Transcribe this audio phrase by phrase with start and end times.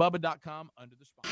[0.00, 1.26] rickandbubba.com under the spot.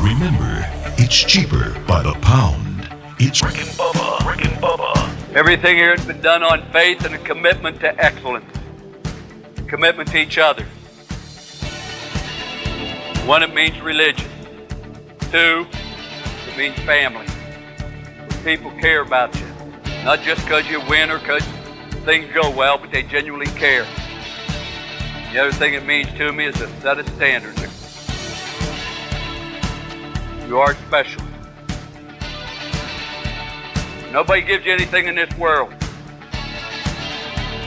[0.00, 0.64] Remember,
[0.98, 2.88] it's cheaper by the pound.
[3.18, 4.26] It's Rick and Bubba.
[4.26, 5.34] Rick and Bubba.
[5.34, 8.46] Everything here has been done on faith and a commitment to excellence,
[9.66, 10.64] commitment to each other.
[13.26, 14.30] One, it means religion.
[15.30, 15.66] Two,
[16.48, 17.26] it means family.
[18.44, 19.46] People care about you,
[20.04, 21.44] not just because you win or because
[22.04, 23.86] things go well, but they genuinely care.
[25.32, 27.60] The other thing it means to me is a set of standards.
[30.48, 31.22] You are special.
[34.10, 35.74] Nobody gives you anything in this world.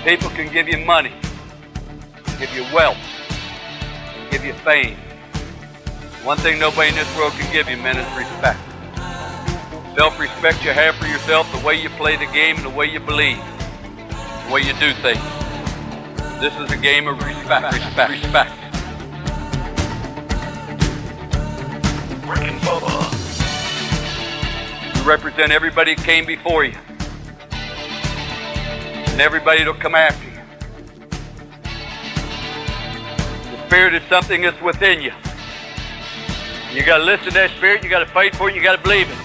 [0.04, 1.14] People can give you money,
[2.40, 2.98] give you wealth,
[4.32, 4.98] give you fame.
[6.24, 8.60] One thing nobody in this world can give you, man, is respect.
[9.96, 13.00] Self-respect you have for yourself, the way you play the game, and the way you
[13.00, 15.22] believe, the way you do things.
[16.42, 18.50] This is a game of respect, respect, respect.
[22.28, 22.98] Rick and Bubba.
[24.98, 26.74] You represent everybody that came before you.
[29.12, 30.32] And everybody that'll come after you.
[33.52, 35.14] The spirit is something that's within you.
[36.74, 39.18] You gotta listen to that spirit, you gotta fight for it, you gotta believe it.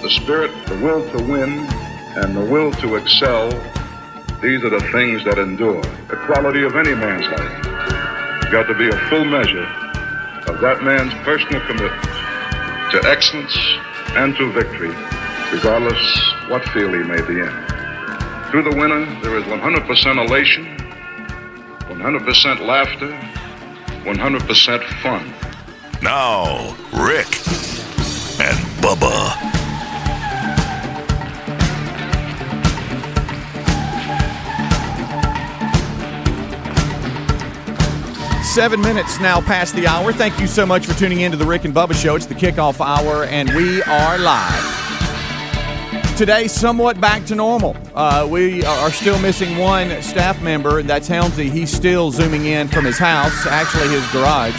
[0.00, 1.66] The spirit, the will to win,
[2.16, 3.52] and the will to excel,
[4.42, 5.82] these are the things that endure.
[6.08, 8.52] The quality of any man's life.
[8.52, 9.64] Got to be a full measure
[10.46, 12.02] of that man's personal commitment
[12.92, 13.56] to excellence
[14.16, 14.94] and to victory,
[15.52, 15.98] regardless
[16.48, 17.66] what field he may be in.
[18.50, 20.64] Through the winner, there is 100% elation,
[21.88, 23.10] 100% laughter,
[24.04, 25.34] 100% fun.
[26.02, 27.26] now Rick
[28.38, 29.55] and Bubba.
[38.56, 40.14] Seven minutes now past the hour.
[40.14, 42.16] Thank you so much for tuning in to the Rick and Bubba Show.
[42.16, 46.16] It's the kickoff hour, and we are live.
[46.16, 47.76] Today, somewhat back to normal.
[47.94, 51.50] Uh, we are still missing one staff member, that's Helmsy.
[51.50, 54.54] He's still zooming in from his house, actually his garage,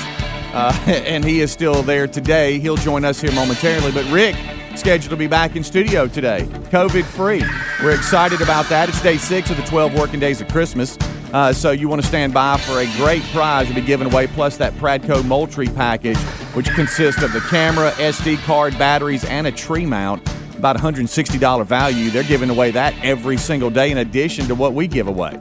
[0.54, 2.60] uh, and he is still there today.
[2.60, 3.92] He'll join us here momentarily.
[3.92, 4.36] But Rick,
[4.76, 7.44] scheduled to be back in studio today, COVID free.
[7.82, 8.90] We're excited about that.
[8.90, 11.00] It's day six of the 12 working days of Christmas.
[11.34, 14.28] Uh, so you want to stand by for a great prize to be given away,
[14.28, 16.18] plus that Pradco Moultrie package,
[16.54, 20.28] which consists of the camera, SD card, batteries, and a tree mount.
[20.58, 22.10] About $160 value.
[22.10, 25.40] They're giving away that every single day in addition to what we give away.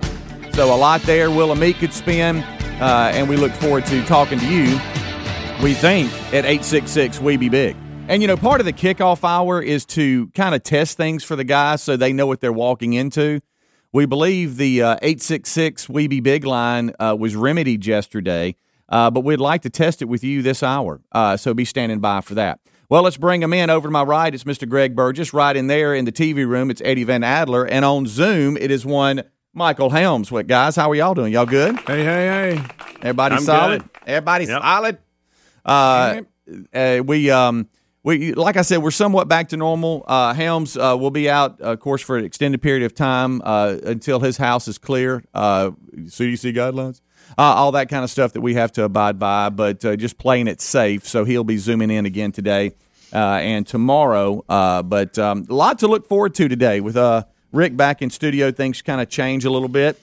[0.53, 1.31] So a lot there.
[1.31, 4.79] Will and me could spin, uh, and we look forward to talking to you.
[5.63, 7.77] We think at 866 We Be Big.
[8.09, 11.35] And you know, part of the kickoff hour is to kind of test things for
[11.35, 13.41] the guys so they know what they're walking into.
[13.97, 18.55] We believe the uh, 866 We Be Big line uh, was remedied yesterday,
[18.91, 21.01] uh, but we'd like to test it with you this hour.
[21.13, 22.61] Uh, so be standing by for that.
[22.91, 23.71] Well, let's bring him in.
[23.71, 24.69] Over to my right, it's Mr.
[24.69, 25.33] Greg Burgess.
[25.33, 27.65] Right in there in the TV room, it's Eddie Van Adler.
[27.65, 29.23] And on Zoom, it is one
[29.55, 30.31] Michael Helms.
[30.31, 30.77] What, guys?
[30.77, 31.33] How are y'all doing?
[31.33, 31.79] Y'all good?
[31.87, 32.65] Hey, hey, hey.
[33.01, 33.81] Everybody I'm solid?
[33.81, 33.91] good.
[34.07, 34.61] Everybody Yep.
[34.61, 34.99] solid?
[35.65, 36.21] Uh,
[36.75, 37.67] uh, we um
[38.07, 40.05] we like I said we're somewhat back to normal.
[40.07, 43.79] Uh, Helms uh, will be out, of course, for an extended period of time uh,
[43.83, 45.25] until his house is clear.
[45.35, 47.01] Uh, CDC guidelines,
[47.37, 49.49] uh, all that kind of stuff that we have to abide by.
[49.49, 52.77] But uh, just playing it safe, so he'll be zooming in again today
[53.13, 54.45] uh, and tomorrow.
[54.49, 58.11] Uh, but um, a lot to look forward to today with uh, Rick back in
[58.11, 58.53] studio.
[58.53, 60.01] Things kind of change a little bit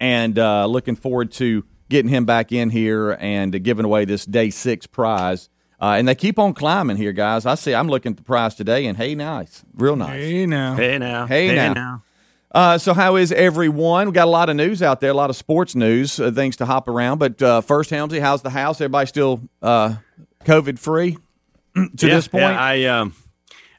[0.00, 4.24] and uh, looking forward to getting him back in here and uh, giving away this
[4.24, 5.50] day six prize.
[5.80, 7.44] Uh, and they keep on climbing here, guys.
[7.44, 7.74] I see.
[7.74, 10.10] I'm looking at the price today, and hey, nice, real nice.
[10.20, 10.74] Hey, now.
[10.74, 11.26] Hey now.
[11.26, 12.02] Hey, now.
[12.50, 14.06] Uh, so, how is everyone?
[14.06, 16.56] We got a lot of news out there, a lot of sports news, uh, things
[16.56, 17.18] to hop around.
[17.18, 18.80] But uh, first, Helmsy, how's the house?
[18.80, 19.96] Everybody still uh,
[20.44, 21.18] COVID free
[21.74, 22.42] to Yeah, this point?
[22.44, 23.14] yeah, I um,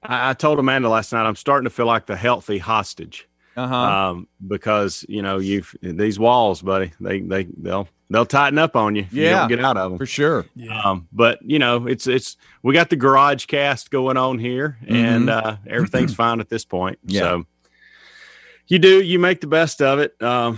[0.03, 3.27] I, I told Amanda last night I'm starting to feel like the healthy hostage.
[3.55, 3.75] uh huh.
[3.75, 6.91] Um, because you know you've these walls, buddy.
[6.99, 9.39] They they they'll they'll tighten up on you if you Yeah.
[9.39, 9.97] don't get out of them.
[9.97, 10.45] for sure.
[10.83, 15.29] Um, but you know, it's it's we got the garage cast going on here, and
[15.29, 16.99] uh, everything's fine at this point.
[17.05, 17.15] Mm-hmm.
[17.15, 17.21] Yeah.
[17.21, 17.45] So
[18.67, 20.21] you do you make the best of it.
[20.21, 20.57] Um,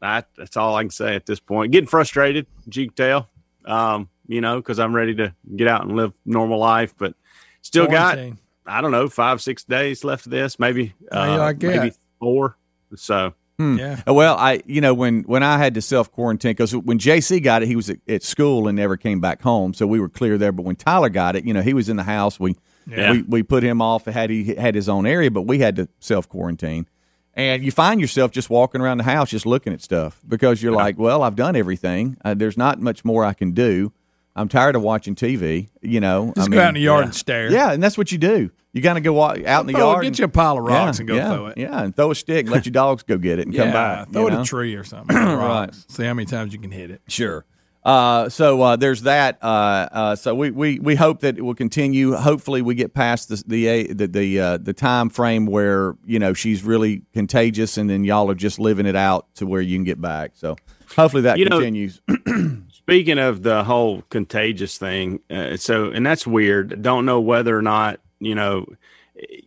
[0.00, 1.72] that that's all I can say at this point.
[1.72, 3.28] Getting frustrated, as you can tell.
[3.66, 7.14] Um, you know, because I'm ready to get out and live normal life, but
[7.62, 8.18] still got
[8.66, 12.56] I don't know five six days left of this, maybe How you uh, maybe four.
[12.96, 14.02] So Yeah.
[14.08, 17.42] Uh, Well, I you know when when I had to self quarantine because when JC
[17.42, 20.08] got it, he was at, at school and never came back home, so we were
[20.08, 20.52] clear there.
[20.52, 22.38] But when Tyler got it, you know he was in the house.
[22.40, 23.12] We Yeah.
[23.12, 24.06] we, we put him off.
[24.06, 26.86] Had he had his own area, but we had to self quarantine.
[27.34, 30.72] and you find yourself just walking around the house just looking at stuff because you're
[30.72, 32.16] like, well, I've done everything.
[32.24, 33.92] Uh, there's not much more I can do.
[34.36, 35.68] I'm tired of watching TV.
[35.82, 37.04] You know, Just I go mean, out in the yard yeah.
[37.06, 37.50] and stare.
[37.50, 38.50] Yeah, and that's what you do.
[38.72, 40.02] You got to go walk out in the Throw- yard.
[40.02, 41.58] get and- you a pile of rocks Yeah, and go yeah, throw it.
[41.58, 43.72] Yeah, and throw a stick and let your dogs go get it and come Yeah,
[43.72, 44.12] back.
[44.12, 44.42] Throw it know?
[44.42, 45.16] a tree or something.
[45.16, 45.74] Right.
[45.88, 47.02] See how many times you can hit it.
[47.08, 47.44] Sure.
[47.82, 49.38] Uh, so uh, there's that.
[49.42, 52.14] Uh, uh, so we, we, we hope that it will continue.
[52.14, 56.34] Hopefully, we get past the the the the, uh, the time frame where you know
[56.34, 59.84] she's really contagious, and then y'all are just living it out to where you can
[59.84, 60.32] get back.
[60.34, 60.56] So
[60.94, 62.02] hopefully that You know- continues.
[62.82, 66.82] Speaking of the whole contagious thing, uh, so and that's weird.
[66.82, 68.66] Don't know whether or not you know,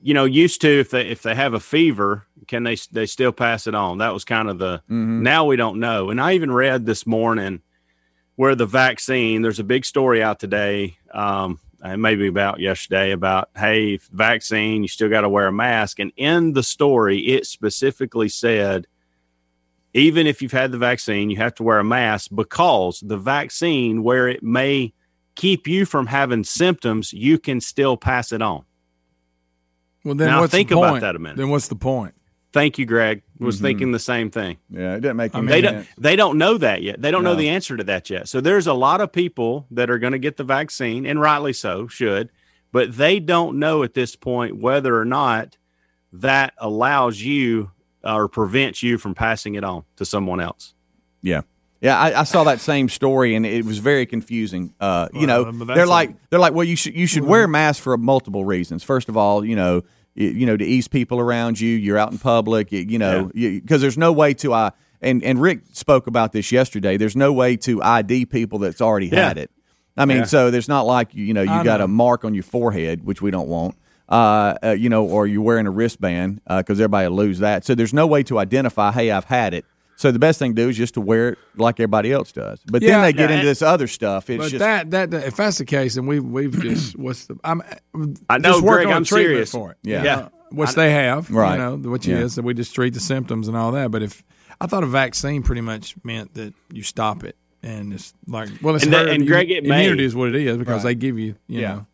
[0.01, 3.31] you know, used to if they if they have a fever, can they they still
[3.31, 4.00] pass it on?
[4.00, 4.81] That was kind of the.
[5.24, 6.09] Now we don't know.
[6.09, 7.62] And I even read this morning
[8.35, 9.41] where the vaccine.
[9.41, 10.97] There's a big story out today.
[11.13, 16.00] Um, and maybe about yesterday about hey vaccine you still got to wear a mask
[16.00, 18.88] and in the story it specifically said
[19.94, 24.04] even if you've had the vaccine, you have to wear a mask because the vaccine,
[24.04, 24.94] where it may
[25.36, 28.63] keep you from having symptoms, you can still pass it on.
[30.04, 31.38] Well, then Now, what's think the about that a minute.
[31.38, 32.13] Then what's the point?
[32.51, 33.24] Thank you, Greg.
[33.40, 33.66] Was Mm-hmm.
[33.66, 34.57] thinking the same thing.
[34.69, 35.88] yeah, it doesn't make any They sense.
[35.88, 36.04] don't.
[36.04, 37.01] They don't know that yet.
[37.01, 38.28] They don't know the answer to that yet.
[38.30, 41.51] So there's a lot of people that are going to get the vaccine, and rightly
[41.54, 42.30] so, should,
[42.72, 45.57] but they don't know at this point whether or not
[46.13, 47.72] that allows you
[48.03, 50.73] or prevents you from passing it on to someone else.
[51.21, 51.41] Yeah.
[51.81, 54.73] Yeah, I, I saw that same story and it was very confusing.
[54.79, 57.45] Uh, you Well, know, they're a- like they're like, well, you should you should wear
[57.47, 58.83] masks for multiple reasons.
[58.83, 59.81] First of all, you know,
[60.15, 61.75] you, you know, to ease people around you.
[61.75, 64.71] You're out in public, you, you know, because there's no way to I
[65.01, 66.95] and and Rick spoke about this yesterday.
[66.95, 69.27] There's no way to ID people that's already Yeah.
[69.27, 69.51] had it.
[69.97, 70.23] I mean, Yeah.
[70.23, 71.85] so there's not like you know you I got know.
[71.85, 73.75] a mark on your forehead, which we don't want.
[74.09, 77.63] Uh, uh, you know, or you're wearing a wristband because everybody will lose that.
[77.65, 79.65] So there's no way to identify, hey, I've had it.
[79.95, 82.59] So the best thing to do is just to wear it like everybody else does.
[82.65, 84.29] But then they get Yeah, into this other stuff.
[84.29, 87.27] It's But just that, that that if that's the case, then we've we've just what's
[87.27, 87.61] the I'm
[88.29, 89.51] I know, just working Greg, on I'm treatment serious.
[89.51, 89.77] for it.
[89.83, 90.03] Yeah.
[90.03, 90.29] Yeah.
[90.51, 91.53] which they have, Right.
[91.53, 92.17] You know, which Yeah.
[92.17, 93.89] is that we just treat the symptoms and all that.
[93.91, 94.23] But if
[94.59, 98.75] I thought a vaccine pretty much meant that you stop it, and it's like, well,
[98.75, 100.03] it's And that- herd and Greg, it immunity may.
[100.03, 100.89] is what it is because Right.
[100.91, 101.67] they give you, you Yeah.
[101.75, 101.85] know,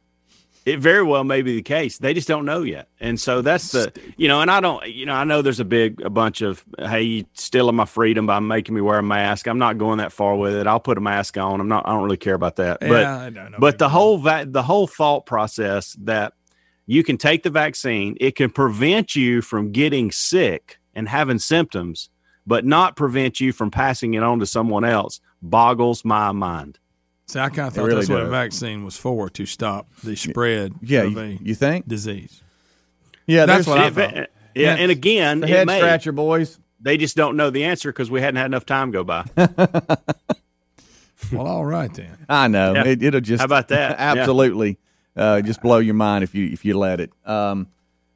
[0.70, 1.98] It very well may be the case.
[1.98, 2.88] They just don't know yet.
[3.00, 5.66] And so that's the, you know, and I don't, you know, I know there's a
[5.66, 9.48] big, a bunch of, hey, you stealing my freedom by making me wear a mask.
[9.48, 10.68] I'm not going that far with it.
[10.68, 11.60] I'll put a mask on.
[11.60, 12.80] I'm not, I don't really care about that.
[12.82, 13.58] Yeah, but, I don't know.
[13.60, 16.34] but the whole, va- the whole thought process that
[16.86, 22.10] you can take the vaccine, it can prevent you from getting sick and having symptoms,
[22.46, 26.80] but not prevent you from passing it on to someone else boggles my mind.
[27.30, 30.16] See, I kind of thought really that's what a vaccine was for to stop the
[30.16, 31.02] spread yeah.
[31.04, 31.88] of You, a you think?
[31.88, 32.42] disease.
[33.28, 34.16] Yeah, That's there's what I thought.
[34.16, 34.76] yeah, Yeah.
[34.76, 35.78] and again, the head may.
[35.78, 36.58] scratcher, boys.
[36.82, 39.26] They just don't know the answer because we hadn't had enough time go by.
[41.32, 42.18] Well, all right then.
[42.28, 42.86] I know Yeah.
[42.86, 43.92] it, it'll just How about that?
[44.00, 44.22] Yeah.
[44.22, 44.78] absolutely
[45.16, 47.12] uh, just blow your mind if you if you let it.
[47.26, 47.68] Um,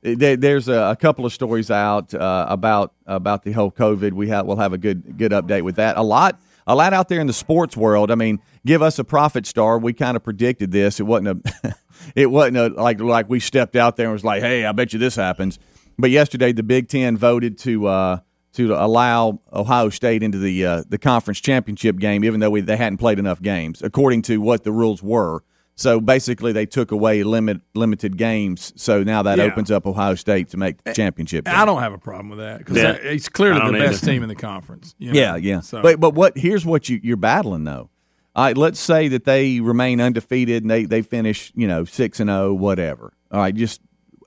[0.01, 4.13] there, there's a, a couple of stories out uh, about about the whole COVID.
[4.13, 5.97] We have we'll have a good good update with that.
[5.97, 8.11] A lot a lot out there in the sports world.
[8.11, 9.77] I mean, give us a prophet star.
[9.77, 10.99] We kind of predicted this.
[10.99, 11.75] It wasn't a
[12.15, 14.93] it wasn't a, like like we stepped out there and was like, hey, I bet
[14.93, 15.59] you this happens.
[15.97, 17.87] But yesterday, the Big Ten voted to.
[17.87, 18.19] Uh,
[18.53, 22.77] to allow Ohio State into the uh, the conference championship game, even though we, they
[22.77, 25.43] hadn't played enough games, according to what the rules were.
[25.75, 28.73] So basically, they took away limit limited games.
[28.75, 29.45] So now that Yeah.
[29.45, 31.47] opens up Ohio State to make the championship.
[31.47, 32.91] I don't have a problem with that because Yeah.
[32.91, 34.11] it's clearly the don't best either.
[34.13, 34.93] team in the conference.
[34.99, 35.19] you know?
[35.19, 35.59] Yeah, yeah.
[35.61, 37.89] So, But but what here's what you you're battling though.
[38.35, 42.19] All right, let's say that they remain undefeated and they they finish you know six
[42.19, 43.13] and zero whatever.
[43.31, 43.81] All right, just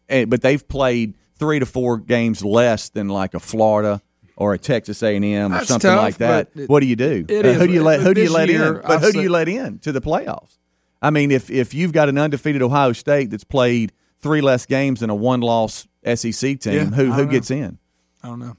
[0.09, 4.00] eh, but they've played three to four games less than like a Florida
[4.37, 6.49] or a Texas A and M or That's something tough, like that.
[6.57, 7.25] it- what do you do?
[7.29, 7.57] it Uh, is.
[7.61, 8.83] who do you let who do you let year, in?
[8.83, 10.59] But I've who do you let in to the playoffs?
[11.03, 15.00] I mean, if if you've got an undefeated Ohio State that's played three less games
[15.00, 17.79] than a one loss SEC team, Yeah, who who don't gets in?
[18.23, 18.57] I don't know.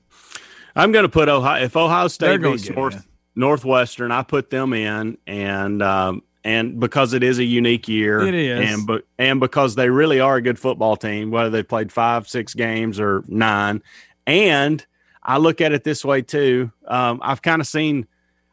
[0.76, 1.64] I'm going to put Ohio.
[1.64, 3.08] If Ohio State gonna beats North.
[3.36, 8.34] Northwestern, I put them in, and um, and because it is a unique year, It
[8.34, 8.72] is.
[8.72, 12.28] and but and because they really are a good football team, whether they played five,
[12.28, 13.84] six games or nine,
[14.26, 14.86] and
[15.22, 16.72] I look at it this way too.
[16.88, 18.08] Um, I've kind of seen.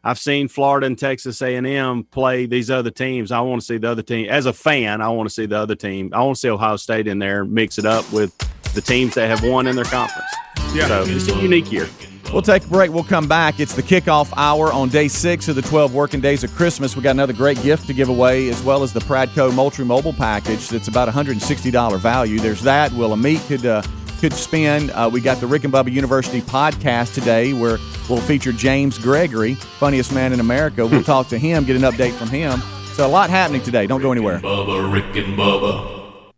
[0.07, 3.33] I've seen Florida and Texas A&M play these other teams.
[3.33, 4.29] I want to see the other team.
[4.29, 6.11] As a fan, I want to see the other team.
[6.13, 8.37] I want to see Ohio State in there, mix it up with
[8.75, 10.29] the teams that have won in their conference.
[10.75, 10.89] Yeah.
[10.89, 11.89] So it's a unique year.
[12.33, 12.91] We'll take a break.
[12.91, 13.61] We'll come back.
[13.61, 16.97] It's the kickoff hour on day six of the 12 working days of Christmas.
[16.97, 20.13] We got another great gift to give away, as well as the Pradco Moultrie Mobile
[20.13, 20.69] package.
[20.69, 22.39] That's about $160 value.
[22.41, 22.93] There's that.
[22.93, 23.83] Will Amit could uh,
[24.25, 24.89] could spin.
[24.93, 27.77] Uh, we got the Rick and Bubba University podcast today where
[28.09, 30.87] we'll feature James Gregory, funniest man in America.
[30.87, 32.63] We'll talk to him, get an update from him.
[32.95, 33.87] So a lot happening today.
[33.87, 34.39] Don't go anywhere.
[34.39, 36.33] Bubba, Rick and Bubba.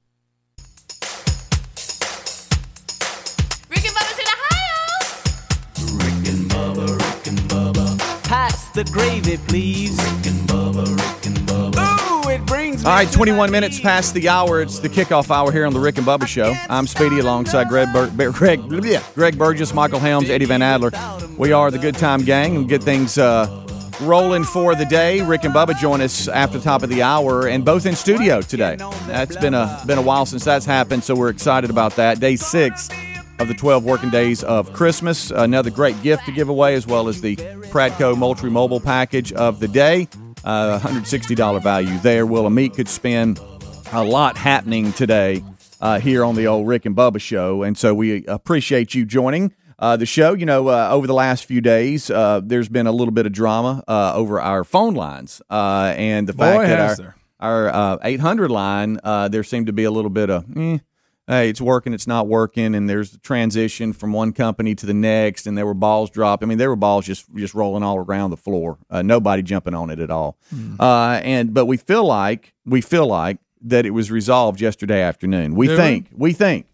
[3.70, 4.82] Rick and Bubba's in Ohio.
[5.94, 8.24] Rick and Bubba, Rick and Bubba.
[8.24, 9.96] Pass the gravy, please.
[9.96, 10.65] Rick and Bubba,
[12.86, 14.62] All right, to 21 minutes past the hour.
[14.62, 16.54] It's the kickoff hour here on the Rick and Bubba Show.
[16.70, 18.60] I'm Speedy alongside Greg, Bur- Greg,
[19.16, 20.92] Greg Burgess, Michael Helms, Eddie Van Adler.
[21.36, 23.48] We are the Good Time Gang and get things uh,
[24.02, 25.20] rolling for the day.
[25.22, 28.40] Rick and Bubba join us after the top of the hour and both in studio
[28.40, 28.76] today.
[29.08, 32.20] That's been a been a while since that's happened, so we're excited about that.
[32.20, 32.88] Day six
[33.40, 35.32] of the 12 working days of Christmas.
[35.32, 39.58] Another great gift to give away, as well as the Pradco Moultrie Mobile package of
[39.58, 40.06] the day.
[40.46, 42.24] Uh, $160 value there.
[42.24, 43.40] Will a meat could spend
[43.92, 45.42] a lot happening today
[45.80, 49.52] uh, here on the old Rick and Bubba show, and so we appreciate you joining.
[49.78, 52.92] Uh, the show, you know, uh, over the last few days, uh, there's been a
[52.92, 56.80] little bit of drama uh, over our phone lines, uh, and the fact Boy, that
[56.80, 57.16] our, there.
[57.40, 60.78] our uh, 800 line, uh, there seemed to be a little bit of, eh,
[61.28, 64.94] hey, it's working, it's not working, and there's a transition from one company to the
[64.94, 66.42] next, and there were balls dropped.
[66.42, 69.74] I mean, there were balls just just rolling all around the floor, uh, nobody jumping
[69.74, 70.36] on it at all.
[70.78, 75.54] Uh, and but we feel like we feel like that it was resolved yesterday afternoon.
[75.56, 75.78] We Do we?
[75.78, 76.66] think we think.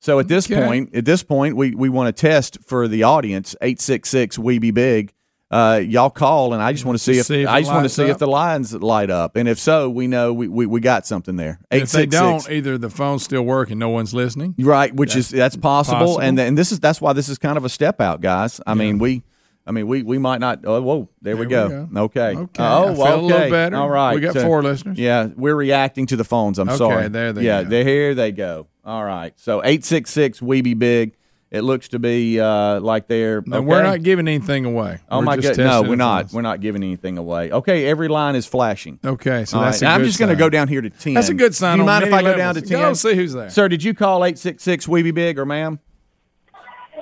[0.00, 0.62] So at this Okay.
[0.62, 4.38] point, at this point, we, we want to test for the audience eight six six
[4.38, 5.12] we be big.
[5.50, 7.84] Uh, y'all call and I just want to see if, See if I just want
[7.84, 10.80] to see if the lines light up and if so, we know we, we, we
[10.80, 11.60] got something there.
[11.70, 14.54] If they 866 don't, either the phone's still working, no one's listening.
[14.58, 16.20] Right, which is that's possible, possible.
[16.22, 18.60] and and this is that's why this is kind of a step out, guys.
[18.66, 19.22] I mean, we,
[19.66, 20.60] I mean, we we might not.
[20.64, 21.88] Oh, whoa, there, we, go.
[21.92, 23.50] we Okay, Okay, Oh, I feel a little okay.
[23.50, 23.76] better.
[23.76, 24.98] All right, We got So, four listeners.
[24.98, 26.58] Yeah, we're reacting to the phones.
[26.58, 27.08] I'm Okay, sorry.
[27.08, 27.84] there they yeah, go.
[27.84, 28.14] here.
[28.14, 28.66] They go.
[28.84, 29.32] All right.
[29.36, 31.16] So eight six six we be big.
[31.54, 33.40] It looks to be uh, like they're.
[33.46, 33.64] No, okay.
[33.64, 34.98] we're not giving anything away.
[35.08, 35.64] Oh We're my just god!
[35.64, 36.22] No, we're not.
[36.24, 36.32] phones.
[36.32, 37.52] We're not giving anything away.
[37.52, 38.98] Okay, every line is flashing.
[39.04, 41.14] Okay, so All that's right, a I'm just going to go down here to ten.
[41.14, 41.78] That's a good sign.
[41.78, 42.70] Do you on mind if many I go down to levels.
[42.70, 42.80] ten?
[42.80, 43.50] Go see who's there.
[43.50, 45.78] Sir, did you call eight six six we be big or ma'am?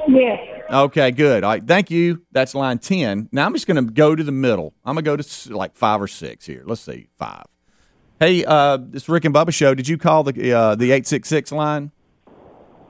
[0.06, 0.38] Yes.
[0.70, 1.44] Okay, good.
[1.44, 2.20] All right, thank you.
[2.32, 3.30] That's line 10.
[3.32, 4.74] Now I'm just going to go to the middle.
[4.84, 6.62] I'm going to go to like five or six here.
[6.66, 7.44] Let's see, five.
[8.20, 9.74] Hey, uh, this Rick and Bubba show.
[9.74, 11.90] Did you call the uh, the 866 line?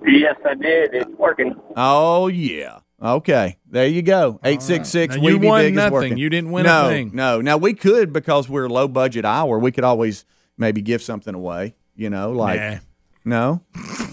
[0.06, 0.94] Yes, I did.
[0.94, 1.54] It's working.
[1.76, 2.80] Oh, yeah.
[3.02, 4.38] Okay, there you go.
[4.44, 6.16] 866 we you won big nothing.
[6.16, 7.10] You didn't win a no, thing.
[7.12, 9.58] No, Now we could because we're low budget hour.
[9.58, 10.24] We could always
[10.56, 11.74] maybe give something away.
[11.96, 12.78] You know, like Nah.
[13.24, 13.60] no,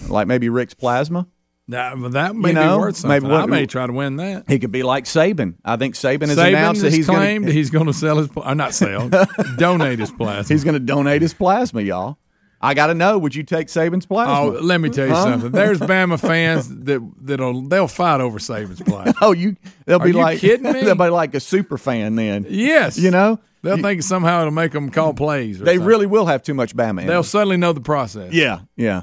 [0.08, 1.28] like maybe Rick's plasma.
[1.68, 3.22] That, but that may You know, be worth something.
[3.22, 4.44] maybe what- I may try to win that.
[4.48, 5.54] He could be like Saban.
[5.64, 8.26] I think Saban has Saban announced that he's claimed going he's going to sell his,
[8.26, 9.08] pl- or not sell,
[9.56, 10.52] donate his plasma.
[10.52, 12.18] He's going to donate his plasma, y'all.
[12.62, 13.18] I got to know.
[13.18, 14.38] Would you take Saban's plasma?
[14.38, 15.22] Oh, let me tell you Huh?
[15.24, 15.50] something.
[15.50, 19.14] There's Bama fans that that'll they'll fight over Saban's plasma.
[19.22, 19.56] Oh, you?
[19.86, 20.82] They'll Are be you like kidding me?
[20.82, 22.46] They'll be like a super fan then.
[22.50, 25.60] Yes, You know, they'll think somehow it'll make them call plays.
[25.60, 25.86] Or they something.
[25.88, 27.00] really will have too much Bama.
[27.00, 28.32] In they'll suddenly know the process.
[28.32, 29.02] Yeah, yeah.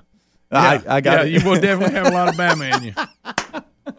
[0.51, 3.93] Yeah, I, I got yeah, you will definitely have a lot of Bama in you.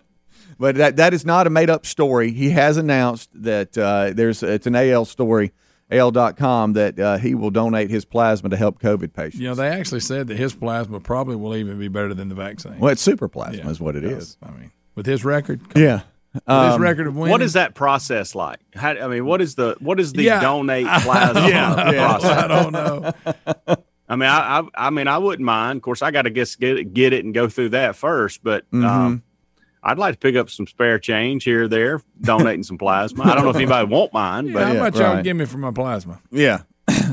[0.61, 2.33] But that that is not a made up story.
[2.33, 5.53] He has announced that uh, there's it's an AL story,
[5.91, 9.41] AL.com that uh, he will donate his plasma to help COVID patients.
[9.41, 12.35] You know, they actually said that his plasma probably will even be better than the
[12.35, 12.79] vaccine.
[12.79, 14.37] Well, it's super plasma Yeah, is what it is.
[14.43, 16.03] I mean, with his record, Yeah.
[16.35, 17.31] with his Um, record of winning.
[17.31, 18.59] What is that process like?
[18.75, 20.41] How, I mean, what is the what is the Yeah.
[20.41, 22.07] donate plasma Yeah, yeah.
[22.07, 22.45] process?
[22.45, 23.13] I don't know.
[24.11, 25.77] I mean, I, I, I mean, I wouldn't mind.
[25.79, 28.43] Of course, I got to get it, get it and go through that first.
[28.43, 28.85] But Mm-hmm.
[28.85, 29.23] um,
[29.83, 33.25] I'd like to pick up some spare change here or there, donating some plasma.
[33.25, 35.25] I don't know if anybody won't mind, Yeah, but how yeah, much y'all right.
[35.25, 36.21] give me for my plasma?
[36.31, 36.63] Yeah.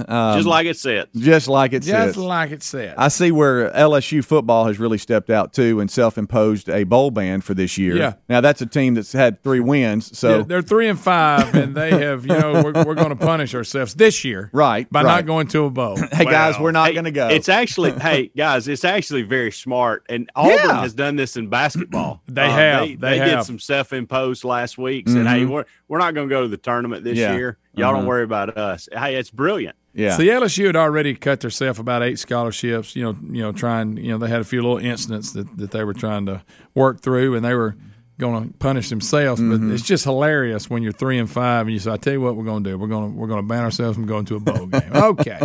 [0.07, 1.07] Um, just like it said.
[1.15, 2.05] just like it said.
[2.05, 2.23] Just says.
[2.23, 2.95] like it said.
[2.97, 7.41] I see where LSU football has really stepped out too and self-imposed a bowl ban
[7.41, 7.95] for this year.
[7.95, 8.13] Yeah.
[8.29, 10.17] Now that's a team that's had three wins.
[10.17, 13.15] So Yeah, they're three and five, and they have, you know, we're, we're going to
[13.15, 15.15] punish ourselves this year, Right, By right.
[15.17, 15.97] not going to a bowl.
[16.11, 17.27] hey guys, we're not hey, going to go.
[17.29, 20.05] It's actually, hey guys, it's actually very smart.
[20.09, 20.81] And Auburn Yeah.
[20.81, 22.21] has done this in basketball.
[22.35, 23.45] They have, They, they did have.
[23.45, 25.07] some self-imposed last week.
[25.07, 27.31] Said, hey, we're we're not going to go to the tournament this Mm-hmm.
[27.33, 27.37] Yeah.
[27.37, 27.57] year.
[27.77, 27.97] Y'all Uh-huh.
[27.99, 28.87] don't worry about us.
[28.91, 29.75] Hey, it's brilliant.
[29.93, 30.11] yeah.
[30.17, 32.95] So the LSU had already cut themselves about eight scholarships.
[32.95, 33.97] You know, you know, trying.
[33.97, 37.01] You know, they had a few little incidents that, that they were trying to work
[37.01, 37.75] through, and they were
[38.17, 39.41] going to punish themselves.
[39.41, 39.67] Mm-hmm.
[39.69, 42.21] But it's just hilarious when you're three and five, and you say, "I tell you
[42.21, 42.77] what, we're going to do.
[42.77, 45.39] We're going to we're going to ban ourselves from going to a bowl game." Okay,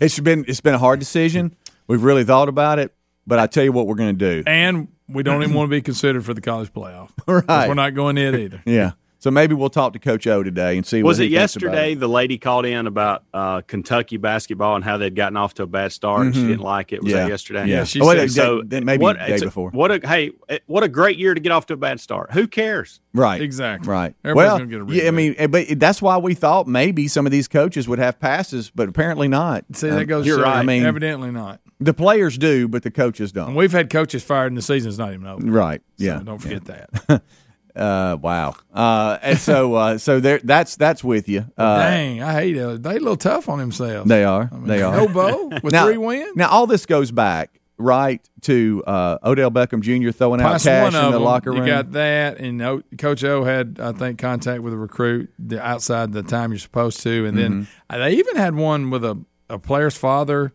[0.00, 1.54] It's been it's been a hard decision.
[1.88, 2.94] We've really thought about it,
[3.26, 4.42] but I tell you what we're going to do.
[4.46, 7.10] and we don't even want to be considered for the college playoff.
[7.28, 7.68] Right.
[7.68, 8.62] We're not going in either.
[8.66, 8.92] Yeah.
[9.26, 11.02] So maybe we'll talk to Coach O today and see.
[11.02, 11.98] Was what it he thinks about yesterday it.
[11.98, 15.66] the lady called in about uh, Kentucky basketball and how they'd gotten off to a
[15.66, 17.02] bad start and she didn't like it?
[17.02, 17.24] Was Yeah.
[17.24, 17.66] that yesterday?
[17.66, 17.82] Yeah.
[17.82, 18.62] She Oh, wait, said- so.
[18.62, 19.70] day- maybe what, day it's a- before.
[19.72, 20.30] What a hey!
[20.66, 22.34] What a great year to get off to a bad start.
[22.34, 23.00] Who cares?
[23.12, 23.42] Right.
[23.42, 23.88] Exactly.
[23.90, 24.14] Right.
[24.24, 27.08] Everybody's well, gonna get a yeah, I mean, eh, but that's why we thought maybe
[27.08, 29.64] some of these coaches would have passes, but apparently not.
[29.72, 30.24] See, that Um, goes.
[30.24, 30.58] You're to right.
[30.58, 31.60] I mean, evidently not.
[31.80, 33.48] the players do, but the coaches don't.
[33.48, 35.44] And we've had coaches fired, and the season's not even over.
[35.44, 35.82] Right.
[35.98, 36.20] So Yeah.
[36.24, 37.22] don't forget that.
[37.76, 38.54] Uh, wow.
[38.72, 41.44] Uh, and so, uh, so there, that's that's with you.
[41.56, 42.82] Uh, Dang, I hate it.
[42.82, 44.08] They a little tough on themselves.
[44.08, 44.48] They are.
[44.50, 44.96] I mean, they are.
[44.96, 46.34] No Bo with now, three wins.
[46.36, 50.10] Now, all this goes back right to uh, Odell Beckham Jr.
[50.10, 51.60] throwing out cash in the them, locker room.
[51.60, 55.62] You got that, and o, Coach O had, I think, contact with a recruit the,
[55.62, 57.62] outside the time you're supposed to, and then Mm-hmm.
[57.90, 60.54] uh, they even had one with a, a player's father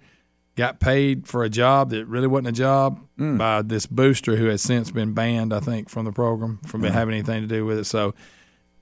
[0.56, 3.38] got paid for a job that really wasn't a job Mm.
[3.38, 7.14] by this booster who has since been banned, I think, from the program from having
[7.14, 7.84] anything to do with it.
[7.86, 8.14] So,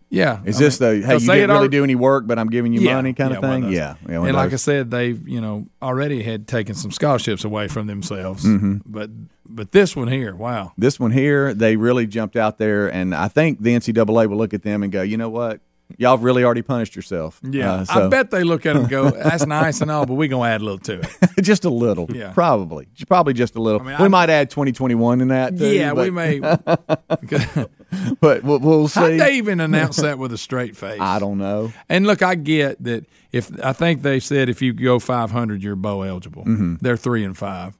[0.10, 1.14] yeah, Is I this mean, the hey?
[1.16, 3.44] You didn't really al- do any work, but I'm giving you Yeah, money kind of
[3.44, 3.70] yeah, one thing?
[3.70, 3.74] those.
[3.74, 4.16] Yeah, yeah.
[4.22, 7.86] and of like I said, they've you know already had taken some scholarships away from
[7.88, 8.44] themselves.
[8.46, 8.82] Mhm.
[8.88, 9.12] But
[9.48, 13.28] but this one here, wow, this one here, they really jumped out there, and I
[13.28, 15.60] think the NCAA will look at them and go, you know what?
[15.98, 17.40] Y'all have really already punished yourself.
[17.44, 20.06] yeah, Uh, so- I bet they look at them and go, "That's nice and all,
[20.06, 22.08] but we gonna add a little to it." just a little.
[22.14, 22.32] Yeah.
[22.32, 22.88] Probably.
[23.08, 23.82] Probably just a little.
[23.82, 25.58] I mean, we I'm- might add 2021 in that.
[25.58, 26.40] Too, yeah, we may.
[28.22, 29.00] but we'll, we'll see.
[29.00, 31.00] How'd they even announce that with a straight face?
[31.02, 31.72] I don't know.
[31.90, 35.76] And look, I get that if I think they said if you go 500, you're
[35.76, 36.46] bow eligible.
[36.46, 36.80] Mhm.
[36.80, 37.78] They're three and five.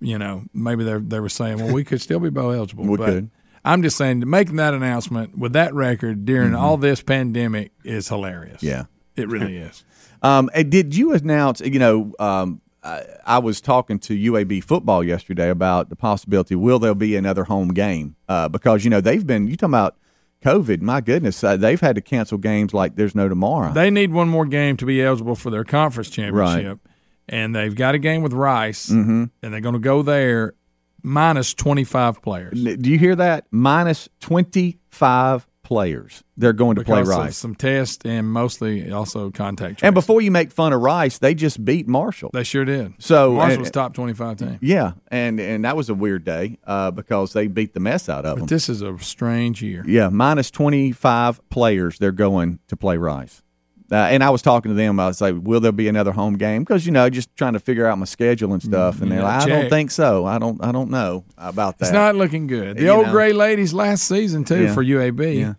[0.00, 2.84] You know, maybe they they were saying, well, we could still be bow eligible.
[2.84, 3.30] We but could.
[3.64, 6.58] I'm just saying, making that announcement with that record during Mhm.
[6.60, 8.62] all this pandemic is hilarious.
[8.62, 8.84] Yeah.
[9.16, 9.84] it really is.
[10.22, 11.60] Um, did you announce?
[11.60, 16.54] You know, um, I, I was talking to UAB football yesterday about the possibility.
[16.54, 18.16] Will there be another home game?
[18.28, 19.46] Uh, because you know they've been.
[19.48, 19.96] You talking about
[20.44, 20.80] COVID?
[20.80, 23.72] My goodness, uh, they've had to cancel games like there's no tomorrow.
[23.72, 26.80] They need one more game to be eligible for their conference championship,
[27.28, 29.30] and they've got a game with Rice, Mhm.
[29.42, 30.54] and they're going to go there
[31.02, 32.62] minus 25 players.
[32.62, 33.46] Do you hear that?
[33.50, 36.22] Minus 25 players.
[36.36, 37.36] They're going to because play Rice.
[37.36, 39.86] some tests and mostly also contact tracing.
[39.86, 42.30] And before you make fun of Rice, they just beat Marshall.
[42.32, 42.94] They sure did.
[42.98, 44.58] So Marshall's and- top 25 team.
[44.60, 48.26] Yeah, and and that was a weird day uh, because they beat the mess out
[48.26, 48.46] of them.
[48.46, 49.84] This is a strange year.
[49.86, 53.42] Yeah, minus 25 players they're going to play Rice.
[53.92, 54.98] Uh, and I was talking to them.
[54.98, 57.60] I was like, "Will there be another home game?" Because you know, just trying to
[57.60, 59.00] figure out my schedule and stuff.
[59.02, 60.24] And you they're like, "I don't think so.
[60.24, 60.64] I don't.
[60.64, 62.78] I don't know about that." It's not looking good.
[62.78, 63.12] The You old know.
[63.12, 64.74] gray ladies last season too Yeah.
[64.74, 65.38] for UAB.
[65.38, 65.54] Yeah.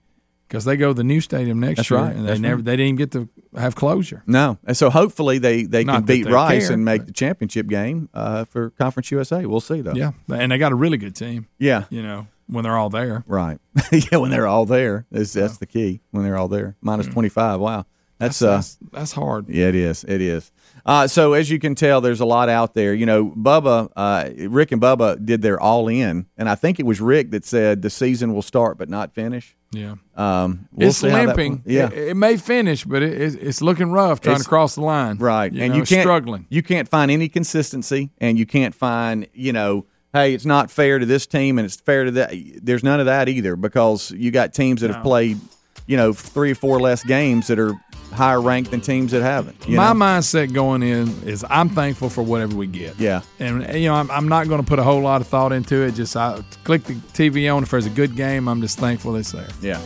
[0.47, 2.15] Because they go to the new stadium next That's year, right.
[2.15, 2.65] and they That's never right.
[2.65, 4.21] they didn't get to have closure.
[4.27, 7.11] No, and so hopefully they they Not can beat they Rice care, and make the
[7.11, 9.45] championship game uh, for Conference USA.
[9.47, 9.93] We'll see though.
[9.93, 11.47] Yeah, and they got a really good team.
[11.57, 11.85] Yeah.
[11.89, 13.23] you know when they're all there.
[13.25, 13.57] Right.
[13.91, 16.01] yeah, when they're all there, that's, that's the key.
[16.11, 17.59] When they're all there, minus twenty five.
[17.59, 17.85] Wow,
[18.23, 18.39] that's.
[18.39, 19.49] That's uh, that's, hard.
[19.49, 20.03] Yeah, it is.
[20.03, 20.51] It is.
[20.85, 22.93] Uh, so as you can tell, there's a lot out there.
[22.93, 26.85] You know, Bubba, uh, Rick and Bubba did their all in, and I think it
[26.85, 29.55] was Rick that said the season will start but not finish.
[29.71, 29.95] Yeah.
[30.15, 31.63] Um, we'll it's see how that- limping.
[31.65, 31.87] yeah.
[31.87, 34.81] it, it may finish, but it, it's, it's looking rough trying It's- to cross the
[34.81, 35.17] line.
[35.17, 35.51] Right.
[35.51, 36.45] You and know, you can't struggling.
[36.49, 40.99] You can't find any consistency, and you can't find you know, hey, it's not fair
[40.99, 42.33] to this team, and it's fair to that.
[42.61, 45.39] There's none of that either because you got teams that have played,
[45.87, 47.73] you know, three or four less games that are
[48.11, 49.67] higher ranked than teams that haven't.
[49.67, 49.99] you My know?
[49.99, 52.99] mindset going in is I'm thankful for whatever we get.
[52.99, 53.21] Yeah.
[53.39, 55.81] And you know, I'm, I'm not going to put a whole lot of thought into
[55.81, 55.93] it.
[55.95, 58.47] Just I click the TV on if there's a good game.
[58.47, 59.47] I'm just thankful it's there.
[59.61, 59.81] Yeah.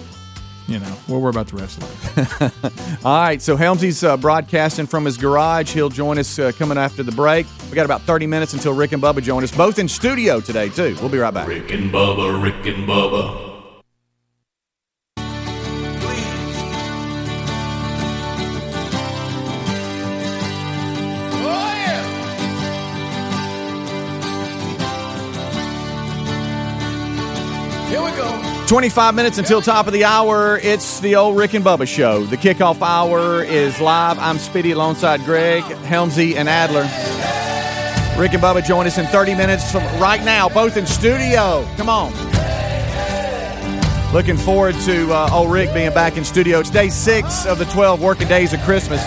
[0.67, 2.75] You know, we'll worry about the rest of it.
[3.05, 5.71] All right, so Helmsy's uh, broadcasting from his garage.
[5.73, 7.47] He'll join us uh, coming after the break.
[7.69, 10.67] We got about 30 minutes until Rick and Bubba join us, both in studio today,
[10.67, 10.97] too.
[10.99, 11.47] We'll be right back.
[11.47, 13.46] Rick and Bubba, Rick and Bubba.
[28.67, 30.59] 25 minutes until top of the hour.
[30.61, 32.25] It's the old Rick and Bubba show.
[32.25, 34.19] The kickoff hour is live.
[34.19, 36.81] I'm Speedy alongside Greg, Helmsy, and Adler.
[38.21, 41.65] Rick and Bubba join us in 30 minutes from right now, both in studio.
[41.77, 42.11] Come on.
[44.11, 46.59] Looking forward to uh, old Rick being back in studio.
[46.59, 49.01] It's day six of the 12 working days of Christmas.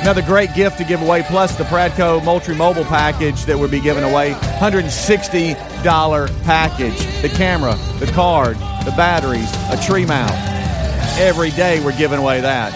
[0.00, 3.80] Another great gift to give away, plus the Pradco Moultrie Mobile package that we'll be
[3.80, 4.32] giving away.
[4.32, 7.06] $160 package.
[7.20, 10.32] The camera, the card, the batteries, a tree mount.
[11.18, 12.72] Every day we're giving away that.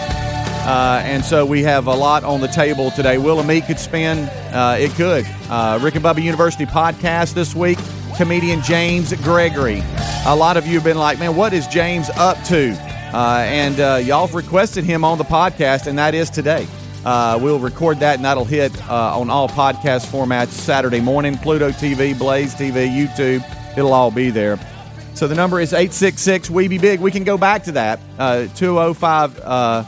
[0.65, 3.17] Uh, and so we have a lot on the table today.
[3.17, 4.19] Will and me could spin.
[4.53, 5.25] Uh, it could.
[5.49, 7.79] Uh, Rick and Bubba University podcast this week.
[8.17, 9.81] Comedian James Gregory.
[10.25, 12.73] A lot of you have been like, man, what is James up to?
[13.13, 16.67] Uh, and uh, y'all have requested him on the podcast, and that is today.
[17.05, 21.37] Uh, we'll record that, and that'll hit on all podcast formats Saturday morning.
[21.37, 23.43] Pluto TV, Blaze TV, YouTube.
[23.77, 24.59] It'll all be there.
[25.19, 27.01] So the number is 866 We Be Big.
[27.01, 27.99] We can go back to that.
[28.17, 29.83] Uh, 205 uh,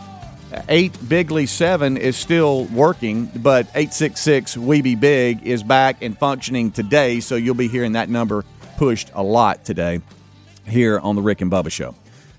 [0.68, 6.70] 8 Bigly 7 is still working, but 866 We Be Big is back and functioning
[6.70, 7.22] today.
[7.22, 8.44] So you'll be hearing that number
[8.76, 10.02] pushed a lot today
[10.68, 11.96] here on the Rick and Bubba Show.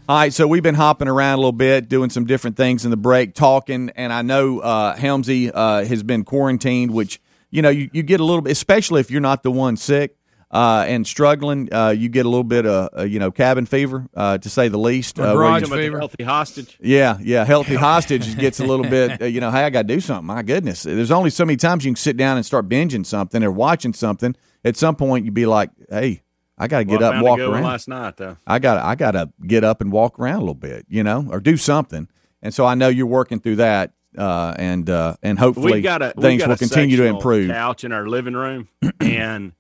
[0.07, 2.90] All right, so we've been hopping around a little bit, doing some different things in
[2.90, 7.70] the break, talking, and I know uh, Helmsy uh, has been quarantined, which you know
[7.70, 10.14] you, you get a little bit, especially if you're not the one sick
[10.53, 14.07] uh, and struggling, uh, you get a little bit of uh, you know cabin fever,
[14.15, 15.19] uh, to say the least.
[15.19, 15.99] Or Uh, garage you- fever.
[15.99, 16.77] Healthy hostage.
[16.81, 17.45] yeah, yeah.
[17.45, 20.27] Healthy hostage gets a little bit, uh, you know, hey, I got to do something.
[20.27, 20.83] My goodness.
[20.83, 23.95] There's only so many times you can sit down and start binging something or watching
[23.95, 24.37] something.
[24.65, 26.23] At some point, you'd be like, hey,
[26.59, 27.62] I got to get Well, up and walk around.
[27.65, 28.37] last night though.
[28.47, 31.27] I got I got to get up and walk around a little bit, you know,
[31.31, 32.09] or do something.
[32.43, 36.03] And so I know you're working through that, uh, and uh, and hopefully We've got
[36.03, 37.49] a we've things got will a continue to improve.
[37.51, 38.69] Couch in our living room,
[39.01, 39.53] and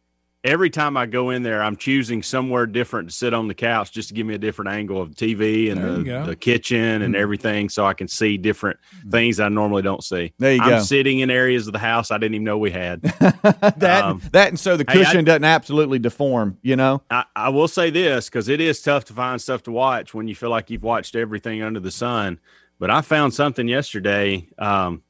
[0.44, 3.92] every time I go in there, I'm choosing somewhere different to sit on the couch
[3.92, 7.14] just to give me a different angle of the TV and the, the kitchen and
[7.14, 8.78] everything, so I can see different
[9.10, 10.32] things I normally don't see.
[10.38, 10.78] There you I'm go.
[10.82, 13.02] sitting in areas of the house I didn't even know we had.
[13.02, 17.02] that Um, that and so the hey, I- cushion doesn't absolutely deform, you know.
[17.10, 20.28] I, I will say this because it is tough to find stuff to watch when
[20.28, 22.40] you feel like you've watched everything under the sun.
[22.78, 25.02] But I found something yesterday um,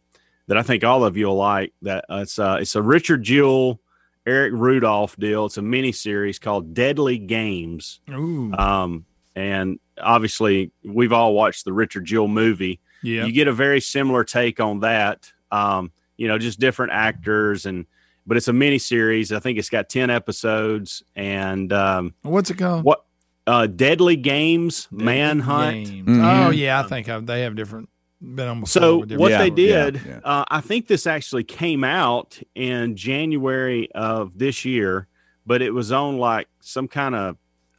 [0.49, 1.73] that I think all of you will like.
[1.83, 3.81] That uh, it's uh, it's a Richard Jewell,
[4.27, 5.47] Eric Rudolph deal.
[5.47, 8.01] It's a mini series called Deadly Games.
[8.11, 9.05] Ooh, Um,
[9.35, 12.81] and obviously, we've all watched the Richard Jewell movie.
[13.03, 13.25] yeah.
[13.25, 15.33] You get a very similar take on that.
[15.51, 17.87] Um, you know, just different actors and.
[18.25, 19.33] But it's a mini series.
[19.33, 22.85] I think it's got ten episodes, and um, What's it called?
[22.85, 23.05] what
[23.49, 26.07] uh deadly games manhunt Games.
[26.09, 26.47] Mhm.
[26.47, 27.89] Oh yeah, I think I've, they have different.
[28.23, 28.69] Been on before.
[28.69, 29.55] so what Yeah, they stories.
[29.57, 30.21] did yeah.
[30.23, 35.09] Uh, i think this actually came out in january of this year
[35.45, 37.37] but it was on like some kind of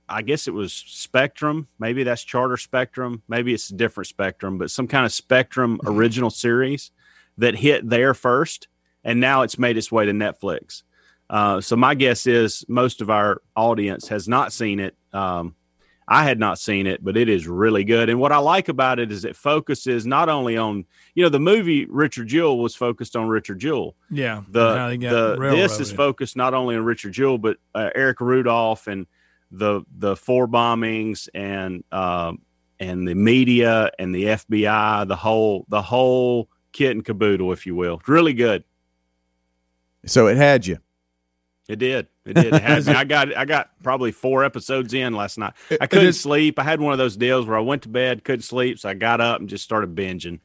[0.09, 4.69] i guess it was spectrum maybe that's charter spectrum maybe it's a different spectrum but
[4.69, 6.91] some kind of spectrum original series
[7.37, 8.67] that hit there first
[9.05, 10.83] and now it's made its way to netflix
[11.29, 15.55] uh, so my guess is most of our audience has not seen it um,
[16.07, 18.09] I had not seen it, but it is really good.
[18.09, 20.85] And what I like about it is it focuses not only on,
[21.15, 23.95] you know, the movie Richard Jewell was focused on Richard Jewell.
[24.09, 24.43] Yeah.
[24.49, 27.89] The, how they got the this is focused not only on Richard Jewell, but uh,
[27.95, 29.07] Eric Rudolph and
[29.51, 32.41] the the four bombings and um,
[32.79, 37.75] and the media and the FBI, the whole the whole kit and caboodle, if you
[37.75, 38.01] will.
[38.07, 38.63] Really good.
[40.05, 40.79] So it had you.
[41.69, 42.07] It did.
[42.25, 42.53] It did.
[42.53, 42.93] It had me.
[42.93, 45.53] I got I got probably four episodes in last night.
[45.79, 46.59] I couldn't is- sleep.
[46.59, 48.93] I had one of those deals where I went to bed, couldn't sleep, so I
[48.95, 50.39] got up and just started binging.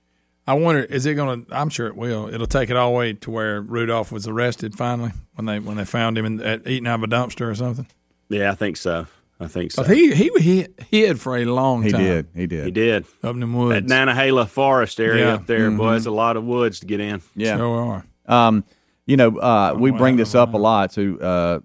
[0.47, 1.55] I wonder, is it going to?
[1.55, 2.33] I'm sure it will.
[2.33, 5.77] It'll take it all the way to where Rudolph was arrested finally when they when
[5.77, 7.87] they found him in, at, eating out of a dumpster or something.
[8.31, 9.07] Yeah, I think so.
[9.41, 9.83] I think so.
[9.85, 10.67] he he he
[11.01, 12.03] hid for a long He time.
[12.03, 12.27] did.
[12.35, 12.65] He did.
[12.65, 13.05] he did.
[13.23, 13.93] up in the That woods.
[13.93, 15.35] Nantahala Forest area Yeah.
[15.35, 15.97] up there, boy, Mm-hmm.
[15.97, 17.21] it's a lot of woods to get in.
[17.37, 17.57] Yeah.
[17.57, 18.07] Sure are.
[18.49, 18.65] Um,
[19.09, 20.93] you know, uh, we bring this up a lot.
[20.93, 21.59] To uh,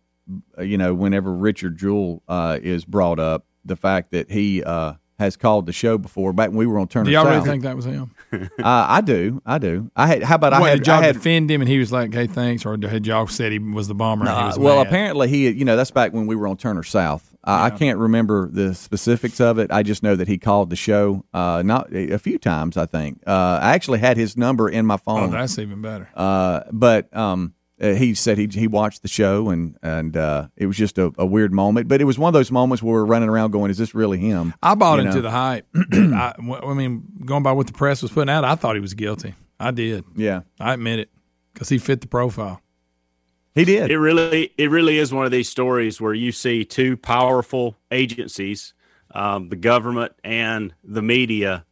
[0.63, 5.35] you know, whenever Richard Jewell uh, is brought up, the fact that he uh, has
[5.35, 6.31] called the show before.
[6.33, 8.11] Back when we were on Turner Do y'all really think that was him?
[8.31, 9.91] uh, I do, I do.
[9.95, 10.23] I had.
[10.23, 10.77] How about I had?
[10.79, 13.27] did y'all I had defend him and he was like, "Hey, thanks," or had y'all
[13.27, 14.25] said he was the bomber?
[14.25, 14.87] and he Uh, was well, mad?
[14.87, 17.32] apparently he, you know, that's back when we were on Turner South.
[17.43, 19.71] I I can't remember the specifics of it.
[19.71, 22.77] I just know that he called the show uh, not a few times.
[22.77, 25.31] I think uh, I actually had his number in my Oh, phone.
[25.31, 26.09] that's even better.
[26.15, 30.67] uh, but um, uh, he said he he watched the show and and uh, it
[30.67, 31.87] was just a, a weird moment.
[31.89, 34.19] But it was one of those moments where we're running around going, "Is this really
[34.19, 35.21] him?" I bought you into know.
[35.23, 35.67] the hype.
[35.93, 38.93] I, I mean, going by what the press was putting out, I thought he was
[38.93, 39.33] guilty.
[39.59, 40.05] I did.
[40.15, 41.09] Yeah, I admit it
[41.53, 42.61] because he fit the profile.
[43.55, 43.91] He did.
[43.91, 48.73] It really, it really is one of these stories where you see two powerful agencies,
[49.13, 51.65] um, the government and the media,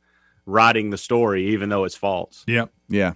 [0.46, 2.72] writing the story, even though it's false, Yep.
[2.90, 3.14] yeah,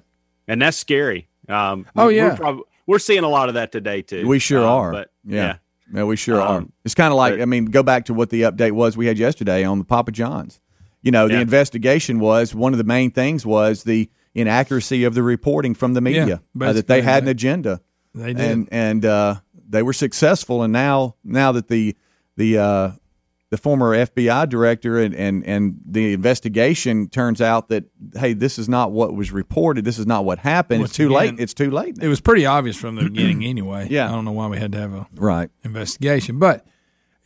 [0.48, 1.28] and that's scary.
[1.50, 2.36] Um, Oh, we're yeah.
[2.36, 4.28] prob- we're seeing a lot of that today too.
[4.28, 4.92] we sure Um, are.
[4.92, 5.36] But yeah.
[5.36, 5.56] yeah,
[5.94, 6.58] Yeah, we sure are.
[6.58, 8.96] Um, It's kind of like but- I mean, go back to what the update was
[8.98, 10.60] we had yesterday on the Papa John's.
[11.04, 11.42] You know, the Yeah.
[11.42, 16.02] investigation was one of the main things was the inaccuracy of the reporting from the
[16.02, 17.82] media uh, that they basically, had an agenda.
[18.16, 18.50] They did.
[18.50, 19.36] and and uh,
[19.70, 20.64] they were successful.
[20.64, 21.96] And now now that the
[22.38, 22.92] the uh,
[23.50, 27.84] the former FBI director and, and and the investigation turns out that
[28.18, 29.86] hey, this is not what was reported.
[29.86, 30.84] This is not what happened.
[30.84, 31.40] It's too again- late.
[31.40, 31.98] It's too late.
[32.02, 33.88] it was pretty obvious from the beginning anyway.
[33.90, 34.08] Yeah.
[34.08, 35.50] I don't know why we had to have a right.
[35.64, 36.66] investigation, but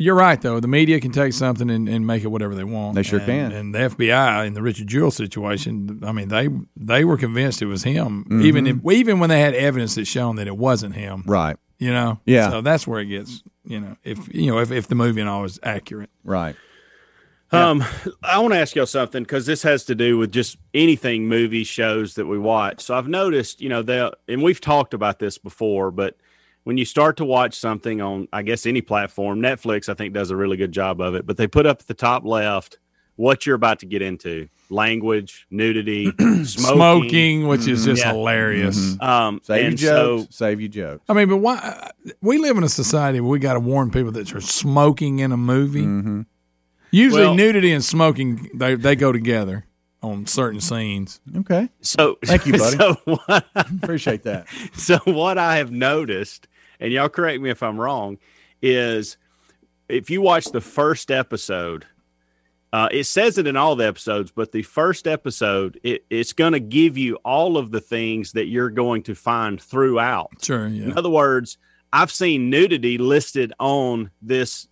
[0.02, 0.60] You're right, though.
[0.62, 2.96] The media can take something and, and make it whatever they want.
[2.96, 3.52] They sure And- can.
[3.52, 7.66] And the FBI in the Richard Jewell situation, I mean, they they were convinced it
[7.66, 8.42] was him, Mm-hmm.
[8.44, 11.24] even if, even when they had evidence that shown that it wasn't him.
[11.28, 11.58] Right.
[11.80, 12.20] You know.
[12.26, 12.50] Yeah.
[12.50, 13.44] So that's where it gets.
[13.66, 16.10] You know, if you know if, if the movie and all is accurate.
[16.24, 16.56] Right.
[17.52, 17.84] Um,
[18.22, 21.68] I want to ask y'all something because this has to do with just anything, movies,
[21.68, 22.82] shows that we watch.
[22.82, 26.16] So I've noticed, you know, they and we've talked about this before, but
[26.64, 30.30] when you start to watch something on, I guess any platform, Netflix, I think does
[30.30, 31.26] a really good job of it.
[31.26, 32.78] But they put up at the top left
[33.16, 36.46] what you're about to get into: language, nudity, smoking.
[36.46, 38.12] Smoking, which is just Yeah.
[38.14, 38.96] hilarious.
[39.02, 40.24] Um, Save you and jokes.
[40.24, 41.04] so Save you jokes.
[41.10, 41.92] I mean, but why?
[42.22, 45.32] We live in a society where we got to warn people that you're smoking in
[45.32, 45.84] a movie.
[45.84, 46.22] Mm-hmm.
[46.92, 49.66] Usually, Well- nudity and smoking they they go together
[50.02, 51.20] on certain scenes.
[51.40, 51.68] Okay.
[51.82, 52.78] so Thank you, buddy.
[52.78, 54.48] So what, Appreciate that.
[54.74, 56.48] so what I have noticed,
[56.80, 58.18] and y'all correct me if I'm wrong,
[58.62, 59.18] is
[59.88, 61.86] if you watch the first episode,
[62.72, 66.54] uh, it says it in all the episodes, but the first episode, it, it's going
[66.54, 70.30] to give you all of the things that you're going to find throughout.
[70.44, 71.58] Sure, In other words,
[71.92, 74.68] I've seen nudity listed on this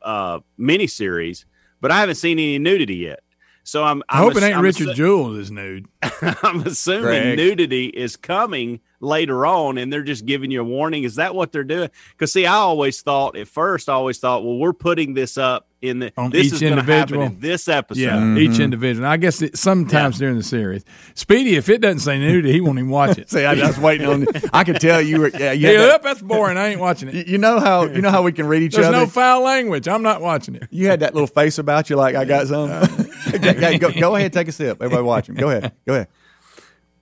[0.00, 1.44] uh, miniseries,
[1.82, 3.20] but I haven't seen any nudity yet.
[3.66, 4.02] So I'm.
[4.08, 5.86] I I'm hope it ass- ain't I'm Richard assu- Jewell is nude.
[6.02, 7.36] I'm assuming Greg.
[7.38, 11.04] nudity is coming later on, and they're just giving you a warning.
[11.04, 11.90] Is that what they're doing?
[12.12, 15.68] Because see, I always thought at first, I always thought, well, we're putting this up
[15.84, 17.22] in the On this each is going happen individual?
[17.26, 18.00] in this episode.
[18.00, 18.62] Yeah, each mm-hmm.
[18.62, 19.06] individual.
[19.06, 22.78] I guess it, sometimes during the series, Speedy, if it doesn't say nudity, he won't
[22.78, 23.30] even watch it.
[23.34, 24.26] See, I, I was waiting on.
[24.52, 25.28] I could tell you were.
[25.28, 26.56] Yeah, you, yeah, had that- that's boring.
[26.56, 27.14] I ain't watching it.
[27.14, 28.98] you- you know how you know how we can read each There's other.
[28.98, 29.86] no foul language.
[29.86, 30.68] I'm not watching it.
[30.70, 32.68] you had that little face about you, like I got some.
[33.34, 34.80] Go, go ahead, take a sip.
[34.80, 35.34] Everybody watching.
[35.34, 35.72] Go ahead.
[35.86, 36.08] Go ahead.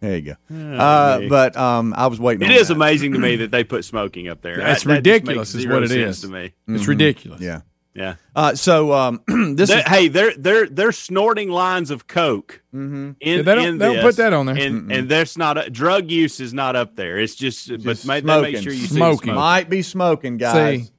[0.03, 0.55] There you go.
[0.77, 2.43] Uh, but um, I was waiting.
[2.49, 2.75] It on is that.
[2.75, 4.57] amazing to me that they put smoking up there.
[4.57, 6.21] That's That- that ridiculous makes is what it sense is.
[6.23, 6.53] to me.
[6.69, 7.41] It's ridiculous.
[7.41, 7.61] Yeah.
[7.95, 8.15] Yeah.
[8.35, 9.21] Uh, so um,
[9.55, 12.62] this They're- is hey, they're they're they're snorting lines of coke.
[12.73, 14.57] In, Yeah, they don't- in they don't this, put that on there.
[14.57, 17.19] and and there's not a, drug use is not up there.
[17.19, 18.62] It's just, but Just make, they make smoking.
[18.62, 19.25] sure you see Smoking.
[19.29, 19.37] smoke.
[19.37, 20.87] might be smoking, guys.
[20.87, 20.91] See.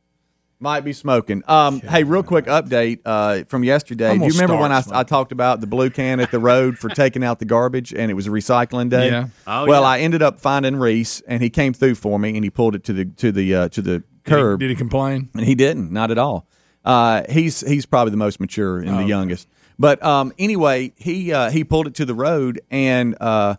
[0.60, 1.44] Might be smoking.
[1.46, 4.12] Um, hey, real quick update uh, from yesterday.
[4.12, 6.78] I'm Do you remember when I, I talked about the blue can at the road
[6.78, 9.10] for taking out the garbage and it was a recycling day?
[9.10, 9.28] Yeah.
[9.46, 9.88] Oh, well, yeah.
[9.90, 12.84] I ended up finding Reese and he came through for me and he pulled it
[12.86, 15.30] to the to the uh, to the Did he- curb Did he complain?
[15.34, 16.48] and he didn't, not at all.
[16.86, 19.50] Uh, he's he's probably the most mature and the youngest.
[19.78, 23.56] But um, anyway, he uh, he pulled it to the road and uh,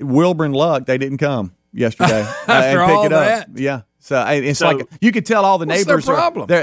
[0.00, 3.48] Wilbur and Luck they didn't come yesterday uh, After and pick all it up.
[3.54, 3.82] Yeah.
[4.06, 6.16] So it's So- like you could tell all the neighbors are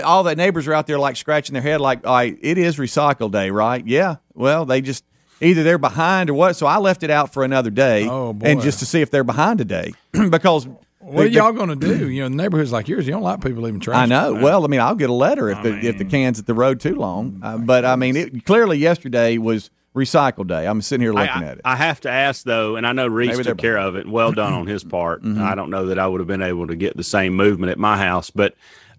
[0.06, 2.78] all the neighbors are out there like scratching their head like, all right, it is
[2.78, 3.86] recycle day, right?
[3.86, 4.16] Yeah.
[4.34, 5.04] Well, they just
[5.42, 6.56] either they're behind or what.
[6.56, 8.46] So I left it out for another day Oh, boy.
[8.48, 9.92] and just to see if they're behind today
[10.30, 10.68] because
[11.00, 12.10] What are y'all going to do?
[12.10, 13.98] You know, neighborhoods like yours, you don't like people even trash.
[13.98, 14.36] I know.
[14.36, 16.80] Well, I mean, I'll get a letter if the if the can's at the road
[16.80, 17.42] too long.
[17.44, 20.66] Uh, but I mean, it, clearly yesterday was recycle day.
[20.66, 21.62] I'm sitting here looking I- at it.
[21.66, 24.08] I have to ask though, and I know Reese took care of it.
[24.08, 25.24] Well done on his part.
[25.24, 25.42] Mm-hmm.
[25.42, 27.78] I don't know that I would have been able to get the same movement at
[27.78, 28.56] my house, but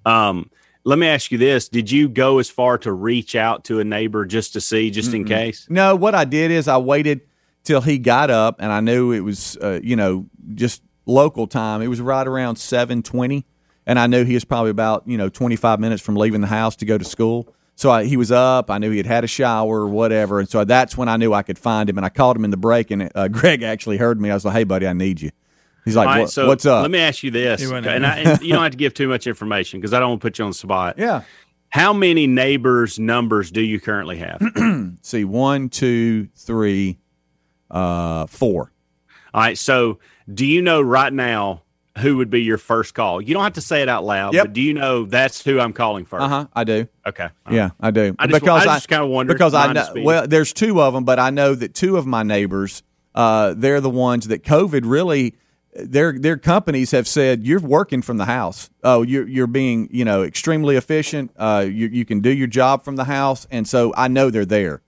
[0.07, 0.51] um,
[0.85, 3.85] let me ask you this: Did you go as far to reach out to a
[3.85, 5.67] neighbor just to see, just in case?
[5.71, 7.23] no, what I did is I waited
[7.65, 11.83] till he got up, and I knew it was uh, you know just local time.
[11.83, 13.47] It was right around seven twenty,
[13.87, 16.47] and I knew he was probably about you know twenty five minutes from leaving the
[16.47, 17.54] house to go to school.
[17.77, 18.71] So I, he was up.
[18.71, 21.33] I knew he had had a shower or whatever, and so that's when I knew
[21.33, 21.97] I could find him.
[21.97, 24.31] And I called him in the break, and uh, Greg actually heard me.
[24.31, 25.31] I was like, "Hey, buddy, I need you."
[25.85, 27.87] He's like, All right, "What- so "What's up?" Let me ask you this, and.
[27.87, 30.25] I, and you don't have to give too much information because I don't want to
[30.25, 30.99] put you on the spot.
[30.99, 31.23] yeah.
[31.69, 34.41] How many neighbors' numbers do you currently have?
[35.03, 36.99] see one two three
[37.73, 38.71] uh four
[39.33, 39.59] All right.
[39.59, 39.99] So,
[40.33, 41.64] do you know right now
[41.99, 43.21] who would be your first call?
[43.21, 44.45] You don't have to say it out loud, Yep.
[44.47, 46.23] but do you know that's who I'm calling first?
[46.23, 47.29] uh-huh i do Okay.
[47.51, 50.81] yeah i do I just- I just kinda wondered, because i know well there's two
[50.83, 52.83] of them but i know that two of my neighbors
[53.15, 55.35] uh they're the ones that covid really
[55.77, 60.05] their their companies have said you're working from the house oh you're you're being you
[60.05, 63.93] know extremely efficient uh you, you can do your job from the house and so
[63.97, 64.83] i know they're there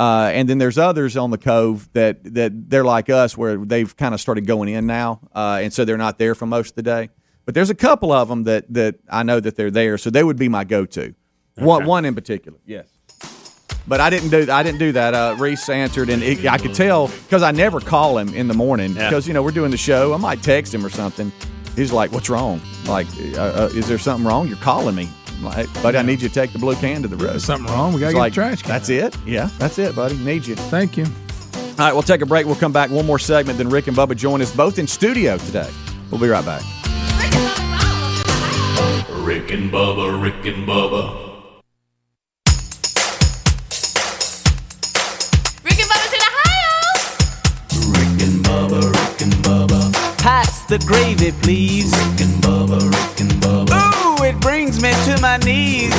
[0.00, 3.94] uh, and then there's others on the cove that, that they're like us where they've
[3.98, 6.74] kind of started going in now, uh, and so they're not there for most of
[6.76, 7.10] the day.
[7.44, 10.24] But there's a couple of them that, that I know that they're there, so they
[10.24, 11.14] would be my go-to.
[11.56, 12.86] One one in particular, yes.
[13.86, 15.12] But I didn't do I didn't do that.
[15.12, 18.54] Uh, Reese answered, and it, I could tell because I never call him in the
[18.54, 19.10] morning Yeah.
[19.10, 20.14] because you know we're doing the show.
[20.14, 21.30] I might text him or something.
[21.76, 22.60] He's like, "What's wrong?
[22.86, 24.48] Like, uh, uh, is there something wrong?
[24.48, 25.08] You're calling me."
[25.42, 27.30] Like, hey, I need you to take the blue can to the road.
[27.30, 27.92] There's something wrong.
[27.92, 28.68] We got to get like, trash can.
[28.68, 29.16] That's it.
[29.26, 30.16] Yeah, that's it, buddy.
[30.18, 30.54] Need you.
[30.54, 31.04] Thank you.
[31.04, 32.46] All right, we'll take a break.
[32.46, 33.58] We'll come back one more segment.
[33.58, 35.70] Then Rick and Bubba join us both in studio today.
[36.10, 36.62] We'll be right back.
[39.24, 41.30] Rick and Bubba, Rick and Bubba.
[50.70, 51.90] the gravy, please.
[51.90, 53.59] Rick and Bubba, Rick and Bubba.
[54.40, 55.92] Brings me to my knees.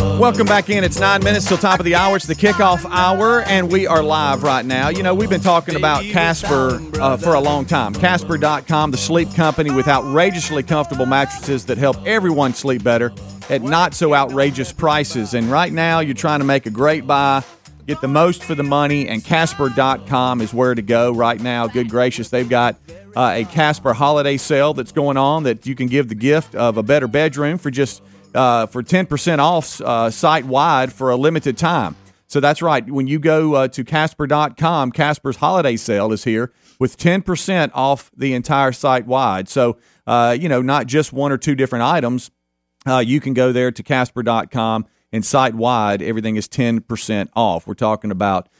[0.00, 0.84] Welcome back in.
[0.84, 2.16] It's nine minutes till top of the hour.
[2.16, 4.88] It's the kickoff hour, and we are live right now.
[4.88, 7.94] You know, we've been talking about Casper uh, for a long time.
[7.94, 13.12] Casper.com, the sleep company with outrageously comfortable mattresses that help everyone sleep better
[13.48, 15.34] at not so outrageous prices.
[15.34, 17.42] And right now, you're trying to make a great buy,
[17.86, 21.66] get the most for the money, and Casper.com is where to go right now.
[21.66, 22.76] Good gracious, they've got
[23.16, 26.76] uh, a Casper holiday sale that's going on that you can give the gift of
[26.76, 28.02] a better bedroom for just
[28.34, 31.96] uh, for 10% off uh, site wide for a limited time.
[32.26, 32.84] So that's right.
[32.88, 38.34] When you go uh, to Casper.com, Casper's holiday sale is here with 10% off the
[38.34, 39.48] entire site wide.
[39.48, 42.30] So, uh, you know, not just one or two different items.
[42.86, 47.66] Uh, you can go there to Casper.com and site wide, everything is 10% off.
[47.66, 48.50] We're talking about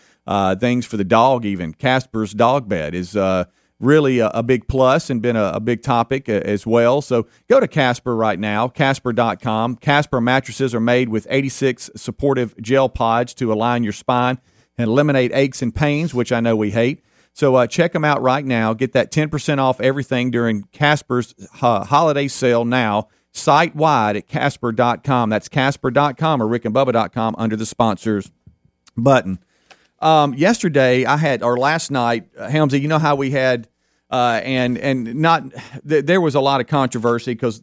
[0.59, 1.75] things for the dog, even.
[1.75, 3.15] Casper's dog bed is
[3.79, 7.03] really a, a big plus and been a, a big topic uh, as well.
[7.03, 9.77] So go to Casper right now, Casper.com.
[9.77, 14.39] Casper mattresses are made with 86 supportive gel pods to align your spine
[14.79, 17.03] and eliminate aches and pains, which I know we hate.
[17.33, 18.73] So uh, check them out right now.
[18.73, 25.29] Get that 10% off everything during Casper's uh, holiday sale now, site wide at Casper.com.
[25.29, 28.31] That's Casper.com or rickandbubba.com under the sponsors
[28.97, 29.39] button.
[30.01, 33.69] Um, yesterday, I had, or last night, uh, Helmsy, you know how we had,
[34.11, 35.45] uh, and and not,
[35.89, 37.63] th- there was a lot of controversy because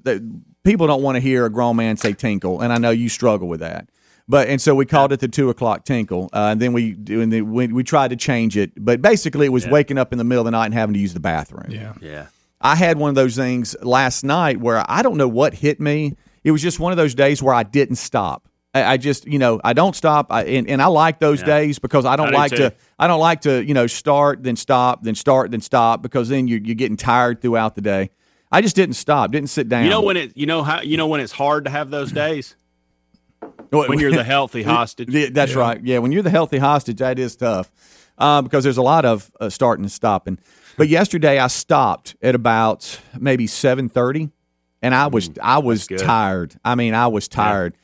[0.63, 3.47] people don't want to hear a grown man say tinkle, and I know you struggle
[3.47, 3.87] with that.
[4.27, 7.31] But and so we called it the two o'clock tinkle, uh, and then we and
[7.31, 10.23] then we, we tried to change it, but basically it was waking up in the
[10.23, 11.69] middle of the night and having to use the bathroom.
[11.69, 11.93] Yeah.
[12.01, 12.27] Yeah.
[12.61, 16.15] I had one of those things last night where I don't know what hit me.
[16.45, 18.47] It was just one of those days where I didn't stop.
[18.73, 21.45] I, I just, you know, I don't stop, I, and, and I like those Yeah.
[21.45, 22.57] days because I don't I do like too.
[22.57, 22.73] to.
[22.97, 26.47] I don't like to, you know, start then stop then start then stop because then
[26.47, 28.09] you're, you're getting tired throughout the day.
[28.51, 29.83] I just didn't stop, didn't sit down.
[29.83, 32.11] You know when it you know how you know when it's hard to have those
[32.11, 32.55] days?
[33.71, 35.09] When you're the healthy hostage.
[35.09, 35.79] Yeah, that's right.
[35.83, 37.71] Yeah, when you're the healthy hostage, that is tough
[38.19, 40.37] uh, because there's a lot of uh, starting and stopping.
[40.77, 44.29] But yesterday I stopped at about maybe seven thirty,
[44.83, 46.55] and I was I was tired.
[46.63, 47.75] I mean, I was tired.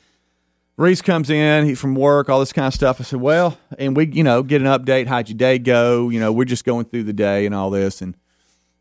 [0.76, 3.00] Reese comes in he from work, all this kind of stuff.
[3.00, 5.06] I said, "Well," and we, you know, get an update.
[5.06, 6.08] How'd your day go?
[6.08, 8.16] You know, we're just going through the day and all this, and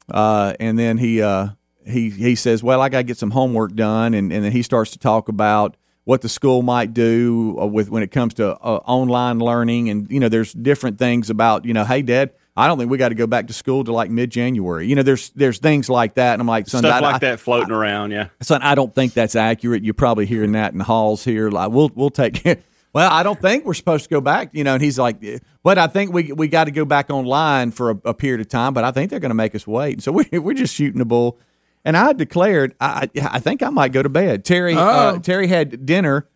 [0.10, 1.49] uh, and then he uh,
[1.86, 4.62] he he says, "Well, I got to get some homework done," and and then he
[4.62, 5.75] starts to talk about
[6.06, 10.10] what the school might do uh, with when it comes to uh, online learning, and
[10.10, 13.10] you know, there's different things about you know, hey, Dad, I don't think we got
[13.10, 14.88] to go back to school to like mid January.
[14.88, 17.19] You know, there's there's things like that, and I'm like, son, Stuff I- like I-
[17.19, 18.28] that floating around, yeah.
[18.41, 19.84] son, I don't think that's accurate.
[19.84, 21.50] You're probably hearing that in the halls here.
[21.50, 22.43] Like, we'll we'll take.
[22.93, 24.50] well, I don't think we're supposed to go back.
[24.54, 25.24] You know, and he's like,
[25.63, 28.50] but I think we we got to go back online for a, a period of
[28.50, 28.74] time.
[28.74, 30.02] But I think they're going to make us wait.
[30.04, 31.39] So we we're just shooting the bull.
[31.86, 34.43] And I declared, I I I think I might go to bed.
[34.43, 35.19] Terry uh, Oh.
[35.19, 36.28] Terry had dinner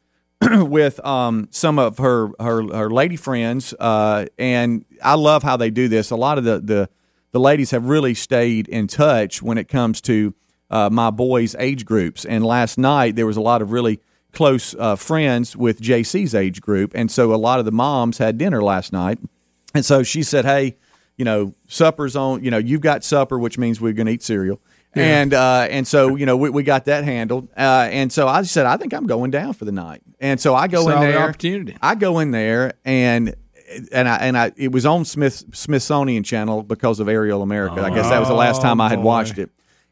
[0.51, 5.69] with um, some of her her, her lady friends, uh, and I love how they
[5.69, 6.11] do this.
[6.11, 6.89] A lot of the the,
[7.31, 10.33] the ladies have really stayed in touch when it comes to
[10.69, 12.25] uh, my boys' age groups.
[12.25, 13.99] And last night there was a lot of really
[14.31, 18.37] close uh, friends with JC's age group, and so a lot of the moms had
[18.37, 19.19] dinner last night.
[19.73, 20.77] And so she said, "Hey,
[21.17, 22.43] you know, supper's on.
[22.43, 24.59] You know, you've got supper, which means we're going to eat cereal."
[24.95, 27.49] And uh, and so you know we, we got that handled.
[27.57, 30.01] Uh, and so I said, I think I'm going down for the night.
[30.19, 31.19] And so I go Saw in the there.
[31.29, 31.75] opportunity.
[31.81, 33.35] I go in there and
[33.91, 37.81] and I and I it was on Smith Smithsonian Channel because of Aerial America.
[37.81, 39.05] I guess that was the last time I had boy.
[39.05, 39.49] watched it.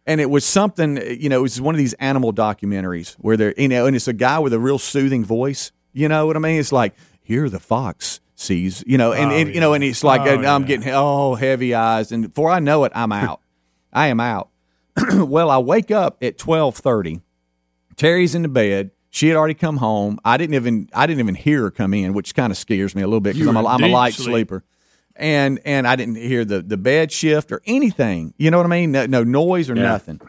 [0.08, 3.54] And it was something, you know, it was one of these animal documentaries where they're,
[3.56, 5.72] you know, and it's a guy with a real soothing voice.
[5.94, 6.60] You know what I mean?
[6.60, 10.22] It's like, here the fox sees, you know, and, and you know, and it's like,
[10.22, 10.68] Oh, I'm yeah.
[10.68, 12.12] getting, oh, heavy eyes.
[12.12, 13.42] And before I know it, I'm out.
[13.94, 14.50] I am out.
[15.14, 17.22] well, I wake up at 1230.
[17.96, 18.92] Terry's in the bed.
[19.10, 20.20] She had already come home.
[20.24, 23.02] I didn't even I didn't even hear her come in, which kind of scares me
[23.02, 24.28] a little bit because I'm a, I'm a light sleep.
[24.30, 24.64] sleeper,
[25.18, 28.34] and and I didn't hear the the bed shift or anything.
[28.38, 28.92] You know what I mean?
[28.94, 29.84] No, no noise or Yeah.
[29.84, 30.22] nothing.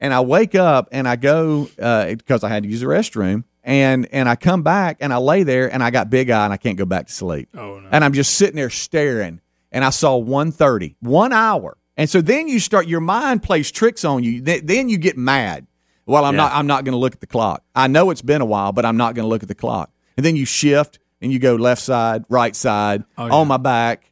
[0.00, 3.42] And I wake up and I go uh, because I had to use the restroom,
[3.64, 6.52] and and I come back and I lay there and I got big eye and
[6.52, 7.48] I can't go back to sleep.
[7.56, 7.88] Oh, no.
[7.90, 9.40] And I'm just sitting there staring,
[9.72, 11.76] and I saw 1.30, one hour.
[11.98, 14.40] And so then you start your mind plays tricks on you.
[14.40, 15.66] Th- then you get mad.
[16.06, 16.42] Well, I'm Yeah.
[16.44, 16.52] not.
[16.54, 17.62] I'm not going to look at the clock.
[17.74, 19.90] I know it's been a while, but I'm not going to look at the clock.
[20.16, 23.32] And then you shift and you go left side, right side, Oh, yeah.
[23.34, 24.10] on my back,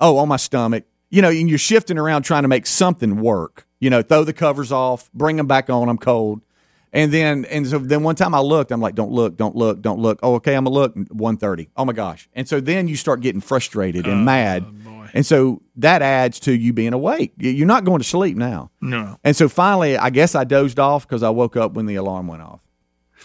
[0.00, 0.84] oh, on my stomach.
[1.10, 3.66] You know, and you're shifting around trying to make something work.
[3.80, 5.88] You know, throw the covers off, bring them back on.
[5.88, 6.42] I'm cold.
[6.92, 9.80] And then, and so then one time I looked, I'm like, don't look, don't look,
[9.82, 10.18] don't look.
[10.22, 10.94] Oh, okay, I'm gonna look.
[10.96, 11.68] 1:30.
[11.76, 12.28] Oh my gosh!
[12.34, 14.64] And so then you start getting frustrated and oh, mad,
[15.14, 17.32] And so that adds to you being awake.
[17.38, 18.70] You're not going to sleep now.
[18.80, 19.18] No.
[19.24, 22.26] And so finally, I guess I dozed off because I woke up when the alarm
[22.28, 22.60] went off.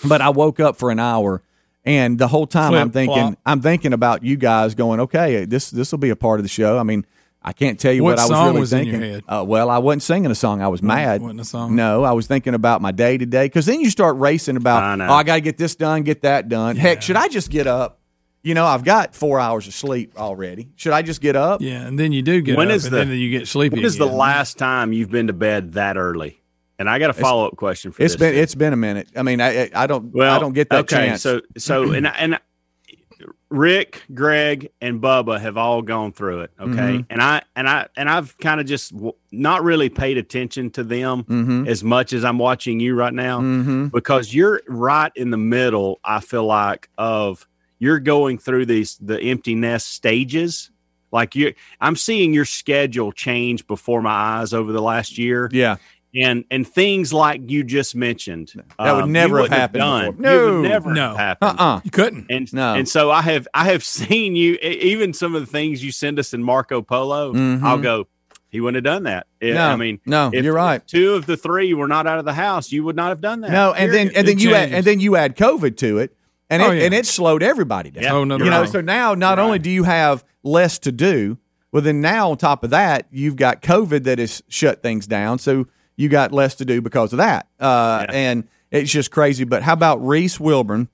[0.08, 1.44] But I woke up for an hour,
[1.86, 3.38] and the whole time I'm thinking, flop.
[3.46, 6.50] I'm thinking about you guys going, okay, this this will be a part of the
[6.50, 6.78] show.
[6.80, 7.06] I mean,
[7.44, 9.12] I can't tell you What what, I was song really was in your thinking.
[9.14, 9.24] head?
[9.28, 10.62] Uh, well, I wasn't singing a song.
[10.62, 11.22] I was mad.
[11.22, 11.76] wasn't a song?
[11.76, 14.82] No, I was thinking about my day to day because then you start racing about,
[14.82, 15.08] I know.
[15.10, 16.76] oh, I got to get this done, get that done.
[16.78, 18.00] Heck, should I just get up?
[18.44, 20.70] You know, I've got four hours of sleep already.
[20.76, 21.62] Should I just get up?
[21.62, 23.78] Yeah, and then you do get When up, is and the- then you get sleepy.
[23.78, 26.42] When is the last time you've been to bed that early?
[26.78, 28.20] And I got a follow up question for It's this.
[28.20, 29.08] been it's been a minute.
[29.16, 31.22] I mean, I I- I don't Well, I don't get that okay, chance.
[31.22, 32.40] So so and and
[33.50, 36.52] Rick, Greg, and Bubba have all gone through it.
[36.60, 37.06] Okay, Mhm.
[37.10, 40.84] and I and I and I've kind of just w- not really paid attention to
[40.84, 41.68] them Mhm.
[41.68, 43.92] as much as I'm watching you right now Mhm.
[43.92, 46.00] because you're right in the middle.
[46.04, 47.48] I feel like of
[47.84, 50.72] you're going through these the empty nest stages.
[51.12, 54.10] Like you, I'm seeing your schedule change before my
[54.40, 55.76] eyes over the last year yeah,
[56.16, 59.80] and and things like you just mentioned That would um, never you have wouldn't happened
[59.80, 60.12] done.
[60.16, 60.32] before.
[60.32, 60.62] You No.
[60.62, 61.08] would never No.
[61.10, 61.60] have happened.
[61.60, 62.26] uh, uh You couldn't.
[62.32, 62.74] And No.
[62.74, 66.18] and so I have I have seen you even some of the things you send
[66.20, 67.34] us in Marco Polo.
[67.34, 67.62] Mhm.
[67.62, 68.08] I'll go.
[68.50, 69.28] He wouldn't have done that.
[69.42, 70.82] Yeah, No, I mean, no, if you're right.
[70.88, 72.72] Two of the three were not out of the house.
[72.72, 73.52] You would not have done that.
[73.52, 76.16] No, and then and then It you add, and then you add COVID to it,
[76.50, 76.84] and it, Oh, yeah.
[76.86, 78.04] and it slowed everybody down.
[78.04, 78.66] Yeah, Oh, no, you know, no.
[78.66, 81.38] so now not only do you have less to do,
[81.72, 85.40] well, then now on top of that, you've got COVID that has shut things down.
[85.40, 88.16] So you got less to do because of that, uh, Yeah.
[88.16, 89.44] and it's just crazy.
[89.44, 90.88] But how about Reese Wilburn?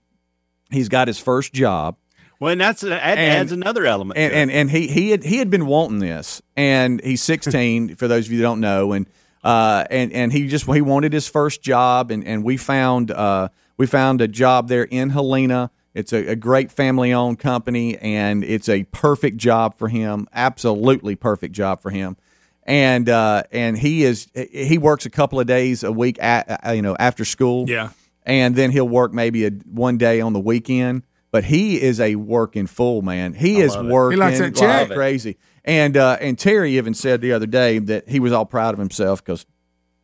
[0.71, 1.95] He's got his first job.
[2.39, 4.17] well, and that's that And- adds another element.
[4.17, 8.07] and and, and he he had he had been wanting this, and he's 16 for
[8.07, 9.07] those of you that don't know, and
[9.43, 13.49] uh and and he just he wanted his first job, and and we found uh
[13.79, 15.71] we found a job there in Helena.
[15.95, 20.27] It's a, a great family owned company, and it's a perfect job for him.
[20.33, 22.15] Absolutely perfect job for him.
[22.63, 26.71] And uh, and he is he works a couple of days a week at uh,
[26.73, 27.89] you know after school Yeah.
[28.23, 31.01] and then he'll work maybe a one day on the weekend.
[31.31, 33.33] But he is a working full man.
[33.33, 33.89] He is love it.
[33.91, 34.33] working He like
[34.95, 35.37] crazy.
[35.63, 38.79] And uh, and Terry even said the other day that he was all proud of
[38.79, 39.45] himself because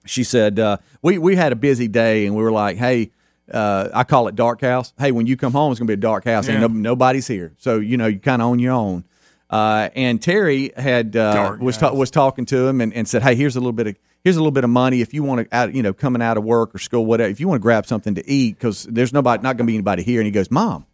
[0.05, 3.11] she said uh, we we had a busy day and we were like, hey,
[3.51, 4.93] uh, I call it dark house.
[4.97, 6.49] Hey, when you come home, it's gonna be a dark house.
[6.49, 9.03] Ain't no, nobody's here, so you know you kind of on your own.
[9.49, 13.35] Uh, and Terry had uh, was ta- was talking to him and, and said, hey,
[13.35, 15.55] here's a little bit of here's a little bit of money if you want to
[15.55, 17.85] out you know coming out of work or school whatever if you want to grab
[17.85, 20.19] something to eat because there's nobody not gonna be anybody here.
[20.19, 20.85] And he goes, mom,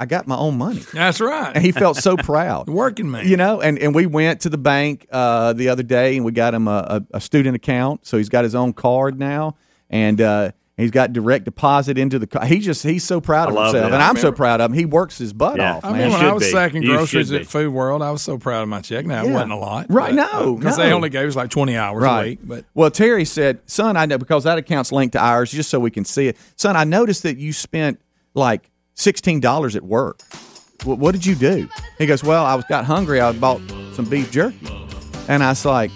[0.00, 0.80] I got my own money.
[0.94, 1.54] That's right.
[1.54, 2.68] And he felt so proud.
[2.70, 3.28] Working man.
[3.28, 6.32] You know, and, and we went to the bank uh, the other day and we
[6.32, 8.06] got him a, a, a student account.
[8.06, 9.56] So he's got his own card now.
[9.90, 12.44] And uh, he's got direct deposit into the car.
[12.46, 13.74] He just, he's so proud of himself.
[13.76, 13.92] it.
[13.92, 14.76] And I I'm so proud of him.
[14.78, 15.76] He works his butt Yeah.
[15.76, 15.98] off, I man.
[16.08, 16.50] mean, when I was be.
[16.50, 17.46] sacking You groceries at.
[17.46, 19.06] Food World, I was so proud of my check.
[19.06, 19.30] Now, Yeah.
[19.30, 19.86] it wasn't a lot.
[19.88, 20.84] Right, no, Because no.
[20.84, 22.38] they only gave us like 20 hours a week.
[22.42, 25.78] But well, Terry said, "Son, I know because that account's linked to ours, just so
[25.80, 26.36] we can see it.
[26.56, 28.00] Son, I noticed that you spent
[28.34, 30.20] like sixteen dollars at work.
[30.84, 31.68] What, what did you do?"
[31.98, 33.20] He goes, "Well, I was got hungry.
[33.20, 33.60] I bought
[33.94, 34.68] some beef jerky."
[35.28, 35.90] And I was like,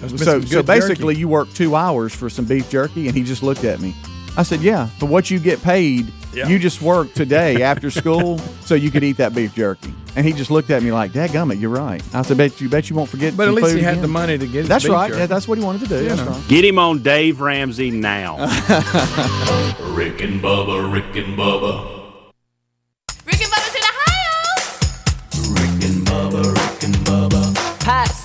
[0.00, 1.20] There's "So, so basically, jerky.
[1.20, 3.94] you worked two hours for some beef jerky?" And he just looked at me.
[4.36, 6.46] I said, "Yeah, for what you get paid, Yeah.
[6.48, 10.32] you just work today after school, so you could eat that beef jerky." And he
[10.32, 13.08] just looked at me like, "Dadgummit, you're right." I said, "Bet you, bet you won't
[13.08, 14.92] forget." but at least food he had again." the money to get his That's beef
[14.92, 15.08] right.
[15.08, 15.20] jerky.
[15.20, 16.08] Yeah, that's what he wanted to do.
[16.08, 16.48] That's right.
[16.48, 18.36] Get him on Dave Ramsey now.
[19.94, 21.99] Rick and Bubba, Rick and Bubba.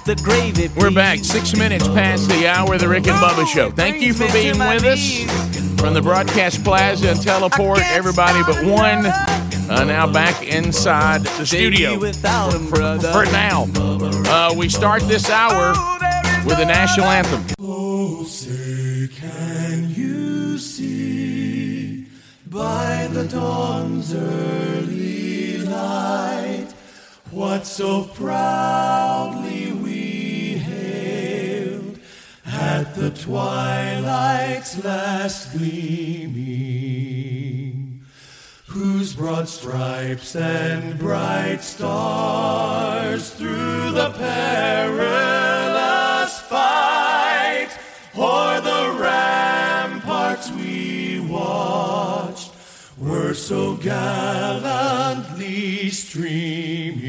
[0.06, 0.70] The gravy.
[0.80, 3.72] We're back six minutes past the hour of the Rick and Bubba Show.
[3.72, 5.24] Thank you for being with us
[5.80, 7.80] from the broadcast plaza and teleport.
[7.92, 11.98] Everybody but one uh, now back inside the studio.
[11.98, 13.12] Without him, brother.
[13.12, 15.74] For now, uh, we start this hour
[16.46, 17.44] with the national anthem.
[18.28, 22.06] Say, can you see
[22.46, 26.68] by the dawn's early light
[27.32, 32.00] what so proudly we hailed
[32.46, 36.46] at the twilight's last gleaming?
[38.68, 45.22] Whose broad stripes and bright stars through the perilous
[46.42, 47.70] fight
[48.18, 49.35] o'er the ramparts
[52.98, 54.70] were so gallantly
[55.90, 57.04] streaming.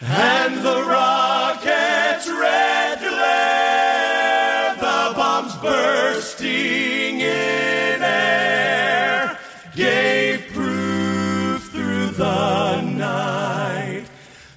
[0.00, 9.38] And the rocket's red glare, the bombs bursting in air,
[9.76, 14.04] gave proof through the night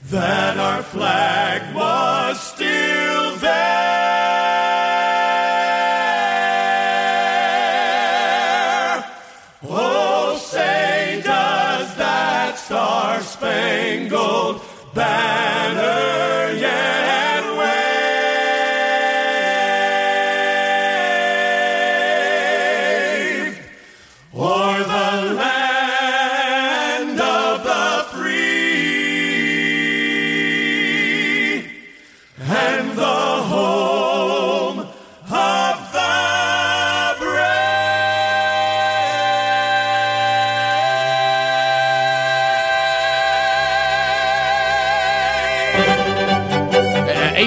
[0.05, 1.74] that our was
[14.95, 15.44] spangled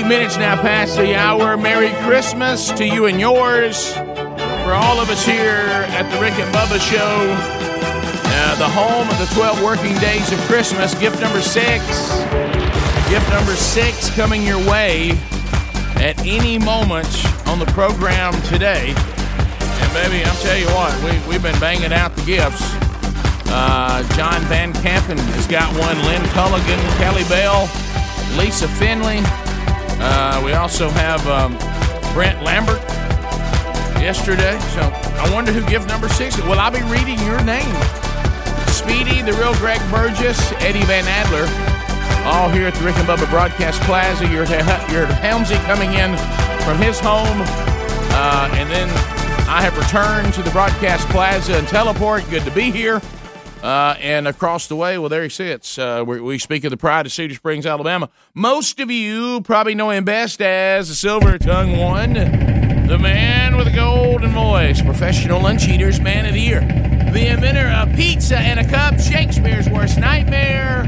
[0.08, 1.58] minutes now past the hour.
[1.58, 3.92] Merry Christmas to you and yours.
[3.92, 7.36] For all of us here at the Rick and Bubba Show,
[8.24, 11.84] uh, the home of the 12 working days of Christmas, gift number six.
[13.10, 15.10] Gift number six coming your way
[16.00, 17.08] at any moment
[17.46, 18.94] on the program today.
[18.96, 22.62] And baby, I'm telling you what, we, we've been banging out the gifts.
[23.52, 25.98] Uh, John Van Campen has got one.
[26.06, 27.68] Lynn Culligan, Kelly Bell,
[28.38, 29.20] Lisa Finley.
[30.00, 31.56] Uh, we also have um,
[32.14, 32.80] Brent Lambert
[34.00, 34.58] yesterday.
[34.74, 34.80] So
[35.20, 36.36] I wonder who gift number six.
[36.42, 37.74] Will I be reading your name?
[38.68, 41.46] Speedy, the real Greg Burgess, Eddie Van Adler,
[42.24, 44.26] all here at the Rick and Bubba Broadcast Plaza.
[44.28, 46.16] You're at, you're Helmsy coming in
[46.62, 47.42] from his home.
[48.14, 48.88] Uh, and then
[49.48, 52.28] I have returned to the Broadcast Plaza and Teleport.
[52.30, 53.00] Good to be here.
[53.62, 55.78] Uh, and across the way, well, there he sits.
[55.78, 58.08] Uh, we, we speak of the pride of Cedar Springs, Alabama.
[58.34, 63.66] Most of you probably know him best as the Silver Tongue One, the man with
[63.66, 66.60] the golden voice, professional lunch eaters, man of the year,
[67.12, 70.82] the inventor of pizza and a cup, Shakespeare's worst nightmare,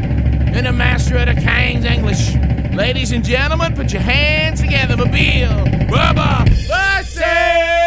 [0.54, 2.36] and a master at a King's English.
[2.72, 5.50] Ladies and gentlemen, put your hands together for Bill
[5.90, 7.79] Bubba Hello,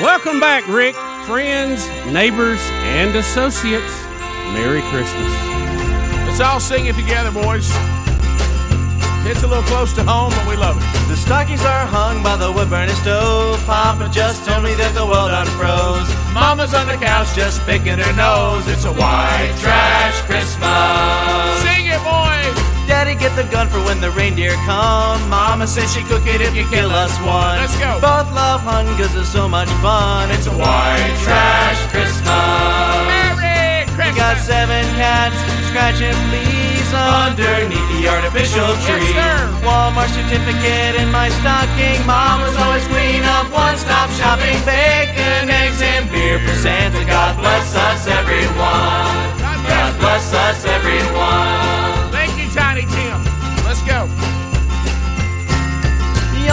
[0.00, 0.94] Welcome back, Rick,
[1.26, 4.02] friends, neighbors, and associates.
[4.48, 5.30] Merry Christmas.
[6.24, 7.68] Let's all sing it together, boys.
[9.28, 11.08] It's a little close to home, but we love it.
[11.08, 13.62] The stockings are hung by the wood burning stove.
[13.66, 16.08] Papa just told me that the well done froze.
[16.32, 18.66] Mama's on the couch just picking her nose.
[18.68, 21.60] It's a white trash Christmas.
[21.60, 22.69] Sing it, boy.
[22.90, 25.22] Daddy, get the gun for when the reindeer come.
[25.30, 27.62] Mama says she cook it if you kill us one.
[27.62, 28.02] Let's go.
[28.02, 30.26] Both love hun cause it's so much fun.
[30.34, 32.26] It's a white trash Christmas.
[33.06, 35.38] Merry We got seven cats
[35.70, 39.14] scratching fleas underneath the artificial tree.
[39.62, 42.02] Walmart certificate in my stocking.
[42.10, 44.58] Mama's always clean up, one stop shopping.
[44.66, 47.06] Bacon, eggs, and beer for Santa.
[47.06, 49.14] God bless us, everyone.
[49.62, 51.79] God bless us, everyone.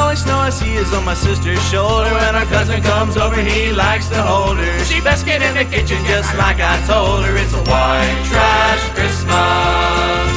[0.08, 2.08] Only snow I see is on my sister's shoulder.
[2.16, 4.76] When our cousin comes over, he likes to hold her.
[4.88, 7.36] She best get in the kitchen just like I told her.
[7.36, 10.32] It's a white trash Christmas.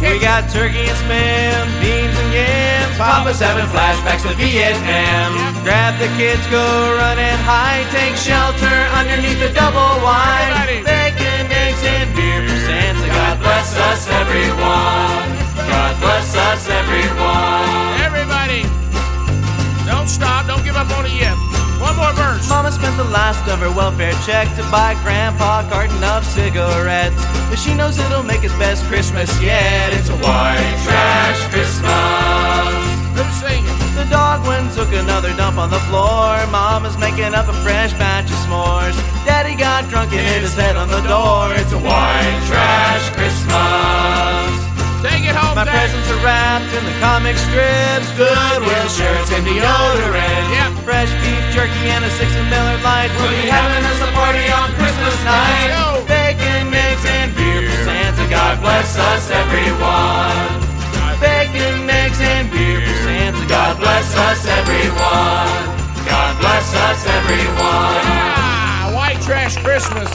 [0.00, 2.96] We got turkey and spam, beans and yams.
[2.96, 5.36] Papa's having flashbacks to Vietnam.
[5.60, 6.64] Grab the kids, go
[6.96, 7.84] run and hide.
[7.92, 10.80] Take shelter underneath the double wide.
[10.80, 13.04] Bacon, eggs, and beer for Santa.
[13.12, 15.28] God bless us, everyone.
[15.68, 18.00] God bless us, everyone.
[18.00, 18.64] Everybody,
[19.86, 20.46] don't stop.
[20.46, 21.36] Don't give up on it yet.
[21.80, 22.48] One more verse.
[22.48, 27.22] Mama spent the last of her welfare check to buy Grandpa a carton of cigarettes.
[27.50, 29.92] But she knows it'll make his best Christmas yet.
[29.92, 32.94] It's a white trash Christmas.
[33.14, 33.78] Who's singing?
[33.94, 36.40] The dog went took another dump on the floor.
[36.50, 38.96] Mama's making up a fresh batch of s'mores.
[39.24, 41.52] Daddy got drunk and hit his head on the door.
[41.54, 44.63] It's a white trash Christmas.
[45.04, 45.76] Take it home, My Dad.
[45.76, 50.44] presents are wrapped in the comic strips, Goodwill shirts and deodorant.
[50.56, 50.70] Yep.
[50.88, 53.12] Fresh beef jerky and a six of Miller Lite.
[53.20, 55.70] We'll be having us a party on Christmas night.
[56.08, 58.24] Bacon, eggs, and beer for Santa.
[58.32, 60.72] God bless us, everyone.
[61.20, 63.44] Bacon, eggs, and beer for Santa.
[63.46, 65.52] God bless us, everyone.
[66.08, 68.00] God bless us, everyone.
[68.08, 70.08] Ah, white trash Christmas.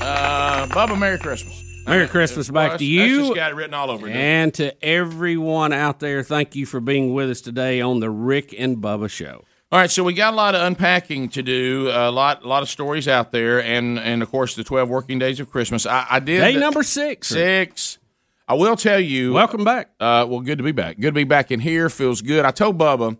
[0.00, 1.67] Uh, Bubba, Merry Christmas.
[1.88, 3.22] Merry Christmas back to you.
[3.22, 4.14] that's got it written all over it.
[4.14, 8.54] And to everyone out there, thank you for being with us today on the Rick
[8.56, 9.44] and Bubba Show.
[9.70, 12.62] All right, so we got a lot of unpacking to do, a lot, a lot
[12.62, 15.84] of stories out there, and and of course the twelve working days of Christmas.
[15.84, 17.28] I, I did Day number six.
[17.28, 17.98] Six.
[18.46, 19.34] I will tell you.
[19.34, 19.90] Welcome back.
[20.00, 20.96] Uh, well, good to be back.
[20.98, 21.90] Good to be back in here.
[21.90, 22.46] Feels good.
[22.46, 23.18] I told Bubba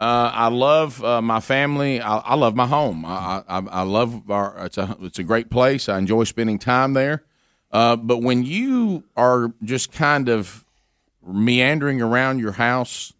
[0.00, 2.00] Uh, I love uh, my family.
[2.00, 3.04] I, I love my home.
[3.06, 4.66] I, I, I love our.
[4.66, 5.88] It's a it's a great place.
[5.88, 7.22] I enjoy spending time there.
[7.74, 10.64] Uh, but when you are just kind of
[11.26, 13.12] meandering around your house,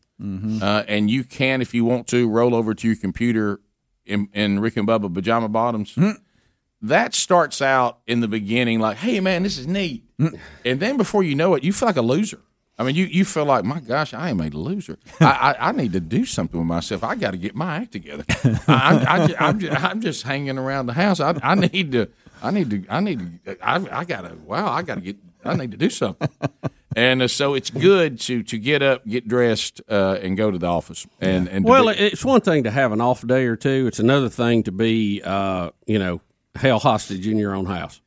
[0.63, 3.61] uh, and you can, if you want to, roll over to your computer
[4.07, 5.93] in, in Rick and Bubba pajama bottoms.
[6.83, 10.05] That starts out in the beginning like, "Hey, man, this is neat,"
[10.65, 12.41] and then before you know it, you feel like a loser.
[12.79, 14.99] I mean, you, you feel like, my gosh, I am a loser.
[15.21, 17.05] I, I, I need to do something with myself.
[17.05, 18.25] I got to get my act together.
[18.67, 21.21] I, I'm, just, I'm just hanging around the house.
[21.21, 22.09] I, I need to,
[22.45, 25.17] I need to, I need to, I, I got to, wow, I got to get,
[25.45, 26.29] I need to do something.
[26.97, 30.59] And uh, so it's good to to get up, get dressed, uh, and go to
[30.59, 31.09] the office.
[31.21, 33.89] And and Well, be- it's one thing to have an off day or two.
[33.89, 36.21] It's another thing to be, uh, you know,
[36.55, 38.01] held hostage in your own house.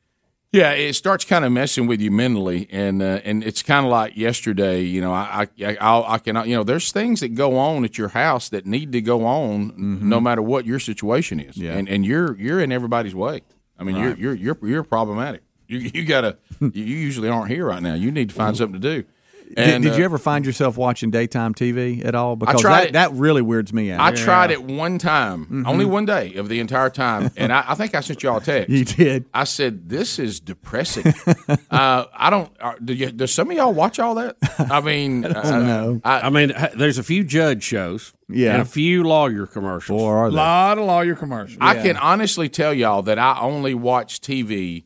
[0.53, 3.91] Yeah, it starts kind of messing with you mentally, and uh, and it's kind of
[3.91, 4.79] like yesterday.
[4.83, 7.97] You know, I I I, I can you know there's things that go on at
[7.97, 9.73] your house that need to go on
[10.07, 11.73] no matter what your situation is, Yeah.
[11.73, 13.41] and and you're you're in everybody's way.
[13.79, 15.43] I mean, you're you're you're you're problematic.
[15.67, 17.93] You you gotta you usually aren't here right now.
[17.93, 18.63] You need to find mm-hmm.
[18.63, 19.07] something to do.
[19.47, 22.35] Did, And, did uh, you ever find yourself watching daytime TV at all?
[22.35, 22.93] Because tried that, it.
[22.93, 24.01] that really weirds me out.
[24.01, 25.67] I tried it one time, Mhm.
[25.67, 28.41] only one day of the entire time, and I, I think I sent y'all a
[28.41, 28.69] text.
[28.69, 29.25] You did.
[29.33, 31.13] I said, "This is depressing."
[31.71, 32.51] uh, I don't.
[32.59, 34.35] Uh, do you, does some of y'all watch all that?
[34.59, 36.01] I mean, I don't uh, know.
[36.03, 38.53] I, mean, there's a few judge shows, Yeah.
[38.53, 40.01] and a few lawyer commercials.
[40.01, 41.57] Or are A lot of lawyer commercials.
[41.61, 44.83] I can honestly tell y'all that I only watch TV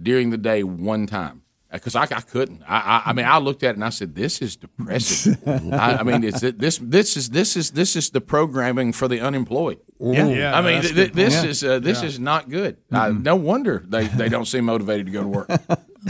[0.00, 1.42] during the day one time
[1.76, 2.62] because I, I couldn't.
[2.66, 5.36] I, I, I mean, I looked at it and I said, "This is depressing."
[5.72, 9.20] I, I mean, it's this this is this is this is the programming for the
[9.20, 9.78] unemployed.
[9.98, 10.26] Yeah.
[10.28, 11.48] Yeah, I mean, that's a th- this point.
[11.50, 12.08] is uh, this Yeah.
[12.08, 12.76] is not good.
[12.92, 15.50] Uh, no wonder they, they don't seem motivated to go to work.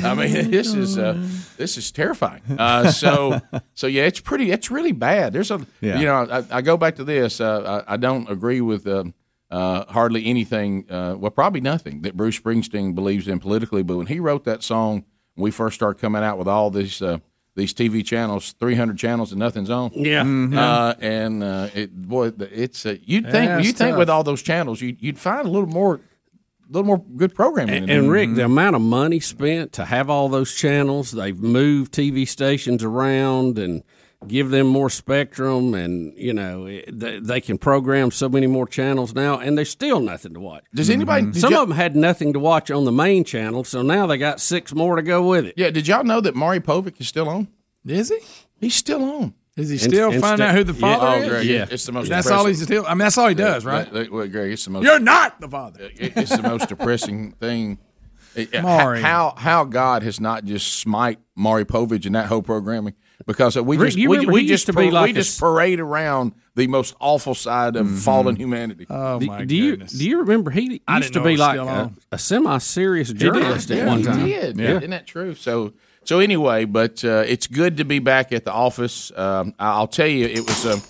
[0.02, 1.16] I mean, this is uh,
[1.56, 2.42] this is terrifying.
[2.58, 3.40] Uh, so
[3.74, 4.50] so yeah, it's pretty.
[4.50, 5.32] It's really bad.
[5.32, 5.98] There's a Yeah.
[6.00, 7.40] you know I, I go back to this.
[7.40, 8.86] Uh, I, I don't agree with.
[8.86, 9.14] Um,
[9.48, 13.84] uh, hardly anything, uh, well, probably nothing that Bruce Springsteen believes in politically.
[13.84, 15.04] But when he wrote that song, when
[15.37, 17.18] we first started coming out with all these uh,
[17.55, 19.91] these TV channels, three hundred channels, and nothing's on.
[19.95, 20.22] Yeah.
[20.24, 20.57] Mhm.
[20.57, 24.24] uh, and uh, it boy, it's uh, you'd think Yeah, it's you think with all
[24.24, 27.74] those channels, you, you'd find a little more, a little more good programming.
[27.74, 28.12] And, in and there.
[28.12, 32.84] Rick, the amount of money spent to have all those channels, they've moved TV stations
[32.84, 33.82] around and
[34.26, 38.66] give them more spectrum, and you know eh, they, they can program so many more
[38.66, 40.64] channels now, and there's still nothing to watch.
[40.74, 41.32] Does anybody- mm-hmm.
[41.32, 44.06] did Some y'all- of them had nothing to watch on the main channel, so now
[44.06, 45.54] they got six more to go with it.
[45.56, 47.48] yeah, did y'all know that Maury Povich is still on?
[47.84, 48.18] Is he?
[48.60, 49.34] He's still on.
[49.56, 50.80] Is he And- still and finding out who the yeah.
[50.80, 51.28] father Oh, is?
[51.28, 51.66] Greg, Yeah.
[51.70, 52.08] it's the most.
[52.08, 52.84] That's all he's still.
[52.86, 53.88] I mean, that's all he does, Yeah, right?
[53.92, 54.84] but- well, Greg, it's the most.
[54.84, 55.90] You're not the father.
[55.96, 57.78] It- it's the most depressing thing.
[58.34, 62.92] It- it- How how God has not just smite Maury Povich and that whole programming
[63.26, 65.40] because we just you we, we just used to be par- like we just s-
[65.40, 68.86] parade around the most awful side of fallen humanity.
[68.90, 69.92] Oh do, my do you goodness.
[69.92, 73.98] do you remember he used to be like a, a semi-serious journalist yeah, at one
[73.98, 74.26] he time?
[74.26, 74.58] did.
[74.58, 74.76] Yeah.
[74.76, 75.34] Isn't that true?
[75.34, 75.72] So
[76.04, 79.10] so anyway, but uh, it's good to be back at the office.
[79.16, 80.80] Um, I- I'll tell you, it was a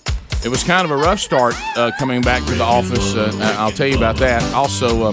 [0.44, 3.14] it was kind of a rough start uh, coming back to the office.
[3.14, 4.42] Uh, I'll tell you about that.
[4.54, 5.12] Also, uh,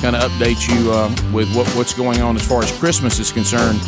[0.00, 3.30] kind of update you uh, with what, what's going on as far as Christmas is
[3.30, 3.78] concerned.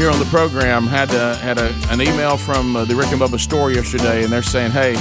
[0.00, 3.20] Here on the program, had uh, had a, an email from uh, the Rick and
[3.20, 4.96] Bubba store yesterday, and they're saying, "Hey,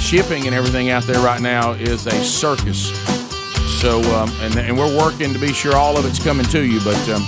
[0.00, 2.88] shipping and everything out there right now is a circus."
[3.80, 6.80] So, um, and, and we're working to be sure all of it's coming to you,
[6.80, 7.24] but um,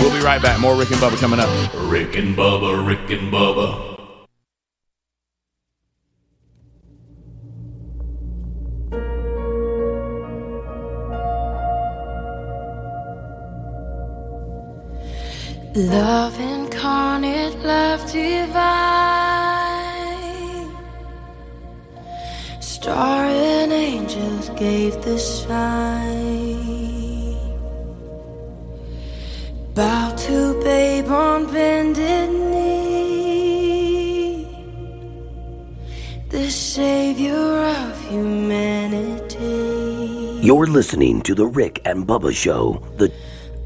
[0.00, 0.58] we'll be right back.
[0.58, 1.48] More Rick and Bubba coming up.
[1.88, 3.93] Rick and Bubba, Rick and Bubba.
[15.76, 18.54] Love incarnate, love divine.
[22.60, 26.54] Star and angels gave the sign.
[29.74, 34.46] Bow to babe on bended knee.
[36.28, 39.40] The savior of humanity.
[40.40, 42.80] You're listening to The Rick and Bubba Show.
[42.96, 43.10] The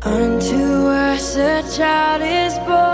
[0.02, 2.88] Unto us a child is born.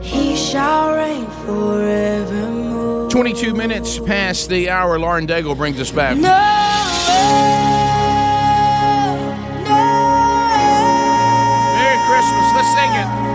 [0.00, 3.10] He shall reign forevermore.
[3.10, 4.96] 22 minutes past the hour.
[4.98, 6.16] Lauren Daigle brings us back.
[11.76, 12.46] Merry Christmas.
[12.54, 13.29] Let's sing it.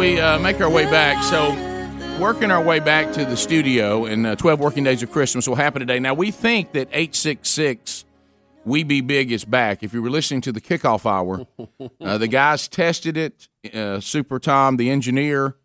[0.00, 1.50] We uh, make our way back, so
[2.18, 5.56] working our way back to the studio, and uh, 12 working days of Christmas will
[5.56, 5.98] happen today.
[6.00, 8.06] Now, we think that 866
[8.64, 9.82] We Be Big is back.
[9.82, 11.46] If you were listening to the kickoff hour,
[12.00, 13.48] uh, the guys tested it.
[13.74, 15.56] Uh, Super Tom, the engineer,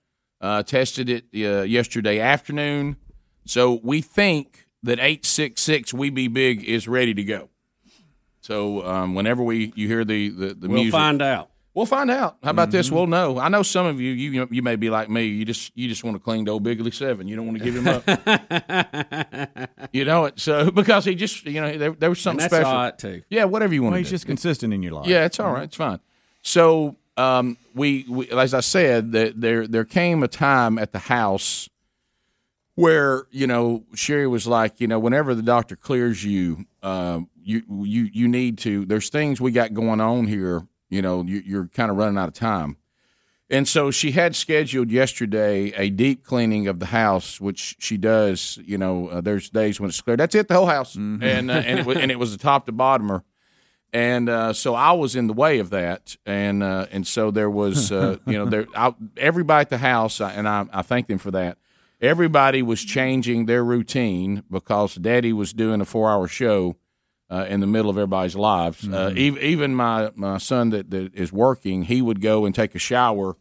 [0.41, 2.97] uh, tested it uh, yesterday afternoon.
[3.45, 7.47] So we think that 866 We Be Big is ready to go.
[8.41, 11.51] So um, whenever we you hear the the, the We'll music, find out.
[11.75, 12.37] We'll find out.
[12.41, 12.89] How about this?
[12.89, 12.93] Mhm.
[12.93, 13.37] We'll know.
[13.37, 15.25] I know some of you, you you may be like me.
[15.25, 17.27] You just you just want to cling to old Bigley Seven.
[17.27, 19.69] You don't want to give him up.
[19.91, 20.39] you know it.
[20.39, 22.71] So because he just you know there, there was something And that's special.
[22.77, 23.23] all right, too.
[23.29, 23.91] Yeah, whatever you want.
[23.91, 24.13] Well, to he's do.
[24.15, 25.07] just consistent in your life.
[25.07, 25.63] Yeah, it's all right.
[25.63, 25.99] It's fine.
[26.41, 30.99] So um, we, we, as I said, that there there came a time at the
[30.99, 31.69] house
[32.75, 37.63] where you know Sherry was like, you know, whenever the doctor clears you, uh, you
[37.83, 38.85] you you need to.
[38.85, 40.65] There's things we got going on here.
[40.89, 42.77] You know, you, you're kind of running out of time.
[43.49, 48.57] And so she had scheduled yesterday a deep cleaning of the house, which she does.
[48.65, 50.17] You know, uh, there's days when it's clear.
[50.17, 52.65] That's it, the whole house, and uh, and it was, and it was a top
[52.65, 53.21] to bottomer.
[53.93, 57.49] And uh, so I was in the way of that, and uh, and so there
[57.49, 61.19] was, uh, you know, there I, everybody at the house, and I, I thank them
[61.19, 61.59] for that.
[62.01, 66.75] Everybody was changing their routine because Daddy was doing a four-hour show
[67.29, 68.83] uh, in the middle of everybody's lives.
[68.87, 69.17] Uh, Mhm.
[69.17, 72.79] even, even my my son that, that is working, he would go and take a
[72.79, 73.35] shower.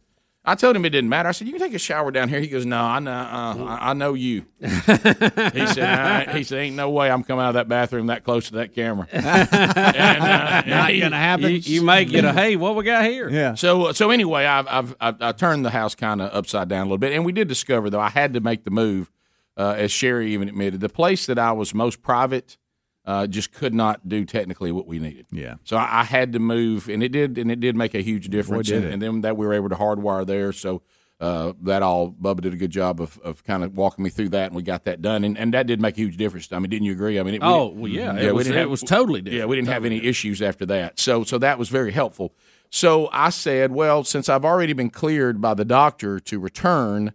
[0.47, 1.27] I told him it didn't matter.
[1.27, 3.65] I said, "You can take a shower down here." He goes, "No, I know, uh,
[3.65, 7.49] I, I know you." he said, I, "He said, ain't no way I'm coming out
[7.49, 11.49] of that bathroom that close to that camera." and, uh, Not he- gonna happen.
[11.51, 13.55] You- you may get a, "Hey, what we got here?" Yeah.
[13.55, 16.85] So so anyway, I've I've I've, I turned the house kind of upside down a
[16.85, 19.09] little bit, and we did discover though I had to make the move,
[19.57, 22.57] uh, as Sherry even admitted, the place that I was most private.
[23.05, 25.27] Uh, just could not do technically what we needed.
[25.31, 25.55] Yeah.
[25.63, 28.29] So I, I had to move, and it did, and it did make a huge
[28.29, 28.67] difference.
[28.67, 30.51] did and, and then that we were able to hardwire there.
[30.51, 30.81] So
[31.19, 34.29] uh, that all Bubba did a good job of, of kind of walking me through
[34.29, 36.51] that, and we got that done, and, and that did make a huge difference.
[36.51, 37.19] I mean, didn't you agree?
[37.19, 39.55] I mean, it, we Oh, well, yeah, we it was- it was totally Yeah, we
[39.55, 40.99] didn't have any issues after that.
[40.99, 42.33] So so that was very helpful.
[42.71, 47.13] So I said, well, since I've already been cleared by the doctor to return,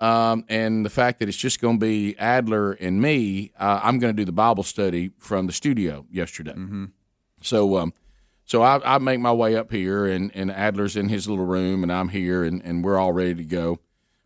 [0.00, 3.98] um, and the fact that it's just going to be Adler and me, uh, I'm
[3.98, 6.52] going to do the Bible study from the studio yesterday.
[7.42, 7.92] So, um,
[8.44, 11.82] so I, I make my way up here, and, and Adler's in his little room,
[11.82, 13.80] and I'm here, and, and we're all ready to go.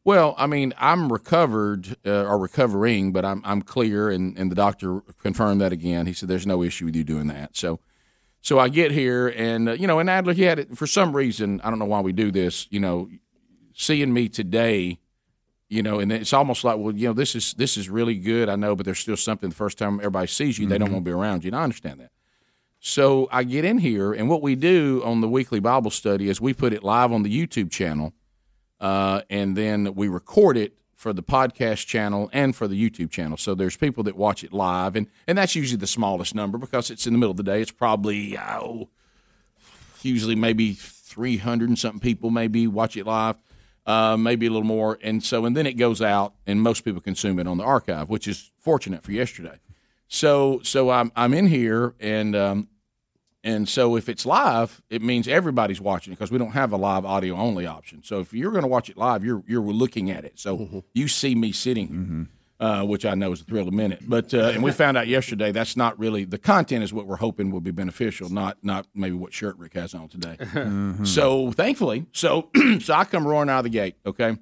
[0.04, 4.56] Well, I mean, I'm recovered uh, or recovering, but I'm I'm clear, and, and the
[4.56, 6.06] doctor confirmed that again.
[6.06, 7.56] He said there's no issue with you doing that.
[7.56, 7.78] So,
[8.40, 11.14] so I get here, and uh, you know, and Adler he had it for some
[11.14, 11.60] reason.
[11.62, 12.66] I don't know why we do this.
[12.70, 13.08] You know,
[13.74, 14.98] seeing me today,
[15.72, 18.48] you know, and it's almost like, well, you know, this is this is really good.
[18.48, 19.48] I know, but there's still something.
[19.48, 20.92] The first time everybody sees you, they don't Mhm.
[20.92, 22.10] want to be around you, and I understand that.
[22.80, 26.40] So I get in here, and what we do on the weekly Bible study is
[26.40, 28.12] we put it live on the YouTube channel,
[28.80, 33.36] uh, and then we record it for the podcast channel and for the YouTube channel.
[33.36, 36.90] So there's people that watch it live, and and that's usually the smallest number because
[36.90, 37.62] it's in the middle of the day.
[37.62, 38.88] It's probably oh,
[40.02, 43.36] usually maybe 300 and something people maybe watch it live,
[43.86, 44.98] uh, maybe a little more.
[45.02, 48.08] And so, and then it goes out, and most people consume it on the archive,
[48.08, 49.58] which is fortunate for yesterday.
[50.08, 52.68] So, so I'm I'm in here, and um,
[53.44, 56.76] and so if it's live, it means everybody's watching it because we don't have a
[56.76, 58.02] live audio only option.
[58.04, 60.38] So if you're going to watch it live, you're you're looking at it.
[60.38, 61.88] So you see me sitting,
[62.62, 64.00] uh, which I know is a thrill a minute.
[64.06, 67.16] But uh, and we found out yesterday that's not really the content is what we're
[67.16, 70.36] hoping will be beneficial, not not maybe what shirt Rick has on today.
[71.04, 72.50] So thankfully, so
[72.80, 74.36] so I come roaring out of the gate, okay.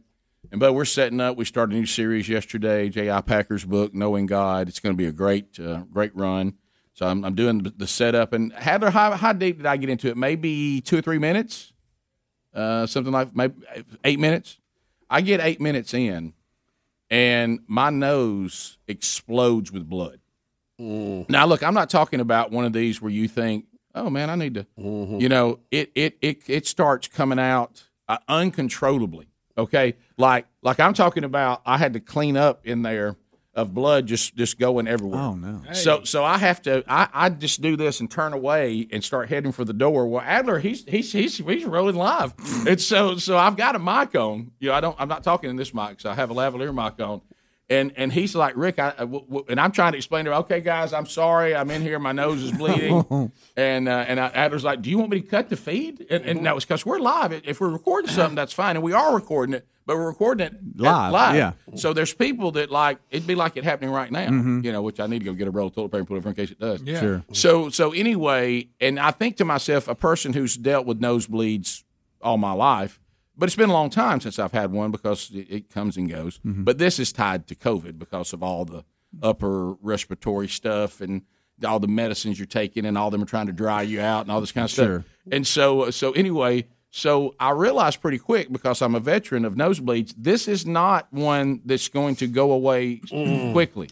[0.52, 1.36] And but we're setting up.
[1.36, 3.20] We started a new series yesterday, J.I.
[3.22, 4.68] Packer's book, Knowing God.
[4.68, 6.54] It's going to be a great, uh, great run.
[6.94, 8.32] So I'm, I'm doing the- the setup.
[8.32, 10.16] And Adler, how, how deep did I get into it?
[10.16, 11.72] Maybe two or three minutes,
[12.52, 13.54] uh, something like maybe
[14.04, 14.58] eight minutes.
[15.08, 16.32] I get eight minutes in,
[17.10, 20.20] and my nose explodes with blood.
[21.28, 24.34] Now, look, I'm not talking about one of these where you think, "Oh man, I
[24.34, 24.66] need to,"
[25.20, 29.26] you know, it it it it starts coming out uh, uncontrollably.
[29.58, 33.16] Okay, like like I'm talking about, I had to clean up in there
[33.54, 35.20] of blood just just going everywhere.
[35.20, 35.62] Oh no!
[35.72, 39.28] So so I have to I, I just do this and turn away and start
[39.28, 40.06] heading for the door.
[40.06, 42.34] Well, Adler he's he's he's he's rolling live,
[42.66, 44.52] and so so I've got a mic on.
[44.60, 46.74] You know, I don't I'm not talking in this mic, so I have a lavalier
[46.74, 47.22] mic on.
[47.70, 50.32] And and he's like Rick, I, I- w- w- and I'm trying to explain to
[50.32, 50.38] him.
[50.38, 54.28] Okay, guys, I'm sorry, I'm in here, my nose is bleeding, and uh, and I,
[54.30, 56.04] Adler's like, do you want me to cut the feed?
[56.10, 57.32] And, and no, it's because we're live.
[57.32, 60.54] If we're recording something, that's fine, and we are recording it, but we're recording it
[60.76, 61.36] Live, live.
[61.36, 61.52] yeah.
[61.76, 64.64] So there's people that like it'd be like it happening right now, Mhm.
[64.64, 66.16] you know, which I need to go get a roll of toilet paper and put
[66.16, 66.82] it in case it does.
[66.82, 66.98] Yeah.
[67.00, 67.22] Sure.
[67.32, 71.84] So so anyway, and I think to myself, a person who's dealt with nosebleeds
[72.20, 72.98] all my life,
[73.40, 76.08] but it's been a long time since I've had one because it, it comes and
[76.08, 76.38] goes.
[76.46, 76.64] Mm-hmm.
[76.64, 78.84] But this is tied to COVID because of all the
[79.22, 81.22] upper respiratory stuff and
[81.66, 84.30] all the medicines you're taking, and all them are trying to dry you out and
[84.30, 84.86] all this kind of stuff.
[84.86, 85.04] Sure.
[85.32, 90.12] And so, so anyway, so I realized pretty quick because I'm a veteran of nosebleeds,
[90.18, 93.00] this is not one that's going to go away
[93.52, 93.88] quickly.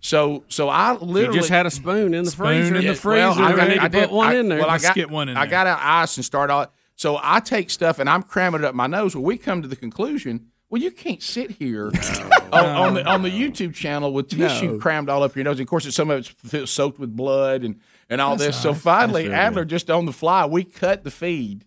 [0.00, 2.74] So, so I literally just had a spoon in the freezer.
[2.74, 3.40] Yeah, in the freezer.
[3.40, 4.58] well, I, ready I to put one I- in there.
[4.60, 5.50] Well, I got get one in I there.
[5.50, 6.66] got out ice and start all.
[6.98, 9.14] So I take stuff and I'm cramming it up my nose.
[9.14, 10.48] Well, we come to the conclusion.
[10.68, 11.86] Well, you can't sit here
[12.52, 14.78] on, on the on the YouTube channel with tissue No.
[14.78, 15.60] crammed all up your nose.
[15.60, 17.80] And of course, it's, some of it's soaked with blood and
[18.10, 18.62] and all That's this.
[18.62, 21.64] So finally, Adler just on the fly, we cut the feed,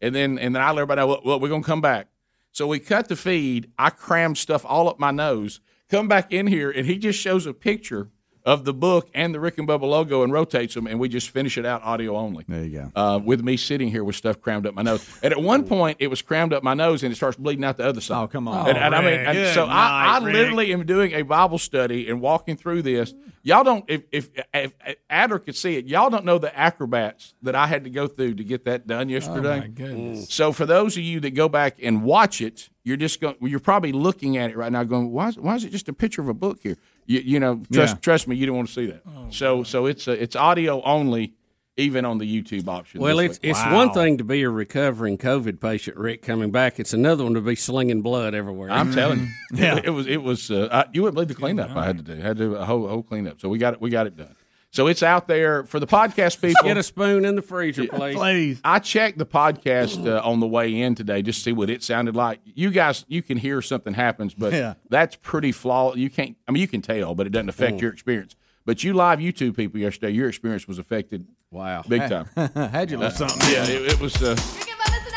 [0.00, 1.06] and then and then I let everybody know.
[1.06, 2.08] Well, well, we're gonna come back.
[2.50, 3.70] So we cut the feed.
[3.78, 5.60] I crammed stuff all up my nose.
[5.90, 8.08] Come back in here, and he just shows a picture
[8.44, 11.30] of the book and the Rick and Bubba logo and rotates them, and we just
[11.30, 12.44] finish it out audio only.
[12.48, 12.92] There you go.
[12.94, 15.98] Uh, with me sitting here with stuff crammed up my nose, and at one point
[16.00, 18.22] it was crammed up my nose, and it starts bleeding out the other side.
[18.22, 18.68] Oh, come on.
[18.68, 22.08] And, and I mean, and Good so I, I literally am doing a Bible study
[22.08, 23.14] and walking through this.
[23.44, 24.72] Y'all don't, if, if, if
[25.10, 28.34] Adler could see it, y'all don't know the acrobats that I had to go through
[28.34, 29.56] to get that done yesterday.
[29.56, 30.32] Oh, my goodness.
[30.32, 33.36] So for those of you that go back and watch it, you're just going.
[33.40, 35.28] You're probably looking at it right now, going, "Why?
[35.28, 36.76] Is, why is it just a picture of a book here?"
[37.06, 38.00] You, you know, trust Yeah.
[38.00, 39.02] trust me, you don't want to see that.
[39.30, 41.34] so so it's uh, it's audio only,
[41.76, 43.00] even on the YouTube option.
[43.00, 43.50] Well, it's week.
[43.50, 46.78] it's one thing to be a recovering COVID patient, Rick, coming back.
[46.78, 48.70] It's another one to be slinging blood everywhere.
[48.70, 49.76] I'm telling you, Yeah.
[49.78, 50.50] it, it was it was.
[50.50, 52.12] Uh, I, you wouldn't believe the cleanup I had to do.
[52.22, 53.40] I had to do a whole whole cleanup.
[53.40, 53.80] So we got it.
[53.80, 54.34] We got it done.
[54.72, 56.64] So it's out there for the podcast people.
[56.64, 58.58] Get a spoon in the freezer, please.
[58.64, 61.82] I checked the podcast uh, on the way in today just to see what it
[61.82, 62.40] sounded like.
[62.44, 64.74] You guys, you can hear something happens, but Yeah.
[64.88, 65.98] that's pretty flawed.
[65.98, 66.36] You can't.
[66.48, 67.80] I mean, you can tell, but it doesn't affect Mm.
[67.82, 68.34] your experience.
[68.64, 71.26] But you live YouTube people yesterday, your experience was affected.
[71.50, 72.30] Wow, big time.
[72.54, 73.52] Had you Uh, something?
[73.52, 74.22] Yeah, it, it was.
[74.22, 74.36] Uh,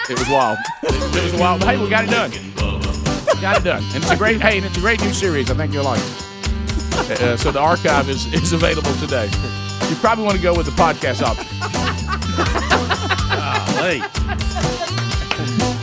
[0.10, 0.58] it was wild.
[0.84, 1.64] It, it was wild.
[1.64, 2.32] Hey, we got it done.
[3.42, 4.42] got it done, and it's a great.
[4.42, 5.50] Hey, and it's a great new series.
[5.50, 6.35] I think you'll like it.
[6.98, 9.30] Uh, so the archive is is available today.
[9.90, 11.46] You probably want to go with the podcast option.
[13.86, 14.00] Hey.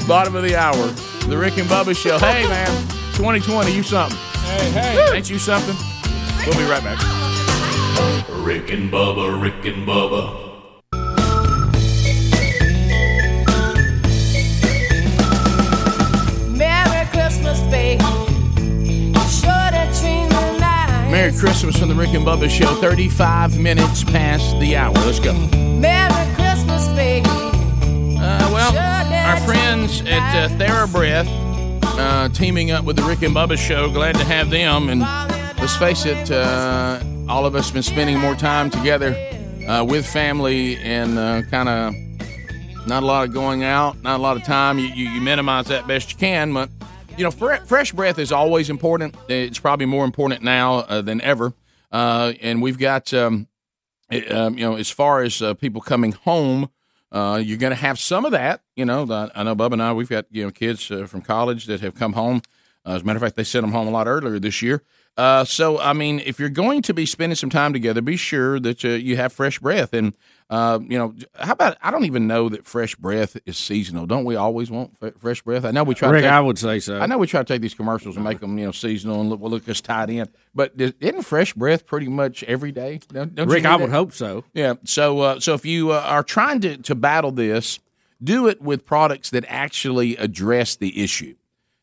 [0.09, 0.87] Bottom of the hour,
[1.29, 2.19] the Rick and Bubba Show.
[2.19, 2.67] Hey, man,
[3.15, 4.19] 2020, you something.
[4.43, 5.77] Hey, hey, ain't you something?
[6.45, 6.99] We'll be right back.
[8.45, 10.41] Rick and Bubba, Rick and Bubba.
[16.57, 17.91] Merry Christmas, baby.
[21.13, 22.75] Merry Christmas from the Rick and Bubba Show.
[22.77, 24.95] 35 minutes past the hour.
[24.95, 25.35] Let's go.
[25.35, 27.29] Merry Christmas, baby.
[27.29, 28.75] Uh, well,
[29.29, 31.29] our friends at uh, TheraBreath
[31.99, 33.91] uh, teaming up with the Rick and Bubba Show.
[33.91, 34.89] Glad to have them.
[34.89, 35.01] And
[35.61, 36.99] let's face it, uh,
[37.29, 39.15] all of us been spending more time together
[39.69, 41.95] uh, with family and uh, kind of
[42.87, 44.79] not a lot of going out, not a lot of time.
[44.79, 46.71] You, you, you minimize that best you can, but
[47.17, 49.15] you know, fre- fresh breath is always important.
[49.29, 51.53] It's probably more important now uh, than ever.
[51.91, 53.49] Uh, and we've got, um,
[54.11, 56.71] it, um, you know, as far as uh, people coming home,
[57.11, 58.63] uh, you're going to have some of that.
[58.75, 61.21] You know, the, I know Bub and I, we've got you know kids uh, from
[61.21, 62.41] college that have come home.
[62.87, 64.83] Uh, as a matter of fact, they sent them home a lot earlier this year.
[65.17, 68.59] Uh, so, I mean, if you're going to be spending some time together, be sure
[68.61, 69.93] that uh, you have fresh breath.
[69.93, 70.17] And,
[70.49, 74.07] uh, you know, how about, I don't even know that fresh breath is seasonal.
[74.07, 75.67] Don't we always want f- fresh breath?
[75.67, 76.99] I know we try Rick, to take, I would say so.
[76.99, 79.29] I know we try to take these commercials and make them, you know, seasonal and
[79.29, 80.29] look, well, look us tied in.
[80.55, 83.01] But is- isn't fresh breath pretty much every day?
[83.13, 84.45] Don't, Rick, I would hope so.
[84.55, 84.75] Yeah.
[84.85, 87.79] So, uh, so if you uh, are trying to, to battle this,
[88.23, 91.35] do it with products that actually address the issue.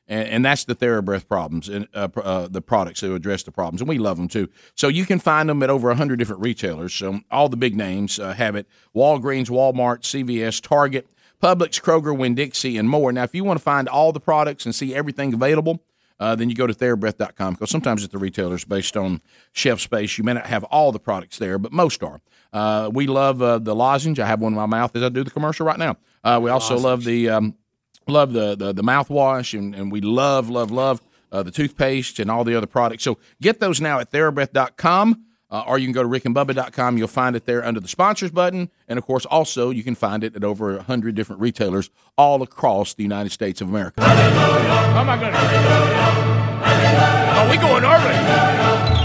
[0.09, 3.79] And, and that's the TheraBreath problems and uh, uh, the products that address the problems,
[3.79, 4.49] and we love them too.
[4.75, 6.93] So you can find them at over hundred different retailers.
[6.93, 11.07] So all the big names uh, have it: Walgreens, Walmart, CVS, Target,
[11.41, 13.13] Publix, Kroger, Winn Dixie, and more.
[13.13, 15.81] Now, if you want to find all the products and see everything available,
[16.19, 19.21] uh, then you go to TheraBreath.com because sometimes at the retailers, based on
[19.53, 22.19] shelf space, you may not have all the products there, but most are.
[22.51, 24.19] Uh, we love uh, the lozenge.
[24.19, 25.97] I have one in my mouth as I do the commercial right now.
[26.23, 27.55] Uh, we also love the um,
[28.09, 31.01] love the the, the mouthwash, and, and we love love love
[31.31, 33.03] uh, the toothpaste and all the other products.
[33.03, 35.25] So get those now at TheraBreath.com.
[35.51, 36.99] Uh, or you can go to rickandbubba.com.
[36.99, 38.69] You'll find it there under the sponsors button.
[38.87, 41.89] And of course, also, you can find it at over 100 different retailers
[42.19, 43.99] all across the United States of America.
[43.99, 45.41] Oh, my goodness.
[47.33, 48.98] Oh, we going early.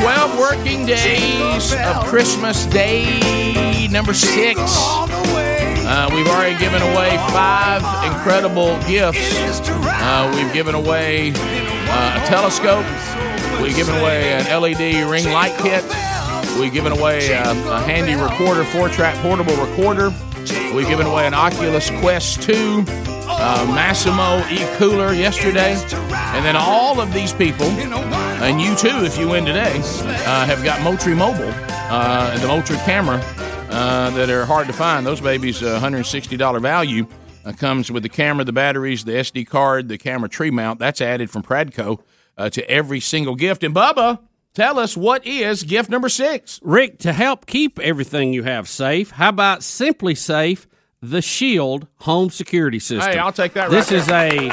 [0.00, 4.58] 12 working days of Christmas Day, number six.
[4.58, 9.60] Uh, we've already given away five incredible gifts.
[9.68, 12.86] Uh, we've given away uh, a telescope.
[13.60, 15.84] We've given away an LED ring light kit.
[16.58, 20.08] We've given away uh, a handy recorder, four-track portable recorder.
[20.74, 22.84] We've given away an Oculus Quest 2,
[23.40, 25.74] uh, Massimo e-cooler yesterday,
[26.34, 30.62] and then all of these people, and you too, if you win today, uh, have
[30.62, 31.52] got Moultrie Mobile
[31.90, 33.20] uh, the Moultrie camera
[33.70, 35.04] uh, that are hard to find.
[35.04, 37.06] Those babies, uh, $160 value.
[37.44, 40.78] Uh, comes with the camera, the batteries, the SD card, the camera tree mount.
[40.78, 42.00] That's added from Pradco
[42.38, 43.64] to every single gift.
[43.64, 44.20] And Bubba,
[44.54, 46.60] tell us what is gift number six?
[46.62, 50.66] Rick, to help keep everything you have safe, how about SimpliSafe,
[51.02, 53.12] the Shield home security system?
[53.12, 54.50] Hey, I'll take that This right is a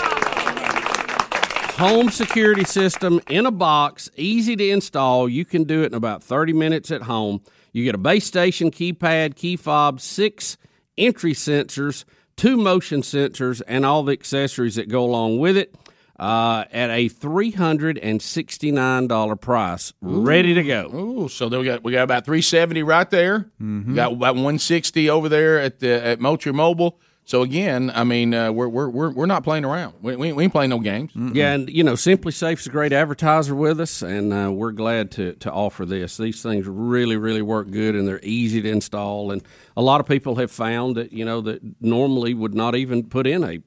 [1.78, 5.30] home security system in a box, easy to install.
[5.30, 7.42] You can do it in about 30 minutes at home.
[7.72, 10.58] You get a base station, keypad, key fob, six
[10.98, 15.76] entry sensors, two motion sensors, and all the accessories that go along with it
[16.20, 19.94] uh, at a $369 price.
[20.02, 20.92] Ready to go.
[20.94, 23.50] Ooh, so then we got we got about three seventy right there.
[23.60, 27.00] We got about one sixty over there at the at Moultrie Mobile.
[27.26, 29.96] So again, I mean, uh, we're, we're we're we're not playing around.
[30.02, 31.12] We, we, we ain't playing no games.
[31.14, 35.34] Yeah, and you know, SimpliSafe's a great advertiser with us, and uh, we're glad to
[35.34, 36.16] to offer this.
[36.16, 39.32] These things really, really work good, and they're easy to install.
[39.32, 39.44] And
[39.76, 43.28] a lot of people have found that you know that normally would not even put
[43.28, 43.60] in a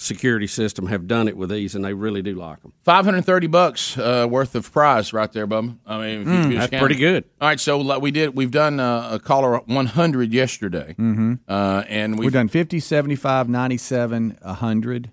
[0.00, 2.72] security system have done it with these, and they really do like them.
[2.84, 5.76] Five hundred thirty bucks uh, worth of prize right there, Bubba.
[5.86, 7.24] I mean, if you Mm, that's count pretty good.
[7.40, 11.34] All right, so like we did, we've done uh, a caller one hundred yesterday, Mm-hmm.
[11.48, 15.10] uh, and we've, We've done 50, 75, 97, 100.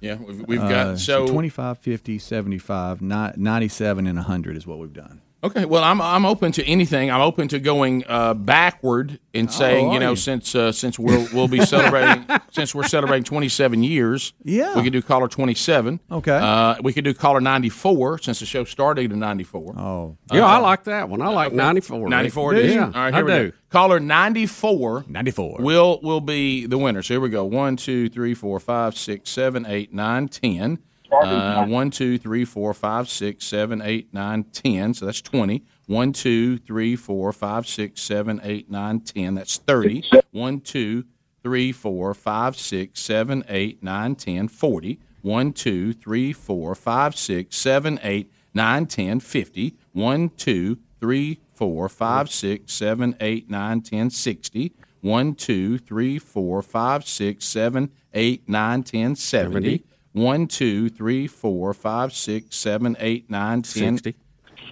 [0.00, 4.92] yeah, we've, we've got Uh, so 25, 50, 75, 97, and 100 is what we've
[4.92, 5.22] done.
[5.46, 7.10] Okay, well, I'm I'm open to anything.
[7.10, 10.16] I'm open to going uh, backward and saying, are you know, you?
[10.16, 14.32] since uh, since we'll we'll be celebrating since we're celebrating 27 years.
[14.42, 14.74] Yeah.
[14.76, 16.00] we could do caller 27.
[16.10, 16.36] Okay.
[16.36, 19.74] uh, we could do caller 94 since the show started in 94.
[19.78, 21.22] Oh, Yeah, I like that one.
[21.22, 22.00] I like 94.
[22.00, 22.08] Rick.
[22.10, 22.74] 94 it is?
[22.74, 23.50] Yeah, All right, I here we do.
[23.50, 23.56] go.
[23.70, 27.02] Caller 94 94 will will be the winner.
[27.02, 27.44] So here we go.
[27.44, 30.78] One, two, three, four, five, six, seven, eight, nine, ten.
[31.12, 34.94] Uh, one, two, three, four, five, six, seven, eight, nine, ten.
[34.94, 35.64] So that's twenty.
[35.86, 39.34] One, two, three, four, five, six, seven, eight, nine, ten.
[39.34, 40.04] That's thirty.
[40.32, 41.04] One, two,
[41.42, 44.48] three, four, five, six, seven, eight, nine, ten.
[44.48, 45.00] Forty.
[45.22, 49.20] One, two, three, four, five, six, seven, eight, nine, ten.
[49.20, 49.76] Fifty.
[49.92, 54.10] One, two, three, four, five, six, seven, eight, nine, ten.
[54.10, 54.72] Sixty.
[55.00, 59.14] One, two, three, four, five, six, seven, eight, nine, ten.
[59.14, 59.84] Seventy.
[60.16, 63.98] One, two, three, four, five, six, seven, eight, nine, ten.
[63.98, 64.14] 60.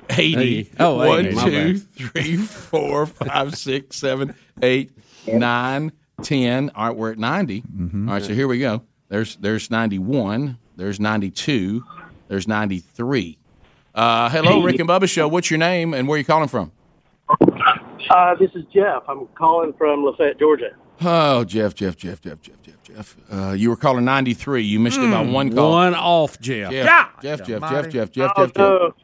[0.08, 0.22] 80.
[0.40, 0.70] Eighty.
[0.80, 1.82] Oh, One, 80, my two, bad.
[2.12, 4.92] three, four, five, six, seven, eight,
[5.26, 5.92] nine,
[6.22, 6.70] ten.
[6.74, 7.60] All right, we're at 90.
[7.60, 8.08] Mm-hmm.
[8.08, 8.84] All right, so here we go.
[9.10, 10.56] There's there's 91.
[10.76, 11.84] There's 92.
[12.28, 13.36] There's 93.
[13.94, 15.28] Uh, hello, Rick and Bubba Show.
[15.28, 16.72] What's your name and where are you calling from?
[18.10, 19.02] Uh, this is Jeff.
[19.08, 20.70] I'm calling from Lafayette, Georgia.
[21.02, 23.16] Oh, Jeff, Jeff, Jeff, Jeff, Jeff, Jeff, Jeff.
[23.32, 24.62] Uh, you were calling 93.
[24.62, 25.72] You missed it by one call.
[25.72, 26.70] One off, Jeff.
[26.70, 28.56] Jeff, Jeff, Jeff, Jeff, Jeff, Jeff, Oh, Jeff, Jeff.
[28.56, 28.94] no.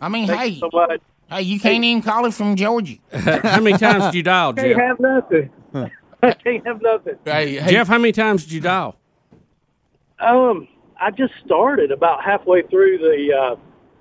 [0.00, 1.00] I mean, Thank hey, so much.
[1.30, 2.96] hey, you can't even call it from Georgia.
[3.12, 4.78] how many times did you dial, Can't Jeff?
[4.78, 5.50] have nothing.
[6.22, 7.14] I can't have nothing.
[7.24, 8.96] Hey, hey, Jeff, how many times did you dial?
[10.20, 10.68] Um,
[11.00, 13.56] I just started about halfway through the uh,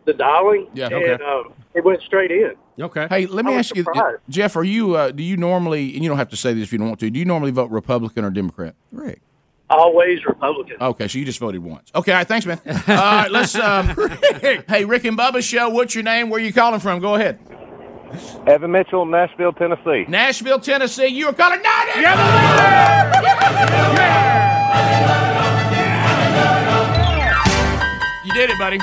[0.06, 0.68] the dialing.
[0.74, 1.14] Yeah, okay.
[1.14, 2.54] And, um, it went straight in.
[2.82, 3.08] Okay.
[3.10, 3.86] Hey, let me I was ask you.
[4.30, 4.56] Jeff.
[4.56, 4.96] Are you?
[4.96, 5.94] Uh, do you normally?
[5.94, 7.10] And you don't have to say this if you don't want to.
[7.10, 8.76] Do you normally vote Republican or Democrat?
[8.92, 9.22] Rick.
[9.70, 10.76] Always Republican.
[10.82, 11.90] Okay, so you just voted once.
[11.96, 12.60] Okay, all right, thanks, man.
[12.66, 13.56] All right, let's.
[13.56, 13.88] Um,
[14.68, 15.70] hey, Rick and Bubba show.
[15.70, 16.30] What's your name?
[16.30, 17.00] Where are you calling from?
[17.00, 17.40] Go ahead.
[18.46, 20.04] Evan Mitchell, Nashville, Tennessee.
[20.10, 21.08] Nashville, Tennessee.
[21.08, 22.00] You are calling 90.
[28.26, 28.80] You did it, buddy.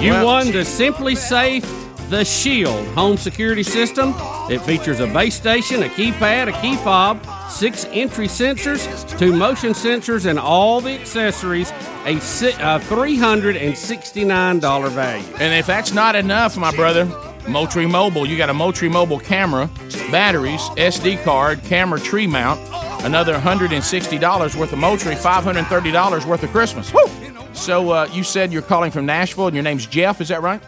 [0.00, 4.14] You won the SimpliSafe The Shield home security system.
[4.48, 7.20] It features a base station, a keypad, a key fob,
[7.50, 11.72] six entry sensors, two motion sensors, and all the accessories.
[12.06, 15.34] A uh, $369 value.
[15.40, 17.06] And if that's not enough, my brother,
[17.48, 19.68] Moultrie Mobile, you got a Moultrie Mobile camera,
[20.12, 22.60] batteries, SD card, camera tree mount,
[23.04, 26.92] another $160 worth of Moultrie, $530 worth of Christmas.
[26.92, 27.27] Woo!
[27.58, 30.62] So uh, you said you're calling from Nashville and your name's Jeff, is that right?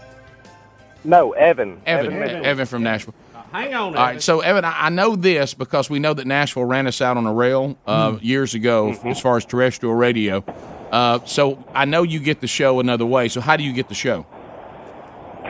[1.04, 1.80] No, Evan.
[1.86, 2.18] Evan.
[2.18, 2.44] Mitchell.
[2.44, 3.14] Evan, from Nashville.
[3.52, 3.96] Hang on.
[3.96, 7.00] All right, so Evan, I I know this because we know that Nashville ran us
[7.00, 10.44] out on a rail uh, years ago as far as terrestrial radio.
[10.92, 13.28] Uh, so I know you get the show another way.
[13.28, 14.26] So how do you get the show?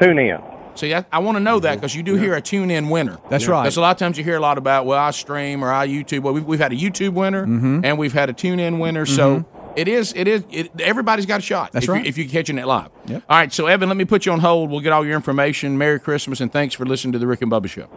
[0.00, 0.40] Tune in.
[0.76, 3.18] See, I, I want to know that because you do hear a tune in winner.
[3.28, 3.62] That's right.
[3.64, 5.88] Because a lot of times you hear a lot about, well, I stream or I
[5.88, 6.20] YouTube.
[6.20, 7.84] Well, we've, we've had a YouTube winner Mhm.
[7.84, 9.04] and we've had a tune in winner.
[9.04, 9.44] So
[9.76, 10.12] It is.
[10.16, 10.44] It is.
[10.50, 11.72] It, everybody's got a shot.
[11.72, 12.02] That's if right.
[12.04, 12.90] You, if you're catching it live.
[13.06, 13.22] Yep.
[13.28, 13.52] All right.
[13.52, 14.70] So Evan, let me put you on hold.
[14.70, 15.78] We'll get all your information.
[15.78, 17.88] Merry Christmas and thanks for listening to the Rick and Bubba Show.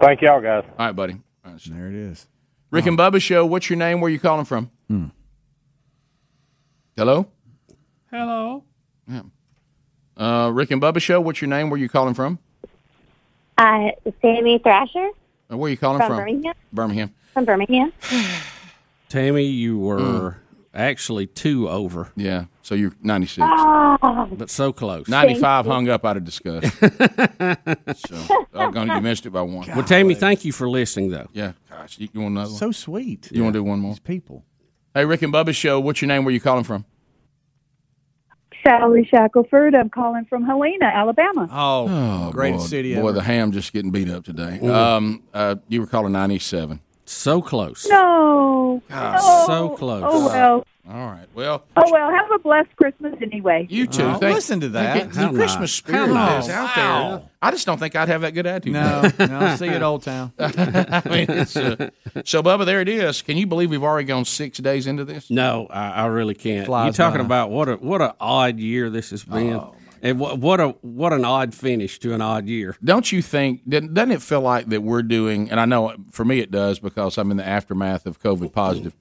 [0.00, 0.64] Thank y'all, guys.
[0.78, 1.14] All right, buddy.
[1.44, 2.26] All right, so- There it is.
[2.70, 3.44] Rick and Bubba Show.
[3.44, 4.00] What's your name?
[4.00, 4.70] Where are you calling from?
[4.88, 5.06] Hmm.
[6.96, 7.26] Hello.
[8.10, 8.64] Hello.
[9.06, 9.22] Yeah.
[10.16, 11.20] Uh, Rick and Bubba Show.
[11.20, 11.68] What's your name?
[11.70, 12.38] Where are you calling from?
[13.58, 13.90] Uh,
[14.22, 15.10] Sammy Thrasher
[15.52, 16.16] Uh, where you calling from from?
[16.18, 16.54] Birmingham.
[16.72, 17.14] Birmingham.
[17.34, 17.92] From Birmingham.
[19.08, 20.38] Tammy, you were
[20.74, 22.10] actually two over.
[22.16, 22.46] Yeah.
[22.62, 23.46] So you're 96.
[23.50, 25.08] Oh, But so close.
[25.08, 26.72] 95 hung up out of disgust.
[26.78, 29.66] so, doggone it, you missed it by one.
[29.68, 31.26] Well, Tammy, thank you for listening, though.
[31.32, 31.52] Yeah.
[31.68, 32.58] Gosh, you, you want another one?
[32.58, 33.30] So sweet.
[33.32, 33.96] You want to do one more?
[34.04, 34.44] people.
[34.94, 35.80] Hey, Rick and Bubba Show.
[35.80, 36.24] What's your name?
[36.24, 36.84] Where you calling from?
[38.66, 39.74] Sally Shackelford.
[39.74, 41.48] I'm calling from Helena, Alabama.
[41.50, 43.12] Oh, greatest boy, city Boy, ever.
[43.12, 44.60] the ham just getting beat up today.
[44.60, 46.80] Um, uh, you were calling 97.
[47.12, 47.86] So close.
[47.88, 48.82] No.
[48.88, 50.02] God, Oh, so close.
[50.06, 50.66] Oh well.
[50.88, 51.26] All right.
[51.34, 52.10] Well, Oh well.
[52.10, 53.66] Have a blessed Christmas anyway.
[53.70, 54.02] you too.
[54.02, 55.12] Oh, Thank- listen to that.
[55.12, 55.72] The Christmas nice.
[55.72, 57.10] spirit How is out Wow.
[57.18, 57.28] there.
[57.40, 58.72] I just don't think I'd have that good attitude.
[58.74, 59.56] No, no.
[59.56, 60.32] See you at Old Town.
[60.38, 61.90] I mean, it's, uh,
[62.24, 63.22] so, Bubba, there it is.
[63.22, 65.30] Can you believe we've already gone six days into this?
[65.30, 66.66] No, I, I really can't.
[66.66, 67.26] Flies You're talking by.
[67.26, 70.68] about what a what a odd year this has been, Oh, and what what a
[70.82, 72.76] what an odd finish to an odd year.
[72.84, 73.66] Don't you think?
[73.68, 75.50] Doesn't doesn't it feel like that we're doing?
[75.50, 78.94] And I know for me it does because I'm in the aftermath of COVID positive.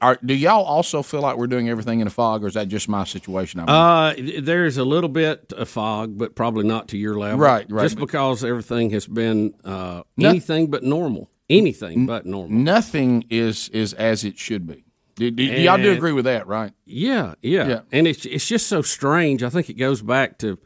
[0.00, 2.68] Are, do y'all also feel like we're doing everything in a fog, or is that
[2.68, 3.60] just my situation?
[3.60, 3.68] I'm?
[3.68, 7.36] Uh, there's a little bit of fog, but probably not to your level.
[7.38, 11.28] Right, right, Just but- because everything has been uh, No- anything but normal.
[11.50, 12.56] Anything but normal.
[12.58, 14.84] Nothing is is as it should be.
[15.18, 16.72] Do, do, y'all do agree with that, right?
[16.86, 17.80] Yeah, yeah, Yeah.
[17.90, 19.42] And it's it's just so strange.
[19.42, 20.58] I think it goes back to,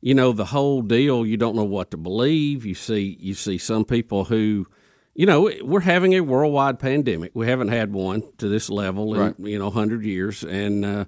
[0.00, 1.26] you know, the whole deal.
[1.26, 2.64] You don't know what to believe.
[2.64, 4.66] You see, you see some people who,
[5.14, 7.32] you know, we're having a worldwide pandemic.
[7.34, 9.34] We haven't had one to this level in Right.
[9.38, 11.04] you know hundred years, and uh,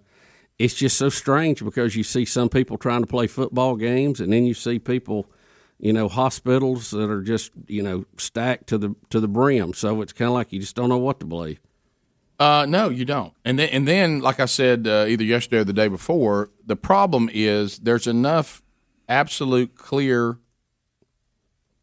[0.58, 4.32] it's just so strange because you see some people trying to play football games, and
[4.32, 5.26] then you see people.
[5.82, 9.72] You know, hospitals that are just you know stacked to the to the brim.
[9.72, 11.58] So it's kind of like you just don't know what to believe.
[12.40, 13.34] Uh, no, you don't.
[13.44, 16.74] And then, and then, like I said, uh, either yesterday or the day before, the
[16.74, 18.62] problem is there's enough
[19.10, 20.38] absolute clear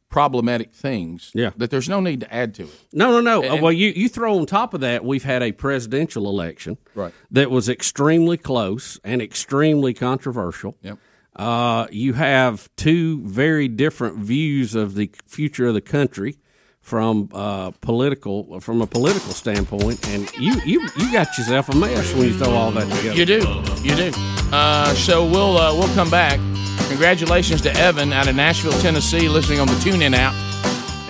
[0.09, 1.51] problematic things Yeah.
[1.57, 2.79] that there's no need to add to it.
[2.93, 3.43] No, no, no.
[3.43, 7.13] And- well, you, you throw on top of that, we've had a presidential election Right.
[7.29, 10.75] that was extremely close and extremely controversial.
[10.81, 10.97] Yep.
[11.35, 16.39] Uh, you have two very different views of the future of the country
[16.87, 22.13] from uh, political from a political standpoint, and you, you you got yourself a mess
[22.13, 23.13] when you throw all that together.
[23.13, 23.39] You do,
[23.83, 24.11] you do.
[24.53, 26.39] Uh, so we'll uh, we'll come back.
[26.87, 30.33] Congratulations to Evan out of Nashville, Tennessee, listening on the TuneIn app.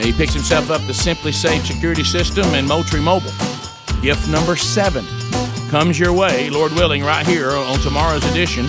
[0.04, 3.32] He picks himself up the SimpliSafe security system and Moultrie Mobile.
[4.02, 5.06] Gift number seven
[5.70, 8.66] comes your way, Lord willing, right here on tomorrow's edition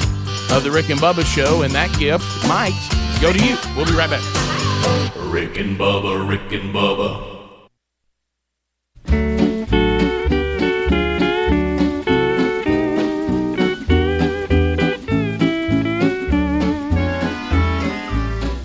[0.50, 2.76] of the Rick and Bubba Show, and that gift might
[3.22, 3.56] go to you.
[3.74, 4.78] We'll be right back.
[5.16, 7.38] Rick and Bubba, Rick and Bubba.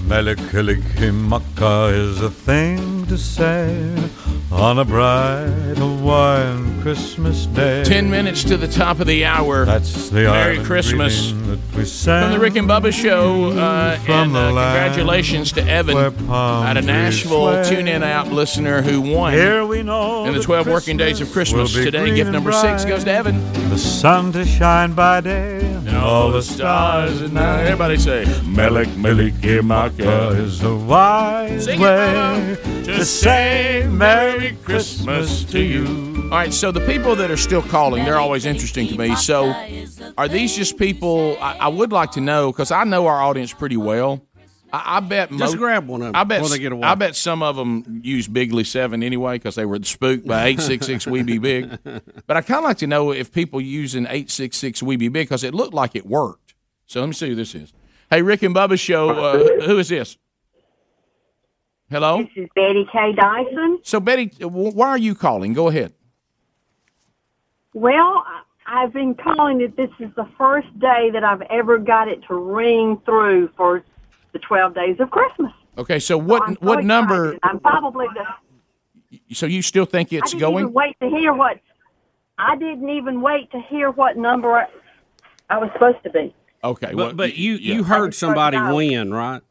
[0.07, 3.95] Mele Kalikimaka is a thing to say
[4.53, 5.47] on a bright
[5.77, 7.83] Hawaiian Christmas day.
[7.83, 9.65] Ten minutes to the top of the hour.
[9.65, 14.57] That's the Merry Christmas that we from the Rick and Bubba Show, uh, From and
[14.57, 15.97] uh, congratulations to Evan
[16.29, 20.67] out of Nashville, tune in app listener who won Here we know in the 12
[20.67, 22.13] working days of Christmas today.
[22.13, 23.11] Gift number six goes to.
[23.13, 23.69] Evan.
[23.69, 27.63] The sun to shine by day and all the stars at night.
[27.63, 35.85] Everybody say, Melik Melikimaka is the wise way to say Merry Christmas to you.
[36.25, 39.15] All right, so the people that are still calling, they're always interesting to me.
[39.15, 39.53] So,
[40.17, 41.37] are these just people?
[41.39, 44.25] I, I would like to know because I know our audience pretty well.
[44.71, 46.83] I, I bet Just grab one of 'em I bet before they get away.
[46.83, 50.59] I bet some of them use Bigley Seven anyway because they were spooked by eight
[50.59, 51.77] six six We Be Big.
[52.25, 55.07] But I kind of like to know if people using eight six six We Be
[55.09, 56.55] Big because it looked like it worked.
[56.87, 57.71] So let me see who this is.
[58.09, 59.09] Hey, Rick and Bubba show.
[59.11, 60.17] Uh, who is this?
[61.93, 62.17] Hello.
[62.23, 63.13] This is Betty K.
[63.13, 63.79] Dyson.
[63.83, 65.53] So Betty, why are you calling?
[65.53, 65.93] Go ahead.
[67.75, 69.75] Well, I- I've been calling it.
[69.77, 73.83] This is the first day that I've ever got it to ring through for
[74.31, 75.51] the 12 days of Christmas.
[75.77, 77.37] Okay, so what I'm so what number?
[77.43, 79.19] I'm probably the.
[79.35, 80.63] So you still think I it's didn't going?
[80.63, 81.59] even wait to hear what.
[82.39, 84.65] I didn't even wait to hear what number I,
[85.51, 86.33] I was supposed to be.
[86.63, 87.75] Okay, But, well, but you yeah.
[87.75, 89.41] you heard somebody win, right?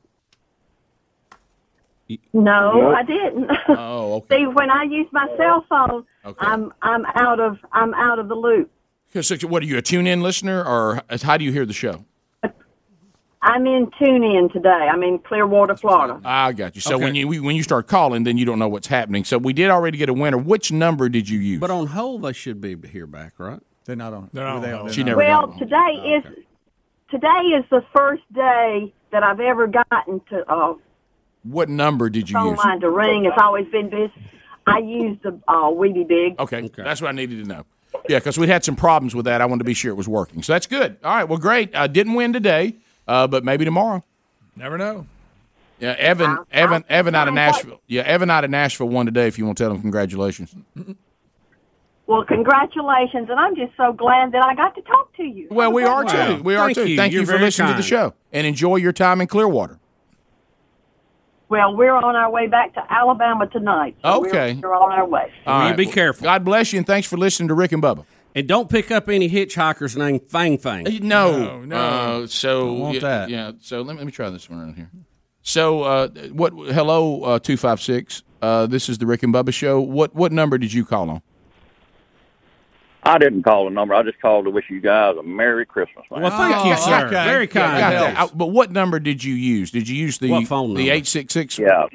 [2.32, 2.96] No, Nope.
[2.96, 3.50] I didn't.
[3.68, 4.38] Oh, okay.
[4.38, 6.46] See, when I use my cell phone, Okay.
[6.46, 8.70] I'm I'm out of I'm out of the loop.
[9.20, 12.04] So, what are you a tune in listener, or how do you hear the show?
[13.44, 14.68] I'm in tune in today.
[14.68, 16.20] I'm in Clearwater, Florida.
[16.24, 16.80] I got you.
[16.80, 19.24] So when you when you start calling, then you don't know what's happening.
[19.24, 20.38] So we did already get a winner.
[20.38, 21.58] Which number did you use?
[21.58, 23.60] But on hold, they should be able to hear back, right?
[23.84, 24.30] They're not on.
[24.32, 24.92] They're not on.
[24.92, 26.44] She never well, got today is
[27.10, 27.26] today
[27.58, 30.74] is the first day that I've ever gotten to uh,
[31.44, 32.58] What number did you phone use?
[32.58, 33.24] line to ring.
[33.24, 34.10] It's always been this.
[34.66, 36.38] I used the uh, Weedy Big.
[36.38, 37.64] Okay, that's what I needed to know.
[38.08, 39.40] Yeah, because we had some problems with that.
[39.40, 40.42] I wanted to be sure it was working.
[40.42, 40.96] So that's good.
[41.04, 41.74] All right, well, great.
[41.74, 44.04] I didn't win today, uh, but maybe tomorrow.
[44.56, 45.06] Never know.
[45.80, 47.80] Yeah, Evan, Evan, Evan out of Nashville.
[47.88, 49.26] Yeah, Evan out of Nashville won today.
[49.26, 50.54] If you want to tell him congratulations.
[52.06, 55.48] Well, congratulations, and I'm just so glad that I got to talk to you.
[55.50, 56.42] Well, we are too.
[56.42, 56.88] We are Thank too.
[56.88, 56.96] you.
[56.96, 59.78] Thank you You're for very listening to the show and enjoy your time in Clearwater.
[61.52, 63.94] Well, we're on our way back to Alabama tonight.
[64.02, 64.58] so we're- Okay.
[64.62, 65.30] we're, on our way.
[65.46, 65.76] All right.
[65.76, 66.24] be careful.
[66.24, 68.06] God bless you, and thanks for listening to Rick and Bubba.
[68.34, 70.86] And don't pick up any hitchhikers named Fang Fang.
[71.02, 71.76] No, no.
[71.76, 73.28] Uh, so Don't want yeah, that.
[73.28, 73.52] yeah.
[73.60, 74.88] So let me, let me try this one around here.
[75.42, 76.54] So uh, what?
[76.54, 78.22] Hello, uh, two five six.
[78.40, 79.78] Uh, this is the Rick and Bubba show.
[79.78, 81.20] What what number did you call on?
[83.04, 83.94] I didn't call the number.
[83.94, 86.04] I just called to wish you guys a Merry Christmas.
[86.10, 86.22] Man.
[86.22, 87.08] Well, thank you, sir.
[87.08, 87.80] Very kind.
[87.80, 88.18] Got that.
[88.18, 89.70] I- but what number did you use?
[89.70, 91.58] Did you use the What phone the eight six six?
[91.58, 91.86] Yeah.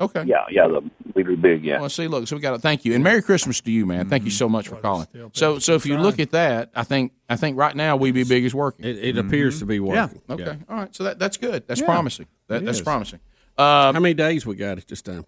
[0.00, 0.24] Okay.
[0.26, 0.66] Yeah, yeah.
[0.66, 0.82] The
[1.14, 1.64] we be big.
[1.64, 1.78] Yeah.
[1.80, 4.08] Well, see, look, so we got to thank you and Merry Christmas to you, man.
[4.08, 5.06] Thank you so much for calling.
[5.32, 8.24] So, so if you look at that, I think I think right now we be
[8.24, 8.84] big is working.
[8.86, 10.20] It, it appears to be working.
[10.28, 10.34] Yeah.
[10.34, 10.58] Okay.
[10.68, 10.94] All right.
[10.96, 11.68] So that that's good.
[11.68, 11.86] That's Yeah.
[11.86, 12.26] promising.
[12.48, 12.84] That, that's is.
[12.84, 13.20] promising.
[13.58, 15.26] Um, How many days we got at this time?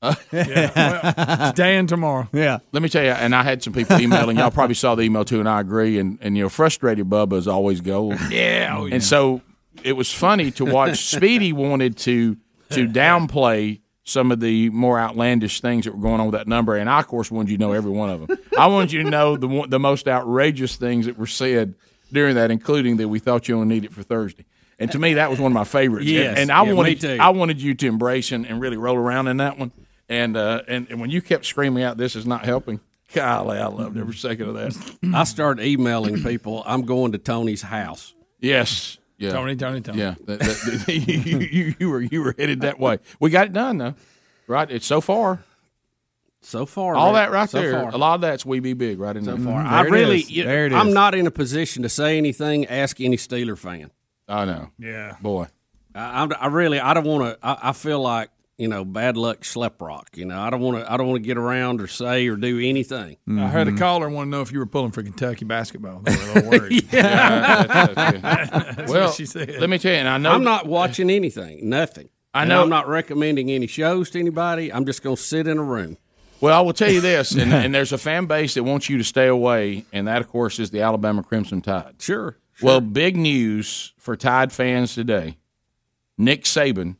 [0.30, 2.28] Today and tomorrow.
[2.32, 2.58] Yeah.
[2.72, 4.38] Let me tell you, and I had some people emailing.
[4.38, 5.98] Y'all probably saw the email too, and I agree.
[5.98, 8.18] And and you know, frustrated Bubba is always gold.
[8.30, 8.94] Yeah, oh, yeah.
[8.94, 9.42] And so
[9.82, 11.04] it was funny to watch.
[11.04, 12.36] Speedy wanted to
[12.70, 16.76] to downplay some of the more outlandish things that were going on with that number,
[16.76, 18.38] and I, of course, wanted you to know every one of them.
[18.58, 21.74] I wanted you to know the the most outrageous things that were said
[22.12, 24.46] during that, including that we thought you only need it for Thursday.
[24.78, 26.06] And to me, that was one of my favorites.
[26.06, 26.38] And- Yes.
[26.38, 27.18] and, I Yeah, me wanted too.
[27.20, 29.72] I wanted you to embrace and, and really roll around in that one.
[30.10, 32.80] And, uh, and and when you kept screaming out, "This is not helping,"
[33.14, 34.96] golly, I loved every second of that.
[35.14, 36.62] I started emailing people.
[36.66, 38.12] I'm going to Tony's house.
[38.40, 38.98] Yes.
[39.18, 39.32] Yeah.
[39.32, 39.98] Tony, Tony, Tony.
[39.98, 42.98] Yeah, that, that, you, you, you were you were headed that way.
[43.20, 43.94] We got it done though,
[44.48, 44.68] right?
[44.70, 45.44] It's so far.
[46.42, 47.14] So far, All Rick.
[47.16, 47.72] that right So there.
[47.82, 47.90] far.
[47.90, 49.44] A lot of that's we be big right in So there.
[49.44, 52.66] far, I really, you- I'm not in a position to say anything.
[52.66, 53.90] Ask any Steeler fan.
[54.26, 54.70] I know.
[54.78, 55.48] Yeah, boy.
[55.94, 57.46] I, I'm- I really, I don't want to.
[57.46, 58.30] I, I feel like
[58.60, 60.16] you know, bad luck, Schleprock.
[60.16, 60.92] You know, I don't want to.
[60.92, 63.16] I don't want to get around or say or do anything.
[63.26, 63.78] I heard a mm-hmm.
[63.78, 66.00] caller want to know if you were pulling for Kentucky basketball.
[66.00, 66.88] They were a little worried.
[66.92, 69.56] Yeah, that's- that's well, she said.
[69.60, 71.68] let me tell you, and I know I'm not watching anything.
[71.68, 72.10] Nothing.
[72.34, 74.72] I And know- I'm not recommending any shows to anybody.
[74.72, 75.96] I'm just going to sit in a room.
[76.40, 78.98] Well, I will tell you this, and, and there's a fan base that wants you
[78.98, 81.94] to stay away, and that, of course, is the Alabama Crimson Tide.
[81.98, 82.36] Sure.
[82.62, 85.38] Well, big news for Tide fans today.
[86.18, 86.96] Nick Saban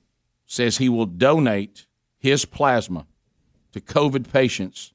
[0.51, 1.87] says he will donate
[2.19, 3.07] his plasma
[3.73, 4.93] to COVID patients,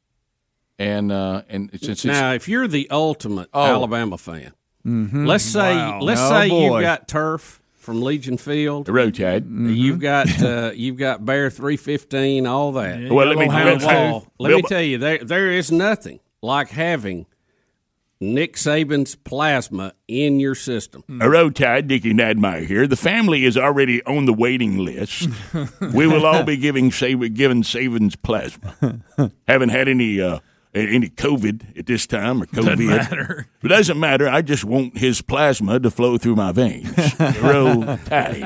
[0.77, 3.63] and uh, and since it's Now, if you're the ultimate Oh.
[3.63, 4.51] Alabama fan,
[4.85, 5.25] Mhm.
[5.25, 6.01] let's say Wow.
[6.01, 6.73] let's Oh, say boy.
[6.75, 11.49] you've got turf from Legion Field, the road tide, you've got uh, you've got Bear
[11.49, 12.99] three fifteen, all that.
[12.99, 14.27] Yeah, Well, let me- On let- wall.
[14.37, 17.27] Let me tell you, there there is nothing like having
[18.21, 21.03] Nick Saban's plasma in your system.
[21.21, 22.87] A road tide, Dickie Nadmeyer here.
[22.87, 25.27] The family is already on the waiting list.
[25.93, 29.01] we will all be giving Saban, given Saban's plasma.
[29.47, 30.39] Haven't had any uh,
[30.75, 32.65] any COVID at this time or COVID.
[32.65, 33.47] Doesn't matter.
[33.63, 34.27] It doesn't matter.
[34.29, 36.89] I just want his plasma to flow through my veins.
[37.41, 38.41] road tide.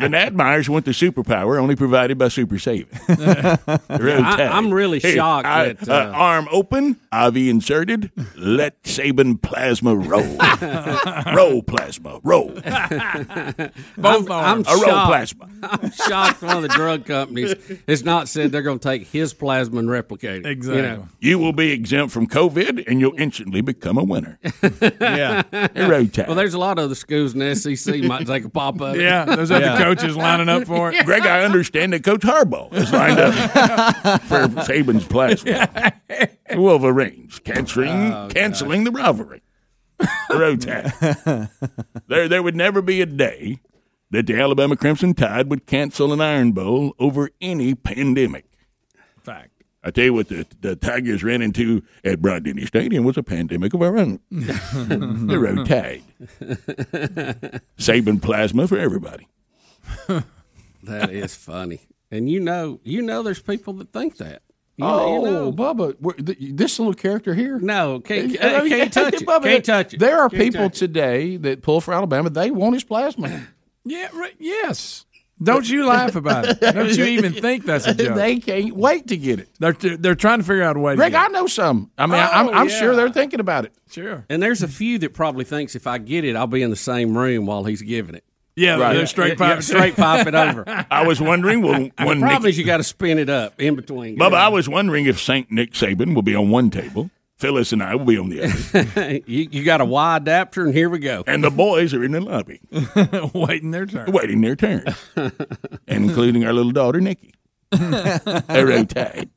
[0.00, 2.88] the Nadmeyers want the superpower only provided by Super Saban.
[3.06, 4.48] The road I- tide.
[4.48, 8.10] I'm really shocked I- that, uh, uh, arm open, IV inserted.
[8.36, 10.36] Let Saban plasma roll.
[11.34, 12.50] roll plasma, roll.
[13.96, 15.08] Both I'm, A roll shocked.
[15.08, 15.48] plasma.
[15.62, 17.54] I'm shocked one of the drug companies
[17.86, 20.48] has not said they're going to take his plasma and replicate it.
[20.60, 21.08] You know?
[21.20, 24.38] You will be exempt from COVID, and you'll instantly become a winner.
[25.00, 25.42] yeah.
[25.74, 26.26] road tide.
[26.26, 28.96] Well, there's a lot of the schools in the SEC might take a pop of
[28.96, 29.02] it.
[29.02, 31.02] Yeah, those other coaches lining up for it.
[31.06, 33.34] Greg, I understand that Coach Harbaugh is lined up
[34.22, 35.92] for Saban's plasma.
[36.54, 39.42] Wolverines canceling, Oh, canceling the rivalry.
[40.30, 40.92] Road tide.
[42.08, 43.58] there, there would never be a day
[44.10, 48.44] that the Alabama Crimson Tide would cancel an Iron Bowl over any pandemic.
[49.82, 49.86] Fact.
[49.86, 53.74] I tell you what, the, the Tigers ran into at Bryant-Denny Stadium was a pandemic
[53.74, 54.20] of our own.
[54.30, 56.02] the road tide.
[57.78, 59.28] Saban plasma for everybody.
[60.84, 61.78] That is funny.
[62.10, 64.42] And you know, you know, there's people that think that.
[64.76, 65.52] You know- oh, you know.
[65.52, 65.94] Bubba,
[66.56, 67.60] this little character here.
[67.60, 69.26] No, can't, I mean, uh, can't touch it.
[69.28, 70.00] Bubba, Can't touch it.
[70.00, 70.86] There are Can't people touch it.
[70.88, 72.30] today that pull for Alabama.
[72.30, 73.46] They want his plasma.
[73.84, 75.06] Yeah, right, yes.
[75.42, 76.60] Don't you laugh about it.
[76.60, 78.14] Don't you even think that's a joke.
[78.16, 79.48] they can't wait to get it.
[79.58, 80.94] They're they're trying to figure out a way.
[80.96, 81.90] Greg, to get I know some.
[81.98, 82.78] I mean, I'm, Oh, I'm yeah.
[82.78, 83.72] sure they're thinking about it.
[83.88, 83.92] it.
[83.92, 84.24] Sure.
[84.28, 86.76] And there's a few that probably thinks if I get it, I'll be in the
[86.76, 88.24] same room while he's giving it.
[88.54, 88.92] Yeah, Right.
[88.94, 90.64] they're straight Yeah, yeah, straight pipe it over.
[90.90, 93.60] I was wondering, will The when problem Nick, is you got to spin it up
[93.60, 94.18] in between.
[94.18, 97.10] Bubba, I was wondering if Saint Nick Saban will be on one table,
[97.42, 100.72] Phyllis and I will be on the other, you, you got a Y adapter, and
[100.72, 101.24] here we go.
[101.26, 102.60] and the boys are in the lobby
[103.34, 104.12] waiting their turn.
[104.12, 104.84] waiting their turn,
[105.88, 107.34] including our little daughter Nikki.
[107.72, 109.30] I row tide.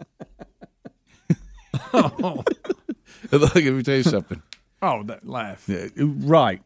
[1.94, 4.40] Look, let me tell you something.
[4.84, 5.68] Oh, that laugh.
[5.98, 6.62] Right.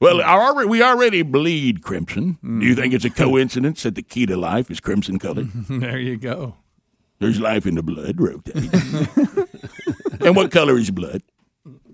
[0.00, 2.38] Well, our, alre- we already bleed crimson.
[2.42, 3.16] Do you think it's a mm.
[3.24, 5.42] coincidence that the key to life is crimson color?
[5.68, 6.56] there you go.
[7.18, 8.70] There's life in the blood, rotate.
[10.24, 11.22] and what color is blood?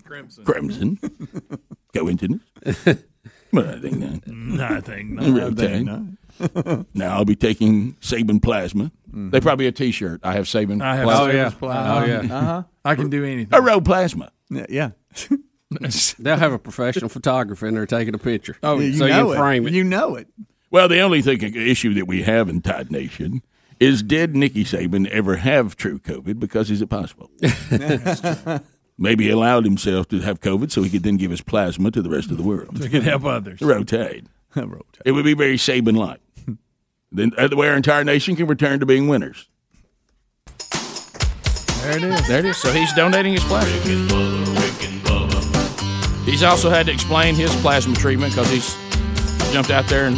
[0.03, 0.45] Crimson.
[0.45, 0.99] Crimson.
[1.93, 2.43] Coincidence?
[3.51, 4.27] well, I think not.
[4.27, 5.17] Nothing.
[5.35, 5.83] Rotate.
[5.83, 6.17] Nothing.
[6.93, 8.91] now I'll be taking Saban plasma.
[9.11, 10.21] They probably a T-shirt.
[10.23, 10.81] I have Saban.
[10.81, 11.33] I have plasma.
[11.33, 11.95] Saban's plasma.
[11.95, 12.35] Oh, yeah.
[12.37, 12.63] Uh-huh.
[12.85, 13.57] I can do anything.
[13.57, 14.31] A row plasma.
[14.49, 14.91] Yeah.
[16.19, 18.57] They'll have a professional photographer in there taking a picture.
[18.63, 19.37] Oh, so you you know can it.
[19.37, 19.73] frame it.
[19.73, 20.27] You know it.
[20.69, 23.41] Well, the only thing issue that we have in Tide Nation
[23.79, 26.39] is did Nicky Saban ever have true COVID?
[26.39, 27.29] Because is it possible?
[28.97, 32.01] Maybe he allowed himself to have COVID so he could then give his plasma to
[32.01, 32.79] the rest of the world.
[32.79, 33.61] We can help others.
[33.61, 34.25] Rotate.
[34.55, 35.01] Rotate.
[35.05, 36.21] It would be very Saban like.
[37.09, 39.47] Then uh, where our entire nation can return to being winners.
[40.69, 42.27] There it is.
[42.27, 42.57] There it is.
[42.57, 43.71] So he's donating his plasma.
[46.25, 48.75] He's also had to explain his plasma treatment because he's
[49.53, 50.17] jumped out there and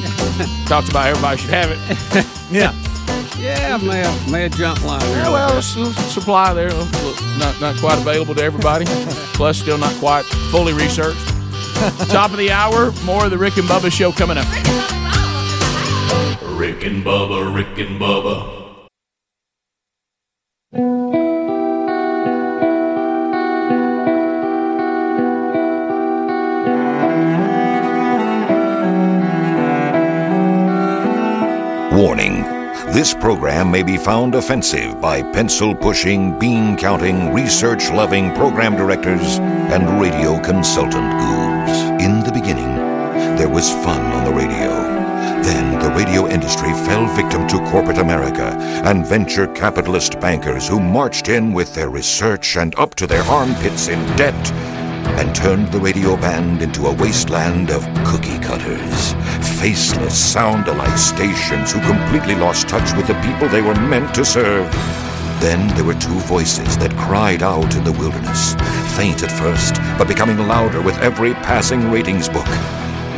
[0.68, 2.26] talked about everybody should have it.
[2.52, 2.74] Yeah.
[3.40, 5.24] Yeah, may have, may have jump line there.
[5.24, 6.70] Yeah, well, there's a supply there,
[7.38, 8.86] not not quite available to everybody.
[9.34, 11.26] Plus, still not quite fully researched.
[12.10, 14.46] Top of the hour, more of the Rick and Bubba show coming up.
[16.60, 18.58] Rick and Bubba, Rick and Bubba.
[31.94, 32.39] Warning
[32.92, 39.38] This program may be found offensive by pencil pushing, bean counting, research loving program directors
[39.38, 41.78] and radio consultant gurus.
[42.04, 42.76] In the beginning,
[43.38, 44.70] there was fun on the radio.
[45.44, 51.30] Then the radio industry fell victim to corporate America and venture capitalist bankers who marched
[51.30, 54.79] in with their research and up to their armpits in debt
[55.18, 59.14] and turned the radio band into a wasteland of cookie cutters,
[59.60, 64.24] faceless, sound alike stations who completely lost touch with the people they were meant to
[64.24, 64.72] serve.
[65.40, 68.54] Then there were two voices that cried out in the wilderness,
[68.98, 72.48] faint at first, but becoming louder with every passing ratings book.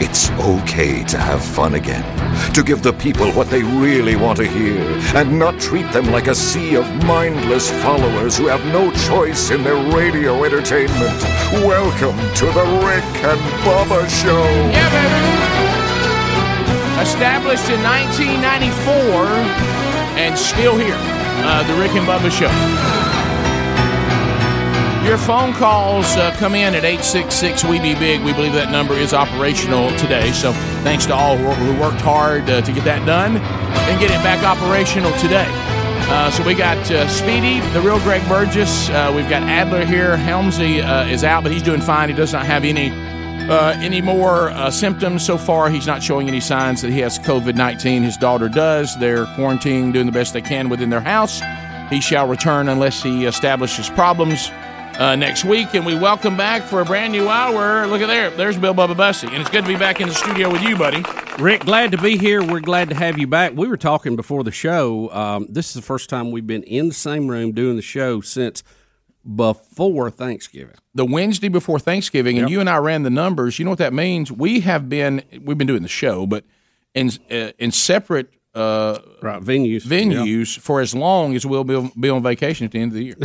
[0.03, 2.03] It's okay to have fun again,
[2.55, 4.81] to give the people what they really want to hear,
[5.13, 9.63] and not treat them like a sea of mindless followers who have no choice in
[9.63, 11.21] their radio entertainment.
[11.53, 14.43] Welcome to the Rick and Bubba Show.
[14.73, 15.21] Yeah, baby.
[16.99, 19.05] Established in 1994
[20.17, 20.97] and still here.
[20.97, 23.10] Uh, the Rick and Bubba Show.
[25.03, 28.21] Your phone calls uh, come in at 866 We Be Big.
[28.21, 30.31] We believe that number is operational today.
[30.31, 30.53] So
[30.83, 34.43] thanks to all who, worked hard uh, to get that done and get it back
[34.43, 35.47] operational today.
[36.07, 38.89] Uh, so we got uh, Speedy, the real Greg Burgess.
[38.89, 40.17] Uh, we've got Adler here.
[40.17, 42.07] Helmsy uh, is out, but he's doing fine.
[42.07, 42.91] He does not have any
[43.83, 45.71] any more symptoms so far.
[45.71, 48.03] He's not showing any signs that he has COVID 19.
[48.03, 48.95] His daughter does.
[48.99, 51.41] They're quarantining, doing the best they can within their house.
[51.89, 54.51] He shall return unless he establishes problems
[54.99, 55.73] uh, next week.
[55.73, 57.87] And we welcome back for a brand new hour.
[57.87, 58.29] Look at there.
[58.29, 59.27] There's Bill Bubba Bussey.
[59.27, 61.03] And it's good to be back in the studio with you, buddy.
[61.39, 62.43] Rick, glad to be here.
[62.43, 63.53] We're glad to have you back.
[63.55, 65.11] We were talking before the show.
[65.11, 68.21] Um, this is the first time we've been in the same room doing the show
[68.21, 68.63] since
[69.35, 70.75] before Thanksgiving.
[70.93, 73.59] The Wednesday before Thanksgiving, and you and I ran the numbers.
[73.59, 74.31] You know what that means?
[74.31, 76.43] We have been we've been doing the show, but
[76.93, 82.09] in uh, in separate uh, right venues venues for as long as we'll be, be
[82.09, 83.15] on vacation at the end of the year.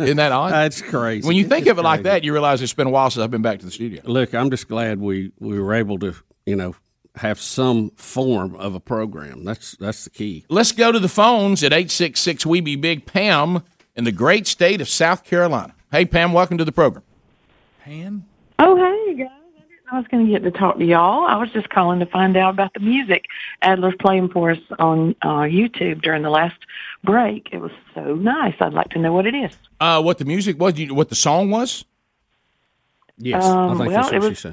[0.00, 0.52] Isn't that odd?
[0.52, 1.26] That's crazy.
[1.26, 3.22] When you think It's of it like that, you realize it's been a while since
[3.22, 4.02] I've been back to the studio.
[4.04, 6.74] Look, I'm just glad we, we were able to, you know,
[7.16, 9.44] have some form of a program.
[9.44, 10.44] That's that's the key.
[10.48, 13.62] Let's go to the phones at 866 We Be Big Pam
[13.94, 15.74] in the great state of South Carolina.
[15.92, 17.04] Hey, Pam, welcome to the program.
[17.84, 18.24] Pam.
[18.58, 19.39] Oh, hey, guys.
[19.92, 21.26] I was going to get to talk to y'all.
[21.26, 23.24] I was just calling to find out about the music
[23.62, 26.56] Adler's playing for us on uh, YouTube during the last
[27.02, 27.48] break.
[27.50, 28.54] It was so nice.
[28.60, 29.56] I'd like to know what it is.
[29.80, 30.78] Uh, what the music was?
[30.78, 31.84] You, what the song was?
[33.18, 34.46] Yes, Um, well, it was,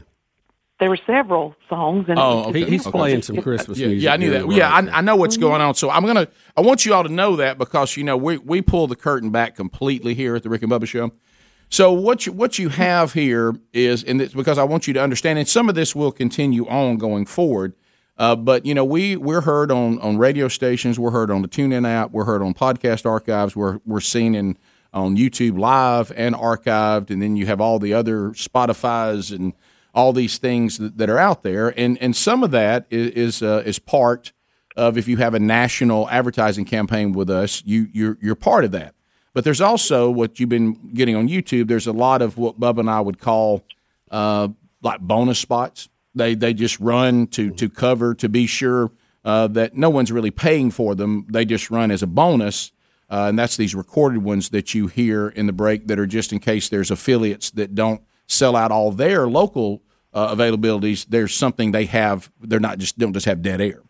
[0.80, 2.05] There were several songs.
[2.09, 3.41] And Oh, it was okay.
[3.41, 4.51] Christmas yeah, Yeah, I knew that.
[4.51, 5.76] Yeah, I, I know what's going on.
[5.76, 6.27] So I'm gonna.
[6.55, 9.30] I want you all to know that because you know we we pull the curtain
[9.30, 11.11] back completely here at the Rick and Bubba Show.
[11.69, 15.02] So what you what you have here is, and it's because I want you to
[15.02, 17.73] understand, and some of this will continue on going forward.
[18.18, 21.48] Uh, but you know, we we're heard on on radio stations, we're heard on the
[21.48, 24.57] TuneIn app, we're heard on podcast archives, we're we're seen in
[24.94, 29.53] on YouTube live and archived, and then you have all the other Spotify's and
[29.94, 33.44] all these things that, that are out there, and and some of that is is,
[33.44, 34.31] uh, is part
[34.77, 38.72] of if you have a national advertising campaign with us, you you're you're part of
[38.72, 38.95] that.
[39.38, 41.68] But there's also what you've been getting on YouTube.
[41.68, 43.64] There's a lot of what Bub and I would call
[44.09, 44.47] uh,
[44.81, 45.89] like bonus spots.
[46.15, 48.89] They they just run to to cover to be sure
[49.23, 51.27] uh, that no one's really paying for them.
[51.30, 52.72] They just run as a bonus,
[53.11, 56.34] uh, and that's these recorded ones that you hear in the break that are just
[56.34, 59.84] in case there's affiliates that don't sell out all their local
[60.15, 61.05] uh, availabilities.
[61.07, 62.31] There's something they have.
[62.41, 63.84] They're not just don't just have dead air.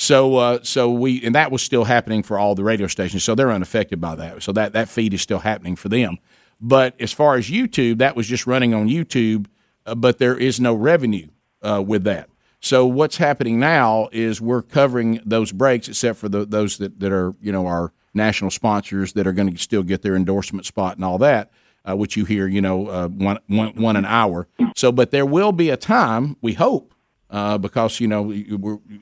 [0.00, 3.22] So, uh, so we and that was still happening for all the radio stations.
[3.22, 4.42] So they're unaffected by that.
[4.42, 6.16] So that that feed is still happening for them.
[6.58, 9.44] But as far as YouTube, that was just running on YouTube,
[9.84, 11.28] uh, but there is no revenue
[11.60, 12.30] uh, with that.
[12.60, 17.12] So what's happening now is we're covering those breaks, except for the, those that, that
[17.12, 20.96] are you know our national sponsors that are going to still get their endorsement spot
[20.96, 21.50] and all that,
[21.86, 24.48] uh, which you hear you know uh, one, one, one an hour.
[24.76, 26.94] So, but there will be a time we hope
[27.30, 28.32] uh, because you know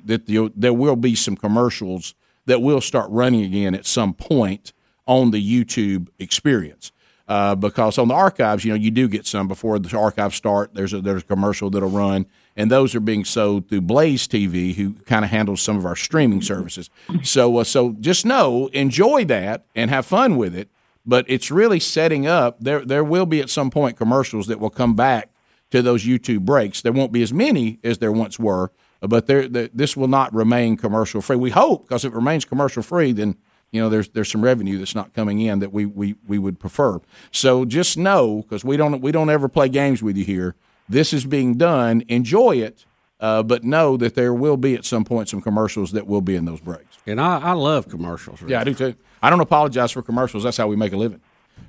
[0.05, 2.15] that the, there will be some commercials
[2.47, 4.73] that will start running again at some point
[5.07, 6.93] on the YouTube experience.
[7.27, 10.73] Uh, because on the archives, you know, you do get some before the archives start.
[10.73, 12.25] There's a there's a commercial that'll run,
[12.57, 15.97] and those are being sold through Blaze TV, who kind of handles some of our
[15.97, 16.89] streaming services.
[17.23, 20.71] So uh, so just know, enjoy that and have fun with it.
[21.05, 22.61] But it's really setting up.
[22.61, 25.29] There there will be at some point commercials that will come back
[25.71, 26.83] to those YouTube breaks.
[26.83, 28.71] There won't be as many as there once were,
[29.01, 31.37] but there, this will not remain commercial free.
[31.37, 33.37] We hope because if it remains commercial free, then
[33.71, 36.59] you know there's there's some revenue that's not coming in that we we, we would
[36.59, 37.01] prefer.
[37.31, 40.55] So just know because we don't we don't ever play games with you here.
[40.89, 42.03] This is being done.
[42.09, 42.87] Enjoy it,
[43.21, 46.35] uh, but know that there will be at some point some commercials that will be
[46.35, 46.97] in those breaks.
[47.07, 48.41] And I, I love commercials.
[48.47, 48.95] Yeah, I do too.
[49.23, 50.45] I don't apologize for commercials.
[50.45, 51.21] That's how we make a living.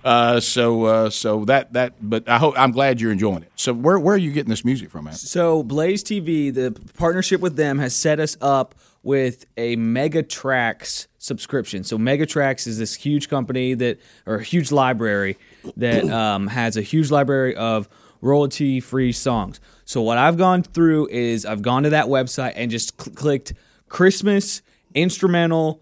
[0.03, 3.51] Uh, so uh, so that that but I hope I'm glad you're enjoying it.
[3.55, 5.13] So where where are you getting this music from, man?
[5.13, 11.83] So Blaze TV, the partnership with them has set us up with a Megatrax subscription.
[11.83, 15.37] So Megatrax is this huge company that, or a huge library
[15.77, 17.87] that um, has a huge library of
[18.21, 19.59] royalty-free songs.
[19.85, 23.53] So what I've gone through is I've gone to that website and just cl- clicked
[23.87, 24.61] Christmas
[24.93, 25.81] instrumental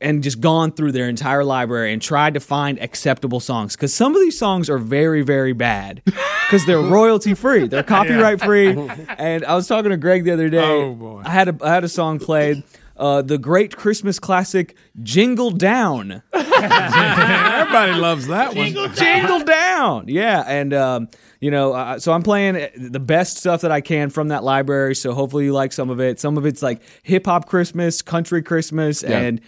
[0.00, 3.76] and just gone through their entire library and tried to find acceptable songs.
[3.76, 7.68] Because some of these songs are very very bad because they're royalty free.
[7.68, 8.68] They're copyright free.
[9.18, 10.58] And i was talking to greg the other day.
[10.82, 11.22] Oh, boy.
[11.24, 12.62] i had a i had a song played
[12.96, 16.22] uh, the great christmas classic jingle down.
[16.32, 18.72] Everybody loves that one.
[18.94, 20.06] jingle down.
[20.08, 21.08] Yeah and um,
[21.40, 24.94] you know uh, so i'm playing the best stuff that i can from that library
[24.94, 29.02] so hopefully you like some of it some of it's like hip-hop christmas country christmas
[29.02, 29.18] Yeah.
[29.18, 29.40] and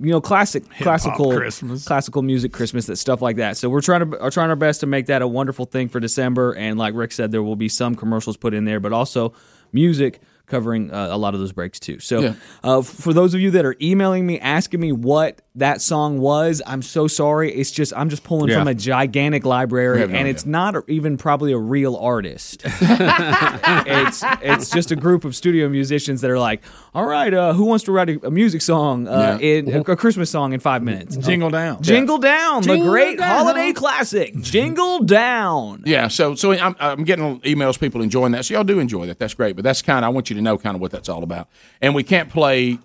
[0.00, 1.84] you know classic classical Christmas.
[1.86, 4.80] classical music christmas that stuff like that so we're trying to are trying our best
[4.80, 7.68] to make that a wonderful thing for december and like rick said there will be
[7.68, 9.32] some commercials put in there but also
[9.72, 12.34] music covering uh, a lot of those breaks too so Yeah.
[12.62, 16.62] uh, for those of you that are emailing me asking me what that song was
[16.66, 18.58] i'm so sorry it's just i'm just pulling Yeah.
[18.58, 20.30] from a gigantic library We no and idea.
[20.30, 26.20] it's not even probably a real artist it's it's just a group of studio musicians
[26.20, 26.62] that are like
[26.94, 29.48] all right uh, who wants to write a, a music song uh, Yeah.
[29.48, 31.82] in a, a christmas song in five minutes Jingle down.
[31.82, 33.36] jingle down the Jingle great down.
[33.46, 38.44] holiday classic jingle down Yeah, so so I'm, I'm getting emails, people enjoying that.
[38.44, 39.18] So y'all do enjoy that.
[39.18, 39.56] That's great.
[39.56, 41.48] But that's kind of I want you to know kind of what that's all about.
[41.80, 42.78] And we can't play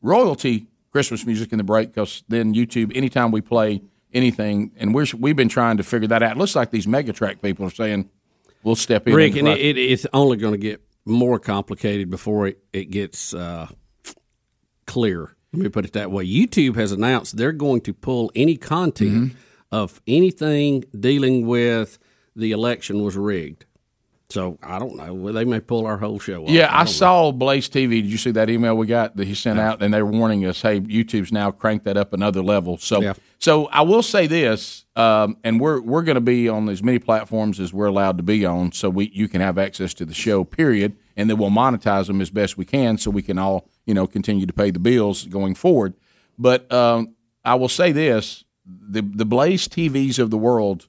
[0.00, 3.82] royalty Christmas music in the break because then YouTube, anytime we play
[4.12, 6.32] anything, and we're we've been trying to figure that out.
[6.32, 8.10] It looks like these Megatrax people are saying
[8.62, 9.14] we'll step in.
[9.14, 12.90] Rick, and and it, it, it's only going to get more complicated before it, it
[12.90, 13.68] gets uh,
[14.86, 15.34] clear.
[15.52, 16.26] Let me put it that way.
[16.26, 19.36] YouTube has announced they're going to pull any content Mm-hmm.
[19.70, 21.98] of anything dealing with
[22.36, 23.64] the election was rigged.
[24.32, 25.12] So I don't know.
[25.14, 26.50] Well, They may pull our whole show off.
[26.50, 26.90] Yeah, I, know.
[26.90, 28.02] saw Blaze TV.
[28.02, 29.82] Did you see that email we got that he sent out?
[29.82, 32.78] And they were warning us, hey, YouTube's now cranked that up another level.
[32.78, 33.12] So, Yeah.
[33.38, 36.98] so I will say this, um, and we're we're going to be on as many
[36.98, 40.14] platforms as we're allowed to be on, so we you can have access to the
[40.14, 40.44] show.
[40.44, 43.94] Period, and then we'll monetize them as best we can, so we can all you
[43.94, 45.94] know continue to pay the bills going forward.
[46.38, 47.14] But um,
[47.44, 50.88] I will say this: the the Blaze TVs of the world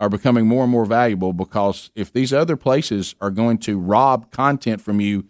[0.00, 4.30] are becoming more and more valuable because if these other places are going to rob
[4.30, 5.26] content from you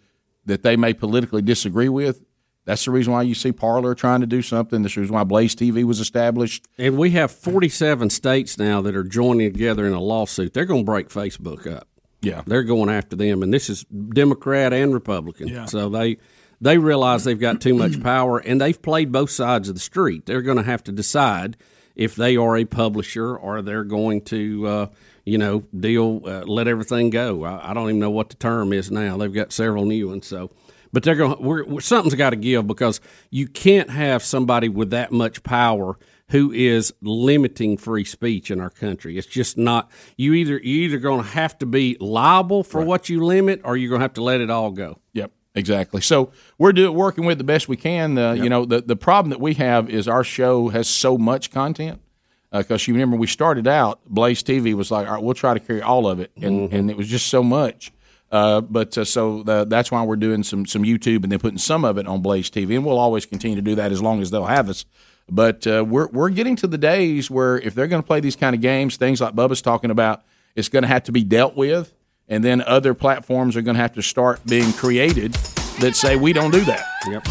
[0.47, 2.23] that they may politically disagree with,
[2.65, 4.83] that's the reason why you see Parler trying to do something.
[4.83, 6.67] That's the reason why Blaze TV was established.
[6.79, 10.55] And we have 47 states now that are joining together in a lawsuit.
[10.55, 11.89] They're going to break Facebook up.
[12.21, 12.43] Yeah.
[12.47, 13.43] They're going after them.
[13.43, 15.49] And this is Democrat and Republican.
[15.49, 15.65] Yeah.
[15.65, 16.19] So they
[16.61, 20.27] they realize they've got too much power and they've played both sides of the street.
[20.27, 21.57] They're going to have to decide
[22.01, 24.87] if they are a publisher or they're going to, uh,
[25.27, 27.45] you know, deal, uh, let everything go.
[27.45, 29.19] I, I don't even know what the term is now.
[29.19, 30.27] They've got several new ones.
[30.27, 30.51] So,
[30.95, 31.37] but they're going.
[31.45, 35.99] We're, we're something's got to give because you can't have somebody with that much power
[36.31, 39.19] who is limiting free speech in our country.
[39.19, 39.91] It's just not.
[40.17, 43.77] You either you either going to have to be liable for what you limit, or
[43.77, 44.99] you're going to have to let it all go.
[45.13, 46.01] Yep, exactly.
[46.01, 48.17] So we're doing working with the best we can.
[48.19, 51.51] Uh, You know, the the problem that we have is our show has so much
[51.51, 52.01] content.
[52.53, 55.61] Because you remember, we started out, Blaze TV was like, all right, we'll try to
[55.61, 57.93] carry all of it, and, and it was just so much.
[58.33, 61.59] Uh, but uh, so the, that's why we're doing some some YouTube and then putting
[61.59, 64.21] some of it on Blaze TV, and we'll always continue to do that as long
[64.21, 64.85] as they'll have us.
[65.29, 68.35] But uh, we're we're getting to the days where if they're going to play these
[68.37, 70.25] kind of games, things like Bubba's talking about,
[70.57, 71.95] it's going to have to be dealt with,
[72.31, 75.33] and then other platforms are going to have to start being created
[75.81, 76.87] that say we don't do that.
[77.07, 77.27] Yep.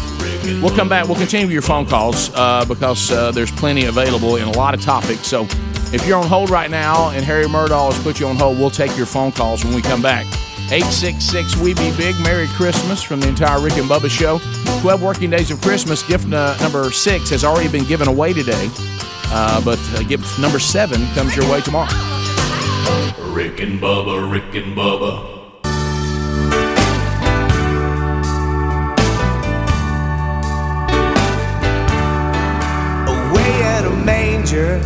[0.62, 1.06] We'll come back.
[1.06, 4.82] We'll continue your phone calls uh, because uh, there's plenty available in a lot of
[4.82, 5.26] topics.
[5.26, 5.46] So
[5.92, 8.70] if you're on hold right now and Harry Murdahl has put you on hold, we'll
[8.70, 10.26] take your phone calls when we come back.
[10.72, 12.14] 866 We Be Big.
[12.20, 14.38] Merry Christmas from the entire Rick and Bubba show.
[14.82, 16.02] 12 working days of Christmas.
[16.02, 18.68] Gift uh, number six has already been given away today.
[19.32, 21.88] Uh, but uh, gift number seven comes your way tomorrow.
[23.32, 25.38] Rick and Bubba, Rick and Bubba.
[33.06, 34.78] Away at a manger.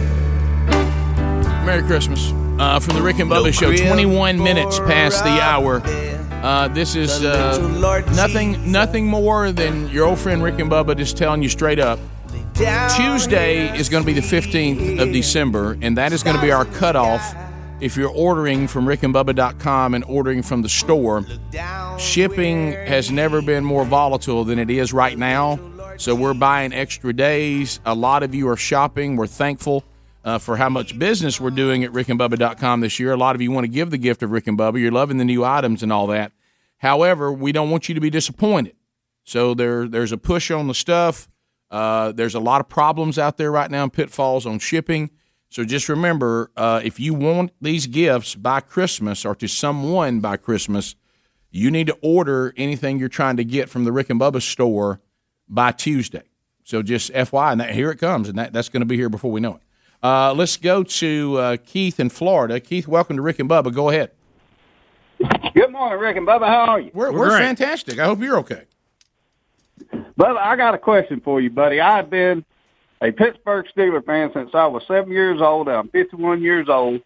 [1.65, 2.33] Merry Christmas.
[2.59, 5.83] Uh, from the Rick and Bubba Show, 21 minutes past the hour.
[6.45, 7.59] Uh, this is uh,
[8.15, 11.99] nothing, nothing more than your old friend Rick and Bubba just telling you straight up.
[12.97, 16.53] Tuesday is going to be the 15th of December, and that is going to be
[16.53, 17.35] our cutoff.
[17.85, 21.23] If you're ordering from rickandbubba.com and ordering from the store,
[21.98, 25.61] shipping has never been more volatile than it is right now.
[25.98, 27.81] So we're buying extra days.
[27.85, 29.16] A lot of you are shopping.
[29.16, 29.85] We're thankful
[30.24, 33.12] uh, for how much business we're doing at rickandbubba.com this year.
[33.12, 34.81] A lot of you want to give the gift of Rick and Bubba.
[34.81, 36.32] You're loving the new items and all that.
[36.78, 38.77] However, we don't want you to be disappointed.
[39.24, 41.28] So there, there's a push on the stuff.
[41.70, 45.11] Uh, there's a lot of problems out there right now pitfalls on shipping.
[45.55, 50.37] So just remember, uh, if you want these gifts by Christmas or to someone by
[50.37, 50.97] Christmas,
[51.53, 55.01] you need to order anything you're trying to get from the Rick and Bubba store
[55.49, 56.25] by Tuesday.
[56.65, 59.09] So just FYI, and that, here it comes, and that, that's going to be here
[59.09, 59.61] before we know it.
[60.03, 62.59] Uh, let's go to uh, Keith in Florida.
[62.59, 63.73] Keith, welcome to Rick and Bubba.
[63.73, 64.11] Go ahead.
[65.55, 66.49] Good morning, Rick and Bubba.
[66.49, 66.91] How are you?
[66.93, 68.01] We're, we're fantastic.
[68.01, 68.65] I hope you're okay.
[70.19, 71.81] Bubba, I got a question for you, buddy.
[71.81, 72.45] I've been
[73.05, 75.69] a Pittsburgh Steeler fan since I was seven years old.
[75.69, 77.03] I'm 51 years old.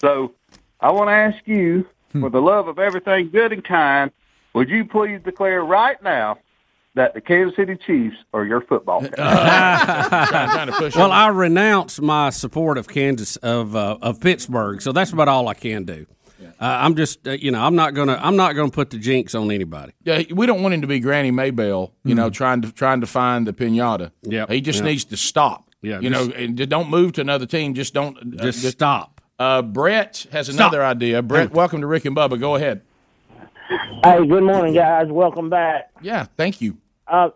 [0.00, 0.32] So
[0.80, 4.10] I want to ask you, for the love of everything good and kind,
[4.54, 6.38] would you please declare right now
[6.94, 9.10] that the Kansas City Chiefs are your football team?
[9.18, 15.48] well, I renounce my support of Kansas of uh, of Pittsburgh, so that's about all
[15.48, 16.06] I can do.
[16.60, 19.34] Uh, I'm just, uh, you know, I'm not gonna, I'm not gonna put the jinx
[19.34, 19.92] on anybody.
[20.04, 23.06] Yeah, we don't want him to be Granny Maybell, you know, trying to trying to
[23.06, 24.10] find the pinata.
[24.22, 24.86] Yeah, he just Mm-hmm.
[24.86, 25.68] Needs to stop.
[25.82, 27.74] Yeah, you just- know, and don't move to another team.
[27.74, 28.16] Just don't.
[28.40, 29.20] uh, Just stop.
[29.38, 30.56] Uh, Brett has Stop.
[30.72, 31.20] another idea.
[31.20, 32.38] Brett, welcome to Rick and Bubba.
[32.38, 32.82] Go ahead.
[34.04, 35.08] Hey, good morning, guys.
[35.08, 35.90] Welcome back.
[36.02, 36.76] Yeah, thank you.
[37.08, 37.30] Uh,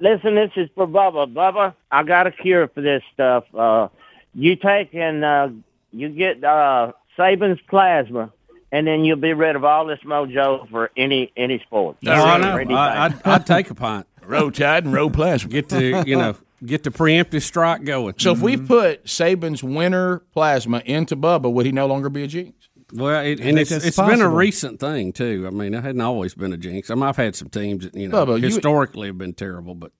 [0.00, 1.32] listen, this is for Bubba.
[1.32, 3.44] Bubba, I got a cure for this stuff.
[3.54, 3.88] Uh,
[4.34, 5.48] you take and uh,
[5.92, 8.32] you get uh, Saban's plasma,
[8.76, 11.96] and then you'll be rid of all this mojo for any any sport.
[12.02, 12.74] No, I know.
[12.74, 14.06] I, I'd, I'd take a pint.
[14.22, 15.50] Row tide and row plasma.
[15.50, 18.14] Get to, you know, get the preemptive strike going.
[18.18, 18.66] So if we mm-hmm.
[18.66, 22.68] put Saban's winter plasma into Bubba, would he no longer be a jinx?
[22.92, 25.44] Well, it, and it's, it's been a recent thing too.
[25.46, 26.90] I mean, it hadn't always been a jinx.
[26.90, 29.76] I mean, I've had some teams that you know Bubba, you- historically have been terrible,
[29.76, 29.92] but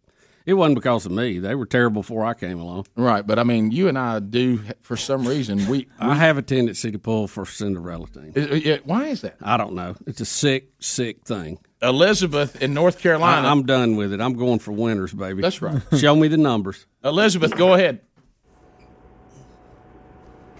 [0.46, 1.40] It wasn't because of me.
[1.40, 2.86] They were terrible before I came along.
[2.94, 5.88] Right, but I mean, you and I do, for some reason, we.
[5.98, 8.32] I have a tendency to pull for Cinderella team.
[8.36, 9.36] Uh, yeah, why is that?
[9.42, 9.96] I don't know.
[10.06, 11.58] It's a sick, sick thing.
[11.82, 13.48] Elizabeth in North Carolina.
[13.48, 14.20] I, am done with it.
[14.20, 15.42] I'm going for winners, baby.
[15.42, 15.82] That's right.
[15.98, 16.86] Show me the numbers.
[17.02, 18.00] Elizabeth, go ahead.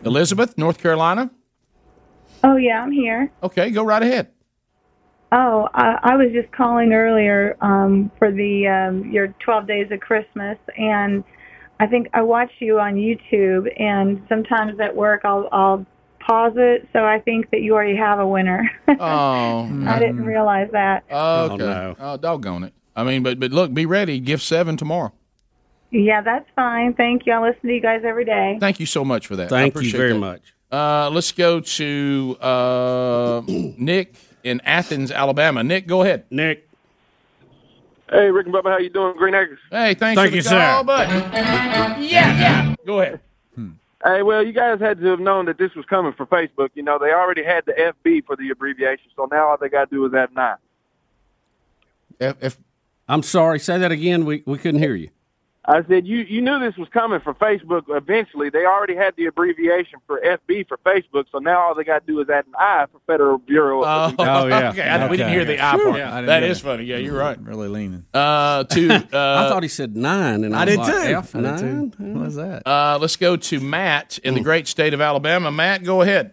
[0.04, 1.30] Elizabeth, North Carolina.
[2.42, 3.30] Oh yeah, I'm here.
[3.42, 4.32] Okay, go right ahead.
[5.32, 10.00] Oh, I, I was just calling earlier um, for the um, your 12 days of
[10.00, 11.24] Christmas, and
[11.80, 15.86] I think I watch you on YouTube, and sometimes at work I'll I'll
[16.20, 18.70] pause it, so I think that you already have a winner.
[18.98, 21.04] Oh, I didn't realize that.
[21.10, 21.94] Okay.
[21.98, 22.72] Oh, doggone it.
[22.94, 24.20] I mean, but but look, be ready.
[24.20, 25.12] Gift seven tomorrow.
[25.90, 26.94] Yeah, that's fine.
[26.94, 27.32] Thank you.
[27.32, 28.56] I listen to you guys every day.
[28.58, 29.52] Thank you so much for that.
[29.52, 30.18] I Thank you very that.
[30.18, 30.54] much.
[30.70, 34.14] Uh, let's go to uh, Nick
[34.47, 35.64] in Athens, Alabama.
[35.64, 36.24] Nick, go ahead.
[36.31, 36.68] Nick.
[38.09, 39.16] Hey, Rick and Bubba, how you doing?
[39.16, 39.59] Green Acres.
[39.70, 40.60] Hey, thanks Thank for you, the sir.
[40.60, 42.74] call, but yeah, yeah.
[42.86, 43.20] Go ahead.
[43.56, 43.70] Hmm.
[44.05, 46.68] Hey, well, you guys had to have known that this was coming for Facebook.
[46.74, 49.90] You know, they already had the FB for the abbreviation, so now all they got
[49.90, 50.55] to do is add an I.
[52.20, 52.59] If, if
[53.09, 54.24] I'm sorry, say that again.
[54.24, 55.10] We we couldn't hear you.
[55.68, 57.84] I said you you knew this was coming for Facebook.
[57.88, 62.06] Eventually, they already had the abbreviation for FB for Facebook, so now all they got
[62.06, 63.82] to do is add an I for Federal Bureau.
[63.82, 64.88] Oh, of okay.
[64.88, 65.98] I, we didn't hear the I part.
[65.98, 66.68] Yeah, I didn't that hear is that.
[66.68, 66.84] funny.
[66.84, 67.40] Yeah, you're right.
[67.40, 68.05] Really leaning.
[68.14, 71.14] Uh, to uh, I thought he said nine, and I, I did like, too.
[71.14, 71.64] F I did too.
[71.66, 72.14] nine.
[72.14, 72.64] What was that?
[72.64, 75.51] Uh, let's go to Matt in the great state of Alabama.
[75.51, 76.32] Matt, go ahead.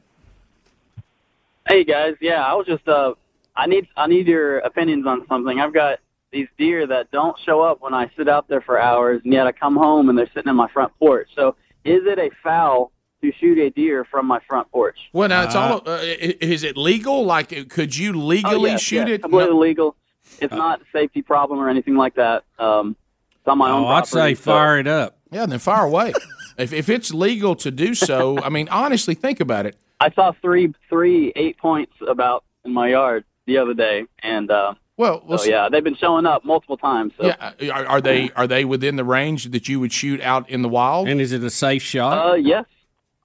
[1.67, 3.15] Hey guys, yeah, I was just uh,
[3.55, 5.59] I need I need your opinions on something.
[5.59, 5.99] I've got
[6.33, 9.47] these deer that don't show up when I sit out there for hours, and yet
[9.47, 11.29] I come home and they're sitting in my front porch.
[11.35, 11.55] So,
[11.85, 12.91] is it a foul
[13.21, 14.97] to shoot a deer from my front porch?
[15.13, 15.81] Well, now it's all.
[15.85, 17.23] Uh, i- is it legal?
[17.23, 19.21] Like, could you legally oh, yes, shoot yes, it?
[19.21, 19.59] Completely No.
[19.59, 19.95] legal.
[20.41, 22.43] It's not a safety problem or anything like that.
[22.57, 22.95] Um,
[23.37, 24.35] it's on my own Oh, I'd property.
[24.35, 25.17] say fire it up.
[25.31, 26.13] Yeah, then fire away.
[26.57, 29.75] if if it's legal to do so, I mean, honestly, think about it.
[29.99, 34.73] I saw three three eight points about in my yard the other day, and uh,
[34.97, 37.13] well, well, so yeah, they've been showing up multiple times.
[37.19, 37.25] So.
[37.27, 40.49] Yeah, uh, are, are they are they within the range that you would shoot out
[40.49, 41.07] in the wild?
[41.09, 42.31] And is it a safe shot?
[42.31, 42.65] Uh, yes,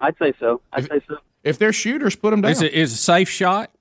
[0.00, 0.60] I'd say so.
[0.72, 1.18] I'd say so.
[1.44, 2.50] If they're shooters, put them down.
[2.52, 3.70] Is it is a safe shot?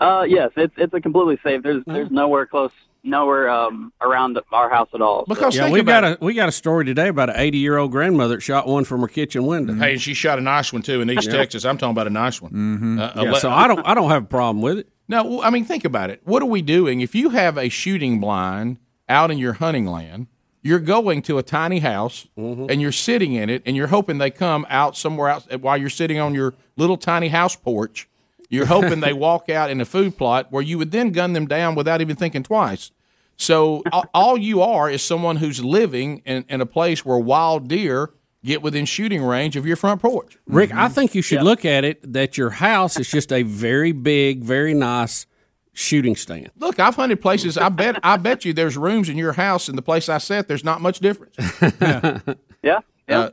[0.00, 1.62] Uh, yes, it's it's a completely safe.
[1.62, 2.72] There's there's nowhere close,
[3.04, 5.24] nowhere um around our house at all.
[5.32, 7.92] so- yeah, we got a we got a story today about an 80 year old
[7.92, 9.74] grandmother that shot one from her kitchen window.
[9.74, 11.36] Hey, and she shot a nice one too in East Yeah.
[11.36, 11.64] Texas.
[11.64, 12.50] I'm talking about a nice one.
[12.50, 12.98] Mm-hmm.
[12.98, 14.88] Uh, Yeah, so I don't I don't have a problem with it.
[15.08, 16.20] No, I mean think about it.
[16.24, 20.26] What are we doing if you have a shooting blind out in your hunting land?
[20.64, 22.66] You're going to a tiny house Mm-hmm.
[22.70, 25.90] and you're sitting in it, and you're hoping they come out somewhere else while you're
[25.90, 28.08] sitting on your little tiny house porch.
[28.48, 31.46] You're hoping they walk out in a food plot where you would then gun them
[31.48, 32.92] down without even thinking twice.
[33.36, 33.82] So
[34.14, 38.10] all you are is someone who's living in, in a place where wild deer
[38.44, 40.36] get within shooting range of your front porch.
[40.46, 43.92] Rick, I think you should look at it that your house is just a very
[43.92, 45.26] big, very nice
[45.72, 46.50] shooting stand.
[46.58, 47.56] Look, I've hunted places.
[47.56, 50.48] I bet I bet you there's rooms in your house and the place I sat.
[50.48, 51.36] There's not much difference.
[52.62, 52.80] yeah.
[53.08, 53.30] Uh,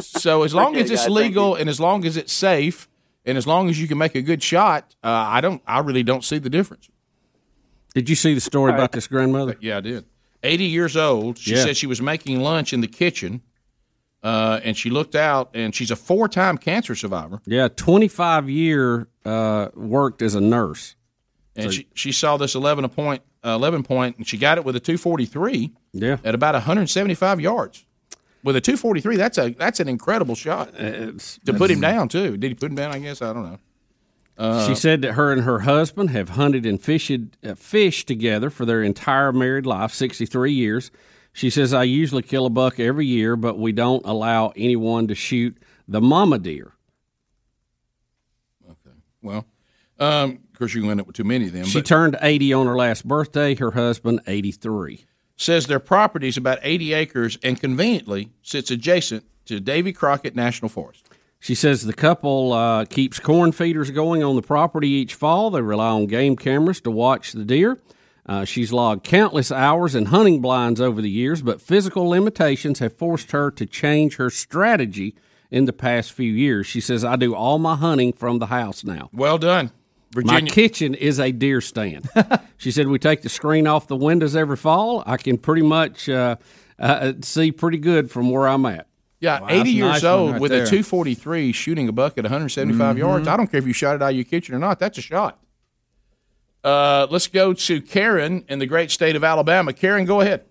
[0.00, 2.88] so as long Okay, as it's guys, legal and as long as it's safe
[3.24, 5.62] and as long as you can make a good shot, uh, I don't.
[5.66, 6.88] I really don't see the difference.
[7.94, 9.56] Did you see the story about this grandmother?
[9.60, 10.04] Yeah, I did.
[10.42, 11.38] 80 years old.
[11.38, 11.62] She Yeah.
[11.64, 13.42] said she was making lunch in the kitchen,
[14.22, 17.40] uh, and she looked out, and she's a four-time cancer survivor.
[17.46, 20.94] Yeah, 25 year uh, worked as a nurse.
[21.56, 24.64] And So- she, she saw this 11 point, uh, 11 point, and she got it
[24.64, 26.16] with a 243 Yeah.
[26.24, 27.84] at about 175 yards.
[28.44, 32.36] With a 243, that's a that's an incredible shot to put him down too.
[32.36, 32.90] Did he put him down?
[32.92, 33.58] I guess I don't know.
[34.36, 37.12] Uh, she said that her and her husband have hunted and fished,
[37.44, 40.90] uh, fished together for their entire married life, 63 years.
[41.32, 45.14] She says, I usually kill a buck every year, but we don't allow anyone to
[45.14, 45.56] shoot
[45.88, 46.72] the mama deer.
[48.68, 48.96] Okay.
[49.22, 49.46] Well,
[49.98, 51.64] um, of course, you can end up with too many of them.
[51.64, 55.06] She turned 80 on her last birthday, her husband, 83.
[55.36, 60.68] says their property is about 80 acres and conveniently sits adjacent to Davy Crockett National
[60.68, 61.08] Forest.
[61.40, 65.50] She says the couple uh, keeps corn feeders going on the property each fall.
[65.50, 67.78] They rely on game cameras to watch the deer.
[68.24, 72.96] Uh, she's logged countless hours in hunting blinds over the years, but physical limitations have
[72.96, 75.14] forced her to change her strategy
[75.50, 76.66] in the past few years.
[76.66, 79.10] She says, I do all my hunting from the house now.
[79.12, 79.72] Well done.
[80.14, 80.32] Virginia.
[80.32, 80.52] My Virginia.
[80.52, 82.08] kitchen is a deer stand.
[82.58, 85.02] she said, We take the screen off the windows every fall.
[85.06, 86.36] I can pretty much uh,
[86.78, 88.86] uh, see pretty good from where I'm at.
[89.20, 90.62] Yeah, Wow, 80 years nice old right with there.
[90.64, 92.98] a 243 shooting a buck at 175 Mhm.
[92.98, 93.26] yards.
[93.28, 94.78] I don't care if you shot it out of your kitchen or not.
[94.78, 95.38] That's a shot.
[96.64, 99.72] Uh, let's go to Karen in the great state of Alabama.
[99.72, 100.44] Karen, go ahead.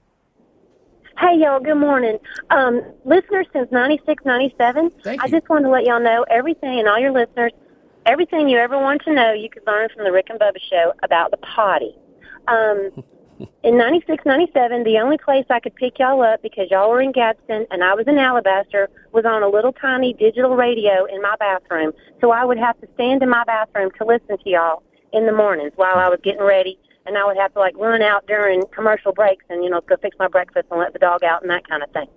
[1.18, 1.60] Hey, y'all.
[1.60, 2.18] Good morning.
[2.50, 4.92] Um, listeners since 96, 97.
[5.06, 7.52] I just wanted to let y'all know everything, and all your listeners,
[8.06, 10.94] everything you ever want to know, you could learn from the Rick and Bubba show
[11.04, 11.96] about the potty.
[12.48, 13.04] Um,
[13.64, 17.12] in 96, 97, the only place I could pick y'all up because y'all were in
[17.12, 21.36] Gadsden and I was in Alabaster was on a little tiny digital radio in my
[21.40, 21.94] bathroom.
[22.20, 24.84] So I would have to stand in my bathroom to listen to y'all
[25.14, 26.78] in the mornings while I was getting ready.
[27.06, 29.96] And I would have to like run out during commercial breaks and, you know, go
[29.98, 32.08] fix my breakfast and let the dog out and that kind of thing.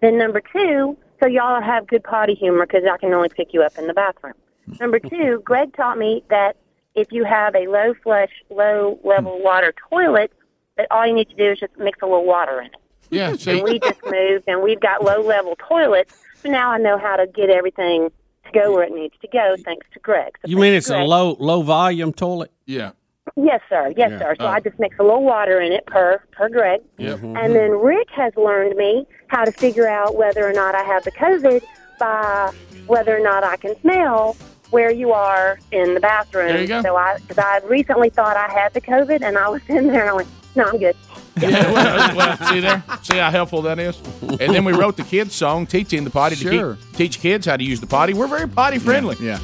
[0.00, 3.62] Then number two, so y'all have good potty humor because I can only pick you
[3.62, 4.34] up in the bathroom.
[4.78, 6.56] Number two, Greg taught me that
[6.94, 9.44] if you have a low flush, low level hmm.
[9.44, 10.32] water toilet,
[10.76, 12.76] that all you need to do is just mix a little water in it.
[13.10, 16.78] Yeah, And see, we just moved, and we've got low level toilets, so now I
[16.78, 18.10] know how to get everything
[18.52, 20.36] to go where it needs to go, thanks to Greg.
[20.42, 22.50] So You mean to it's a low low volume toilet?
[22.66, 22.92] Yeah.
[23.36, 23.92] Yes, sir.
[23.96, 24.18] Yes, Yeah.
[24.18, 24.34] sir.
[24.38, 24.48] So Oh.
[24.48, 26.80] I just mix a little water in it per per Greg.
[26.98, 27.20] Yep.
[27.22, 31.04] And then Rick has learned me how to figure out whether or not I have
[31.04, 31.62] the COVID
[31.98, 32.52] by
[32.86, 34.36] whether or not I can smell
[34.70, 36.48] where you are in the bathroom.
[36.48, 36.82] There you go.
[36.82, 40.02] So I, because I recently thought I had the COVID, and I was in there,
[40.02, 40.96] and I went, "No, I'm good."
[41.40, 43.98] Yeah, well, well, see there, see how helpful that is.
[44.22, 46.74] And then we wrote the kids song, teaching the potty Sure.
[46.74, 48.12] to keep, teach kids how to use the potty.
[48.14, 49.16] We're very potty friendly.
[49.20, 49.38] Yeah.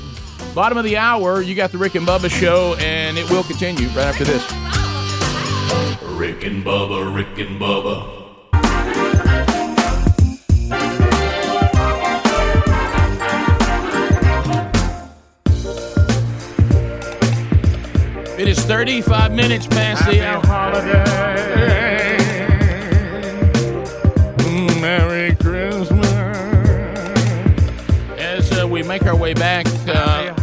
[0.54, 3.88] Bottom of the hour, you got the Rick and Bubba show, and it will continue
[3.88, 4.42] right after this.
[6.16, 8.15] Rick and Bubba, Rick and Bubba.
[18.38, 20.42] It is 35 minutes past the hour.
[24.36, 26.06] Mm, Merry Christmas.
[28.20, 30.34] As uh, we make our way back, uh,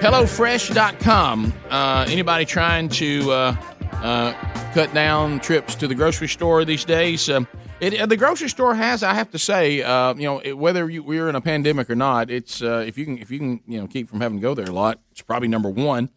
[0.00, 1.52] HelloFresh.com.
[1.68, 3.56] Uh, anybody trying to uh,
[3.94, 4.32] uh,
[4.72, 7.28] cut down trips to the grocery store these days?
[7.28, 7.48] Um,
[7.80, 10.88] it, uh, the grocery store has, I have to say, uh, you know, it, whether
[10.88, 13.60] you, we're in a pandemic or not, it's uh, if you can if you can
[13.66, 16.08] you know keep from having to go there a lot, it's probably number one.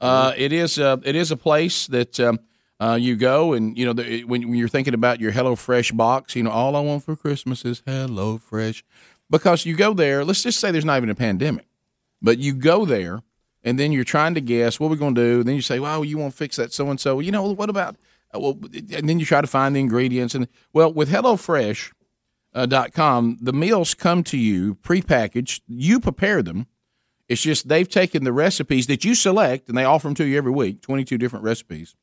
[0.00, 2.38] Uh, it is uh, it is a place that um,
[2.80, 6.36] uh, you go and you know the, when, when you're thinking about your HelloFresh box,
[6.36, 8.82] you know all I want for Christmas is HelloFresh
[9.30, 10.24] because you go there.
[10.24, 11.66] Let's just say there's not even a pandemic,
[12.20, 13.22] but you go there
[13.64, 15.42] and then you're trying to guess what we're going to do.
[15.42, 17.70] Then you say, "Well, you want to fix that so and so." You know what
[17.70, 17.96] about?
[18.34, 18.58] uh, Well,
[18.92, 21.92] and then you try to find the ingredients and well with HelloFresh.
[22.54, 25.60] Uh, dot com, the meals come to you prepackaged.
[25.66, 26.66] You prepare them.
[27.28, 30.38] It's just they've taken the recipes that you select and they offer them to you
[30.38, 31.94] every week, 22 different recipes.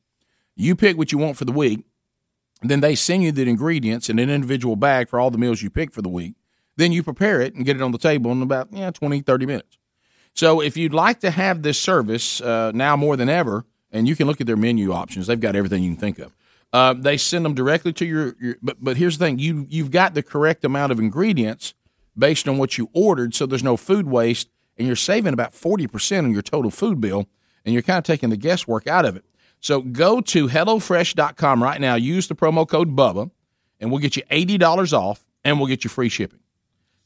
[0.56, 1.86] You pick what you want for the week.
[2.62, 5.70] Then they send you the ingredients in an individual bag for all the meals you
[5.70, 6.36] pick for the week.
[6.76, 9.46] Then you prepare it and get it on the table in about yeah, 20, 30
[9.46, 9.78] minutes.
[10.34, 14.16] So if you'd like to have this service uh, now more than ever, and you
[14.16, 16.36] can look at their menu options, they've got everything you can think of.
[16.74, 19.92] Uh, they send them directly to your, your but but here's the thing you you've
[19.92, 21.76] got the correct amount of ingredients
[22.18, 25.88] based on what you ordered, so there's no food waste, and you're saving about forty
[25.88, 27.28] percent on your total food bill,
[27.66, 29.26] and you're kind of taking the guesswork out of it.
[29.60, 31.96] So go to hellofresh.com right now.
[31.96, 33.32] Use the promo code Bubba,
[33.80, 36.40] and we'll get you eighty dollars off, and we'll get you free shipping.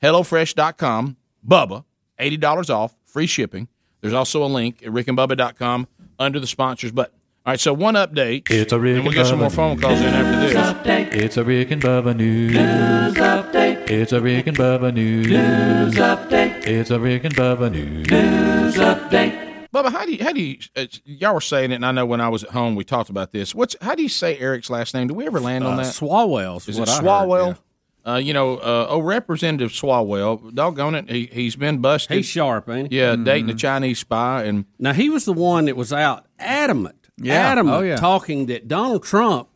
[0.04, 1.18] HelloFresh.com,
[1.48, 1.84] Bubba,
[2.20, 3.68] eighty dollars off, free shipping.
[4.02, 5.88] There's also a link at rickandbubba.com
[6.20, 7.14] under the sponsors button.
[7.46, 8.50] All right, so one update.
[8.52, 11.24] It's a Rick and we'll get some more phone calls in after this.
[11.24, 12.54] It's a Rick and Bubba news.
[12.54, 13.67] update.
[13.90, 15.28] It's a Rick and Bubba news.
[15.28, 16.66] News update.
[16.68, 18.10] It's a Rick and Bubba news.
[18.10, 19.68] News update.
[19.74, 22.06] Bubba, how do you, how do you, uh, y'all were saying it, and I know
[22.06, 23.56] when I was at home we talked about this.
[23.56, 25.08] What's how do you say Eric's last name?
[25.08, 25.86] Do we ever land on Uh, that?
[25.94, 27.58] Swalwell's Is what it I heard, Swalwell?
[28.06, 32.18] Uh, you know, uh, oh, Representative Swalwell, doggone it, he, he's been busted.
[32.18, 32.98] He's sharp, ain't he?
[33.00, 37.10] Yeah, dating a Chinese spy, and Now he was the one that was out adamant,
[37.18, 37.34] Yeah.
[37.36, 37.96] adamant, Oh, yeah.
[37.98, 39.50] talking that Donald Trump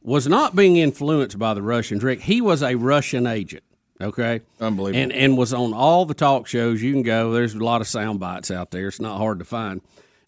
[0.00, 2.02] was not being influenced by the Russians.
[2.04, 3.64] Rick, he was a Russian agent.
[4.00, 6.82] Okay, unbelievable, and and was on all the talk shows.
[6.82, 7.32] You can go.
[7.32, 8.88] There's a lot of sound bites out there.
[8.88, 9.80] It's not hard to find.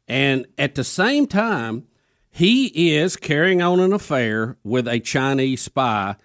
[0.09, 1.87] And at the same time,
[2.31, 6.17] he is carrying on an affair with a Chinese spy.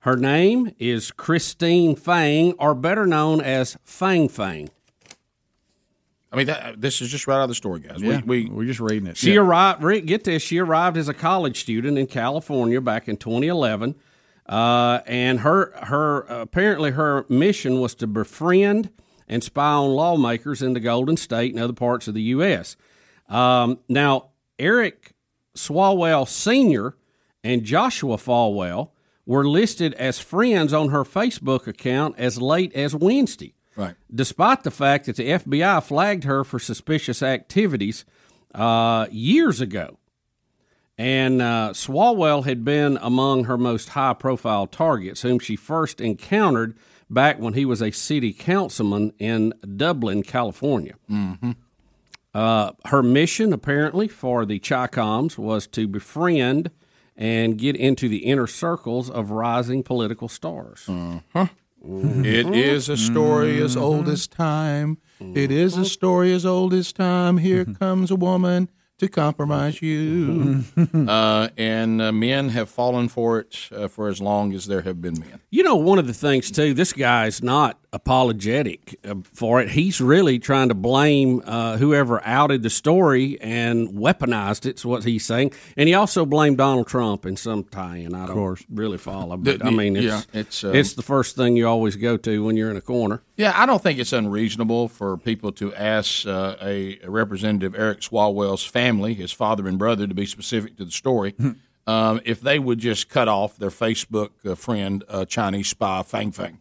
[0.00, 4.70] Her name is Christine Fang, or better known as Fang Fang.
[6.32, 8.00] I mean, that, this is just right out of the story, guys.
[8.00, 9.16] Yeah, we, we, we're just reading it.
[9.16, 9.82] She arrived.
[9.82, 10.42] Rick, get this.
[10.42, 13.94] She arrived as a college student in California back in 2011,
[14.48, 18.90] uh, and her her apparently her mission was to befriend
[19.28, 22.76] and spy on lawmakers in the Golden State and other parts of the U.S.
[23.28, 25.14] Um, now, Eric
[25.56, 26.96] Swalwell Sr.
[27.42, 28.90] and Joshua Swalwell
[29.24, 33.54] were listed as friends on her Facebook account as late as Wednesday.
[33.74, 33.94] Right.
[34.14, 38.04] Despite the fact that the FBI flagged her for suspicious activities
[38.54, 39.98] uh, years ago.
[40.98, 46.76] And uh, Swalwell had been among her most high profile targets, whom she first encountered
[47.10, 50.94] back when he was a city councilman in Dublin, California.
[51.10, 51.52] Mm-hmm.
[52.34, 56.70] Uh, her mission, apparently, for the Chicoms was to befriend
[57.16, 60.86] and get into the inner circles of rising political stars.
[60.88, 61.46] Uh-huh.
[61.82, 64.98] It is a story as old as time.
[65.20, 67.38] It is a story as old as time.
[67.38, 68.68] Here comes a woman
[68.98, 70.64] to compromise you.
[70.94, 75.00] uh, and uh, men have fallen for it uh, for as long as there have
[75.00, 75.40] been men.
[75.50, 79.70] You know, one of the things too, this guy's not apologetic uh, for it.
[79.70, 84.76] He's really trying to blame uh, whoever outed the story and weaponized it.
[84.78, 88.14] Is what he's saying, and he also blamed Donald Trump in some tie-in.
[88.14, 91.36] I don't really follow, but The- I mean, it's yeah, it's, um, it's the first
[91.36, 93.22] thing you always go to when you're in a corner.
[93.36, 98.00] Yeah, I don't think it's unreasonable for people to ask uh, a, a representative Eric
[98.00, 101.34] Swalwell's family, his father and brother, to be specific to the story,
[101.86, 106.32] um, if they would just cut off their Facebook uh, friend, uh, Chinese spy Fang
[106.32, 106.58] Fang.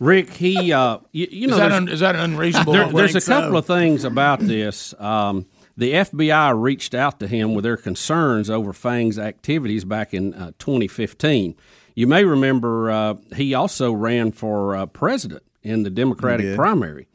[0.00, 2.72] Rick, he, uh, you, you Is know, that there's- un- is that unreasonable?
[2.72, 3.56] There- there's think a couple so.
[3.58, 4.92] of things about this.
[4.98, 5.46] Um,
[5.76, 10.52] the FBI reached out to him with their concerns over Fang's activities back in uh,
[10.58, 11.54] 2015.
[11.96, 17.08] You may remember uh, he also ran for uh, president in the Democratic primary.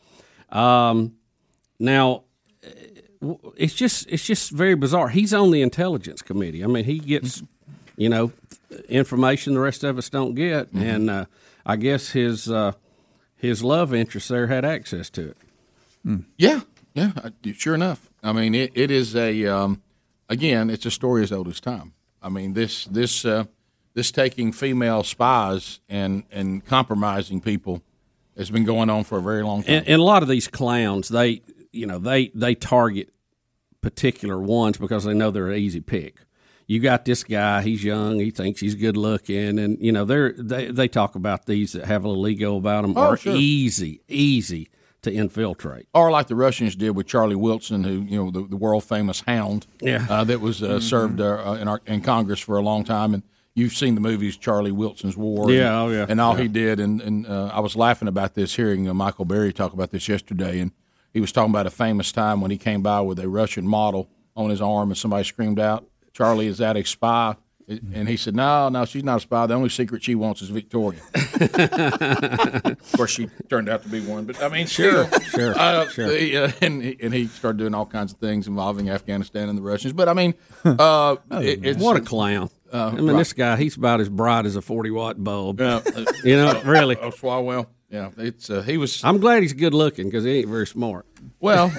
[0.50, 1.14] Um,
[1.80, 2.24] now,
[2.66, 5.10] uh, it's just it's just very bizarre.
[5.10, 6.64] He's on the Intelligence Committee.
[6.64, 7.44] I mean, he gets
[7.98, 8.32] you know
[8.88, 10.82] information the rest of us don't get, Mm-hmm.
[10.82, 11.26] and uh,
[11.66, 12.74] I guess his uh,
[13.36, 15.38] his love interest there had access to it.
[16.38, 16.62] Yeah,
[16.94, 17.12] yeah,
[17.54, 18.10] sure enough.
[18.24, 19.82] I mean, it, it is a um,
[20.28, 21.94] again, it's a story as old as time.
[22.22, 23.46] I mean, this this uh,
[23.94, 27.82] this taking female spies and and compromising people
[28.38, 29.76] has been going on for a very long time.
[29.76, 31.42] And, and a lot of these clowns, they
[31.72, 33.10] you know they they target
[33.82, 36.18] particular ones because they know they're an easy pick.
[36.70, 40.34] You got this guy; he's young, he thinks he's good looking, and you know they're
[40.34, 43.36] they they talk about these that have a little ego about them Oh, are sure.
[43.36, 44.70] easy, easy
[45.02, 45.88] to infiltrate.
[45.96, 49.22] or like the Russians did with Charlie Wilson, who you know the, the world famous
[49.22, 50.06] hound, Yeah.
[50.10, 50.82] uh, that was uh, Mhm.
[50.84, 53.24] served uh, in our in Congress for a long time, and
[53.56, 56.06] you've seen the movies Charlie Wilson's War, Yeah, and, oh, yeah.
[56.08, 56.44] and all Yeah.
[56.44, 59.74] he did, and and uh, I was laughing about this, hearing uh, Michael Berry talk
[59.74, 60.72] about this yesterday, and
[61.12, 64.08] he was talking about a famous time when he came by with a Russian model
[64.36, 65.86] on his arm, and somebody screamed out,
[66.20, 67.36] "Charlie, is that a spy?"
[67.68, 69.46] And he said, "No, no, she's not a spy.
[69.46, 74.26] The only secret she wants is Victoria." of course, she turned out to be one,
[74.26, 76.10] but I mean, Sure, sure, uh, sure.
[76.10, 79.58] the, uh, and he, and he started doing all kinds of things involving Afghanistan and
[79.58, 79.94] the Russians.
[79.94, 80.34] But I mean,
[80.66, 82.50] uh, it, it's what a clown!
[82.74, 83.18] Uh, I mean, right.
[83.18, 85.60] this guy, he's about as bright as a forty watt bulb.
[85.60, 86.98] Yeah, uh, you know, really.
[86.98, 87.68] Oh, Swalwell.
[87.90, 89.04] Yeah, it's uh, he was.
[89.04, 91.06] I'm glad he's good looking because he ain't very smart.
[91.40, 91.72] Well,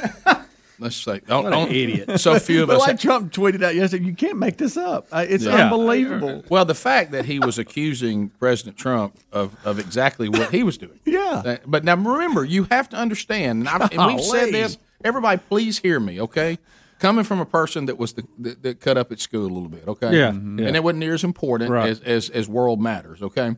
[0.80, 2.20] let's say, don't, What an don't- idiot.
[2.20, 2.80] So few of But us.
[2.88, 5.06] like Trump tweeted out yesterday, you can't make this up.
[5.12, 5.64] Uh, It's Yeah.
[5.64, 6.44] unbelievable.
[6.48, 10.78] Well, the fact that he was accusing President Trump of, of exactly what he was
[10.78, 10.98] doing.
[11.04, 11.58] Yeah.
[11.66, 14.78] But now remember, you have to understand, and, I, and we've said this.
[15.04, 16.58] Everybody, please hear me, okay?
[16.98, 19.70] Coming from a person that was the, that, that cut up at school a little
[19.70, 20.14] bit, okay?
[20.18, 20.60] Yeah, Mhm.
[20.60, 20.66] yeah.
[20.66, 21.88] And it wasn't near as important Right.
[21.88, 23.56] as, as as world matters, okay?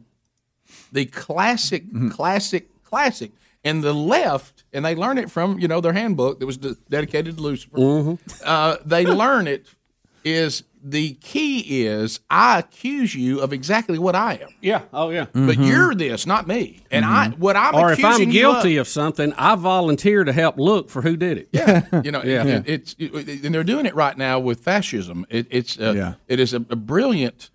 [0.92, 2.10] The classic, Mm-hmm.
[2.10, 3.32] classic, classic,
[3.64, 6.76] and the left, and they learn it from you know their handbook that was de-
[6.88, 7.76] dedicated to Lucifer.
[7.76, 8.14] Mm-hmm.
[8.44, 9.66] Uh, they learn it
[10.24, 14.48] is the key is I accuse you of exactly what I am.
[14.60, 14.82] Yeah.
[14.92, 15.26] Oh yeah.
[15.32, 16.80] But you're this, not me.
[16.90, 20.58] And I what I'm or if I'm guilty of, of something, I volunteer to help
[20.58, 21.48] look for who did it.
[21.52, 22.44] yeah, you know, Yeah.
[22.46, 25.24] it- it's it- and they're doing it right now with fascism.
[25.28, 26.14] It, it's uh, Yeah.
[26.26, 27.50] it is a, a brilliant.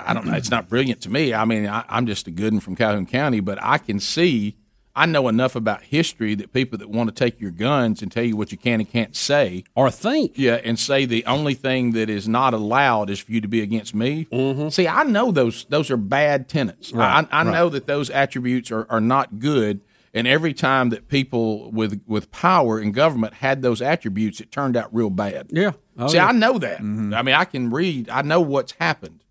[0.00, 0.34] I don't know.
[0.34, 1.32] It's not brilliant to me.
[1.32, 4.56] I mean, I, I'm just a good one from Calhoun County, but I can see.
[4.96, 8.24] I know enough about history that people that want to take your guns and tell
[8.24, 11.92] you what you can and can't say, or think, yeah, and say the only thing
[11.92, 14.26] that is not allowed is for you to be against me.
[14.32, 14.70] Mm-hmm.
[14.70, 16.92] See, I know those those are bad tenets.
[16.92, 17.52] Right, I, I right.
[17.52, 19.82] know that those attributes are, are not good.
[20.14, 24.74] And every time that people with with power in government had those attributes, it turned
[24.74, 25.48] out real bad.
[25.50, 25.72] Yeah.
[25.98, 26.28] Oh, See, yeah.
[26.28, 26.78] I know that.
[26.78, 27.12] Mm-hmm.
[27.12, 28.08] I mean, I can read.
[28.08, 29.22] I know what's happened,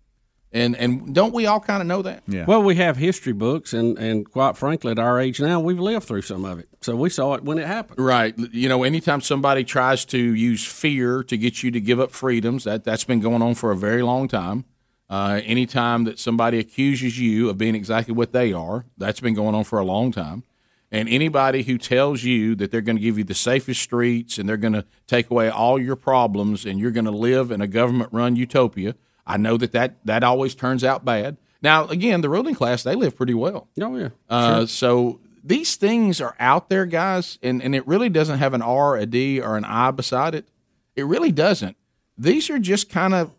[0.52, 2.22] and and don't we all kind of know that?
[2.26, 2.44] Yeah.
[2.46, 6.06] Well, we have history books, and, and quite frankly, at our age now, we've lived
[6.06, 6.68] through some of it.
[6.80, 7.98] So we saw it when it happened.
[7.98, 8.36] Right.
[8.38, 12.64] You know, anytime somebody tries to use fear to get you to give up freedoms,
[12.64, 14.64] that that's been going on for a very long time.
[15.08, 19.54] Uh, anytime that somebody accuses you of being exactly what they are, that's been going
[19.54, 20.42] on for a long time.
[20.90, 24.48] And anybody who tells you that they're going to give you the safest streets and
[24.48, 27.66] they're going to take away all your problems and you're going to live in a
[27.66, 28.94] government-run utopia,
[29.26, 31.36] I know that, that that always turns out bad.
[31.62, 33.68] Now, again, the ruling class they live pretty well.
[33.80, 34.08] Oh yeah.
[34.28, 34.66] Uh, Sure.
[34.66, 38.96] So these things are out there, guys, and, and it really doesn't have an R,
[38.96, 40.48] a D, or an I beside it.
[40.94, 41.76] It really doesn't.
[42.18, 43.32] these are just kind of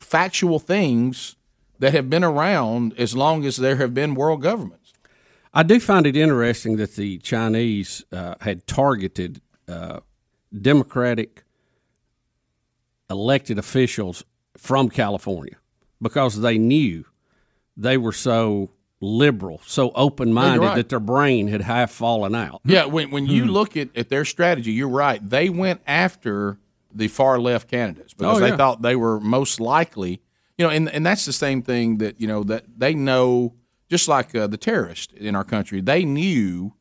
[0.00, 1.36] factual things
[1.78, 4.92] that have been around as long as there have been world governments.
[5.52, 10.00] I do find it interesting that the Chinese uh, had targeted uh,
[10.60, 11.44] Democratic
[13.10, 14.24] elected officials
[14.56, 15.56] from California
[16.00, 17.04] because they knew
[17.76, 18.70] they were so
[19.00, 20.76] liberal, so open minded right.
[20.76, 22.60] that their brain had half fallen out.
[22.64, 25.26] Yeah, when when you look at, at their strategy, you're right.
[25.28, 26.58] They went after
[26.92, 30.22] the far left candidates because Oh, they thought they were most likely.
[30.56, 33.54] You know, and and that's the same thing that you know that they know,
[33.90, 36.74] just like uh, the terrorists in our country, they knew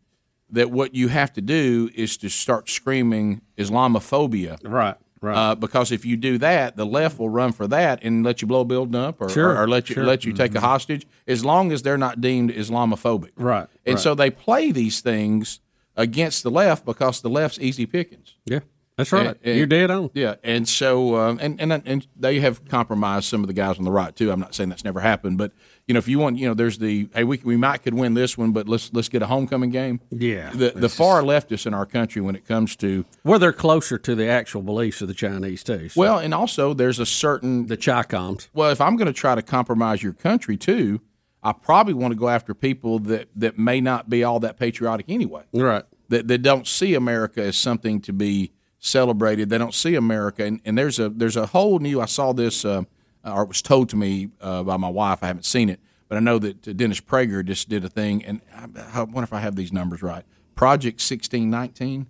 [0.50, 4.96] that what you have to do is to start screaming Islamophobia, right?
[5.24, 5.36] Right.
[5.38, 8.48] Uh, because if you do that, the left will run for that and let you
[8.48, 10.04] blow a building up, or, Sure, or, or let you sure.
[10.04, 13.30] let you take a hostage, as long as they're not deemed Islamophobic.
[13.38, 13.68] Right.
[13.86, 14.02] And right.
[14.04, 15.62] so they play these things
[15.96, 18.36] against the left because the left's easy pickings.
[18.46, 18.60] Yeah,
[18.98, 19.28] that's right.
[19.28, 20.10] And- and- You're dead on.
[20.14, 23.86] Yeah, and so um, and and and they have compromised some of the guys on
[23.86, 24.30] the right too.
[24.30, 25.54] I'm not saying that's never happened, but
[25.88, 28.14] you know, if you want, you know, there's the hey, we we might could win
[28.14, 30.00] this one, but let's let's get a homecoming game.
[30.12, 33.98] Yeah, the the far leftists in our country when it comes to Well, they're closer
[33.98, 35.90] to the actual beliefs of the Chinese too.
[35.90, 38.50] so- well, and also there's a certain the Chi-Coms.
[38.54, 41.02] Well, if I'm going to try to compromise your country too,
[41.44, 45.08] I probably want to go after people that that may not be all that patriotic
[45.10, 45.44] anyway.
[45.54, 45.84] Right.
[46.10, 49.50] That that don't see America as something to be celebrated.
[49.50, 52.00] They don't see America, and, and there's a there's a whole new.
[52.02, 52.84] I saw this, uh,
[53.24, 55.20] or it was told to me uh, by my wife.
[55.24, 55.80] I haven't seen it,
[56.10, 59.24] but I know that uh, Dennis Prager just did a thing, and I, I wonder
[59.24, 60.24] if I have these numbers right.
[60.56, 62.08] Project sixteen nineteen.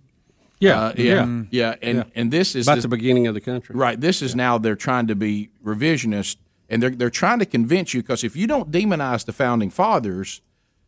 [0.60, 1.42] Yeah, Uh, yeah, yeah.
[1.50, 2.04] yeah, and Yeah.
[2.14, 3.74] and this is About this- the beginning of the country.
[3.76, 4.00] Right.
[4.00, 6.36] This is now they're trying to be revisionist,
[6.70, 10.40] and they're they're trying to convince you because if you don't demonize the founding fathers,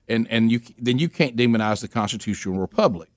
[0.08, 3.08] and and you then you can't demonize the constitutional republic,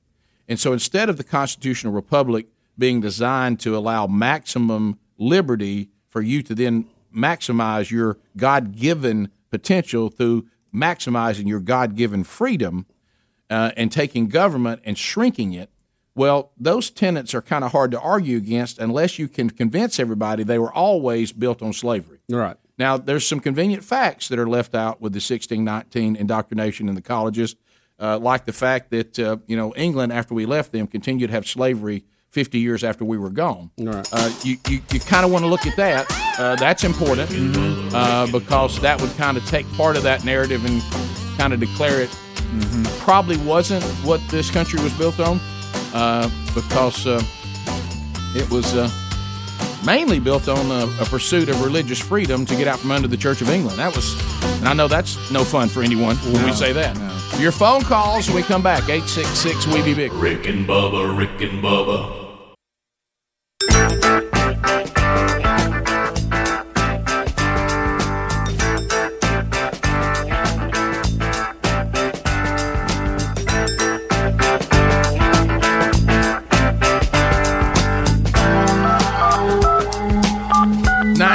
[0.47, 6.41] and so instead of the constitutional republic being designed to allow maximum liberty for you
[6.41, 12.85] to then maximize your God given potential through maximizing your God given freedom
[13.49, 15.69] uh, and taking government and shrinking it.
[16.15, 20.43] Well, those tenets are kind of hard to argue against unless you can convince everybody
[20.43, 22.19] they were always built on slavery.
[22.29, 22.57] Right.
[22.77, 27.01] Now, there's some convenient facts that are left out with the 1619 indoctrination in the
[27.01, 27.55] colleges,
[27.99, 31.33] uh, like the fact that uh, you know England, after we left them, continued to
[31.33, 33.71] have slavery 50 years after we were gone.
[33.77, 34.07] Right.
[34.11, 36.05] Uh, you you, you kind of want to look at that.
[36.37, 37.29] Uh, that's important
[37.93, 40.81] uh, because that would kind of take part of that narrative and
[41.37, 42.09] kind of declare it
[42.99, 45.39] probably wasn't what this country was built on
[45.93, 47.21] uh, because uh,
[48.35, 48.89] it was uh,
[49.85, 53.17] mainly built on a, a pursuit of religious freedom to get out from under the
[53.17, 53.77] Church of England.
[53.79, 54.13] That was,
[54.59, 56.95] and I know that's no fun for anyone when we say that.
[57.39, 60.11] Your phone calls when we come back 866 We Be Big.
[60.13, 62.18] Rick and Bubba, Rick and Bubba.
[63.61, 63.73] Nine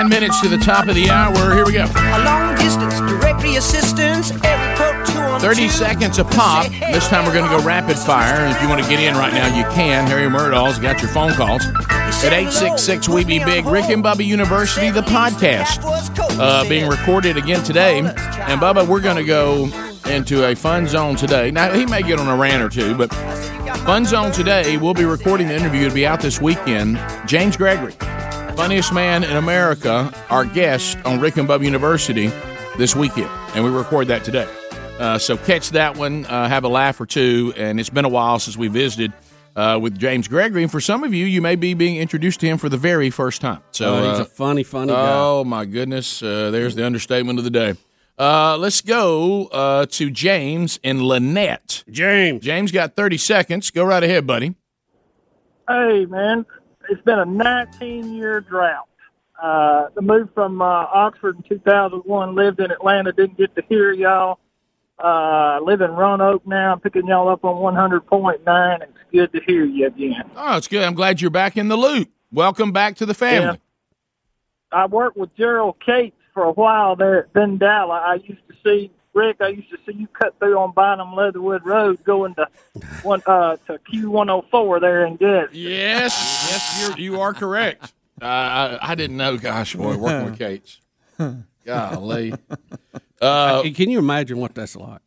[0.08, 1.54] minutes to the top of the hour.
[1.54, 1.84] Here we go.
[1.84, 4.93] A long distance directory assistance, 212.
[5.14, 6.68] 30 seconds a pop.
[6.70, 8.46] This time we're going to go rapid fire.
[8.46, 10.06] If you want to get in right now, you can.
[10.06, 13.66] Harry Murdoch's got your phone calls at 866 We Be Big.
[13.66, 15.78] Rick and Bubba University, the podcast,
[16.38, 17.98] uh, being recorded again today.
[17.98, 19.70] And Bubba, we're going to go
[20.10, 21.50] into a fun zone today.
[21.50, 23.12] Now, he may get on a rant or two, but
[23.84, 27.00] fun zone today, we'll be recording the interview to be out this weekend.
[27.26, 27.92] James Gregory,
[28.56, 32.30] funniest man in America, our guest on Rick and Bubba University
[32.78, 33.30] this weekend.
[33.54, 34.48] And we record that today.
[34.98, 37.52] Uh, so catch that one, uh, have a laugh or two.
[37.56, 39.12] And it's been a while since we visited
[39.56, 40.62] uh, with James Gregory.
[40.62, 43.10] And for some of you, you may be being introduced to him for the very
[43.10, 43.60] first time.
[43.72, 45.12] So Oh, he's uh, a funny, funny guy.
[45.16, 46.22] Oh my goodness!
[46.22, 47.74] Uh, there's the understatement of the day.
[48.16, 51.82] Uh, let's go uh, to James in Lynette.
[51.90, 52.44] James.
[52.44, 53.70] James got 30 seconds.
[53.72, 54.54] Go right ahead, buddy.
[55.68, 56.46] Hey, man,
[56.88, 58.86] it's been a 19 year drought.
[59.42, 63.92] Uh, the move from uh, Oxford in 2001, lived in Atlanta, didn't get to hear
[63.92, 64.38] y'all.
[64.98, 66.72] Uh, live in Roanoke now.
[66.72, 68.82] I'm picking y'all up on 100.9.
[68.82, 70.30] It's good to hear you again.
[70.36, 70.82] Oh, it's good.
[70.84, 72.10] I'm glad you're back in the loop.
[72.32, 73.60] Welcome back to the family.
[74.72, 78.00] I worked with Gerald Cates for a while there at Vendala.
[78.00, 79.36] I used to see Rick.
[79.40, 82.48] I used to see you cut through on Bynum Leatherwood Road going to
[83.02, 85.50] one uh, to Q104 there in Good.
[85.52, 87.92] Yes, yes, you're, you are correct.
[88.20, 89.36] Uh, I, I didn't know.
[89.36, 90.80] Gosh, boy, working with Cates'.
[91.64, 92.34] Golly.
[93.24, 95.00] Uh, Can you imagine what that's like?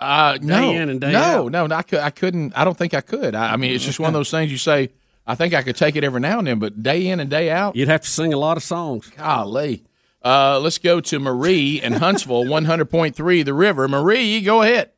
[0.00, 1.52] Uh, no, Day in and day no, out.
[1.52, 2.56] no, no, I, cou- I couldn't.
[2.56, 3.34] I don't think I could.
[3.34, 4.90] I, I mean, it's just one of those things you say.
[5.26, 7.50] I think I could take it every now and then, but day in and day
[7.50, 9.10] out, you'd have to sing a lot of songs.
[9.16, 9.84] Golly.
[10.24, 13.88] Uh, let's go to Marie in Huntsville, 100.3 The River.
[13.88, 14.90] Marie, go ahead.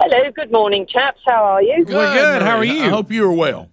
[0.00, 1.20] Hello, good morning, chaps.
[1.26, 1.84] How are you?
[1.84, 2.40] Good, good.
[2.42, 2.44] Marie.
[2.48, 2.84] How are you?
[2.84, 3.70] I hope you are well.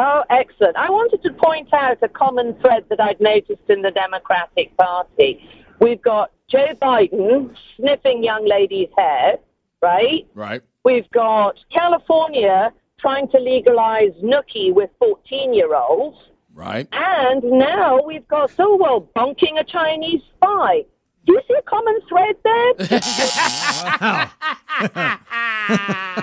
[0.00, 0.76] Oh, excellent.
[0.76, 5.42] I wanted to point out a common thread that I'd noticed in the Democratic Party.
[5.80, 9.38] We've got Joe Biden sniffing young ladies' hair,
[9.82, 10.24] right?
[10.34, 10.62] Right.
[10.84, 16.16] We've got California trying to legalize nookie with 14 year olds.
[16.54, 16.86] Right.
[16.92, 20.84] And now we've got Sowell bunking a Chinese spy.
[21.26, 22.74] Do you see a common thread there?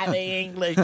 [0.12, 0.78] the English.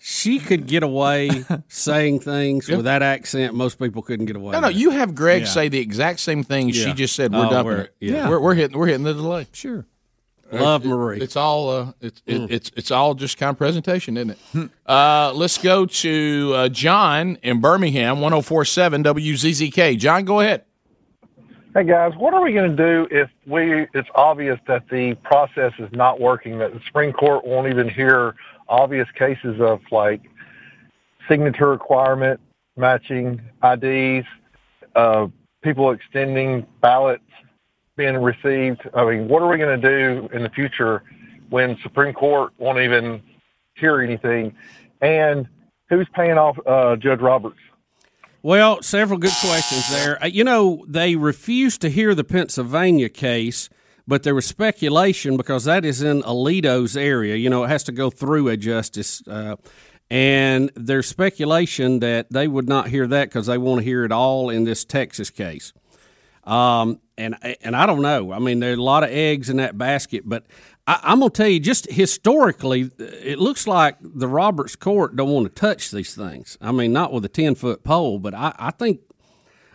[0.00, 3.54] She could get away saying things with that accent.
[3.54, 4.52] Most people couldn't get away.
[4.52, 4.76] No, no, with.
[4.76, 5.48] you have Greg Yeah.
[5.48, 7.32] say the exact same thing she just said.
[7.32, 7.94] We're Oh, dumping we're- it.
[8.00, 8.28] yeah.
[8.28, 8.78] We're, we're hitting.
[8.78, 9.46] We're hitting the delay.
[9.52, 9.84] Sure.
[10.50, 11.20] Love It- Marie.
[11.20, 11.68] It's all.
[11.70, 12.50] Uh, it's it, Mm.
[12.50, 14.70] it's it's all just kind of presentation, isn't it?
[14.86, 19.98] uh, let's go to uh, John in Birmingham, 104.7 WZZK.
[19.98, 20.64] John, go ahead.
[21.74, 23.86] Hey guys, what are we going to do if we?
[23.92, 26.58] It's obvious that the process is not working.
[26.58, 28.34] That the Supreme Court won't even hear
[28.68, 30.22] obvious cases of like
[31.28, 32.40] signature requirement
[32.76, 34.26] matching IDs,
[34.94, 35.26] uh,
[35.62, 37.22] people extending ballots
[37.96, 38.80] being received.
[38.94, 41.02] I mean, what are we going to do in the future
[41.50, 43.22] when Supreme Court won't even
[43.74, 44.54] hear anything?
[45.00, 45.48] And
[45.88, 47.58] who's paying off uh, Judge Roberts?
[48.42, 50.22] Well, several good questions there.
[50.22, 53.68] Uh, You know, they refused to hear the Pennsylvania case,
[54.08, 57.36] but there was speculation because that is in Alito's area.
[57.36, 59.22] You know, it has to go through a justice.
[59.28, 59.56] Uh,
[60.10, 64.10] and there's speculation that they would not hear that because they want to hear it
[64.10, 65.74] all in this Texas case.
[66.44, 68.32] Um, and and I don't know.
[68.32, 70.46] I mean, there are a lot of eggs in that basket, but
[70.86, 75.54] I, I'm gonna tell you, just historically, it looks like the Roberts Court don't want
[75.54, 76.56] to touch these things.
[76.62, 79.00] I mean, not with a ten foot pole, but I, I think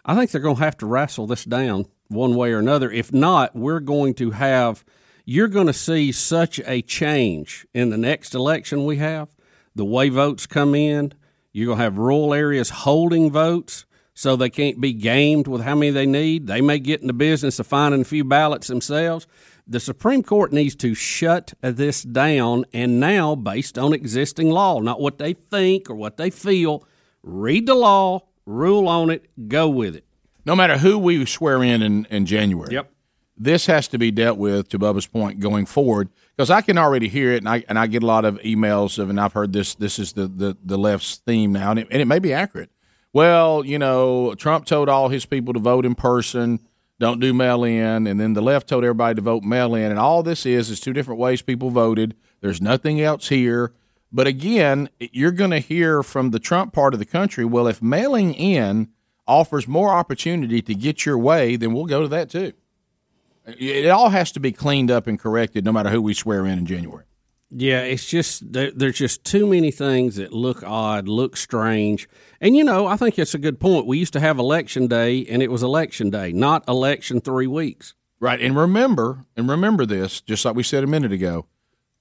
[0.04, 2.92] I think they're gonna have to wrestle this down one way or another.
[2.92, 4.84] If not, we're going to have
[5.26, 9.30] you're going to see such a change in the next election we have.
[9.74, 11.14] The way votes come in,
[11.54, 15.76] you're going to have rural areas holding votes so they can't be gamed with how
[15.76, 16.48] many they need.
[16.48, 19.26] They may get in the business of finding a few ballots themselves.
[19.66, 25.00] The Supreme Court needs to shut this down, and now, based on existing law, not
[25.00, 26.86] what they think or what they feel,
[27.24, 30.06] read the law, rule on it, go with it.
[30.46, 32.74] No matter who we swear in in, in January.
[32.74, 32.92] Yep.
[33.36, 37.08] This has to be dealt with to Bubba's point going forward because I can already
[37.08, 39.54] hear it and I and I get a lot of emails of and I've heard
[39.54, 42.32] this this is the the, the left's theme now and it, and it may be
[42.32, 42.70] accurate.
[43.12, 46.60] Well, you know, Trump told all his people to vote in person,
[47.00, 50.00] don't do mail in, and then the left told everybody to vote mail in, and
[50.00, 52.16] all this is is two different ways people voted.
[52.42, 53.74] There's nothing else here.
[54.12, 57.46] But again, you're going to hear from the Trump part of the country.
[57.46, 58.90] Well, if mailing in
[59.28, 62.54] offers more opportunity to get your way, then we'll go to that too.
[63.46, 66.60] It all has to be cleaned up and corrected, no matter who we swear in
[66.60, 67.04] in January.
[67.56, 72.10] Yeah, it's just there, there's just too many things that look odd, look strange,
[72.42, 73.86] and you know I think it's a good point.
[73.86, 77.94] We used to have election day, and it was election day, not election three weeks.
[78.20, 81.46] Right, and remember, and remember this, just like we said a minute ago.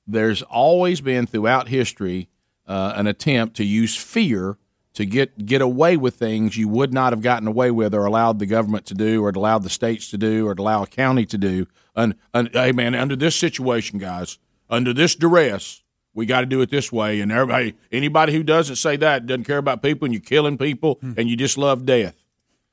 [0.06, 2.28] There's always been throughout history
[2.66, 4.56] uh, an attempt to use fear
[4.94, 8.38] to get get away with things you would not have gotten away with, or allowed
[8.38, 11.38] the government to do, or allowed the states to do, or allow a county to
[11.38, 11.66] do.
[11.94, 14.38] And, and hey, man, under this situation, guys,
[14.70, 15.82] under this duress,
[16.14, 17.20] we got to do it this way.
[17.20, 20.98] And everybody, anybody who doesn't say that doesn't care about people, and you're killing people,
[21.16, 22.16] and you just love death.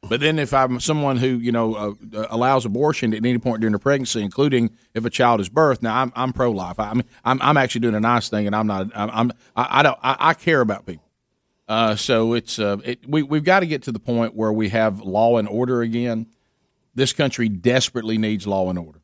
[0.08, 3.60] But then, if I'm someone who you know uh, uh, allows abortion at any point
[3.60, 6.80] during the pregnancy, including if a child is birthed, now I'm, I'm pro-life.
[6.80, 8.88] I mean, I'm, I'm actually doing a nice thing, and I'm not.
[8.96, 10.00] I'm, I'm I, I don't.
[10.02, 11.09] I, I care about people.
[11.70, 14.70] Uh, so it's uh, it, we we've got to get to the point where we
[14.70, 16.26] have law and order again.
[16.96, 19.02] This country desperately needs law and order.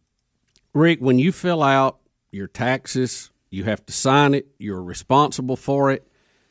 [0.74, 2.00] Rick, when you fill out
[2.32, 4.48] your taxes, you have to sign it.
[4.58, 6.08] You're responsible for it.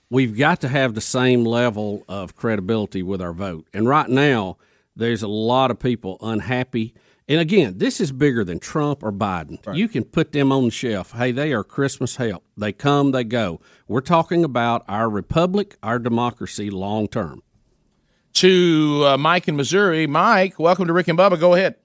[0.08, 3.66] We've got to have the same level of credibility with our vote.
[3.74, 4.56] And right now,
[4.94, 6.94] there's a lot of people unhappy.
[7.26, 9.58] And again, this is bigger than Trump or Biden.
[9.74, 11.12] You can put them on the shelf.
[11.12, 12.44] Hey, they are Christmas help.
[12.54, 13.60] They come, they go.
[13.88, 17.42] We're talking about our republic, our democracy long term.
[18.34, 21.40] To uh, Mike in Missouri, Mike, welcome to Rick and Bubba.
[21.40, 21.76] Go ahead.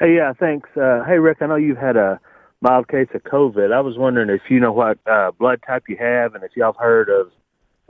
[0.00, 0.68] Hey, yeah, thanks.
[0.76, 2.18] Uh, hey, Rick, I know you've had a
[2.60, 3.72] mild case of COVID.
[3.72, 6.72] I was wondering if you know what uh, blood type you have and if y'all
[6.72, 7.30] have heard of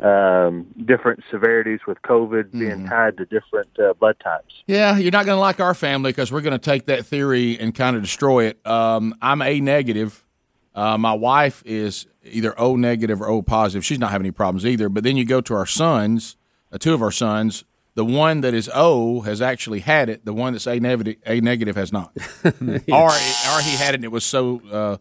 [0.03, 4.53] um, different severities with COVID being tied to different uh, blood types.
[4.67, 7.59] Yeah, you're not going to like our family because we're going to take that theory
[7.59, 8.67] and kind of destroy it.
[8.67, 10.25] Um, I'm A negative.
[10.75, 13.85] Uh, my wife is either O negative or O positive.
[13.85, 14.89] She's not having any problems either.
[14.89, 16.37] But then you go to our sons,
[16.73, 17.65] uh, two of our sons.
[17.95, 20.25] The one that is O has actually had it.
[20.25, 22.17] The one that's A negative, A negative has not.
[22.45, 24.97] or, or he had it and it was so uh,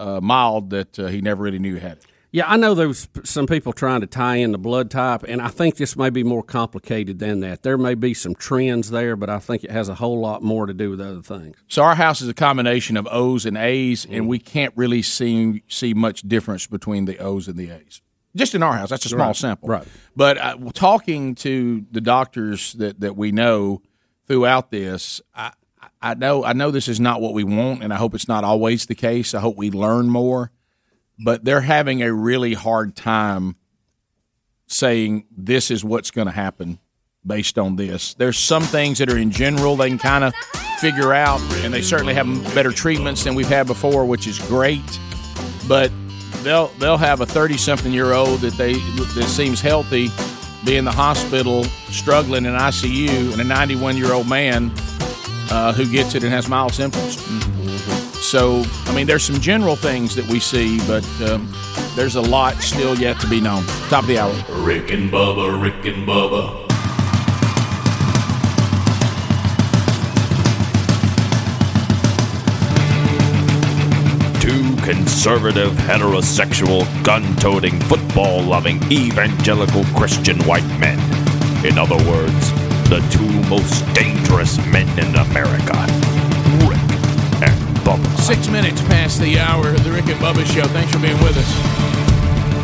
[0.00, 2.04] uh, mild that uh, he never really knew he had it.
[2.34, 5.40] Yeah, I know there was some people trying to tie in the blood type, and
[5.40, 7.62] I think this may be more complicated than that.
[7.62, 10.66] There may be some trends there, but I think it has a whole lot more
[10.66, 11.54] to do with other things.
[11.68, 15.62] So our house is a combination of O's and A's, and we can't really see
[15.68, 18.02] see much difference between the O's and the A's.
[18.34, 19.68] Just in our house, that's a small Right, sample.
[19.68, 19.86] right.
[20.16, 23.80] But uh, talking to the doctors that, that we know
[24.26, 25.52] throughout this, I,
[26.02, 28.42] I know I know this is not what we want, and I hope it's not
[28.42, 29.34] always the case.
[29.34, 30.50] I hope we learn more,
[31.18, 33.56] but they're having a really hard time
[34.66, 36.78] saying this is what's going to happen
[37.26, 38.14] based on this.
[38.14, 40.34] There's some things that are in general they can kind of
[40.78, 44.82] figure out, and they certainly have better treatments than we've had before, which is great.
[45.68, 45.90] But
[46.42, 50.10] they'll they'll have a 30 something year old that they that seems healthy
[50.64, 54.72] be in the hospital struggling in ICU, and a 91 year old man
[55.50, 57.16] uh, who gets it and has mild symptoms.
[58.24, 61.46] So, I mean, there's some general things that we see, but um,
[61.94, 63.64] there's a lot still yet to be known.
[63.90, 64.32] Top of the hour.
[64.64, 66.64] Rick and Bubba, Rick and Bubba.
[74.40, 80.98] Two conservative, heterosexual, gun toting, football loving, evangelical Christian white men.
[81.64, 82.52] In other words,
[82.88, 85.76] the two most dangerous men in America.
[86.66, 86.93] Rick and
[87.84, 88.18] Bubba.
[88.18, 90.64] Six minutes past the hour of the Rick and Bubba Show.
[90.68, 91.50] Thanks for being with us.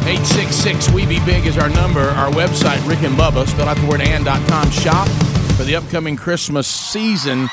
[0.09, 2.01] 866 We Be Big is our number.
[2.01, 4.71] Our website, Rick and Bubba, spell out the word and.com.
[4.71, 5.07] Shop
[5.57, 7.49] for the upcoming Christmas season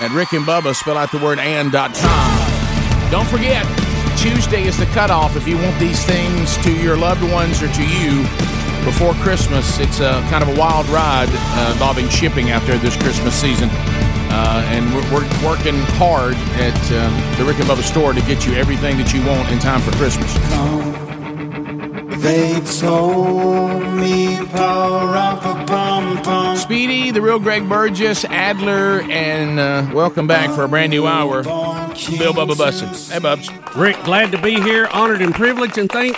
[0.00, 3.10] at Rick and Bubba, spell out the word and.com.
[3.10, 3.64] Don't forget,
[4.18, 7.86] Tuesday is the cutoff if you want these things to your loved ones or to
[7.86, 8.22] you
[8.84, 9.78] before Christmas.
[9.78, 13.70] It's a kind of a wild ride uh, involving shipping out there this Christmas season.
[14.36, 18.44] Uh, and we're, we're working hard at um, the Rick and Bubba store to get
[18.44, 20.34] you everything that you want in time for Christmas.
[22.20, 25.66] They told me pum
[26.14, 31.42] Speedy, the real Greg Burgess, Adler, and uh, welcome back for a brand new hour.
[31.42, 32.86] Bill Bubba Bussey.
[33.12, 33.50] Hey, Bubs.
[33.76, 36.16] Rick, glad to be here, honored and privileged, and thank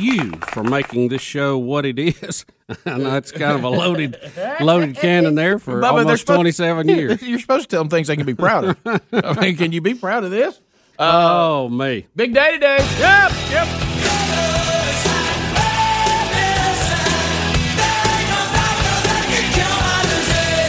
[0.00, 2.46] you for making this show what it is.
[2.86, 4.18] I know it's kind of a loaded,
[4.60, 7.22] loaded cannon there for Bubba, almost supposed- twenty-seven years.
[7.22, 9.00] You're supposed to tell them things they can be proud of.
[9.12, 10.58] I mean, can you be proud of this?
[10.98, 12.06] oh, me.
[12.16, 12.78] Big day today.
[12.98, 13.93] Yep, yep.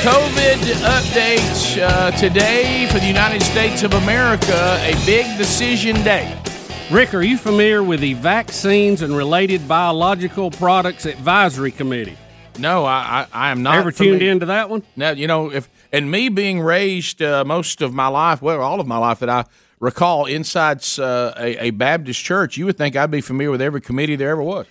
[0.06, 6.40] COVID updates uh, today for the United States of America, a big decision day.
[6.92, 12.16] Rick, are you familiar with the Vaccines and Related Biological Products Advisory Committee?
[12.60, 13.78] No, I, I, I am not.
[13.78, 14.84] Ever tuned into that one?
[14.96, 18.80] Now, you know, if and me being raised uh, most of my life, well, all
[18.80, 19.46] of my life that I
[19.80, 23.82] recall inside uh, a, a Baptist church, you would think I'd be familiar with every
[23.82, 24.68] committee there ever was.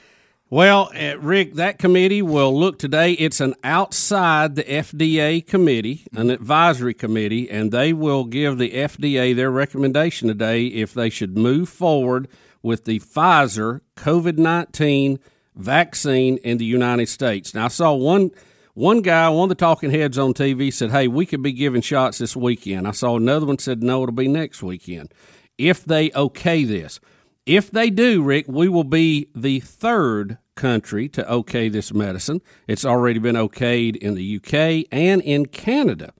[0.55, 3.14] Well, Rick, that committee will look today.
[3.14, 9.35] It's an outside the FDA committee, an advisory committee, and they will give the FDA
[9.35, 12.28] their recommendation today if they should move forward
[12.62, 15.18] with the Pfizer COVID 19
[15.56, 17.52] vaccine in the United States.
[17.52, 18.31] Now, I saw one.
[18.74, 21.82] One guy, one of the talking heads on TV said, Hey, we could be giving
[21.82, 22.86] shots this weekend.
[22.86, 25.12] I saw another one said, No, it'll be next weekend.
[25.59, 27.01] If they okay this,
[27.44, 32.40] if they do, Rick, we will be the third country to okay this medicine.
[32.66, 36.12] It's already been okayed in the UK and in Canada.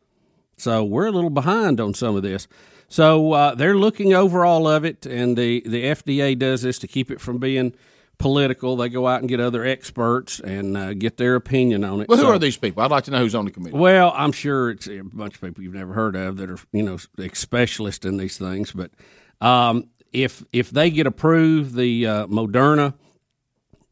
[0.57, 2.47] So we're a little behind on some of this.
[2.89, 6.87] So uh, they're looking over all of it, and the, the FDA does this to
[6.87, 7.75] keep it from being
[8.19, 8.77] political.
[8.77, 12.09] They go out and get other experts and uh, get their opinion on it.
[12.09, 12.83] Well, who So- are these people?
[12.85, 13.77] I'd like to know who's on the committee.
[13.77, 16.83] well, I'm sure it's a bunch of people you've never heard of that are you
[16.83, 16.99] know
[17.33, 18.71] specialists in these things.
[18.73, 18.93] But
[19.41, 22.95] um, if if they get approved, the uh, Moderna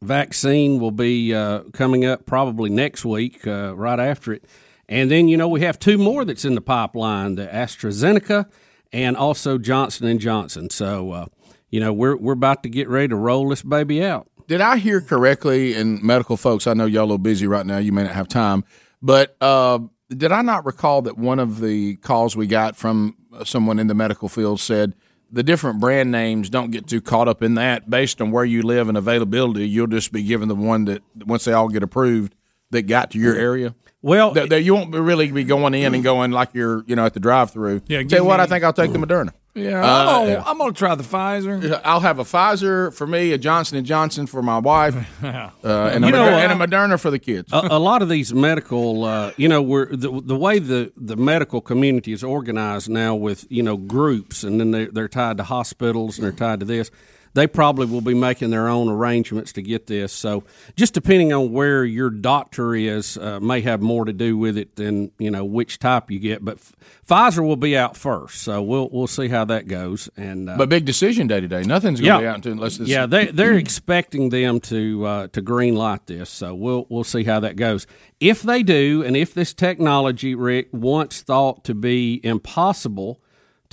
[0.03, 4.45] vaccine will be uh, coming up probably next week, uh, right after it.
[4.89, 8.49] And then you know we have two more that's in the pipeline: the AstraZeneca
[8.91, 10.69] and also Johnson and Johnson.
[10.69, 11.25] So uh,
[11.69, 14.27] you know we're we're about to get ready to roll this baby out.
[14.47, 15.73] Did I hear correctly?
[15.73, 17.77] And medical folks, I know y'all a little busy right now.
[17.77, 18.65] You may not have time,
[19.01, 23.15] but uh, did I not recall that one of the calls we got from
[23.45, 24.93] someone in the medical field said
[25.33, 27.89] the different brand names don't get too caught up in that.
[27.89, 31.43] Based on where you live and availability, you'll just be given the one that once
[31.45, 32.35] they all get approved
[32.69, 33.75] that got to your area.
[34.01, 37.05] Well, that, that you won't really be going in and going like you're, you know,
[37.05, 37.81] at the drive-through.
[37.87, 39.31] Yeah, Tell you what, I think I'll take the Moderna.
[39.55, 40.43] Yeah, Uh, I'm, gonna.
[40.47, 41.79] I'm gonna try the Pfizer.
[41.83, 46.03] I'll have a Pfizer for me, a Johnson and Johnson for my wife, uh, and,
[46.05, 47.53] a know, Moder- uh, and a Moderna for the kids.
[47.53, 51.15] a, a lot of these medical, uh, you know, we're the, the way the, the
[51.15, 55.43] medical community is organized now with you know groups, and then they're, they're tied to
[55.43, 56.89] hospitals and they're tied to this.
[57.33, 60.13] They probably will be making their own arrangements to get this.
[60.13, 60.43] So,
[60.75, 64.75] just depending on where your doctor is, uh, may have more to do with it
[64.75, 66.45] than you know which type you get.
[66.45, 66.59] But
[67.07, 70.09] Pfizer will be out first, so we'll we'll see how that goes.
[70.15, 71.63] And uh, but big decision day today.
[71.63, 72.87] Nothing's going to be out until unless this.
[72.87, 77.23] yeah, they they're expecting them to uh, to green light this, so we'll we'll see
[77.23, 77.87] how that goes.
[78.19, 83.19] If they do, and if this technology, Rick, once thought to be impossible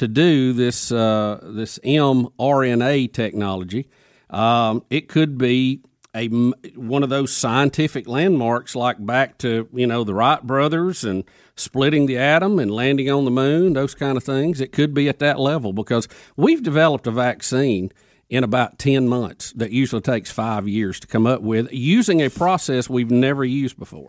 [0.01, 3.87] to do this uh, this mRNA technology,
[4.31, 5.83] um, it could be
[6.17, 11.23] a one of those scientific landmarks, like back to you know the Wright brothers and
[11.55, 14.59] splitting the atom and landing on the moon, those kind of things.
[14.59, 17.93] It could be at that level because we've developed a vaccine
[18.31, 22.31] in about 10 months that usually takes five years to come up with using a
[22.31, 24.09] process we've never used before.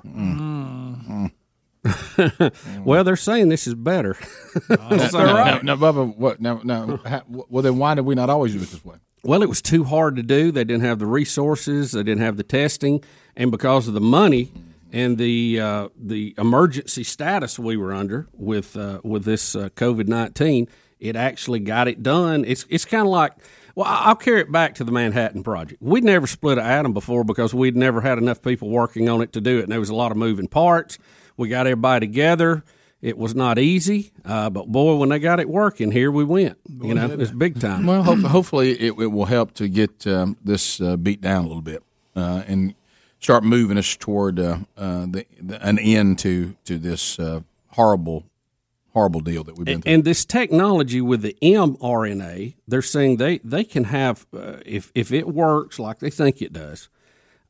[2.85, 4.15] well, they're saying this is better.
[4.69, 5.63] That's all right.
[5.63, 6.39] Now, Bubba, what?
[6.41, 8.97] Now, now, ha- well, then why did we not always do it this way?
[9.23, 10.51] Well, it was too hard to do.
[10.51, 11.91] They didn't have the resources.
[11.91, 13.03] They didn't have the testing,
[13.35, 14.51] and because of the money
[14.91, 20.07] and the uh, the emergency status we were under with uh, with this uh, COVID
[20.07, 20.67] nineteen,
[20.99, 22.45] it actually got it done.
[22.45, 23.33] It's it's kind of like.
[23.73, 25.81] Well, I- I'll carry it back to the Manhattan Project.
[25.81, 29.31] We'd never split an atom before because we'd never had enough people working on it
[29.33, 30.97] to do it, and there was a lot of moving parts.
[31.37, 32.63] We got everybody together.
[33.01, 36.59] It was not easy, uh, but boy, when they got it working, here we went.
[36.69, 37.87] You know, it's big time.
[37.87, 41.47] Well, hope, hopefully it, it will help to get um, this uh, beat down a
[41.47, 41.81] little bit
[42.15, 42.75] uh, and
[43.19, 48.25] start moving us toward uh, uh, the, the, an end to to this uh, horrible,
[48.93, 49.93] horrible deal that we've been through.
[49.93, 55.11] and this technology with the mRNA, they're saying they they can have uh, if if
[55.11, 56.87] it works like they think it does,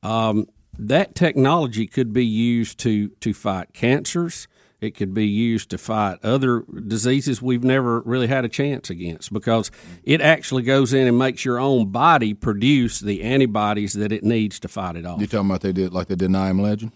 [0.02, 0.48] um,
[0.82, 4.48] that technology could be used to to fight cancers.
[4.80, 9.32] It could be used to fight other diseases we've never really had a chance against
[9.32, 9.70] because
[10.03, 14.60] it actually goes in and makes your own body produce the antibodies that it needs
[14.62, 15.22] to fight it off.
[15.22, 16.91] You talking about they did like they did I Am Legend?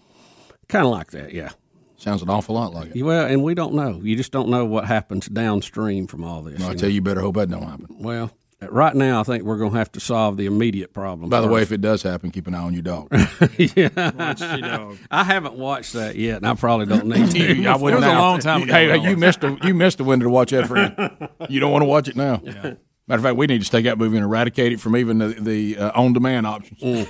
[0.68, 1.50] Kind of like that, yeah.
[1.96, 3.02] Sounds an awful lot like it.
[3.04, 4.00] Well, and we don't know.
[4.02, 6.60] You just don't know what happens downstream from all this.
[6.60, 6.88] I tell know?
[6.88, 7.86] you, you better hope that don't happen.
[8.00, 11.28] Well, right now, I think we're going to have to solve the immediate problem.
[11.28, 13.08] By the way, if it does happen, keep an eye on your dog.
[13.58, 17.38] yeah, I haven't watched that yet, and I probably don't need to.
[17.56, 18.38] You- I wouldn't now.
[18.38, 20.94] Hey, hey, you missed a you missed a window to watch that, friend.
[21.48, 22.40] You don't want to watch it now.
[22.42, 22.78] Matter
[23.08, 25.76] of fact, we need to take that movie and eradicate it from even the, the
[25.78, 27.08] uh, on demand options.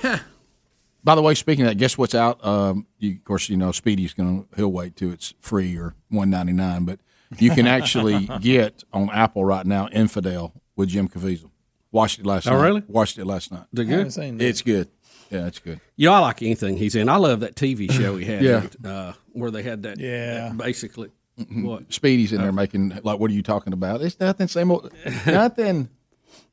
[1.03, 2.45] By the way, speaking of that, guess what's out?
[2.45, 5.95] Um, you, of course, you know Speedy's going to he'll wait till it's free or
[6.09, 6.99] one ninety nine, but
[7.39, 11.49] you can actually get on Apple right now Infidel with Jim Caviezel.
[11.91, 12.53] Watched it last night.
[12.53, 12.63] Oh, night.
[12.67, 12.83] really?
[12.87, 13.65] Watched it last night.
[13.73, 14.13] Is it good?
[14.13, 14.45] Seen that.
[14.45, 14.89] It's good.
[15.29, 15.81] Yeah, it's good.
[15.97, 17.09] You know, I like anything he's in.
[17.09, 18.41] I love that TV show he had.
[18.41, 18.67] Yeah.
[18.89, 19.99] uh, where they had that.
[19.99, 20.49] Yeah.
[20.49, 21.11] that basically.
[21.51, 21.93] What?
[21.93, 24.01] Speedy's in there making like, what are you talking about?
[24.01, 24.47] It's nothing.
[24.47, 24.91] Same old.
[25.27, 25.89] nothing.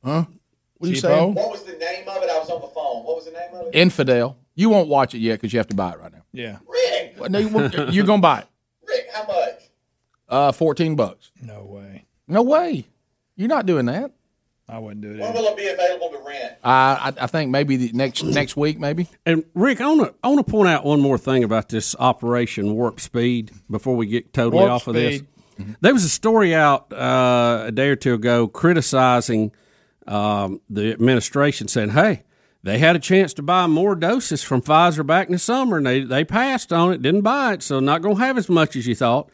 [0.03, 0.25] Huh?
[0.77, 1.33] What are you saying?
[1.33, 2.29] What was the name of it?
[2.29, 3.03] I was on the phone.
[3.03, 3.75] What was the name of it?
[3.75, 4.37] Infidel.
[4.53, 6.21] You won't watch it yet because you have to buy it right now.
[6.33, 6.57] Yeah.
[6.67, 7.15] Rick.
[7.17, 8.47] Well, no, you won't- you're going to buy it.
[8.87, 9.63] Rick, how much?
[10.29, 11.31] Uh, fourteen bucks.
[11.41, 12.05] No way.
[12.27, 12.85] No way.
[13.35, 14.11] You're not doing that.
[14.67, 15.19] I wouldn't do it.
[15.19, 16.55] When will it be available to rent?
[16.63, 19.07] I I, I think maybe the next next week, maybe.
[19.25, 21.95] And Rick, I want to I want to point out one more thing about this
[21.99, 25.27] Operation Warp Speed before we get totally Warp off of Speed.
[25.57, 25.75] this.
[25.81, 29.51] There was a story out uh, a day or two ago criticizing
[30.07, 32.23] um, the administration, saying, "Hey,
[32.63, 35.85] they had a chance to buy more doses from Pfizer back in the summer, and
[35.85, 38.75] they they passed on it, didn't buy it, so not going to have as much
[38.75, 39.29] as you thought."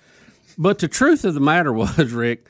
[0.58, 2.48] But the truth of the matter was, Rick,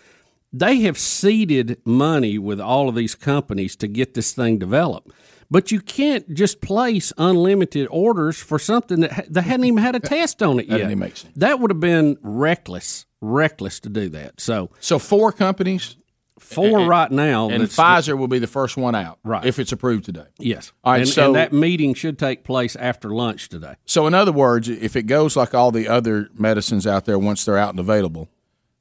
[0.53, 5.11] they have seeded money with all of these companies to get this thing developed.
[5.49, 9.95] But you can't just place unlimited orders for something that ha- they hadn't even had
[9.95, 11.25] a test on it That yet.
[11.35, 14.39] That would have been reckless, reckless to do that.
[14.39, 15.97] So, so four companies,
[16.39, 19.45] four And- right now, and Pfizer will be the first one out, Right.
[19.45, 20.23] If it's approved today.
[20.39, 20.71] Yes.
[20.85, 21.01] All right.
[21.01, 23.75] and, so and that meeting should take place after lunch today.
[23.85, 27.43] So, in other words, if it goes like all the other medicines out there once
[27.43, 28.29] they're out and available,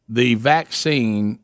[0.08, 1.40] the vaccine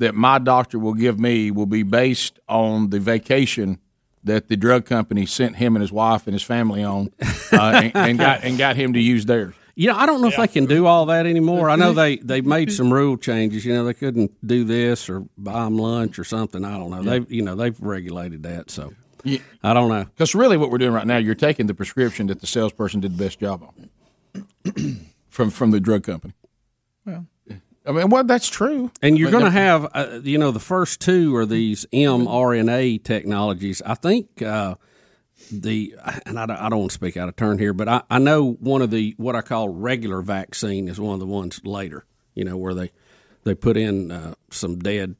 [0.00, 3.78] that my doctor will give me will be based on the vacation
[4.24, 7.10] that the drug company sent him and his wife and his family on,
[7.52, 9.54] uh, and, and got and got him to use theirs.
[9.76, 11.70] You know, I don't know if they can do all that anymore.
[11.70, 13.64] I know they they made some rule changes.
[13.64, 16.64] You know, they couldn't do this or buy them lunch or something.
[16.64, 17.00] I don't know.
[17.02, 17.20] Yeah.
[17.20, 18.70] They you know they've regulated that.
[18.70, 19.38] So Yeah.
[19.62, 20.04] I don't know.
[20.04, 23.16] Because really, what we're doing right now, you're taking the prescription that the salesperson did
[23.16, 26.34] the best job on from from the drug company.
[27.06, 27.26] Well,
[27.86, 28.90] I mean, well, that's true.
[29.00, 33.80] And you're going to have, uh, you know, the first two are these mRNA technologies.
[33.84, 34.74] I think uh,
[35.50, 35.94] the,
[36.26, 38.18] and I don't, I don't want to speak out of turn here, but I, I
[38.18, 42.04] know one of the what I call regular vaccine is one of the ones later.
[42.34, 42.90] You know, where they
[43.44, 45.16] they put in uh, some dead.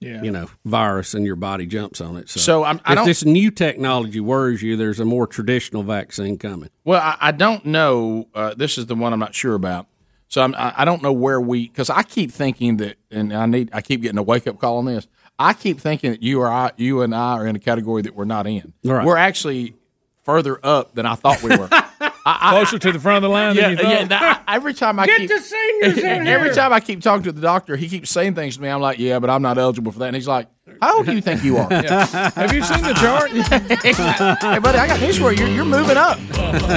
[0.00, 0.22] Yeah.
[0.22, 2.30] You know, virus and your body jumps on it.
[2.30, 5.82] So, So, I'm- I if don't- this new technology worries you, there's a more traditional
[5.82, 6.70] vaccine coming.
[6.84, 8.26] Well, I, I don't know.
[8.34, 9.88] Uh, this is the one I'm not sure about.
[10.30, 13.46] So I'm, I I don't know where we because I keep thinking that, and I
[13.46, 15.06] need I keep getting a wake up call on this.
[15.38, 18.14] I keep thinking that you or I, you and I are in a category that
[18.14, 18.72] we're not in.
[18.84, 19.04] Right.
[19.04, 19.74] We're actually
[20.22, 21.68] further up than I thought we were.
[22.38, 23.92] Closer to the front of the line yeah, than you thought.
[23.92, 24.04] yeah.
[24.04, 26.54] now, I- every time I Get keep the seniors in every here.
[26.54, 28.68] time I keep talking to the doctor, he keeps saying things to me.
[28.68, 30.06] I'm like, yeah, but I'm not eligible for that.
[30.06, 30.48] And he's like,
[30.80, 31.68] how old do you think you are?
[31.72, 33.30] Have you seen the chart?
[34.52, 35.40] hey, buddy, I got news for you.
[35.44, 36.18] You're, you're moving up.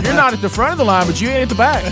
[0.04, 1.84] You're not at the front of the line, but you ain't at the back.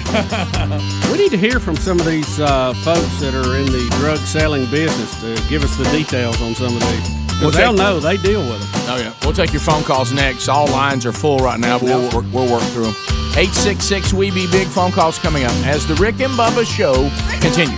[1.12, 4.18] We need to hear from some of these uh, folks that are in the drug
[4.20, 7.21] selling business to give us the details on some of these.
[7.42, 8.70] 'Cause We'll they'll know they deal with it.
[8.88, 10.48] Oh yeah, we'll take your phone calls next.
[10.48, 12.96] All lines are full right now, but we'll, we'll, we'll work through them.
[13.36, 16.64] Eight six six we be big phone calls coming up as the Rick and Bubba
[16.66, 16.94] show
[17.42, 17.72] continues.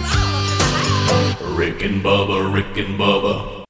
[1.58, 3.64] Rick and Bubba, Rick and Bubba.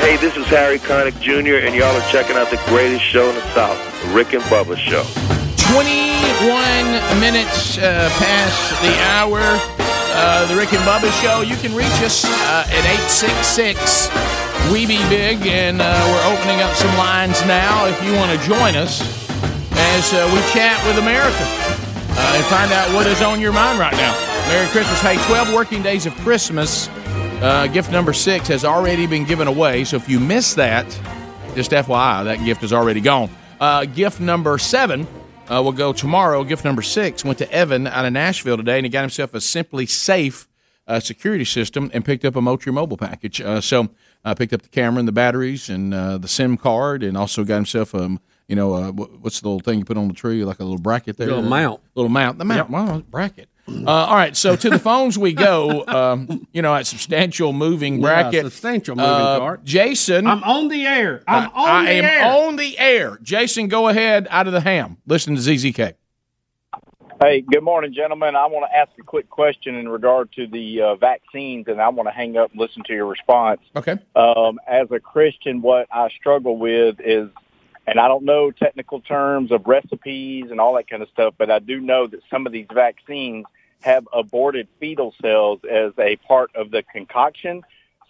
[0.00, 3.34] Hey, this is Harry Connick Jr., and y'all are checking out the greatest show in
[3.34, 5.02] the South, The Rick and Bubba Show.
[6.18, 9.38] 21 minutes uh, past the hour.
[9.40, 11.42] Uh, the Rick and Bubba Show.
[11.42, 14.10] You can reach us uh, at 866
[14.72, 18.46] We Be Big, and uh, we're opening up some lines now if you want to
[18.46, 19.00] join us
[19.70, 23.78] as uh, we chat with America uh, and find out what is on your mind
[23.78, 24.14] right now.
[24.48, 25.00] Merry Christmas.
[25.00, 26.88] Hey, 12 working days of Christmas.
[27.72, 29.84] Gift number six has already been given away.
[29.84, 30.86] So if you miss that,
[31.54, 33.30] just FYI, that gift is already gone.
[33.94, 35.06] Gift number seven
[35.50, 36.44] uh, will go tomorrow.
[36.44, 39.38] Gift number six went to Evan out of Nashville today, and he got himself a
[39.38, 40.46] SimpliSafe
[40.86, 43.40] uh, security system and picked up a Moultrie mobile package.
[43.40, 43.88] Uh, so
[44.24, 47.44] uh, picked up the camera and the batteries and uh, the SIM card, and also
[47.44, 48.18] got himself a
[48.48, 50.78] you know, uh, what's the little thing you put on the tree, like a little
[50.78, 51.82] bracket there, Little mount.
[51.94, 53.47] little mount, the mount, wow, bracket.
[53.68, 55.84] Uh, all right, so to the phones we go.
[55.86, 59.64] Um, you know, at substantial moving Yeah, bracket, substantial moving Uh, cart.
[59.64, 61.22] Jason, I'm on the air.
[61.28, 62.24] I'm I, on I the am air.
[62.46, 63.18] on the air.
[63.22, 64.96] Jason, go ahead out of the ham.
[65.06, 65.94] Listen to ZZK.
[67.20, 68.36] Hey, good morning, gentlemen.
[68.36, 71.88] I want to ask a quick question in regard to the uh, vaccines, and I
[71.88, 73.60] want to hang up and listen to your response.
[73.74, 73.96] Okay.
[74.14, 77.28] Um, as a Christian, what I struggle with is,
[77.88, 81.50] and I don't know technical terms of recipes and all that kind of stuff, but
[81.50, 83.46] I do know that some of these vaccines
[83.80, 87.62] have aborted fetal cells as a part of the concoction.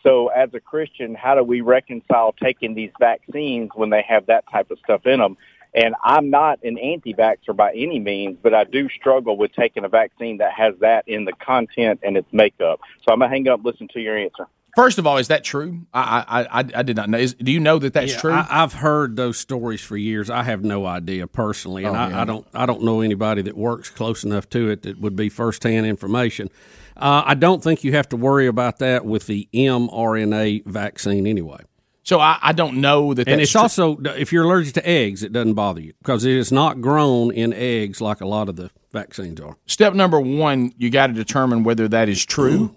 [0.02, 4.44] So, as a Christian, how do we reconcile taking these vaccines when they have that
[4.50, 5.36] type of stuff in them?
[5.74, 9.88] And I'm not an anti-vaxxer by any means, but I do struggle with taking a
[9.88, 12.80] vaccine that has that in the content and its makeup.
[13.02, 14.46] So I'm gonna hang up, listen to your answer.
[14.78, 15.86] First of all, is that true?
[15.92, 17.18] I I, I, I did not know.
[17.18, 18.32] Is, do you know that that's Yeah, true?
[18.32, 20.30] I, I've heard those stories for years.
[20.30, 22.22] I have no idea personally, and Oh, I.
[22.22, 22.46] I don't.
[22.54, 26.48] I don't know anybody that works close enough to it that would be firsthand information.
[26.96, 31.58] Uh, I don't think you have to worry about that with the mRNA vaccine anyway.
[32.04, 33.26] So I, I don't know that.
[33.28, 33.60] and it's true.
[33.62, 37.32] also if you're allergic to eggs, it doesn't bother you because it is not grown
[37.32, 39.56] in eggs like a lot of the vaccines are.
[39.66, 42.76] Step number one, you got to determine whether that is true,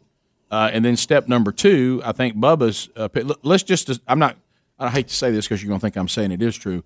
[0.52, 2.90] uh, and then step number two, I think Bubba's.
[2.96, 3.08] Uh,
[3.42, 3.90] let's just.
[4.08, 4.38] I'm not.
[4.78, 6.84] I hate to say this because you're going to think I'm saying it is true.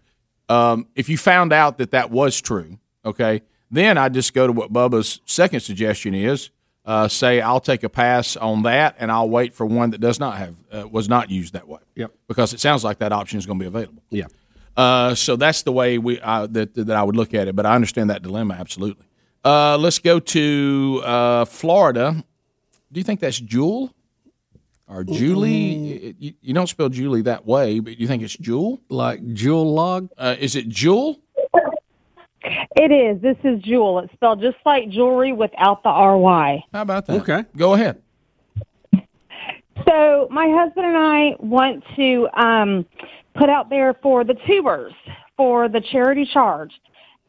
[0.48, 4.54] Um, if you found out that that was true, okay, then I just go to
[4.54, 6.52] what Bubba's second suggestion is.
[6.86, 10.20] Uh, say I'll take a pass on that, and I'll wait for one that does
[10.20, 11.80] not have uh, was not used that way.
[11.96, 12.12] Yep.
[12.28, 14.04] Because it sounds like that option is going to be available.
[14.12, 14.28] Yeah.
[14.78, 17.56] Uh, so that's the way we uh, that that I would look at it.
[17.56, 19.08] But I understand that dilemma absolutely.
[19.44, 22.24] Uh, let's go to uh, Florida.
[22.95, 23.93] Do you think that's Jewel
[24.88, 26.15] or Julie?
[26.17, 28.80] You, you don't spell Julie that way, but you think it's Jewel?
[28.88, 30.07] Like Jewel log?
[30.17, 31.19] Uh, is it Jewel?
[32.41, 33.22] It is.
[33.22, 33.99] This is Jewel.
[33.99, 36.63] It's spelled just like jewelry without the RY.
[36.72, 37.19] How about that?
[37.19, 37.43] Okay.
[37.57, 38.01] Go ahead.
[39.85, 42.85] So my husband and I want to um,
[43.34, 44.93] put out there for the tubers
[45.35, 46.72] for the charity charge.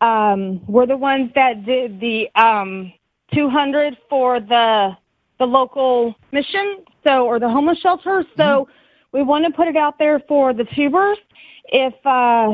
[0.01, 2.93] Um, we're the ones that did the um,
[3.34, 4.97] 200 for the
[5.39, 8.25] the local mission, so or the homeless shelter.
[8.37, 8.69] So
[9.13, 11.19] we want to put it out there for the tubers
[11.67, 12.53] if uh,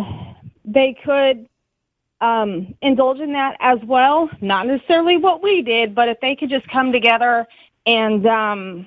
[0.64, 1.48] they could
[2.20, 4.30] um, indulge in that as well.
[4.40, 7.46] Not necessarily what we did, but if they could just come together
[7.86, 8.86] and um,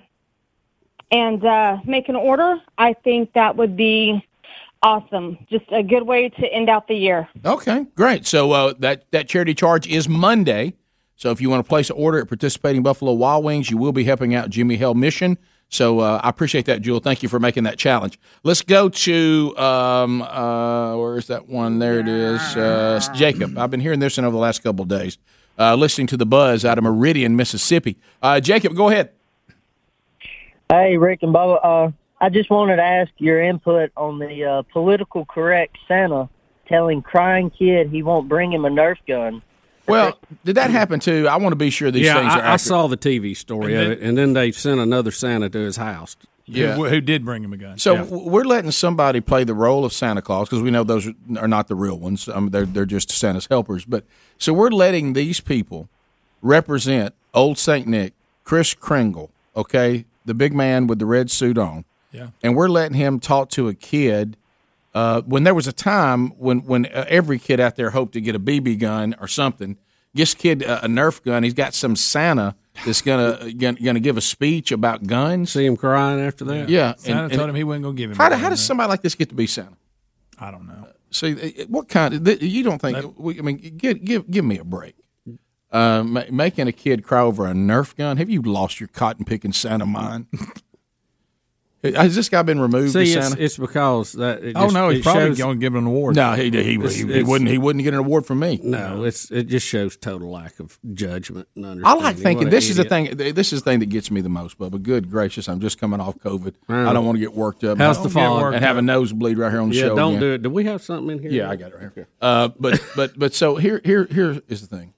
[1.11, 4.25] and uh, make an order, I think that would be
[4.81, 5.37] awesome.
[5.49, 7.27] Just a good way to end out the year.
[7.45, 8.25] Okay, great.
[8.25, 10.73] So uh, that that charity charge is Monday.
[11.15, 13.93] So if you want to place an order at participating Buffalo Wild Wings, you will
[13.93, 15.37] be helping out Jimmie Hale Mission.
[15.69, 16.99] So uh, I appreciate that, Jewel.
[16.99, 18.19] Thank you for making that challenge.
[18.43, 21.79] Let's go to um, uh, where's that one?
[21.79, 22.39] There it is.
[22.55, 23.57] Uh, Jacob.
[23.57, 25.17] I've been hearing this over the last couple of days.
[25.57, 27.97] Uh, listening to the buzz out of Meridian, Mississippi.
[28.21, 29.11] Uh, Jacob, go ahead.
[30.69, 31.59] Hey, Rick and Bubba.
[31.63, 36.29] Uh, I just wanted to ask your input on the political correct Santa
[36.67, 39.41] telling crying kid he won't bring him a Nerf gun.
[39.87, 41.27] Well, did that happen too?
[41.27, 43.75] I want to be sure these yeah, things are I, I saw the TV story
[43.75, 46.15] And of it, and then they sent another Santa to his house.
[46.47, 46.75] Yeah.
[46.75, 47.79] Who, who did bring him a gun?
[47.79, 48.03] So Yeah.
[48.03, 51.47] we're letting somebody play the role of Santa Claus because we know those are, are
[51.47, 52.27] not the real ones.
[52.29, 53.83] Um, they're they're just Santa's helpers.
[53.85, 54.03] But
[54.37, 55.89] so we're letting these people
[56.41, 58.13] represent Old Saint Nick,
[58.43, 62.27] Kris Kringle, okay, the big man with the red suit on, Yeah.
[62.43, 64.37] and we're letting him talk to a kid.
[64.95, 68.21] Uh, when there was a time when when uh, every kid out there hoped to
[68.21, 69.77] get a BB gun or something,
[70.13, 71.43] this kid uh, a Nerf gun.
[71.43, 72.55] He's got some Santa
[72.85, 75.51] that's gonna gonna, gonna give a speech about guns.
[75.51, 76.69] See him crying after that.
[76.69, 78.15] Yeah, Santa told him he wasn't going to give him.
[78.15, 78.39] How, a do- gun.
[78.39, 79.75] how does somebody like this get to be Santa?
[80.39, 80.87] I don't know.
[81.11, 82.13] See, uh, what kind?
[82.27, 83.19] Of, you don't think?
[83.19, 84.95] we, I mean, give give give me a break.
[85.71, 88.15] Uh, ma- making a kid cry over a Nerf gun?
[88.15, 90.27] Have you lost your cotton picking Santa mind?
[91.93, 92.93] Has this guy been removed?
[92.93, 93.43] See, as it's, Santa?
[93.43, 94.43] it's because that.
[94.43, 96.15] It Oh no, he's probably shows- going to give him an award.
[96.15, 98.59] no, he he, he, It's- he it's- wouldn't he wouldn't get an award from me.
[98.63, 102.01] No, it's it just shows total lack of judgment and understanding.
[102.03, 103.15] I like thinking What a this is the thing.
[103.17, 104.81] This is the thing that gets me the most, Bubba.
[104.81, 106.53] Good gracious, I'm just coming off COVID.
[106.67, 106.87] Right.
[106.87, 107.77] I don't want to get worked up.
[107.77, 108.53] How's and- the fog?
[108.53, 109.95] And have a nosebleed right here on the Yeah, show.
[109.95, 110.19] don't again.
[110.21, 110.41] do it.
[110.43, 111.31] Do we have something in here?
[111.31, 112.07] Yeah, I got it right here.
[112.21, 114.93] Uh, but but but so here here here is the thing.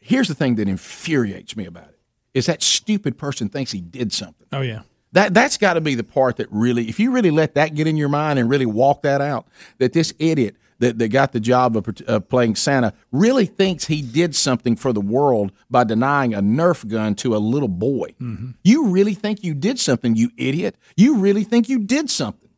[0.00, 1.98] Here's the thing that infuriates me about it
[2.34, 4.46] is that stupid person thinks he did something.
[4.52, 4.80] Oh yeah.
[5.12, 7.86] That that's got to be the part that really, if you really let that get
[7.86, 9.46] in your mind and really walk that out,
[9.78, 14.02] that this idiot that, that got the job of uh, playing Santa really thinks he
[14.02, 18.14] did something for the world by denying a Nerf gun to a little boy.
[18.62, 20.76] You really think you did something, you idiot?
[20.96, 22.48] You really think you did something?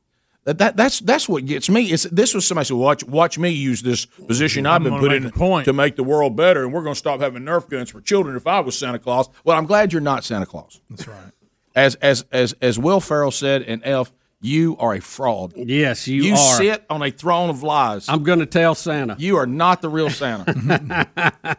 [0.45, 1.91] That, that that's that's what gets me.
[1.91, 5.13] Is this was somebody said, watch watch me use this position I've I'm been put
[5.13, 5.65] in point.
[5.65, 8.37] to make the world better, and we're going to stop having Nerf guns for children.
[8.37, 10.83] If I was Santa Claus, well, I'm glad you're not Santa Claus.
[10.91, 11.33] That's right.
[11.75, 15.55] As as as as Will Ferrell said, and Elf, you are a fraud.
[15.57, 16.57] Yes, you, are You are.
[16.57, 18.09] sit on a throne of lies.
[18.09, 19.17] I'm going to tell Santa.
[19.19, 21.07] You are not the real Santa.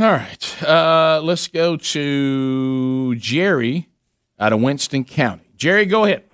[0.00, 3.88] All right, uh, let's go to Jerry
[4.40, 5.44] out of Winston County.
[5.56, 6.24] Jerry, go ahead.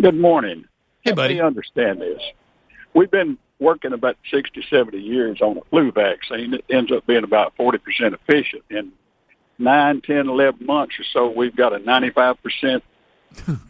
[0.00, 0.64] Good morning.
[1.02, 1.34] Hey, Help buddy.
[1.34, 2.20] me understand this.
[2.94, 6.54] We've been working about 60, 70 years on a flu vaccine.
[6.54, 7.78] It ends up being about 40%
[8.14, 8.62] efficient.
[8.70, 8.90] In
[9.60, 12.82] nine, ten, eleven months or so, we've got a 95%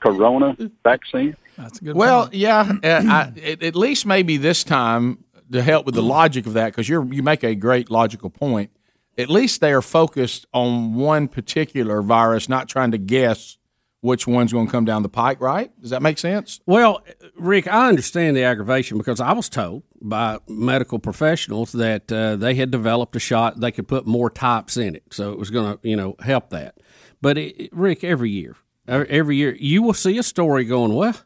[0.00, 1.36] corona vaccine.
[1.56, 1.96] That's a good.
[1.96, 6.46] Well, yeah, uh, I, at, at least maybe this time to help with the logic
[6.46, 8.70] of that, because you you make a great logical point.
[9.16, 13.57] At least they are focused on one particular virus, not trying to guess
[14.00, 15.40] which one's going to come down the pike.
[15.40, 15.70] Right?
[15.80, 16.60] Does that make sense?
[16.66, 17.02] Well,
[17.36, 22.54] Rick, I understand the aggravation because I was told by medical professionals that uh, they
[22.54, 25.76] had developed a shot they could put more types in it, so it was going
[25.78, 26.78] to you know help that.
[27.20, 28.56] But it, Rick, every year,
[28.86, 31.16] uh, every year, you will see a story going, well,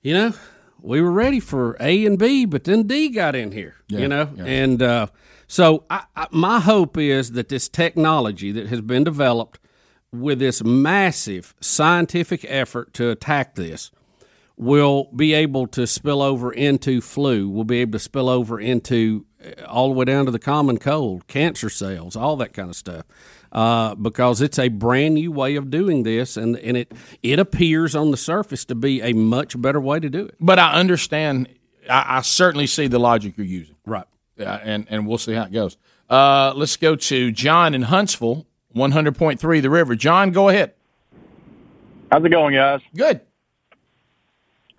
[0.00, 0.32] you know,
[0.80, 4.08] we were ready for A and B, but then D got in here, Yeah, you
[4.08, 4.44] know, yeah.
[4.44, 5.06] and uh,
[5.46, 9.58] so I, I, my hope is that this technology that has been developed
[10.12, 13.90] with this massive scientific effort to attack this
[14.56, 19.24] will be able to spill over into flu, will be able to spill over into
[19.42, 22.76] uh, all the way down to the common cold, cancer cells, all that kind of
[22.76, 23.06] stuff.
[23.52, 26.92] Uh, because it's a brand new way of doing this, and, and it
[27.22, 30.36] it appears on the surface to be a much better way to do it.
[30.38, 31.48] But I understand.
[31.88, 33.74] I, I certainly see the logic you're using.
[33.84, 34.06] Right.
[34.36, 35.78] Yeah, and and we'll see how it goes.
[36.08, 39.94] Uh, let's go to John in Huntsville, one hundred point three, the river.
[39.94, 40.72] John, go ahead.
[42.10, 42.80] How's it going, guys?
[42.96, 43.20] Good.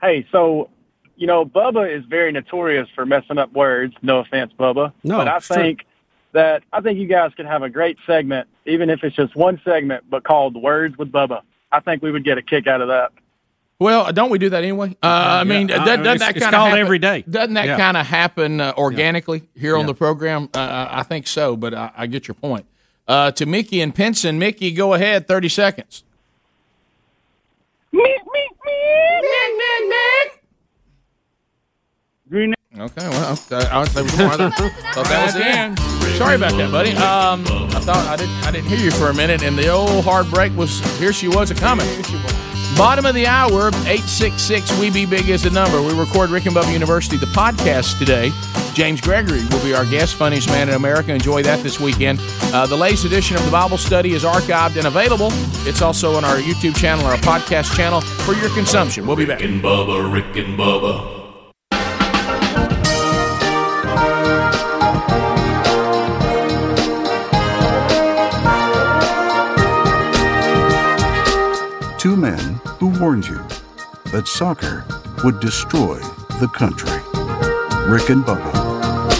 [0.01, 0.69] Hey, so
[1.15, 3.93] you know, Bubba is very notorious for messing up words.
[4.01, 4.91] No offense, Bubba.
[5.03, 5.55] No, but I it's true.
[5.57, 5.85] think
[6.33, 9.61] that I think you guys could have a great segment, even if it's just one
[9.63, 11.41] segment, but called "Words with Bubba."
[11.71, 13.11] I think we would get a kick out of that.
[13.79, 14.89] Well, don't we do that anyway?
[15.01, 15.07] Uh,
[15.41, 15.77] I mean, Yeah.
[15.77, 17.23] doesn't, Uh, doesn't it's- that kind of happen, every day.
[17.27, 17.77] Doesn't that Yeah.
[17.77, 19.85] kind of happen uh, organically here on Yeah.
[19.87, 20.49] the program?
[20.53, 22.65] Uh, I think so, but I, I get your point.
[23.07, 26.03] Uh, to Mickey and Pinson, Mickey, go ahead, thirty seconds.
[32.31, 32.53] Green.
[32.79, 34.27] Okay, well, uh, I, there was more.
[34.27, 35.77] I thought that was the end.
[36.17, 36.91] Sorry about that, buddy.
[36.91, 37.43] Um,
[37.75, 40.29] I thought I didn't I didn't hear you for a minute, and the old hard
[40.31, 41.11] break was here.
[41.11, 41.87] She was a coming.
[42.81, 45.83] Bottom of the hour, 866 We Be Big is the number.
[45.83, 48.31] We record Rick and Bubba University, the podcast today.
[48.73, 51.13] James Gregory will be our guest, funniest man in America.
[51.13, 52.19] Enjoy that this weekend.
[52.45, 55.27] Uh, the latest edition of the Bible study is archived and available.
[55.67, 59.05] It's also on our YouTube channel, our podcast channel for your consumption.
[59.05, 59.41] We'll be back.
[59.41, 61.19] Rick and Bubba, Rick and Bubba.
[71.99, 72.50] Two men
[72.81, 73.37] who warned you
[74.11, 74.83] that soccer
[75.23, 75.99] would destroy
[76.39, 76.89] the country.
[77.87, 78.51] Rick and Bubba.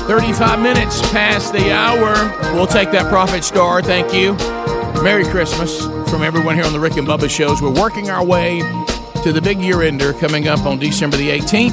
[0.08, 2.12] 35 minutes past the hour.
[2.56, 3.84] We'll take that profit star.
[3.84, 4.34] Thank you.
[5.04, 7.62] Merry Christmas from everyone here on the Rick and Bubba shows.
[7.62, 8.62] We're working our way
[9.22, 11.72] to the big year ender coming up on December the 18th.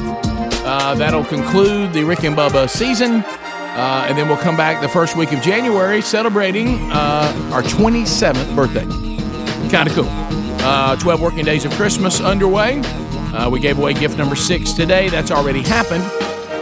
[0.66, 3.23] Uh, that'll conclude the Rick and Bubba season.
[3.24, 8.55] Uh, and then we'll come back the first week of January celebrating uh, our 27th
[8.55, 8.85] birthday.
[9.70, 10.27] Kind of cool.
[10.60, 12.80] Uh, 12 working days of Christmas underway.
[13.32, 15.09] Uh, we gave away gift number six today.
[15.09, 16.02] That's already happened,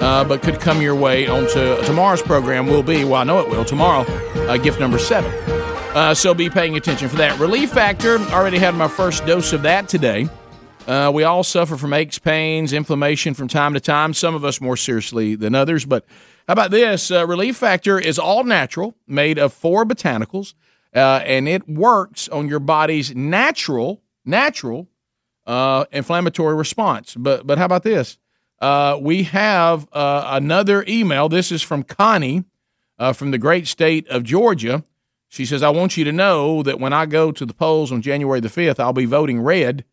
[0.02, 2.66] uh, but could come your way on to tomorrow's program.
[2.66, 4.04] Will be, well, I know it will, tomorrow,
[4.48, 5.32] uh, gift number seven.
[5.94, 7.38] Uh, so be paying attention for that.
[7.40, 10.28] Relief Factor, already had my first dose of that today.
[10.86, 14.60] Uh, we all suffer from aches, pains, inflammation from time to time, some of us
[14.60, 15.84] more seriously than others.
[15.84, 16.04] But
[16.46, 17.10] how about this?
[17.10, 20.54] Relief Factor is all natural, made of four botanicals,
[20.96, 24.88] uh, and it works on your body's natural, natural
[25.46, 27.14] uh, inflammatory response.
[27.14, 28.18] But but how about this?
[28.60, 31.28] Uh, we have uh, another email.
[31.28, 32.44] This is from Connie
[32.98, 34.84] uh, from the great state of Georgia.
[35.28, 38.00] She says, "I want you to know that when I go to the polls on
[38.00, 39.84] January the fifth, I'll be voting red,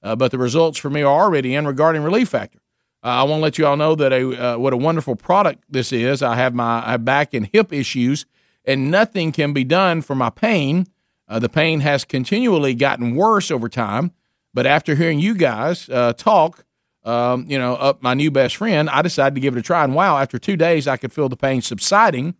[0.00, 2.60] uh, but the results for me are already in regarding Relief Factor."
[3.04, 6.22] I want to let you all know that a what a wonderful product this is.
[6.22, 8.26] I have my I have back and hip issues,
[8.64, 10.86] and nothing can be done for my pain.
[11.28, 14.12] Uh, the pain has continually gotten worse over time.
[14.54, 16.64] But after hearing you guys uh, talk,
[17.04, 19.82] um, you know, up my new best friend, I decided to give it a try.
[19.84, 22.34] And wow, after two days, I could feel the pain subsiding.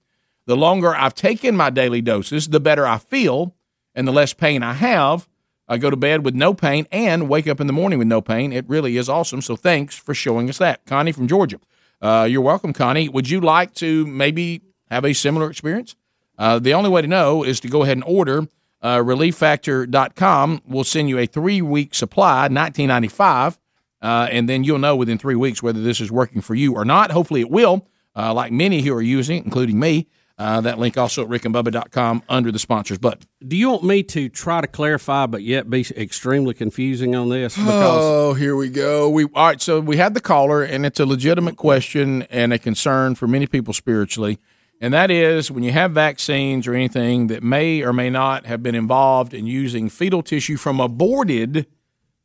[0.47, 3.55] The longer I've taken my daily doses, the better I feel,
[3.95, 5.29] and the less pain I have.
[5.69, 8.21] I go to bed with no pain and wake up in the morning with no
[8.21, 8.53] pain.
[8.53, 9.41] It really is awesome.
[9.41, 10.85] So thanks for showing us that.
[10.85, 11.61] Connie from Georgia.
[12.01, 13.09] Uh, you're welcome, Connie.
[13.09, 15.95] Would you like to maybe have a similar experience?
[16.43, 18.49] Uh, the only way to know is to go ahead and order
[18.83, 20.63] uh, relieffactor.com.
[20.67, 23.59] We'll send you a three week supply, 1995
[24.03, 26.85] uh, and then you'll know within three weeks whether this is working for you or
[26.85, 27.13] not.
[27.13, 27.87] Hopefully it will,
[28.17, 30.09] uh, like many who are using it, including me.
[30.39, 33.23] Uh, that link also at rickandbubba.com under the sponsors button.
[33.47, 37.55] Do you want me to try to clarify, but yet be extremely confusing on this?
[37.55, 39.09] Because oh, here we go.
[39.09, 39.61] We all right.
[39.61, 43.47] So we had the caller, and it's a legitimate question and a concern for many
[43.47, 44.39] people spiritually,
[44.83, 48.65] and that is when you have vaccines or anything that may or may not have
[48.65, 51.69] been involved in using fetal tissue from aborted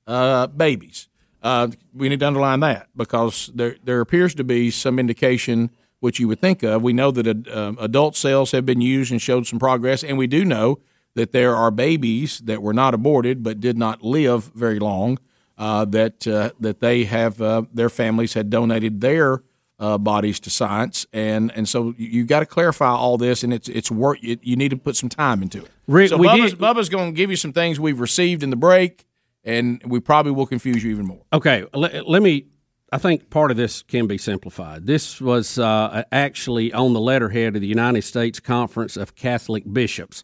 [0.08, 1.08] uh, babies.
[1.44, 5.70] Uh, we need to underline that because there there appears to be some indication
[6.00, 6.82] which you would think of.
[6.82, 10.26] We know that uh, adult cells have been used and showed some progress, and we
[10.26, 10.80] do know
[11.14, 15.20] that there are babies that were not aborted but did not live very long.
[15.60, 19.44] Uh, that uh, that they have uh, their families had donated their
[19.80, 23.70] uh, bodies to science, and and so you got to clarify all this, and it's
[23.70, 24.18] it's work.
[24.22, 25.72] You, you need to put some time into it.
[25.88, 28.50] Rick, so we Bubba's, did- Bubba's going to give you some things we've received in
[28.50, 29.06] the break,
[29.44, 31.22] and we probably will confuse you even more.
[31.32, 32.48] Okay, let, let me.
[32.92, 34.86] I think part of this can be simplified.
[34.86, 40.24] This was uh, actually on the letterhead of the United States Conference of Catholic Bishops.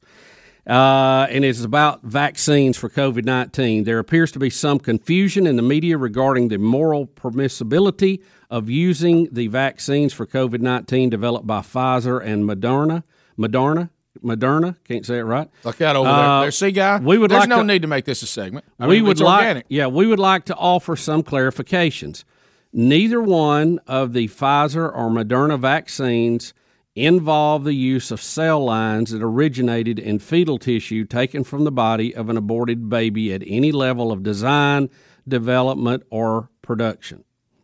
[0.66, 3.84] Uh, and it's about vaccines for COVID 19.
[3.84, 8.22] There appears to be some confusion in the media regarding the moral permissibility
[8.54, 13.02] of using the vaccines for COVID 19 developed by Pfizer and Moderna.
[13.38, 13.90] Moderna?
[14.24, 14.76] Moderna?
[14.88, 15.50] Can't say it right.
[15.64, 16.52] Look out over Uh, there.
[16.52, 17.00] See, guy.
[17.00, 18.64] We would There's like no to- need to make this a segment.
[18.80, 19.66] I we mean, would like, organic.
[19.70, 22.24] yeah, we would like to offer some clarifications.
[22.72, 26.54] Neither one of the Pfizer or Moderna vaccines
[26.96, 32.14] involve the use of cell lines that originated in fetal tissue taken from the body
[32.16, 34.92] of an aborted baby at any level of design,
[35.28, 37.24] development, or production.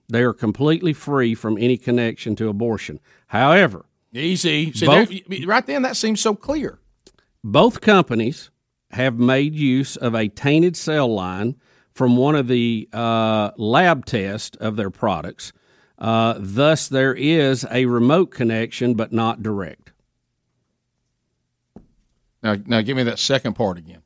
[0.10, 3.00] They are completely free from any connection to abortion.
[3.28, 4.74] However, Easy.
[4.74, 5.12] See, Both-
[5.46, 6.80] right then, that seems so clear.
[7.44, 8.50] both companies
[8.92, 11.56] have made use of a tainted cell line
[11.94, 15.54] from one of the uh, lab tests of their products.
[16.00, 19.92] Uh, thus, there is a remote connection, but not direct.
[22.42, 24.02] Now, now give me that second part again.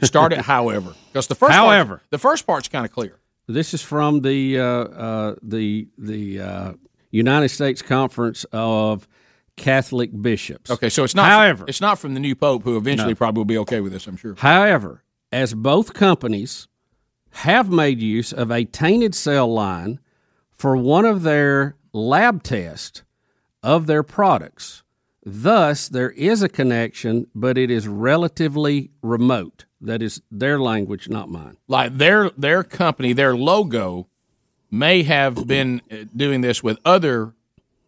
[0.00, 1.96] You start it, however, because the first However.
[1.98, 3.16] part, the first part's kind of clear.
[3.46, 6.72] This is from the uh, uh, the the uh,
[7.10, 9.08] United States Conference of
[9.56, 10.70] Catholic Bishops.
[10.70, 11.28] Okay, so it's not.
[11.28, 13.16] However, it's not from the new pope, who eventually No.
[13.16, 14.06] probably will be okay with this.
[14.06, 14.34] I'm sure.
[14.36, 16.68] However, as both companies
[17.30, 19.98] have made use of a tainted cell line
[20.50, 23.02] for one of their lab tests
[23.62, 24.82] of their products.
[25.24, 29.66] Thus, there is a connection, but it is relatively remote.
[29.82, 31.56] That is their language, not mine.
[31.66, 34.08] Like their their company, their logo
[34.70, 37.34] may have been uh, doing this with other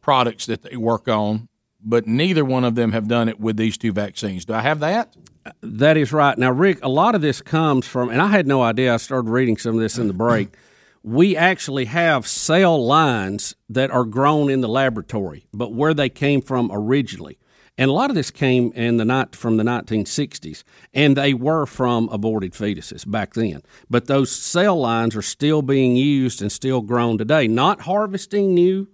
[0.02, 1.48] products that they work on,
[1.82, 4.44] but neither one of them have done it with these two vaccines.
[4.44, 5.14] Do I have that?
[5.62, 6.36] That is right.
[6.36, 8.92] Now, Rick, a lot of this comes from, and I had no idea.
[8.92, 10.48] I started reading some of this in the break.
[11.06, 16.40] We actually have cell lines that are grown in the laboratory, but where they came
[16.40, 17.36] from originally.
[17.76, 20.62] And a lot of this came in the night from the 1960s,
[20.92, 23.62] and they were from aborted fetuses back then.
[23.90, 27.48] But those cell lines are still being used and still grown today.
[27.48, 28.88] Not harvesting new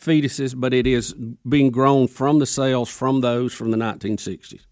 [0.00, 1.14] fetuses, but it is
[1.48, 4.66] being grown from the cells from those from the 1960s.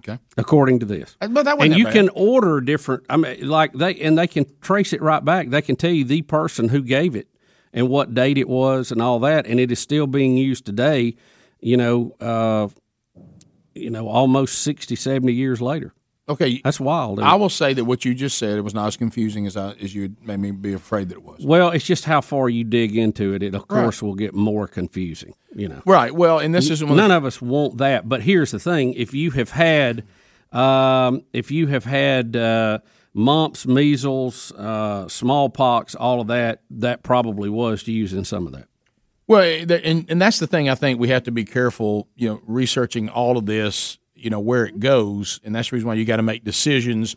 [0.00, 0.18] Okay.
[0.36, 1.92] According to this, but that and that you bad.
[1.92, 3.04] can order different.
[3.08, 5.48] I mean, like they and they can trace it right back.
[5.48, 7.28] They can tell you the person who gave it
[7.72, 11.16] and what date it was and all that, and it is still being used today.
[11.66, 12.68] You know, uh,
[13.74, 15.92] you know, almost 60, 70 years later.
[16.28, 17.18] Okay, that's wild.
[17.18, 19.72] I will say that what you just said it was not as confusing as I,
[19.82, 21.44] as you made me be afraid that it was.
[21.44, 23.42] Well, it's just how far you dig into it.
[23.42, 23.82] It of Right.
[23.82, 25.34] course will get more confusing.
[25.56, 26.14] You know, Right.
[26.14, 28.08] Well, and this is one of the- none of us want that.
[28.08, 30.04] But here's the thing: if you have had,
[30.52, 32.78] um, if you have had uh,
[33.12, 38.68] mumps, measles, uh, smallpox, all of that, that probably was using some of that.
[39.28, 40.68] Well, and and that's the thing.
[40.68, 42.08] I think we have to be careful.
[42.14, 43.98] You know, researching all of this.
[44.14, 47.16] You know where it goes, and that's the reason why you got to make decisions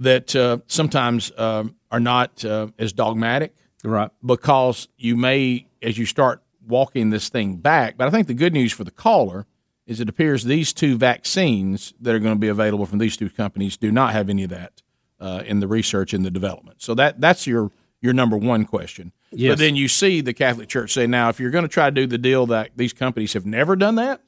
[0.00, 4.10] that uh, sometimes um, are not uh, as dogmatic, right?
[4.24, 7.96] Because you may, as you start walking this thing back.
[7.96, 9.46] But I think the good news for the caller
[9.86, 13.30] is it appears these two vaccines that are going to be available from these two
[13.30, 14.82] companies do not have any of that
[15.20, 16.82] uh, in the research and the development.
[16.82, 19.12] So that that's your your number one question.
[19.36, 19.52] Yes.
[19.52, 21.90] But then you see the Catholic Church say, now if you're going to try to
[21.90, 24.20] do the deal that these companies have never done that,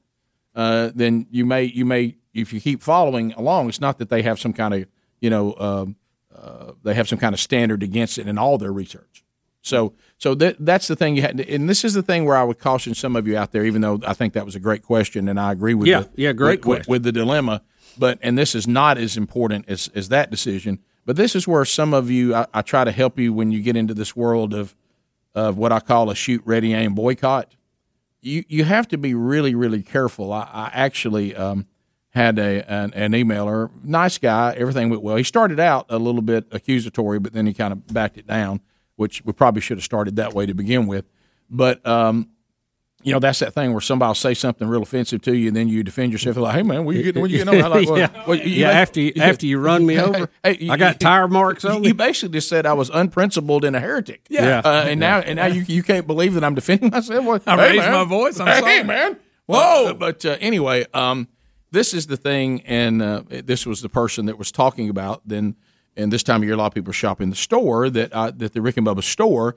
[0.55, 4.23] uh, then you may you may if you keep following along, it's not that they
[4.23, 4.86] have some kind of
[5.20, 5.97] you know um,
[6.35, 9.25] uh, they have some kind of standard against it in all their research.
[9.62, 12.44] So so that that's the thing you had, and this is the thing where I
[12.44, 14.83] would caution some of you out there, even though I think that was a great
[14.83, 17.62] question, and I agree with Yeah, the, yeah, great with, with- with the dilemma.
[17.99, 20.78] But and this is not as important as as that decision.
[21.05, 23.60] But this is where some of you I, I try to help you when you
[23.62, 24.75] get into this world of
[25.36, 27.55] of what I call a shoot, ready, aim boycott.
[28.23, 30.32] You you have to be really really careful.
[30.32, 31.66] I, I actually um,
[32.10, 35.16] had a an, an emailer, nice guy, everything went well.
[35.16, 38.62] He started out a little bit accusatory, but then he kind of backed it down,
[38.97, 41.05] which we probably should have started that way to begin with.
[41.50, 42.31] But um,
[43.07, 45.57] you know that's that thing where somebody will say something real offensive to you, and
[45.57, 47.23] then you defend yourself like, "Hey man, what you getting?
[47.23, 48.25] What you getting on?" Like, well, Yeah.
[48.26, 51.94] well, Yeah, after you- after you run me over, I got tire marks on You
[51.94, 54.26] basically just said I was unprincipled and a heretic.
[54.28, 54.60] Yeah.
[54.65, 57.25] uh, and now and now you you can't believe that I'm defending myself.
[57.25, 57.93] Well, I hey, raised man.
[57.93, 58.83] my voice, I'm hey sorry.
[58.83, 59.17] man.
[59.47, 59.94] Whoa!
[59.94, 61.28] but uh, anyway, um,
[61.70, 65.23] this is the thing, and uh, this was the person that was talking about.
[65.25, 65.55] Then,
[65.97, 67.89] and this time of year, a lot of people shop in the store.
[67.89, 69.57] That uh, that the Rick and Bubba store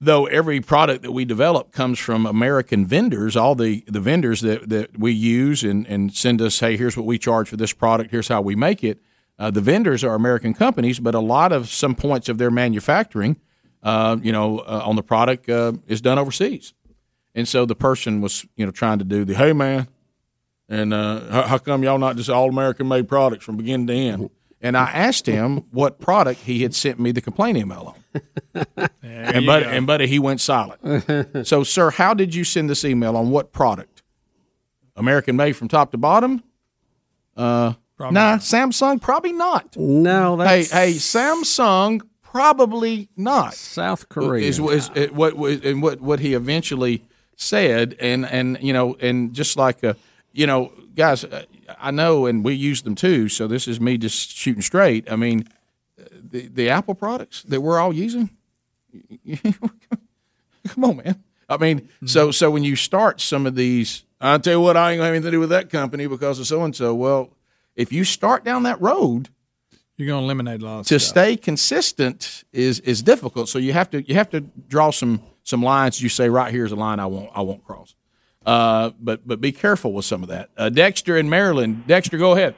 [0.00, 4.68] though every product that we develop comes from American vendors, all the, the vendors that,
[4.68, 8.10] that we use and, and send us, hey, here's what we charge for this product,
[8.10, 9.00] here's how we make it.
[9.38, 13.36] Uh, the vendors are American companies, but a lot of some points of their manufacturing,
[13.82, 16.74] uh, you know, uh, on the product uh, is done overseas.
[17.34, 19.88] And so the person was, you know, trying to do the, hey, man,
[20.68, 23.94] and uh, how, how come y'all not just all American made products from beginning to
[23.94, 24.30] end?
[24.60, 28.64] And I asked him what product he had sent me the complaint email on.
[29.02, 31.46] and buddy, and buddy, he went silent.
[31.46, 34.02] so, sir, how did you send this email on what product?
[34.96, 36.42] American made from top to bottom?
[37.36, 39.76] Uh, nah, Samsung probably not.
[39.76, 43.54] No, that's hey, hey, Samsung probably not.
[43.54, 47.04] South Korea is, is, is what and what what he eventually
[47.36, 49.94] said, and and you know, and just like uh,
[50.32, 51.44] you know, guys, uh,
[51.78, 53.28] I know, and we use them too.
[53.28, 55.10] So this is me just shooting straight.
[55.10, 55.48] I mean,
[55.96, 58.30] the the Apple products that we're all using.
[60.68, 61.22] Come on, man.
[61.48, 62.06] I mean, mm-hmm.
[62.06, 65.06] so so when you start some of these, I tell you what, I ain't gonna
[65.06, 66.94] have anything to do with that company because of so and so.
[66.94, 67.30] Well,
[67.74, 69.28] if you start down that road,
[69.96, 73.48] You're going to eliminate a lot of to stay consistent is is difficult.
[73.48, 76.02] So you have to you have to draw some some lines.
[76.02, 77.95] You say right here's a line I won't I won't cross.
[78.46, 80.48] Uh, but but be careful with some of that.
[80.56, 81.86] Uh, Dexter in Maryland.
[81.88, 82.54] Dexter, go ahead.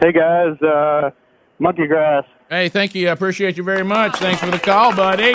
[0.00, 1.10] Hey guys, uh,
[1.58, 2.24] monkey grass.
[2.48, 3.08] Hey, thank you.
[3.08, 4.16] I appreciate you very much.
[4.18, 5.34] Thanks for the call, buddy.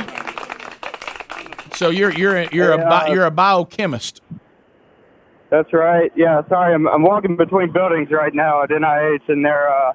[1.74, 4.22] So you're you're a, you're Hey, a bi- uh, you're a biochemist.
[5.50, 6.10] That's right.
[6.16, 9.92] Yeah, sorry, I'm, I'm walking between buildings right now at NIH, and they're uh,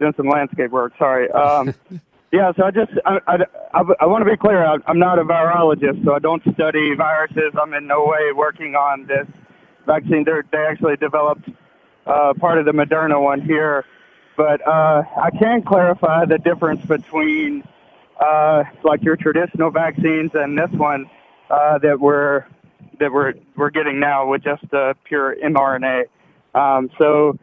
[0.00, 0.92] doing some landscape work.
[0.98, 1.30] Sorry.
[1.30, 1.72] Um,
[2.32, 3.34] yeah, so I just I, I,
[3.72, 4.64] I, I want to be clear.
[4.64, 7.52] I, I'm not a virologist, so I don't study viruses.
[7.60, 9.26] I'm in no way working on this
[9.86, 10.24] vaccine.
[10.24, 11.48] They're, they actually developed
[12.06, 13.84] uh, part of the Moderna one here,
[14.36, 17.64] but uh, I can clarify the difference between
[18.20, 21.08] uh, like your traditional vaccines and this one
[21.50, 22.44] uh, that we're
[23.00, 26.04] that we're we're getting now with just uh, pure mRNA.
[26.54, 27.38] Um, so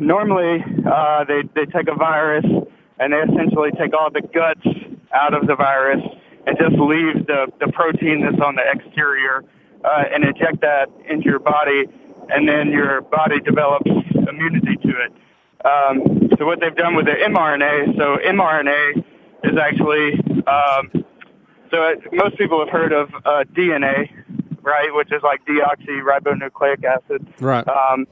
[0.00, 2.44] normally uh, they they take a virus
[3.04, 4.66] and they essentially take all the guts
[5.12, 6.00] out of the virus
[6.46, 9.44] and just leave the the protein that's on the exterior
[9.84, 11.84] uh, and inject that into your body,
[12.30, 13.90] and then your body develops
[14.28, 15.12] immunity to it.
[15.64, 19.04] Um, so what they've done with the mRNA, so mRNA
[19.44, 20.14] is actually
[20.46, 21.04] um,
[21.70, 24.08] so it, most people have heard of uh, DNA,
[24.62, 27.26] right, which is like deoxyribonucleic acid.
[27.38, 27.66] Right.
[27.68, 28.06] Um,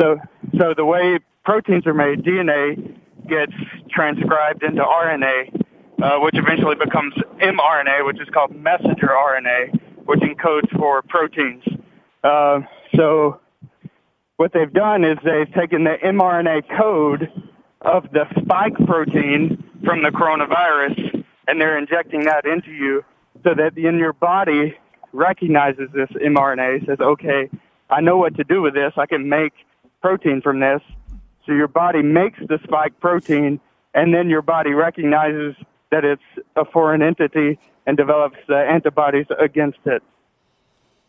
[0.00, 0.18] so,
[0.58, 2.96] so the way proteins are made, DNA
[3.28, 3.52] gets
[3.90, 5.62] transcribed into RNA,
[6.02, 11.62] uh, which eventually becomes mRNA, which is called messenger RNA, which encodes for proteins.
[12.22, 12.60] Uh,
[12.94, 13.40] so,
[14.36, 17.30] what they've done is they've taken the mRNA code
[17.82, 23.04] of the spike protein from the coronavirus, and they're injecting that into you,
[23.44, 24.74] so that in your body
[25.12, 27.48] recognizes this mRNA, says, "Okay,
[27.90, 28.92] I know what to do with this.
[28.96, 29.52] I can make
[30.00, 30.80] protein from this.
[31.46, 33.60] So your body makes the spike protein,
[33.94, 35.54] and then your body recognizes
[35.90, 36.22] that it's
[36.56, 40.02] a foreign entity and develops antibodies against it.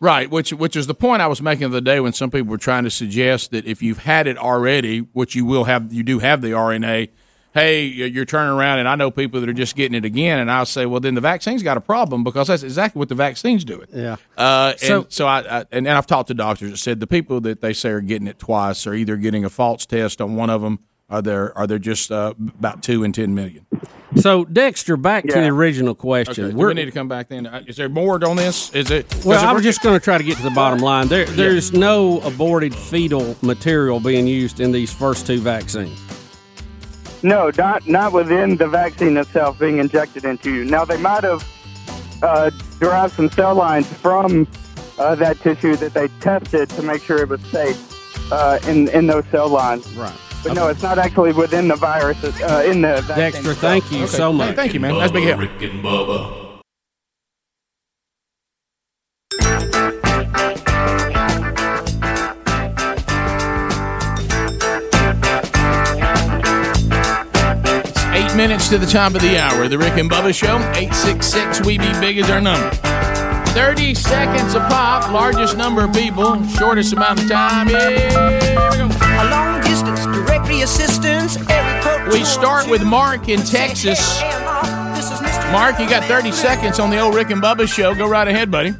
[0.01, 2.49] Right, which which is the point I was making the other day when some people
[2.49, 6.03] were trying to suggest that if you've had it already, which you will have, you
[6.03, 7.09] do have the RNA.
[7.55, 10.51] Hey, you're turning around, and I know people that are just getting it again, and
[10.51, 13.63] I'll say, well, then the vaccine's got a problem because that's exactly what the vaccine's
[13.63, 13.87] doing.
[13.93, 14.17] Yeah.
[14.37, 17.07] Uh, and So- so, I, I and, and I've talked to doctors that said the
[17.07, 20.35] people that they say are getting it twice are either getting a false test on
[20.35, 23.65] one of them, or they're are they just uh, about two in ten million.
[24.17, 26.45] So Dexter, back to the original question.
[26.45, 27.47] Okay, We're- need to come back then.
[27.47, 28.69] Uh, Is there more on this?
[28.73, 29.05] Is it?
[29.25, 31.07] Well, does I work- was just going to try to get to the bottom line.
[31.07, 35.97] There, there's no aborted fetal material being used in these first two vaccines.
[37.25, 40.63] No, not not within the vaccine itself being injected into you.
[40.63, 41.43] Now they might have
[42.21, 44.47] uh, derived some cell lines from
[44.99, 49.07] uh, that tissue that they tested to make sure it was safe uh, in in
[49.07, 49.91] those cell lines.
[49.95, 50.13] Right.
[50.43, 52.23] But no, it's not actually within the virus.
[52.23, 53.57] Uh, in the vaccine Dexter, itself.
[53.57, 54.49] thank you so much.
[54.49, 54.93] Hey, thank you, man.
[54.93, 55.39] That's big help.
[55.39, 56.44] Rick and Bubba.
[68.35, 69.67] Minutes to the top of the hour.
[69.67, 70.59] The Rick and Bubba Show.
[70.75, 71.65] Eight six six.
[71.65, 72.69] We be big is our number.
[73.53, 75.11] Thirty seconds a pop.
[75.11, 76.43] Largest number of people.
[76.49, 77.69] Shortest amount of time.
[77.69, 78.85] Yeah, we go.
[78.85, 81.37] A long distance directory assistance.
[82.11, 83.99] We start with Mark in Texas.
[84.95, 85.51] This is Mr.
[85.51, 87.95] Mark, you got 30 seconds on the old Rick and Bubba show.
[87.95, 88.73] Go right ahead, buddy.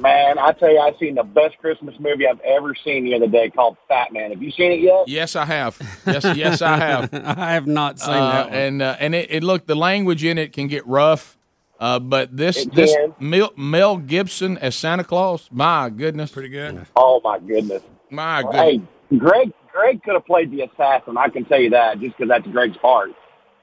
[0.00, 3.26] Man, I tell you, I've seen the best Christmas movie I've ever seen the other
[3.26, 4.30] day called Fat Man.
[4.30, 5.06] Have you seen it yet?
[5.06, 5.78] Yes, I have.
[6.06, 7.10] Yes, yes, I have.
[7.38, 8.58] I have not seen Uh, that one.
[8.58, 11.36] And uh, and it, it look the language in it can get rough.
[11.78, 12.94] Uh, but this this.
[13.18, 16.86] Mel, Mel Gibson as Santa Claus, my goodness, pretty good.
[16.96, 17.82] Oh my goodness!
[18.10, 18.88] My Hey, goodness,
[19.18, 21.16] Greg, Greg could have played the assassin.
[21.18, 23.10] I can tell you that just because that's Greg's part.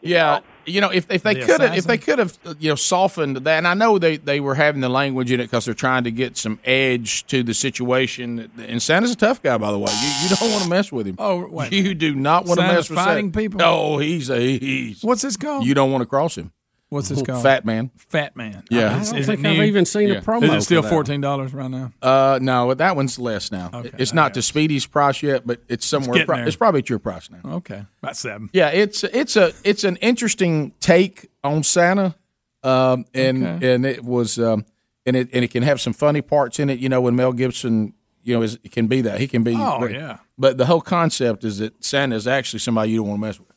[0.01, 0.39] yeah.
[0.67, 3.37] You know, if if they The could have if they could have you know softened
[3.37, 6.03] that, and I know they they were having the language in it because they're trying
[6.03, 8.51] to get some edge to the situation.
[8.57, 9.91] And Santa's a tough guy, by the way.
[9.91, 11.15] You, you don't want to mess with him.
[11.19, 11.71] Oh, wait.
[11.71, 13.39] you do not want to mess with fighting Santa.
[13.39, 13.59] people?
[13.59, 15.01] No, he's a he's.
[15.03, 15.65] What's this called?
[15.65, 16.51] You don't want to cross him.
[16.89, 17.43] What's this called?
[17.43, 17.91] Fat man.
[17.97, 18.63] Fat Man.
[18.69, 18.87] Yeah.
[18.87, 19.63] I don't is think it I've new?
[19.63, 20.93] even seen a promo Is it still for that.
[20.93, 21.91] fourteen dollars right now?
[22.01, 23.69] Uh, no, that one's less now.
[23.97, 26.13] it's not to Speedy's price yet, but it's somewhere.
[26.13, 26.47] getting pro- there.
[26.47, 27.39] it's probably at your price now.
[27.55, 28.49] Okay, about seven.
[28.53, 32.15] Yeah, it's it's a it's an interesting take on Santa,
[32.63, 33.73] um, and Okay.
[33.73, 34.65] and it was um,
[35.05, 36.79] and it and it can have some funny parts in it.
[36.79, 37.93] You know, when Mel Gibson,
[38.23, 39.55] you know, is it can be that he can be.
[39.57, 40.19] Oh, yeah.
[40.37, 43.39] But the whole concept is that Santa is actually somebody you don't want to mess
[43.39, 43.47] with.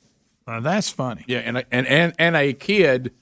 [0.46, 1.24] Uh, that's funny.
[1.28, 3.12] Yeah, and a- and and and a kid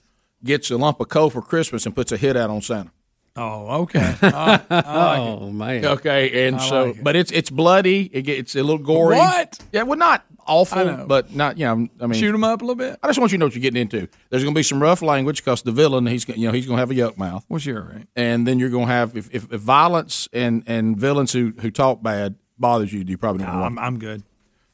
[0.44, 2.90] gets a lump of coal for Christmas and puts a hit out on Santa.
[3.36, 4.16] Oh, okay.
[4.20, 5.42] Uh, I like it.
[5.42, 5.84] Oh man.
[5.84, 7.04] Okay, and I so, like it.
[7.04, 8.10] but it's it's bloody.
[8.12, 9.16] It gets a little gory.
[9.16, 9.58] What?
[9.72, 11.56] Yeah, well, not I awful, but not.
[11.56, 12.98] You know, I mean, Shoot 'em up a little bit.
[13.00, 14.08] I just want you to know what you're getting into.
[14.30, 16.66] There's going to be some rough language because the villain, he's gonna- you know he's
[16.66, 18.06] going to have a yuck mouth, Well, sure, right.
[18.16, 21.70] and then you're going to have if, if, if violence and and villains who who
[21.70, 23.66] talk bad bothers you, you probably don't want.
[23.66, 24.24] I'm, I'm good.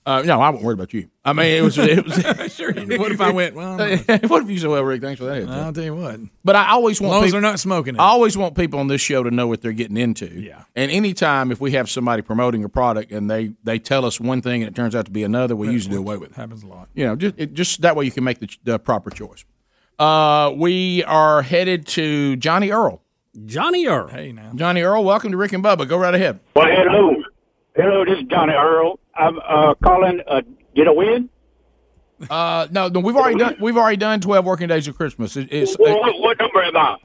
[0.06, 1.08] Uh, no, I wasn't worried about you.
[1.24, 1.78] I mean, it was.
[1.78, 2.74] It was sure.
[2.74, 3.54] What if I went?
[3.54, 6.20] Well, what if you said, "Well, Rick, thanks for that." I'll tell you what.
[6.44, 8.00] But I always want As long as people, they're not smoking it.
[8.00, 10.26] I always want people on this show to know what they're getting into.
[10.26, 10.64] Yeah.
[10.76, 14.42] And anytime if we have somebody promoting a product and they they tell us one
[14.42, 16.36] thing and it turns out to be another, we usually do away with it.
[16.36, 16.88] Happens a lot.
[16.92, 19.46] You know, just it, just that way you can make the, the proper choice.
[19.98, 23.00] Uh, we are headed to Johnny Earl.
[23.46, 24.08] Johnny Earl.
[24.08, 25.02] Hey now, Johnny Earl.
[25.02, 25.88] Welcome to Rick and Bubba.
[25.88, 26.40] Go right ahead.
[26.54, 27.14] Well, hello.
[27.76, 28.98] Hello, this is Johnny Earl.
[29.16, 30.42] I'm uh, calling uh,
[30.76, 31.28] get a win.
[32.30, 33.56] Uh, no, no, we've already done.
[33.60, 35.36] We've already done twelve working days of Christmas.
[35.36, 36.96] It, it's What, what, what number am I?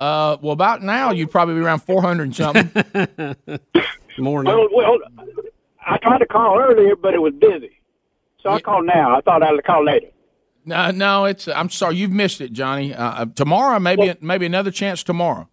[0.00, 2.70] uh, well, about now you'd probably be around four hundred and something.
[4.18, 4.98] More Well, well,
[5.84, 7.80] I tried to call earlier, but it was busy.
[8.40, 9.16] So I called now.
[9.16, 10.06] I thought I'd call later.
[10.64, 11.48] No, no, it's.
[11.48, 12.94] I'm sorry, you've missed it, Johnny.
[12.94, 15.48] Uh, uh, tomorrow, maybe maybe another chance tomorrow.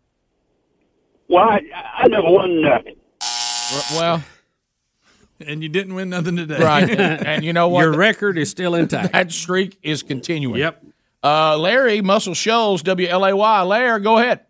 [1.27, 1.59] Well, I,
[1.97, 2.95] I never won nothing.
[3.93, 4.23] Well,
[5.43, 6.89] and you didn't win nothing today, right?
[6.89, 7.81] And, and you know what?
[7.81, 9.13] Your record is still intact.
[9.13, 10.59] That streak is continuing.
[10.59, 10.83] Yep.
[11.23, 13.61] Uh, Larry Muscle Shoals, W L A Y.
[13.63, 14.41] Larry, go ahead.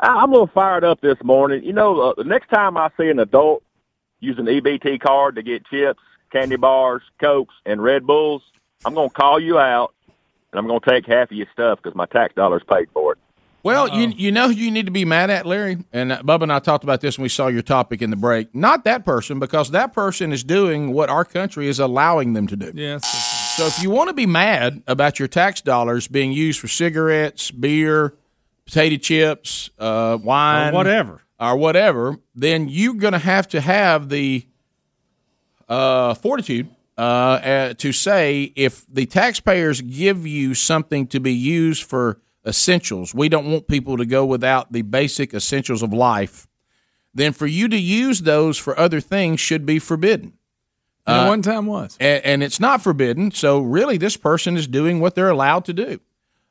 [0.00, 1.62] I- I'm a little fired up this morning.
[1.64, 3.62] You know, uh, the next time I see an adult
[4.20, 8.42] use an EBT card to get chips, candy bars, cokes, and Red Bulls,
[8.84, 9.94] I'm going to call you out,
[10.52, 13.12] and I'm going to take half of your stuff because my tax dollars paid for
[13.12, 13.18] it.
[13.64, 16.42] Well, you you know who you need to be mad at, Larry, and uh, Bubba
[16.42, 18.54] and I talked about this when we saw your topic in the break.
[18.54, 22.56] Not that person, because that person is doing what our country is allowing them to
[22.56, 22.72] do.
[22.74, 23.06] Yes.
[23.56, 27.50] So if you want to be mad about your tax dollars being used for cigarettes,
[27.50, 28.14] beer,
[28.64, 31.22] potato chips, uh, wine, Or whatever.
[31.38, 34.46] or whatever, then you're going to have to have the
[35.68, 36.68] uh, fortitude
[36.98, 43.14] uh, uh, to say if the taxpayers give you something to be used for essentials,
[43.14, 46.46] we don't want people to go without the basic essentials of life.
[47.14, 50.34] Then for you to use those for other things should be forbidden.
[51.06, 51.96] Uh, one time was.
[51.98, 53.30] and, and it's not forbidden.
[53.32, 56.00] So really, this person is doing what they're allowed to do.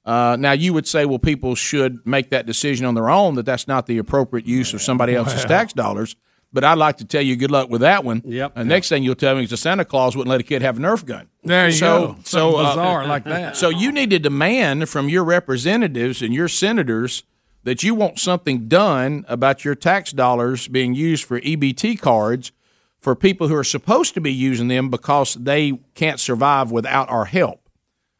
[0.04, 3.36] Uh, now, you would say, well, people should make that decision on their own.
[3.36, 5.48] That that's not the appropriate use of somebody else's Well.
[5.48, 6.16] tax dollars.
[6.54, 8.22] But I'd like to tell you, good luck with that one.
[8.26, 8.54] Yep.
[8.56, 10.78] And next thing you'll tell me is the Santa Claus wouldn't let a kid have
[10.78, 11.30] a Nerf gun.
[11.44, 12.16] There you so, go.
[12.24, 13.56] So Something uh, bizarre like that.
[13.56, 17.24] So you need to demand from your representatives and your senators
[17.64, 22.52] that you want something done about your tax dollars being used for EBT cards
[23.00, 27.26] for people who are supposed to be using them because they can't survive without our
[27.26, 27.70] help.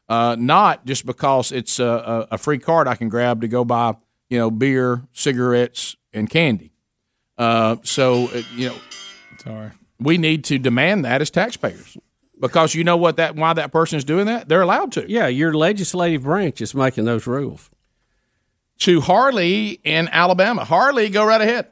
[0.08, 1.84] Uh, not just because it's a,
[2.30, 3.94] a, a free card I can grab to go buy,
[4.28, 6.71] you know, beer, cigarettes, and candy.
[7.42, 8.76] Uh, so uh, you know,
[9.42, 11.98] sorry, we need to demand that as taxpayers
[12.38, 15.10] because you know what that why that person is doing that they're allowed to.
[15.10, 17.68] Yeah, your legislative branch is making those rules.
[18.78, 21.66] To Harley in Alabama, Harley, go right ahead.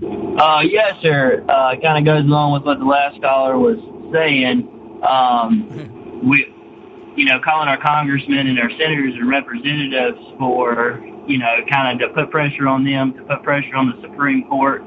[0.00, 1.44] Uh, yes, sir.
[1.48, 3.78] Uh, kind of goes along with what the last caller was
[4.12, 4.68] saying.
[5.02, 6.46] Um, we,
[7.16, 12.08] you know, calling our congressmen and our senators and representatives for, you know, kind of
[12.08, 14.82] to put pressure on them, to put pressure on the Supreme Court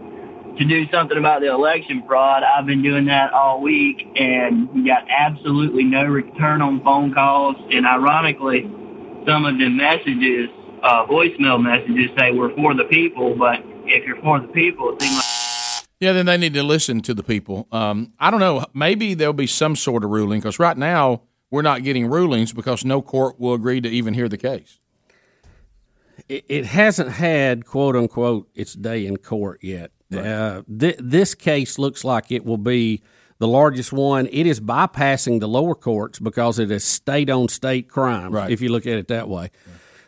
[0.57, 2.43] to do something about the election fraud.
[2.43, 7.55] I've been doing that all week, and we got absolutely no return on phone calls.
[7.71, 8.63] And ironically,
[9.25, 10.49] some of the messages,
[10.83, 15.01] uh, voicemail messages, say we're for the people, but if you're for the people, it
[15.01, 17.67] seems like Yeah, then they need to listen to the people.
[17.71, 18.65] Um, I don't know.
[18.73, 22.83] Maybe there'll be some sort of ruling because right now we're not getting rulings because
[22.83, 24.80] no court will agree to even hear the case.
[26.31, 29.91] It, it hasn't had quote unquote its day in court yet.
[30.13, 33.01] Uh, th- this case looks like it will be
[33.39, 34.27] the largest one.
[34.27, 38.31] It is bypassing the lower courts because it is state on state crime.
[38.31, 38.49] Right.
[38.49, 39.51] If you look at it that way.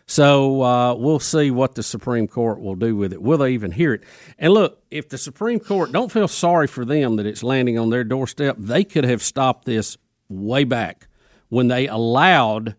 [0.06, 3.22] So uh, we'll see what the Supreme Court will do with it.
[3.22, 4.04] Will they even hear it?
[4.38, 7.90] And look, if the Supreme Court don't feel sorry for them that it's landing on
[7.90, 9.98] their doorstep, they could have stopped this
[10.30, 11.08] way back
[11.50, 12.76] when they allowed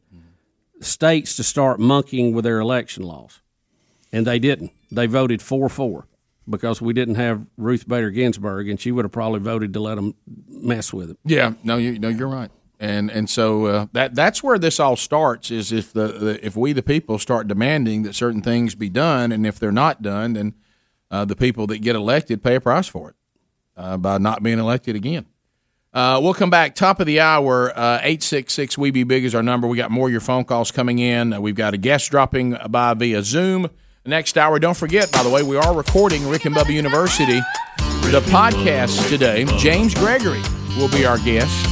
[0.85, 3.41] states to start monkeying with their election laws,
[4.13, 4.73] and they didn't.
[4.91, 6.07] They voted four four
[6.49, 9.97] because we didn't have Ruth Bader Ginsburg, and she would have probably voted to let
[9.97, 10.15] them
[10.49, 11.19] mess with it.
[11.25, 14.97] Yeah, no, you no, you're right, and and so uh, that that's where this all
[14.97, 15.51] starts.
[15.51, 19.33] Is if the, the if we the people start demanding that certain things be done,
[19.33, 20.55] and if they're not done, then
[21.11, 23.17] uh, the people that get elected pay a price for it
[23.77, 25.27] uh, by not being elected again.
[25.95, 27.73] Uh, we'll come back top of the hour.
[27.79, 29.69] uh, Eight six six we be big is our number.
[29.69, 31.33] We got more of your phone calls coming in.
[31.33, 33.71] Uh, we've got a guest dropping by via Zoom
[34.05, 34.59] next hour.
[34.59, 37.41] Don't forget, by the way, we are recording Rick and Bubba University
[38.11, 39.45] the podcast today.
[39.59, 40.41] James Gregory
[40.77, 41.67] will be our guest.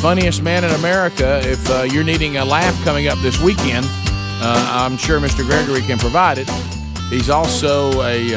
[0.00, 1.40] Funniest man in America.
[1.42, 5.44] If uh, you're needing a laugh coming up this weekend, uh, I'm sure Mr.
[5.44, 6.48] Gregory can provide it.
[7.10, 8.32] He's also a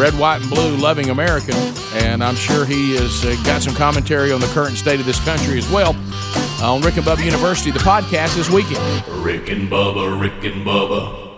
[0.00, 1.54] red, white, and blue, loving American,
[1.92, 5.22] and I'm sure he has uh, got some commentary on the current state of this
[5.26, 5.94] country as well.
[6.62, 9.06] Uh, on Rick and Bubba University, the podcast this weekend.
[9.22, 11.28] Rick and Bubba, Rick and Bubba.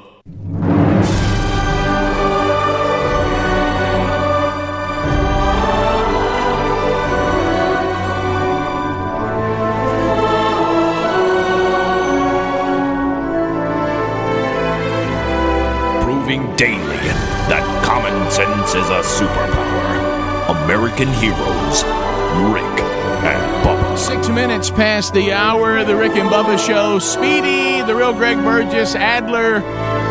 [16.04, 16.91] Proving daily that
[18.36, 20.64] common sense is a superpower.
[20.64, 21.84] American heroes,
[22.52, 22.80] Rick
[23.24, 23.98] and Bubba.
[23.98, 26.98] Six minutes past the hour the Rick and Bubba show.
[26.98, 29.56] Speedy, the real Greg Burgess, Adler,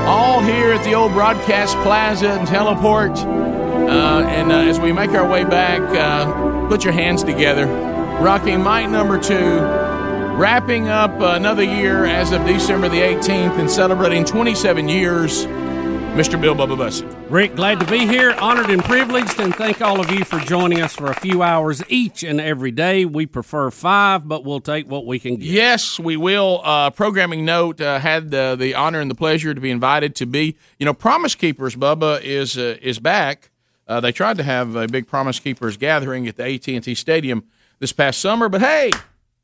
[0.07, 3.17] all here at the old Broadcast Plaza and Teleport.
[3.17, 7.65] Uh, and uh, as we make our way back, uh, put your hands together.
[8.21, 9.59] Rocking mic number two,
[10.37, 15.45] wrapping up another year as of December the 18th and celebrating 27 years,
[16.11, 16.39] Mr.
[16.39, 17.05] Bill Bubba Bussey.
[17.29, 18.31] Rick, glad to be here.
[18.39, 21.81] Honored and privileged, and thank all of you for joining us for a few hours
[21.87, 23.05] each and every day.
[23.05, 25.45] We prefer five, but we'll take what we can get.
[25.45, 26.59] Yes, we will.
[26.65, 30.25] Uh, programming note uh, had uh, the honor and the pleasure to be invited to
[30.25, 30.57] be.
[30.79, 33.49] You know, Promise Keepers, Bubba is uh, is back.
[33.87, 36.93] Uh, they tried to have a big Promise Keepers gathering at the AT and T
[36.93, 37.45] Stadium
[37.79, 38.91] this past summer, but hey,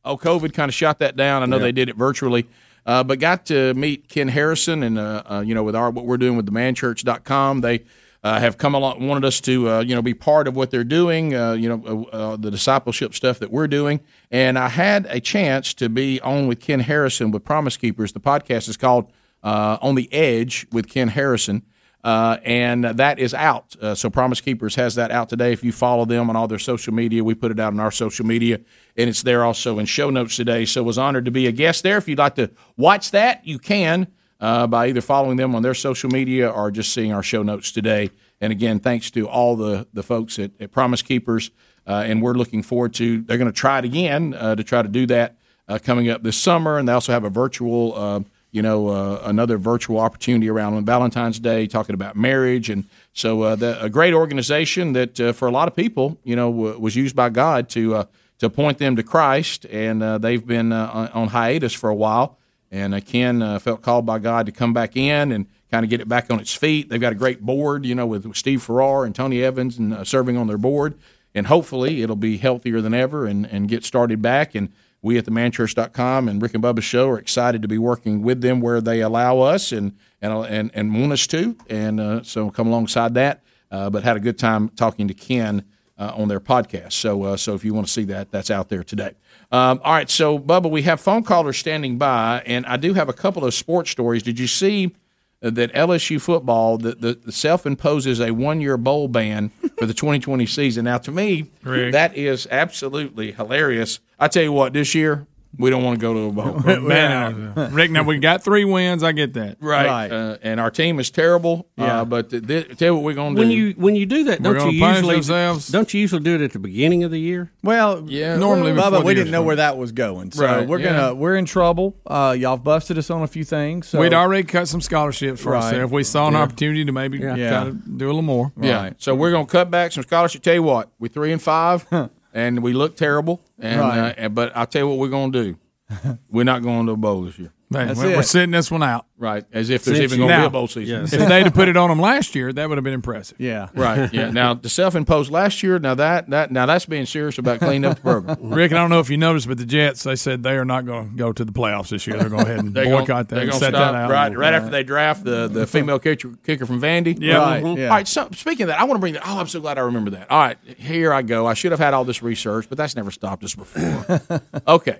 [0.03, 1.43] oh, COVID kind of shot that down.
[1.43, 1.63] I know Yeah.
[1.63, 2.45] they did it virtually.
[2.87, 6.05] Uh, but got to meet Ken Harrison, and uh, uh, you know, with our what
[6.05, 7.83] we're doing with the manchurch.com, they
[8.23, 10.85] uh, have come along, wanted us to uh, you know be part of what they're
[10.85, 13.99] doing, you know, the discipleship stuff that we're doing.
[14.31, 18.13] And I had a chance to be on with Ken Harrison with Promise Keepers.
[18.13, 19.11] The podcast is called
[19.43, 21.63] On the Edge with Ken Harrison.
[22.07, 23.75] Uh, and that is out.
[23.81, 25.51] Uh, so Promise Keepers has that out today.
[25.51, 27.91] If you follow them on all their social media, we put it out on our
[27.91, 28.61] social media,
[28.97, 30.65] and it's there also in show notes today.
[30.65, 31.97] So was honored to be a guest there.
[31.97, 34.07] If you'd like to watch that, you can
[34.39, 37.71] uh, by either following them on their social media or just seeing our show notes
[37.71, 38.09] today.
[38.39, 41.51] And again, thanks to all the the folks at, at Promise Keepers,
[41.87, 43.21] uh, and we're looking forward to.
[43.21, 46.23] They're going to try it again uh, to try to do that uh, coming up
[46.23, 47.95] this summer, and they also have a virtual.
[47.95, 48.19] Uh,
[48.49, 53.77] you know, uh, another virtual opportunity around Valentine's Day, talking about marriage, and so the,
[53.83, 57.29] a great organization that for a lot of people, you know, w- was used by
[57.29, 58.07] God to
[58.39, 62.37] to point them to Christ, and uh, they've been uh, on- hiatus for a while.
[62.71, 65.89] And uh, Ken uh, felt called by God to come back in and kind of
[65.89, 66.89] get it back on its feet.
[66.89, 70.03] They've got a great board, you know, with Steve Farrar and Tony Evans, and uh,
[70.03, 70.95] serving on their board.
[71.33, 74.55] And hopefully, it'll be healthier than ever and, and get started back.
[74.55, 78.21] And we at the manchurch.com and Rick and Bubba's show are excited to be working
[78.21, 81.55] with them where they allow us and and and, and want us to.
[81.69, 83.43] And uh, so come alongside that.
[83.69, 85.63] But had a good time talking to Ken
[85.97, 86.93] uh, on their podcast.
[86.93, 89.11] So uh, so if you want to see that, that's out there today.
[89.51, 93.09] Um, all right, so Bubba, we have phone callers standing by, and I do have
[93.09, 94.23] a couple of sports stories.
[94.23, 94.95] Did you see?
[95.39, 99.93] That LSU football, the, the, the self imposes a one year bowl ban for the
[99.93, 100.85] 2020 season.
[100.85, 101.91] Now, to me, Rick.
[101.91, 103.99] that is absolutely hilarious.
[104.19, 105.27] I tell you what, this year
[105.57, 106.79] we don't want to go to a bowl.
[106.81, 109.03] Man, uh, Rick, now we got three wins.
[109.03, 109.57] I get that.
[109.59, 110.11] right?
[110.11, 111.67] Uh, and our team is terrible.
[111.77, 112.01] Yeah.
[112.01, 113.55] Uh, but th- th- tell you what we're going to When do.
[113.55, 115.67] you when you do that, don't you usually ourselves.
[115.67, 117.51] don't you usually do it at the beginning of the year?
[117.63, 118.35] Well, Yeah.
[118.37, 120.91] Normally Bubba, we didn't know where that was going, so Right, we're yeah.
[120.93, 121.95] gonna we're in trouble.
[122.05, 123.87] Uh, y'all have busted us on a few things.
[123.87, 125.63] So We'd already cut some scholarships for Right.
[125.63, 125.91] ourselves.
[125.91, 126.41] We saw an Yeah.
[126.41, 127.35] opportunity to maybe Yeah.
[127.49, 128.51] try to do a little more.
[128.59, 128.77] Yeah.
[128.83, 128.93] Right.
[128.97, 130.41] So we're going to cut back some scholarship.
[130.41, 131.85] Tell you what, we're three and five,
[132.37, 133.41] and we look terrible.
[133.59, 134.15] And Right.
[134.25, 135.57] uh, but I'll tell you what we're going to do.
[136.29, 137.51] We're not going to a bowl this year.
[137.69, 138.23] Man, That's we're, we're it.
[138.27, 139.07] sitting this one out.
[139.17, 139.43] Right.
[139.51, 141.01] As if there's Since even going to be a bowl season.
[141.01, 141.11] yes.
[141.11, 143.37] If they'd have put it on them last year, that would have been impressive.
[143.41, 144.13] yeah, Right.
[144.13, 144.29] Yeah.
[144.31, 145.77] Now the self-imposed last year.
[145.77, 148.37] Now that that now that's being serious about cleaning up the program.
[148.41, 150.85] Rick, I don't know if you noticed, but the Jets they said they are not
[150.85, 152.17] going to go to the playoffs this year.
[152.17, 153.91] They're going to go ahead and They're boycott gonna, that they're and gonna set stop
[153.91, 154.09] that out.
[154.11, 157.17] right right after they draft the, the female kicker, kicker from Vandy.
[157.19, 157.37] Yeah.
[157.39, 157.77] Right, Mhm.
[157.79, 157.83] yeah.
[157.85, 158.07] All right.
[158.07, 159.23] So speaking of that, I want to bring that.
[159.27, 160.31] Oh, I'm so glad I remember that.
[160.31, 161.45] All right, here I go.
[161.45, 164.41] I should have had all this research, but that's never stopped us before.
[164.67, 164.99] okay,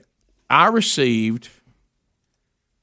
[0.50, 1.50] I received.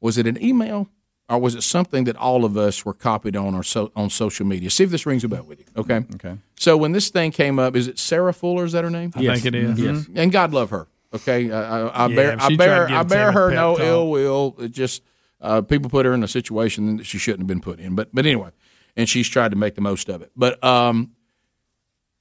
[0.04, 0.90] Was it an email
[1.30, 4.44] or was it something that all of us were copied on or so, on social
[4.44, 4.68] media?
[4.68, 5.64] See if this rings a bell with you.
[5.78, 6.04] Okay.
[6.16, 6.36] Okay.
[6.56, 8.66] So when this thing came up, is it Sarah Fuller?
[8.66, 9.12] Is that her name?
[9.16, 9.80] I think it is.
[9.80, 10.06] Yes.
[10.14, 10.86] and God love her.
[11.14, 13.50] Okay, I, I, I Yeah, bear, she I tried bear, to give I bear her
[13.52, 13.86] no talk.
[13.86, 14.56] ill will.
[14.58, 15.00] It just
[15.40, 17.94] uh, people put her in a situation that she shouldn't have been put in.
[17.94, 18.50] But but anyway,
[18.96, 20.30] and she's tried to make the most of it.
[20.36, 21.12] But um,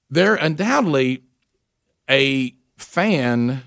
[0.10, 1.24] they're undoubtedly
[2.10, 3.64] a fan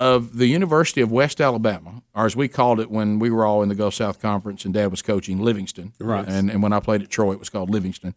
[0.00, 3.62] of the University of West Alabama, or as we called it when we were all
[3.62, 5.92] in the Gulf South Conference and Dad was coaching Livingston.
[6.00, 6.26] Right.
[6.26, 8.14] And and when I played at Troy, it was called Livingston.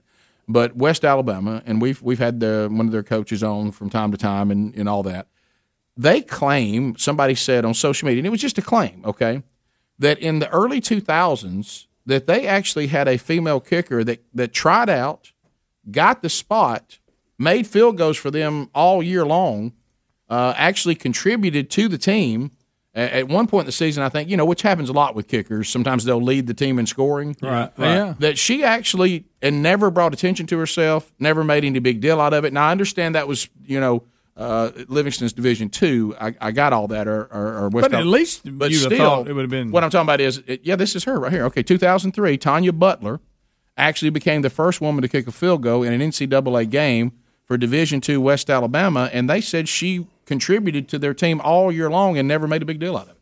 [0.48, 4.12] But West Alabama, and we've we've had the, one of their coaches on from time
[4.12, 5.28] to time, and, and all that.
[5.95, 9.44] They claim somebody said on social media, and it was just a claim, okay,
[10.00, 14.53] that in the early two thousands that they actually had a female kicker that that
[14.53, 15.32] tried out
[15.92, 17.00] got the spot,
[17.38, 19.74] made field goals for them all year long,
[20.34, 22.52] uh, actually contributed to the team.
[22.95, 25.28] At one point in the season, I think, you know, which happens a lot with
[25.28, 25.68] kickers.
[25.68, 27.36] Sometimes they'll lead the team in scoring.
[27.42, 27.72] Right.
[27.76, 28.14] Yeah.
[28.20, 32.34] That she actually and never brought attention to herself, never made any big deal out
[32.34, 32.53] of it.
[32.53, 34.03] Now I understand that was, you know,
[34.38, 36.16] uh, Livingston's Division Two.
[36.22, 39.28] I, I got all that, or, or, or West But at least but still, thought
[39.28, 41.32] it would have been- What I'm talking about is, it, yeah, this is her right
[41.32, 41.45] here.
[41.45, 43.20] Okay, 2003, Tonya Butler
[43.78, 47.12] actually became the first woman to kick a field goal in an NCAA game
[47.45, 51.90] for Division Two West Alabama, and they said she contributed to their team all year
[51.90, 53.18] long and never made a big deal out of it.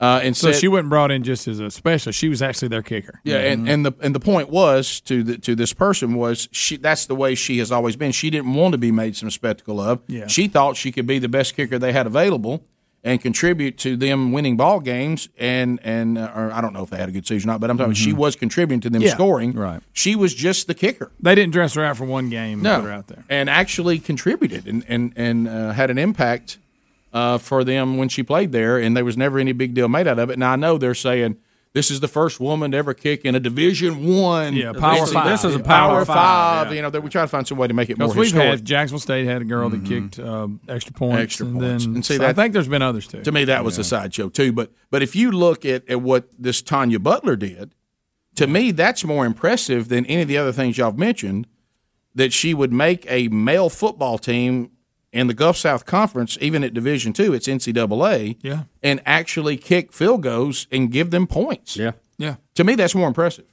[0.00, 2.16] Uh, and So said, she wasn't brought in just as a specialist.
[2.18, 3.20] She was actually their kicker.
[3.24, 6.76] yeah, and, and the and the point was to the, to this person was she
[6.76, 8.12] that's the way she has always been.
[8.12, 10.00] She didn't want to be made some spectacle of.
[10.06, 10.28] Yeah.
[10.28, 12.64] She thought she could be the best kicker they had available
[13.04, 15.28] and contribute to them winning ball games.
[15.38, 17.60] And and uh, or I don't know if they had a good season or not,
[17.60, 17.94] but I'm talking.
[17.94, 19.10] She was contributing to them Yeah.
[19.14, 19.52] scoring.
[19.52, 19.80] Right.
[19.92, 21.10] She was just the kicker.
[21.20, 23.24] They didn't dress her out for one game and No, put her out there.
[23.28, 26.58] and actually contributed and and and uh, had an impact
[27.12, 30.06] uh, for them when she played there, and there was never any big deal made
[30.06, 30.38] out of it.
[30.38, 31.36] Now I know they're saying
[31.74, 34.54] this is the first woman to ever kick in a Division One.
[34.54, 35.28] Yeah, Power This- Five.
[35.30, 36.16] This is a Power, Power Five.
[36.16, 36.72] Five, yeah.
[36.76, 38.48] You know, that we try to find some way to make it more we've historic.
[38.48, 41.84] had Jacksonville State had a girl that kicked um, extra points, extra and points.
[41.84, 43.22] then and see so that I think there's been others too.
[43.22, 44.52] To me, that was a sideshow too.
[44.52, 47.74] But but if you look at, at what this Tonya Butler did,
[48.36, 51.46] to me, that's more impressive than any of the other things y'all have mentioned.
[52.14, 54.70] That she would make a male football team
[55.12, 58.64] in the Gulf South Conference, even at Division Two, it's NCAA, Yeah.
[58.82, 61.76] and actually kick field goals and give them points.
[61.76, 62.36] Yeah, yeah.
[62.56, 63.44] To me, that's more impressive.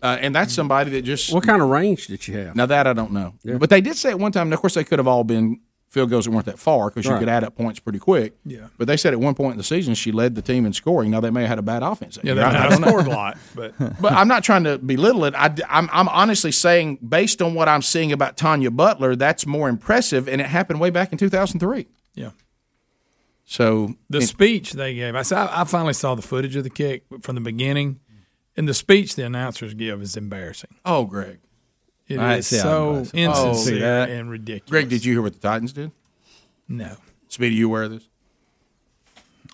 [0.00, 2.54] Uh, and that's somebody that just What kind of range did you have?
[2.54, 3.56] now that I don't know, yeah.
[3.58, 4.46] but they did say at one time.
[4.48, 7.06] and Of course, they could have all been field goals that weren't that far because
[7.06, 7.18] you Right.
[7.20, 8.34] could add up points pretty quick.
[8.44, 8.66] Yeah.
[8.76, 11.10] But they said at one point in the season she led the team in scoring.
[11.10, 12.18] Now they may have had a bad offense.
[12.22, 12.88] Yeah, they I- I might have don't know.
[12.88, 15.34] scored a lot, but But I'm not trying to belittle it.
[15.34, 19.68] I, am I'm honestly saying, based on what I'm seeing about Tonya Butler, that's more
[19.68, 21.86] impressive, and it happened way back in 2003.
[22.14, 22.30] Yeah.
[23.44, 27.04] So the speech they gave, I saw, I finally saw the footage of the kick
[27.22, 28.00] from the beginning,
[28.58, 30.74] and the speech the announcers give is embarrassing.
[30.84, 31.38] oh, Greg,
[32.08, 33.12] It I is see so it was.
[33.14, 34.70] Oh, insincere and ridiculous.
[34.70, 35.92] Greg, did you hear what the Titans did?
[36.68, 36.96] No.
[37.28, 38.08] Speedy, you aware of this?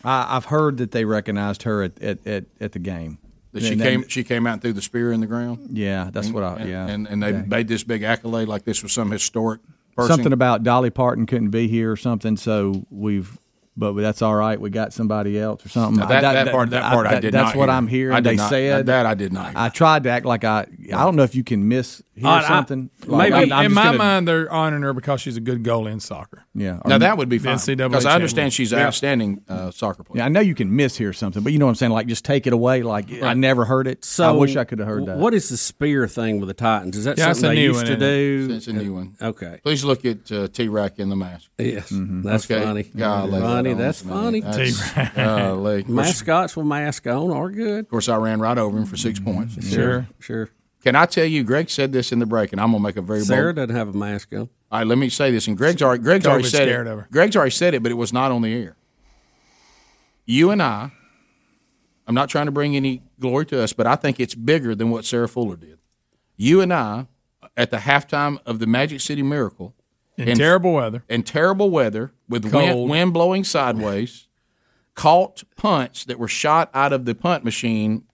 [0.04, 3.18] I, I've heard that they recognized her at, at, at, at the game.
[3.52, 5.70] That she And came then- she came out and threw the spear in the ground.
[5.76, 6.64] Yeah, that's what I.
[6.64, 7.42] Yeah, and and they Yeah.
[7.42, 9.60] made this big accolade like this was some historic
[9.96, 10.14] person.
[10.16, 12.36] something about Dolly Parton couldn't be here or something.
[12.36, 13.38] So we've,
[13.76, 14.60] but that's all right.
[14.60, 16.00] We got somebody else or something.
[16.00, 17.76] Now, that- that part- that part I did That's not what hear.
[17.76, 18.16] I'm hearing.
[18.16, 19.54] I did they not- said that I did not hear.
[19.58, 20.62] I tried to act like I.
[20.92, 22.90] I don't know if you can miss hear I- I- something.
[23.06, 25.92] maybe I'm- I'm in my gonna- mind they're honoring her because she's a good goalie
[25.92, 26.44] in soccer.
[26.54, 26.78] Yeah.
[26.86, 28.86] Now that would be The fine because I understand she's an Yeah.
[28.86, 30.18] outstanding uh, soccer player.
[30.20, 31.92] Yeah, I know you can miss mishear something, but you know what I'm saying.
[31.92, 32.82] Like, just take it away.
[32.82, 34.04] Like, I never heard it.
[34.04, 35.16] So I wish I could have heard that.
[35.18, 36.96] What is the spear thing with the Titans?
[36.96, 38.48] Is that Yeah, something they used one, to do?
[38.52, 39.14] It's a new one.
[39.20, 39.58] Okay.
[39.64, 41.48] Please look at uh, T Rac in the mask.
[41.58, 42.22] Yes, Mm-hmm.
[42.22, 42.62] that's Okay.
[42.62, 42.82] funny.
[42.96, 43.72] Golly, funny.
[43.74, 44.40] that That's funny.
[44.42, 44.50] man.
[44.52, 45.80] That's- golly.
[45.80, 47.80] Of Mascots with mask on are good.
[47.80, 49.66] Of course, I ran right over him for six points.
[49.68, 50.06] Sure.
[50.20, 50.48] Sure.
[50.84, 53.02] Can I tell you, Greg said this in the break, and I'm gonna make a
[53.02, 53.68] very Sarah bold.
[53.68, 54.40] doesn't have a mask on.
[54.40, 54.48] All
[54.80, 56.86] right, let me say this, and Greg's already Greg's already said it.
[56.86, 57.08] of her.
[57.10, 58.76] Greg's already said it, but it was not on the air.
[60.26, 60.90] You and I,
[62.06, 64.90] I'm not trying to bring any glory to us, but I think it's bigger than
[64.90, 65.78] what Sarah Fuller did.
[66.36, 67.06] You and I,
[67.56, 69.74] at the halftime of the Magic City Miracle,
[70.18, 71.02] In terrible weather.
[71.08, 74.28] in terrible weather with wind, wind blowing sideways,
[74.94, 78.04] caught punts that were shot out of the punt machine.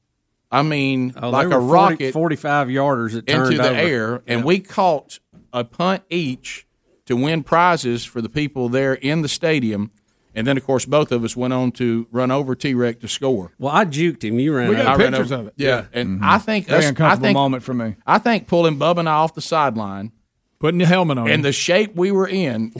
[0.50, 3.78] I mean, Oh, like a 40 rocket 45 yarders that turned into the over.
[3.78, 5.18] air, and we caught
[5.52, 6.66] a punt each
[7.06, 9.90] to win prizes for the people there in the stadium.
[10.34, 13.08] And then, of course, both of us went on to run over T Rex to
[13.08, 13.52] score.
[13.58, 14.38] Well, I juked him.
[14.38, 14.90] You ran We got over.
[14.90, 15.54] I ran pictures over- of it.
[15.56, 16.24] Yeah, and mm-hmm.
[16.24, 17.96] I think Very us, I uncomfortable think, moment for me.
[18.06, 20.12] I think pulling Bubba and I off the sideline
[20.60, 21.26] Putting the helmet on.
[21.26, 21.42] and him.
[21.42, 22.72] the shape we were in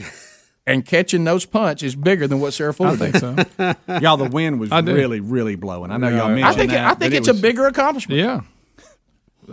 [0.67, 3.19] and catching those punts is bigger than what Sarah Fuller thinks.
[3.19, 3.35] so.
[4.01, 5.91] Y'all, the wind was really, really blowing.
[5.91, 6.35] I know y'all Yeah.
[6.35, 6.91] mentioned I think that.
[6.91, 8.19] I think it's it was, a bigger accomplishment.
[8.19, 8.41] yeah.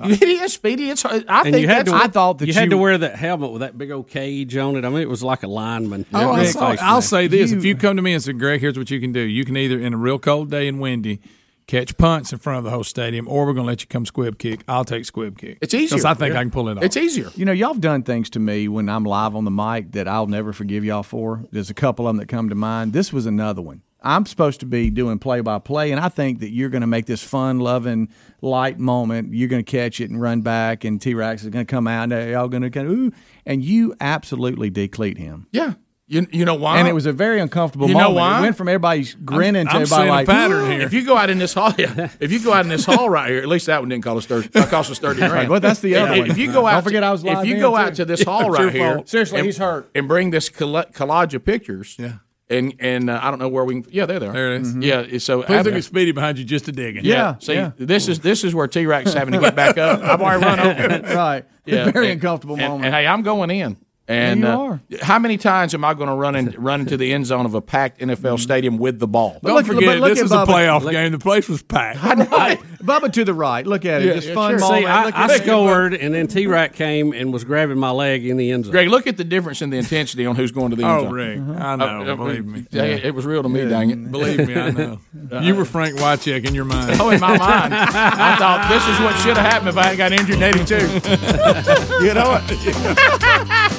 [0.00, 0.90] It is speedy.
[0.90, 2.98] It's I And think you had that's to, I thought that you, had to wear
[2.98, 4.84] that helmet with that big old cage on it.
[4.84, 6.04] I mean, it was like a lineman.
[6.12, 8.78] Oh, I'll, I'll say this: You- if you come to me and say, "Greg, here's
[8.78, 9.20] what you can do.
[9.20, 11.20] You can either, in a real cold day and windy,
[11.68, 14.04] catch punts in front of the whole stadium, or we're going to let you come
[14.04, 14.64] squib kick.
[14.66, 15.58] I'll take squib kick.
[15.60, 15.90] It's easier.
[15.98, 16.40] because I think Yeah.
[16.40, 16.82] I can pull it off.
[16.82, 17.30] It's easier.
[17.36, 20.08] You know, y'all have done things to me when I'm live on the mic that
[20.08, 21.44] I'll never forgive y'all for.
[21.52, 22.92] There's a couple of them that come to mind.
[22.92, 23.82] This was another one.
[24.00, 26.86] I'm supposed to be doing play by play, and I think that you're going to
[26.86, 28.08] make this fun, loving,
[28.40, 29.34] light moment.
[29.34, 31.88] You're going to catch it and run back, and T Rex is going to come
[31.88, 33.12] out, and they're all going to kind of, ooh,
[33.44, 35.48] and you absolutely decleat him.
[35.50, 35.74] Yeah.
[36.10, 36.78] You, you know why?
[36.78, 38.16] And it was a very uncomfortable You know moment.
[38.16, 38.38] why?
[38.38, 40.80] It went from everybody grinning to I'm everybody seeing a like pattern here.
[40.80, 43.10] If you go out in this hall, yeah, if you go out in this hall
[43.10, 44.48] right here, at least that one didn't cost us thirty.
[44.48, 45.50] That cost us thirty grand.
[45.50, 46.30] Well, that's the other If- one.
[46.30, 47.76] If you go out, Don't out, forget I was If you then, go too.
[47.76, 49.02] out to this hall it's right here.
[49.04, 49.90] Seriously, and- he's hurt.
[49.94, 51.94] and bring this collage of pictures.
[51.98, 52.12] Yeah.
[52.50, 53.92] And and uh, I don't know where we can.
[53.92, 54.32] Yeah, there they are.
[54.32, 54.74] There it is.
[54.74, 54.82] Mhm.
[55.12, 55.18] Yeah.
[55.18, 57.04] So Please after- look at Speedy behind you just a digging.
[57.04, 57.36] Yeah.
[57.40, 60.00] See, this is this is where T Rex having to get back up.
[60.00, 61.14] I've already run over.
[61.14, 61.44] Right.
[61.66, 61.90] Yeah.
[61.90, 62.86] Very and- uncomfortable and- moment.
[62.86, 63.76] And, hey, I'm going in.
[64.08, 64.80] And you uh, are.
[65.02, 67.54] how many times am I going to run in, run into the end zone of
[67.54, 68.36] a packed NFL mm-hmm.
[68.36, 69.38] stadium with the ball?
[69.44, 71.12] Don't forget, this is a playoff game.
[71.12, 72.02] The place was packed.
[72.02, 72.60] I, Right.
[72.78, 73.66] Bubba to the right.
[73.66, 74.06] Look at it.
[74.06, 74.60] Yeah, Just yeah, fun sure.
[74.60, 74.82] moment.
[74.82, 77.90] See, I, Look I at scored, and then T Rac came and was grabbing my
[77.90, 78.72] leg in the end zone.
[78.72, 81.02] Greg, look at the difference in the intensity on who's going to the end Oh,
[81.02, 81.12] zone.
[81.12, 81.52] Rick, uh-huh.
[81.58, 82.66] I know, uh, uh, believe me.
[82.70, 84.10] Yeah, It was real to me, dang it.
[84.10, 85.00] Believe me, I know.
[85.30, 87.00] Uh, you were Frank Wycheck in your mind.
[87.00, 87.74] Oh, in my mind.
[87.74, 92.06] I thought this is what should have happened if I had got injured in 82.
[92.06, 93.74] you know what?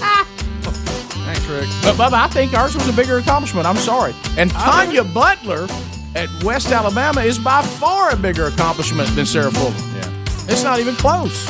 [1.60, 1.98] Thanks, Rick.
[1.98, 3.66] But, Bubba, I think ours was a bigger accomplishment.
[3.66, 4.14] I'm sorry.
[4.38, 5.68] And Tonya Butler
[6.16, 9.80] at West Alabama is by far a bigger accomplishment than Sarah Fulton.
[9.96, 10.26] Yeah.
[10.48, 11.46] It's not even close.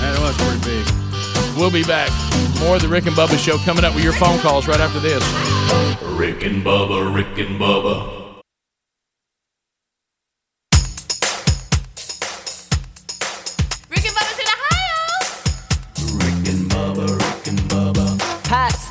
[0.00, 1.56] That was pretty big.
[1.56, 2.10] We'll be back.
[2.60, 5.00] More of the Rick and Bubba show coming up with your phone calls right after
[5.00, 5.22] this.
[6.02, 8.23] Rick and Bubba, Rick and Bubba.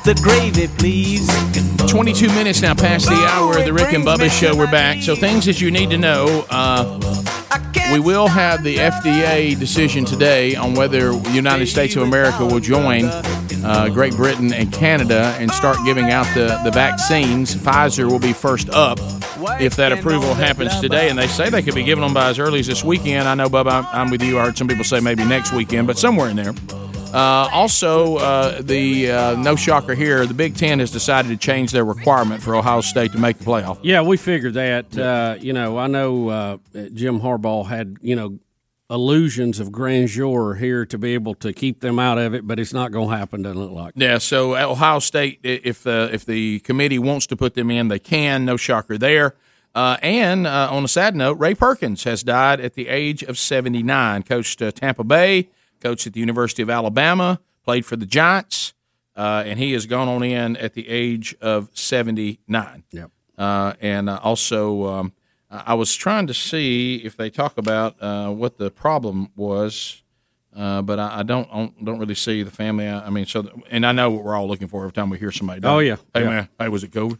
[0.04, 1.26] The gravy, please.
[1.90, 4.54] 22 minutes now past the hour of the Rick and Bubba show.
[4.54, 5.02] We're back.
[5.02, 6.44] So, things that you need to know.
[6.50, 7.00] Uh,
[7.90, 12.60] we will have the FDA decision today on whether the United States of America will
[12.60, 17.54] join uh, Great Britain and Canada and start giving out the, the vaccines.
[17.54, 18.98] Pfizer will be first up
[19.60, 21.08] if that approval happens today.
[21.08, 23.26] And they say they could be giving them by as early as this weekend.
[23.28, 24.38] I know, Bubba, I'm, I'm with you.
[24.38, 26.54] I heard some people say maybe next weekend, but somewhere in there.
[27.14, 31.70] Uh, also, uh, the uh, no shocker here, the Big Ten has decided to change
[31.70, 33.78] their requirement for Ohio State to make the playoff.
[33.82, 34.98] Yeah, we figured that.
[34.98, 36.56] Uh, you know, I know uh,
[36.92, 38.40] Jim Harbaugh had you know
[38.90, 42.72] illusions of grandeur here to be able to keep them out of it, but it's
[42.72, 43.42] not going to happen.
[43.42, 43.94] Doesn't look like.
[43.96, 48.00] Yeah, so Ohio State, if the if the committee wants to put them in, they
[48.00, 48.44] can.
[48.44, 49.36] No shocker there.
[49.74, 53.38] Uh, and uh, on a sad note, Ray Perkins has died at the age of
[53.38, 54.22] 79.
[54.22, 55.48] Coached uh, Tampa Bay,
[55.84, 58.72] coached at the University of Alabama, played for the Giants,
[59.16, 62.84] uh, and he has gone on in at the age of 79.
[62.90, 63.10] Yep.
[63.36, 65.12] Uh, and uh, also, um,
[65.50, 70.00] I was trying to see if they talk about uh, what the problem was.
[70.56, 72.86] Uh, but I, I don't don't- don't really see the family.
[72.86, 75.18] I, I mean, so and I know what we're all looking for every time we
[75.18, 75.60] hear somebody.
[75.60, 75.68] die.
[75.74, 75.96] Oh, yeah.
[76.14, 76.28] Hey Yeah.
[76.28, 77.18] man, hey, was it COVID?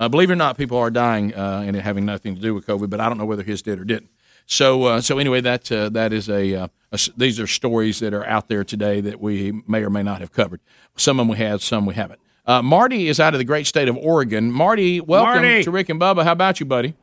[0.00, 2.54] Uh, believe it or not, people are dying uh, and it having nothing to do
[2.54, 2.90] with COVID.
[2.90, 4.10] But I don't know whether his did or didn't.
[4.46, 8.00] So uh, so anyway, that uh, that is a, uh, a s- these are stories
[8.00, 10.60] that are out there today that we may or may not have covered.
[10.96, 12.20] Some of them we have, some we haven't.
[12.46, 14.50] Uh, Marty is out of the great state of Oregon.
[14.50, 15.62] Marty, welcome Marty.
[15.62, 16.24] to Rick and Bubba.
[16.24, 16.94] How about you, buddy?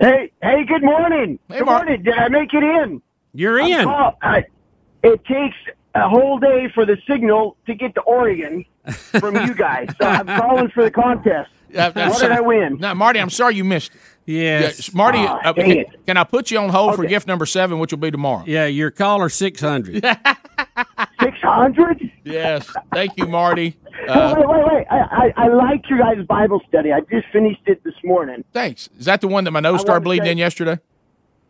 [0.00, 1.38] Hey, hey, good morning.
[1.50, 1.84] good Mark.
[1.86, 2.02] morning.
[2.04, 3.02] Did I make it in?
[3.32, 3.84] You're I'm in.
[3.84, 4.44] call- I-
[5.02, 5.56] it takes
[5.96, 9.88] a whole day for the signal to get to Oregon from you guys.
[10.00, 11.50] So I'm calling for the contest.
[11.76, 12.78] Uh, what so- did I win?
[12.78, 14.00] No, Marty, I'm sorry you missed it.
[14.26, 14.88] Yes.
[14.88, 17.92] Yeah, Marty, uh, can, can I put you on hold for gift number seven, which
[17.92, 18.42] will be tomorrow?
[18.46, 20.04] Yeah, your caller six hundred.
[21.22, 22.10] Six hundred?
[22.24, 22.68] Yes.
[22.92, 23.76] Thank you, Marty.
[24.08, 24.86] Uh, wait, wait, wait.
[24.90, 26.92] I, I, I liked your guys' Bible study.
[26.92, 28.44] I just finished it this morning.
[28.52, 28.90] thanks.
[28.98, 30.78] Is that the one that my nose I started bleeding say- in yesterday?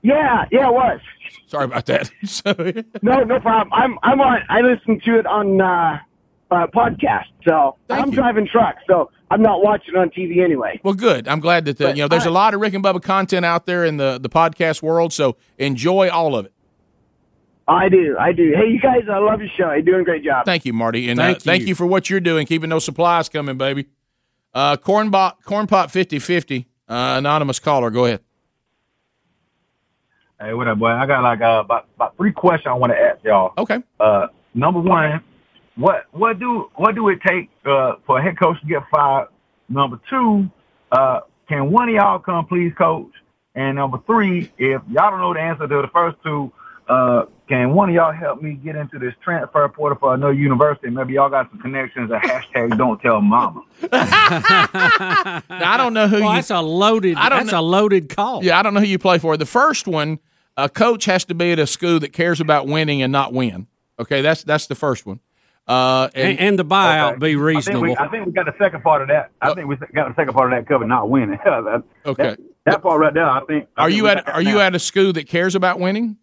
[0.03, 1.01] Yeah, yeah, it was.
[1.49, 2.11] Sorry about that.
[3.03, 3.73] No, no problem.
[3.73, 4.43] I'm I'm on.
[4.51, 5.99] I listened to it on uh,
[6.55, 7.25] uh, podcast.
[7.47, 10.81] So I'm driving trucks, so I'm not watching on TV anyway.
[10.83, 11.27] well, good.
[11.29, 13.67] I'm glad that the, you know there's a lot of Rick and Bubba content out
[13.67, 16.53] there in the, the podcast world, so enjoy all of it.
[17.67, 18.53] I do, I do.
[18.55, 19.73] Hey, you guys, I love your show.
[19.73, 20.45] You're doing a great job.
[20.45, 21.69] Thank you, Marty, and Thank uh, thank you.
[21.69, 23.87] you for what you're doing, keeping those supplies coming, baby.
[24.53, 26.69] Uh, corn pot, corn pot, fifty fifty.
[26.87, 28.21] Uh, anonymous caller, go ahead.
[30.39, 30.89] Hey, what up, boy?
[30.89, 33.55] I got like uh, about about three questions I want to ask y'all.
[33.57, 33.83] Okay.
[33.99, 35.23] Uh, number one,
[35.77, 39.29] what what do what do it take uh, for a head coach to get fired?
[39.69, 40.49] Number two,
[40.93, 43.11] uh, can one of y'all come please coach?
[43.55, 46.53] And number three, if y'all don't know the answer to the first two,
[46.89, 50.91] uh, can one of y'all help me get into this transfer portal for another university?
[50.91, 52.11] Maybe y'all got some connections.
[52.11, 53.63] A hashtag don't tell mama.
[54.43, 56.37] Now, I don't know who Well, you.
[56.37, 57.17] that's a loaded.
[57.17, 58.45] I don't that's know- a loaded call.
[58.45, 59.37] Yeah, I don't know who you play for.
[59.37, 60.19] The first one,
[60.57, 63.67] a coach has to be at a school that cares about winning and not win.
[63.99, 65.21] Okay, that's that's the first one.
[65.67, 67.83] Uh, And, and the buyout be I think, reasonable.
[67.83, 69.31] we, I think we got the second part of that.
[69.41, 71.39] I think we got the second part of that covered, not winning.
[71.45, 72.23] That- Okay.
[72.23, 73.69] That, that part right there, I think.
[73.77, 74.61] I are think you we at got that are you now.
[74.61, 76.17] at a school that cares about winning?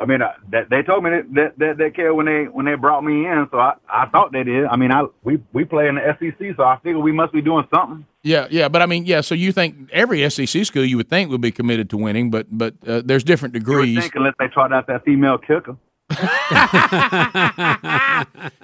[0.00, 2.64] I mean, uh, that, they told me that, that that they care when they when
[2.66, 4.64] they brought me in, so I, I thought they did.
[4.66, 7.40] I mean, I we we play in the SEC, so I figure we must be
[7.40, 8.06] doing something.
[8.22, 9.20] Yeah, yeah, but I mean, yeah.
[9.22, 12.46] So you think every SEC school you would think would be committed to winning, but
[12.50, 13.98] but uh, there's different You would degrees.
[14.00, 15.76] think unless they tried out that female kicker.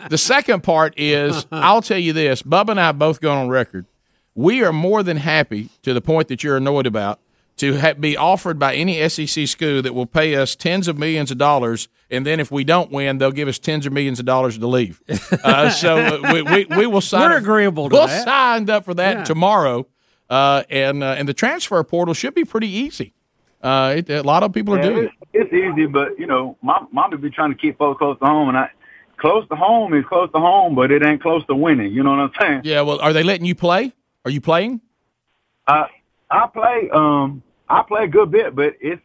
[0.09, 3.49] the second part is I'll tell you this: Bubba and I have both gone on
[3.49, 3.87] record.
[4.35, 7.21] We are more than happy to the point that you're annoyed about
[7.57, 11.31] to ha- be offered by any SEC school that will pay us tens of millions
[11.31, 14.25] of dollars, and then if we don't win, they'll give us tens of millions of
[14.27, 15.01] dollars to leave.
[15.45, 17.31] Uh, so uh, we, we, we will sign.
[17.31, 18.25] We're agreeable to we'll that.
[18.25, 19.25] signed up for that Yeah.
[19.25, 19.87] tomorrow,
[20.31, 23.13] uh, and uh, and the transfer portal should be pretty easy.
[23.65, 26.79] Uh, it, a lot of people are doing it's, it's easy, but you know, my
[26.81, 28.69] mom, mommy be trying to keep folks close to home, and I
[29.17, 31.91] close to home is close to home, but it ain't close to winning.
[31.91, 32.61] You know what I'm saying?
[32.65, 32.83] Yeah.
[32.83, 33.95] Well, are they letting you play?
[34.27, 34.83] Are you playing?
[35.67, 35.87] I
[36.31, 39.01] I play um I play a good bit, but it's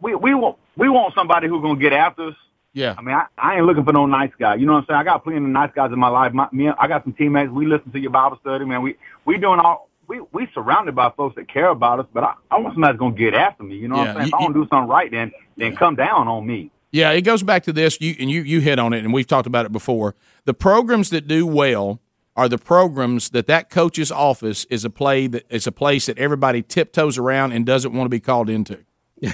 [0.00, 2.34] we we want we want somebody who's gonna get after us.
[2.72, 2.94] Yeah.
[2.96, 4.54] I mean, I, I ain't looking for no nice guy.
[4.54, 5.00] You know what I'm saying?
[5.00, 6.32] I got plenty of nice guys in my life.
[6.32, 7.52] My, me, I got some teammates.
[7.52, 8.80] We listen to your Bible study, man.
[8.80, 12.06] We we doing all we we surrounded by folks that care about us.
[12.12, 13.76] But I, I want somebody that's gonna get after me.
[13.76, 14.26] You know what I'm saying?
[14.26, 16.70] you- if I don't do something right, then then come down on me.
[16.90, 18.00] Yeah, it goes back to this.
[18.00, 20.14] You and you you hit on it, and we've talked about it before.
[20.44, 22.00] The programs that do well
[22.36, 26.18] are the programs that that coach's office is a play that is a place that
[26.18, 28.78] everybody tiptoes around and doesn't want to be called into.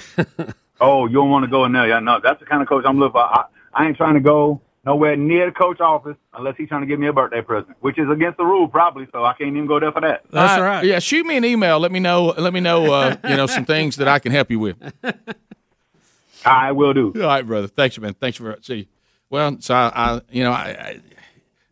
[0.81, 1.89] Oh, you don't want to go in there?
[1.89, 3.23] Yeah, no, that's the kind of coach I'm looking for.
[3.25, 6.87] I, I ain't trying to go nowhere near the coach office unless he's trying to
[6.87, 9.07] give me a birthday present, which is against the rule probably.
[9.13, 10.25] So I can't even go there for that.
[10.31, 11.79] That's uh, Yeah, shoot me an email.
[11.79, 12.35] Let me know.
[12.39, 12.91] Let me know.
[12.91, 14.77] Uh, you know some things that I can help you with.
[16.45, 17.13] I will do.
[17.17, 17.69] All right, brother.
[17.69, 18.15] Thanks, man.
[18.15, 18.89] Thanks for see.
[19.29, 21.01] Well, so I, I you know, I, I,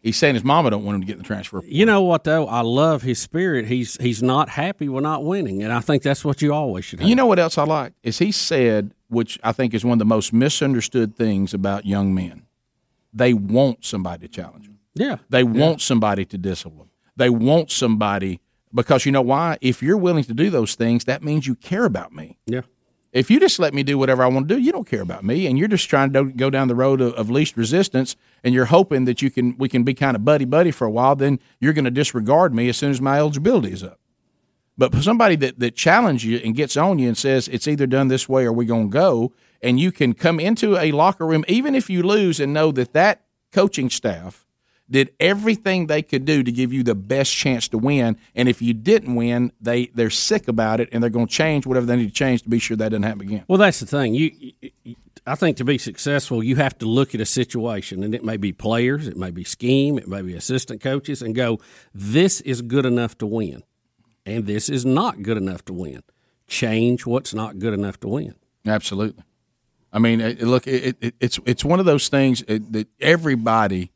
[0.03, 1.63] he's saying his mama don't want him to get in the transfer.
[1.65, 2.47] You know what though?
[2.47, 3.67] I love his spirit.
[3.67, 7.01] He's he's not happy with not winning, and I think that's what you always should
[7.01, 7.09] have.
[7.09, 10.01] You know what else I like is he said, which I think is one of
[10.01, 12.46] the most misunderstood things about young men.
[13.17, 14.79] They want somebody to challenge them.
[14.95, 16.79] Yeah, They want somebody to discipline.
[16.79, 16.91] them.
[17.17, 18.41] They want somebody
[18.75, 19.59] because you know why?
[19.61, 22.39] If you're willing to do those things, that means you care about me.
[22.47, 22.63] Yeah.
[23.13, 25.25] If you just let me do whatever I want to do, you don't care about
[25.25, 28.55] me, and you're just trying to go down the road of, of least resistance, and
[28.55, 31.17] you're hoping that you can we can be kind of buddy buddy for a while.
[31.17, 33.99] Then you're going to disregard me as soon as my eligibility is up.
[34.79, 38.09] But somebody that, that challenges you and gets on you and says it's either done
[38.09, 41.45] this way or we're going to go, and you can come into a locker room,
[41.49, 44.47] even if you lose, and know that that coaching staff
[44.89, 48.17] did everything they could do to give you the best chance to win.
[48.35, 51.67] And if you didn't win, they, they're sick about it and they're going to change
[51.67, 53.45] whatever they need to change to be sure that doesn't happen again.
[53.49, 54.15] Well, that's the thing.
[54.15, 54.31] You,
[54.85, 54.95] you,
[55.27, 58.37] I think to be successful, you have to look at a situation, and it may
[58.37, 61.59] be players, it may be scheme, it may be assistant coaches, and go,
[61.93, 63.65] "This is good enough to win,
[64.25, 66.05] and this is not good enough to win."
[66.47, 68.37] Change what's not good enough to win.
[68.65, 69.25] Absolutely.
[69.97, 73.93] I mean, it, look, it, it, it's it's one of those things that everybody,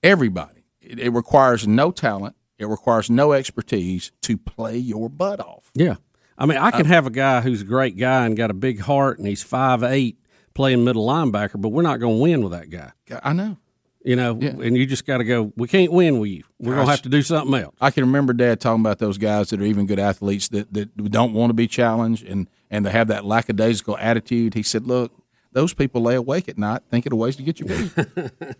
[0.00, 5.72] everybody, it, requires no talent, it requires no expertise to play your butt off.
[5.74, 5.96] Yeah,
[6.38, 8.54] I mean, I can Uh, have a guy who's a great guy and got a
[8.54, 10.18] big heart, and he's five eight,
[10.54, 12.92] playing middle linebacker, but we're not going to win with that guy.
[13.20, 13.56] I know.
[14.04, 15.52] You know, and you just got to go.
[15.56, 16.44] We can't win with you.
[16.60, 16.90] We're going to Gosh.
[16.98, 17.74] have to do something else.
[17.80, 20.96] I can remember Dad talking about those guys that are even good athletes that, that
[21.10, 24.54] don't want to be challenged and, and they have that lackadaisical attitude.
[24.54, 25.12] He said, "Look,
[25.52, 27.92] those people lay awake at night thinking of ways to get you beat.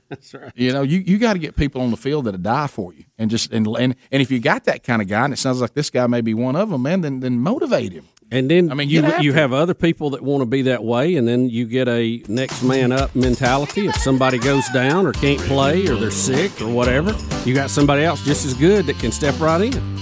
[0.08, 0.52] That's right.
[0.54, 3.04] you know, you, you got to get people on the field that'll die for you,
[3.18, 5.60] and just and, and and if you got that kind of guy, and it sounds
[5.60, 8.06] like this guy may be one of them, man, then then motivate him.
[8.32, 11.16] And then I mean, you you have other people that want to be that way,
[11.16, 13.88] and then you get a next man up mentality.
[13.88, 18.04] If somebody goes down or can't play or they're sick or whatever, you got somebody
[18.04, 19.98] else just as good that can step right in.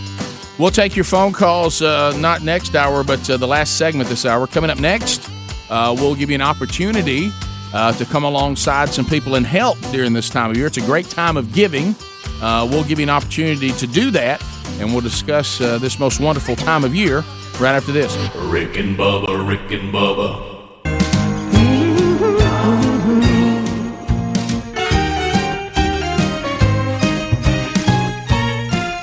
[0.58, 4.26] We'll take your phone calls uh, not next hour, but uh, the last segment this
[4.26, 4.46] hour.
[4.46, 5.30] Coming up next,
[5.70, 7.30] uh, we'll give you an opportunity
[7.74, 10.66] uh, to come alongside some people and help during this time of year.
[10.66, 11.94] It's a great time of giving.
[12.40, 14.42] Uh, we'll give you an opportunity to do that,
[14.80, 17.24] and we'll discuss uh, this most wonderful time of year
[17.60, 18.16] right after this.
[18.36, 20.48] Rick and Bubba, Rick and Bubba,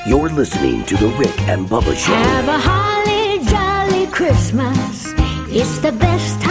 [0.07, 2.13] You're listening to The Rick and Bubba Show.
[2.13, 5.13] Have a holly jolly Christmas.
[5.49, 6.44] It's the best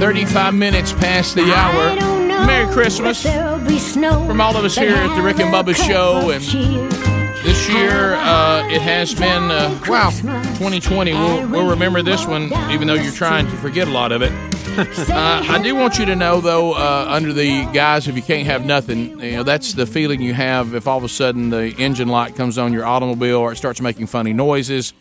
[0.00, 1.94] 35 minutes past the hour.
[1.94, 3.22] know Merry Christmas
[3.68, 6.30] be snow, from all of us here at the Rick and Bubba Show.
[6.30, 6.42] And
[7.44, 11.12] this year, uh, it has been, uh, wow, 2020.
[11.12, 14.32] We'll, we'll remember this one, even though you're trying to forget a lot of it.
[14.70, 18.46] Uh, I do want you to know, though, uh, under the guise if you can't
[18.46, 21.74] have nothing, you know, that's the feeling you have if all of a sudden the
[21.76, 24.94] engine light comes on your automobile or it starts making funny noises.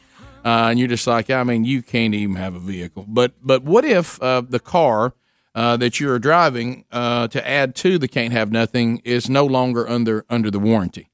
[0.46, 3.06] Uh, and you're just like, I mean, you can't even have a vehicle.
[3.08, 5.14] But but what if uh, the car
[5.56, 9.88] uh, that you're driving uh, to add to the can't have nothing is no longer
[9.88, 11.10] under under the warranty?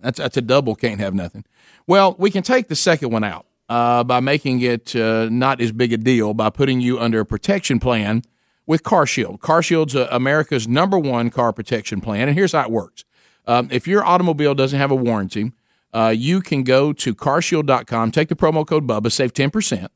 [0.00, 1.44] That's that's a double can't have nothing.
[1.86, 5.72] Well, we can take the second one out uh, by making it uh, not as
[5.72, 8.22] big a deal by putting you under a protection plan
[8.66, 9.40] with CarShield.
[9.40, 13.04] CarShield's America's number one car protection plan, and here's how it works:
[13.46, 15.52] um, if your automobile doesn't have a warranty,
[15.92, 19.90] uh, you can go to CarShield.com, take the promo code Bubba, save ten percent.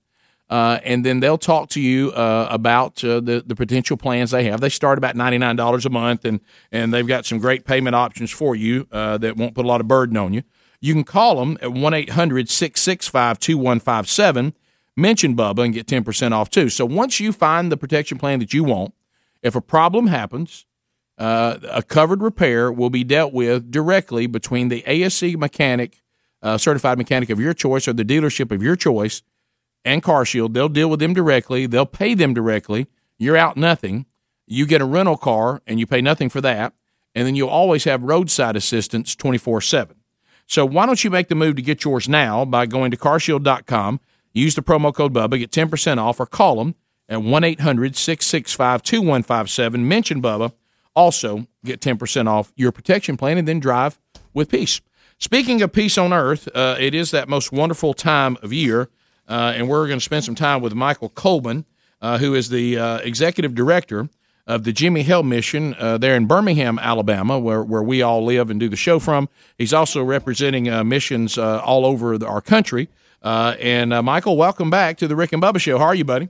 [0.51, 4.45] Uh, and then they'll talk to you uh, about uh, the the potential plans they
[4.45, 4.61] have.
[4.61, 6.41] They start about ninety nine dollars a month, and
[6.71, 9.81] and they've got some great payment options for you uh, that won't put a lot
[9.81, 10.43] of burden on you.
[10.83, 14.53] You can call them at 1 800 665 2157,
[14.97, 16.69] mention Bubba, and get 10% off too.
[16.69, 18.93] So once you find the protection plan that you want,
[19.43, 20.67] if a problem happens,
[21.23, 26.03] uh, a covered repair will be dealt with directly between the ASE mechanic,
[26.43, 29.23] uh, certified mechanic of your choice, or the dealership of your choice,
[29.85, 30.53] and CarShield.
[30.53, 31.67] They'll deal with them directly.
[31.67, 32.89] They'll pay them directly.
[33.19, 34.07] You're out nothing.
[34.49, 36.73] You get a rental car and you pay nothing for that.
[37.15, 39.95] And then you'll always have roadside assistance 24 7.
[40.49, 44.01] So why don't you make the move to get yours now by going to carshield.com,
[44.33, 46.75] use the promo code Bubba, get 10% off, or call them
[47.09, 49.87] at 1 800 665 2157.
[49.87, 50.53] Mention Bubba.
[50.95, 53.99] Also, get 10% off your protection plan and then drive
[54.35, 54.81] with peace.
[55.19, 58.89] Speaking of peace on earth, uh, it is that most wonderful time of year,
[59.29, 61.65] uh, and we're going to spend some time with Michael Coleman,
[62.01, 64.09] uh, who is the uh, executive director
[64.49, 68.51] of the Jimmie Hale Mission uh, there in Birmingham, Alabama, where, where we all live
[68.51, 69.29] and do the show from.
[69.57, 72.89] He's also representing uh, missions all over the, our country.
[73.23, 75.79] And Michael, welcome back to the Rick and Bubba Show.
[75.79, 76.29] How are you, buddy?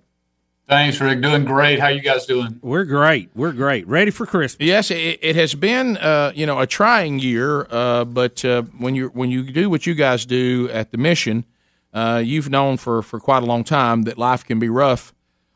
[0.68, 1.20] Thanks, Rick.
[1.20, 1.80] Doing great.
[1.80, 2.58] How you guys doing?
[2.62, 3.30] We're great.
[3.34, 3.86] We're great.
[3.88, 4.66] Ready for Christmas.
[4.66, 8.94] Yes, it, it has been uh, you know a trying year, uh, but uh, when
[8.94, 11.44] you when you do what you guys do at the mission,
[11.92, 15.12] uh, you've known for for quite a long time that life can be rough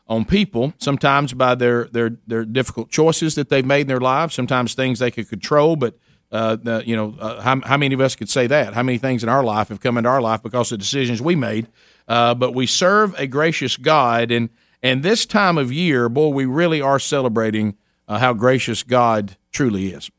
[0.09, 0.75] on people.
[0.79, 4.35] Sometimes by their their their difficult choices that they've made in their lives.
[4.35, 5.97] Sometimes things they could control, but
[6.33, 8.75] uh, the, you know uh, how how many of us could say that?
[8.75, 11.37] How many things in our life have come into our life because of decisions we
[11.37, 11.69] made?
[12.09, 14.51] Uh, but we serve a gracious God, and
[14.83, 17.77] and this time of year, boy, we really are celebrating
[18.09, 20.11] uh, how gracious God truly is.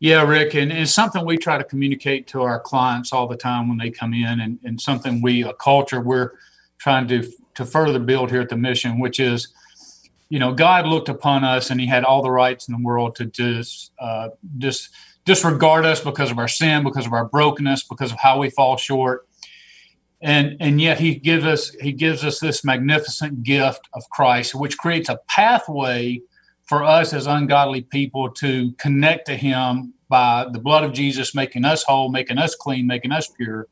[0.00, 3.68] Yeah, Rick, and it's something we try to communicate to our clients all the time
[3.68, 6.32] when they come in, and, and something we a culture we're
[6.78, 9.48] trying to to further build here at the mission, which is,
[10.28, 13.14] you know, God looked upon us and He had all the rights in the world
[13.16, 14.90] to just uh, just
[15.24, 18.76] disregard us because of our sin, because of our brokenness, because of how we fall
[18.76, 19.26] short.
[20.24, 24.78] And, and yet he gives us he gives us this magnificent gift of Christ, which
[24.78, 26.22] creates a pathway
[26.64, 31.66] for us as ungodly people to connect to him by the blood of Jesus making
[31.66, 33.68] us whole, making us clean, making us pure.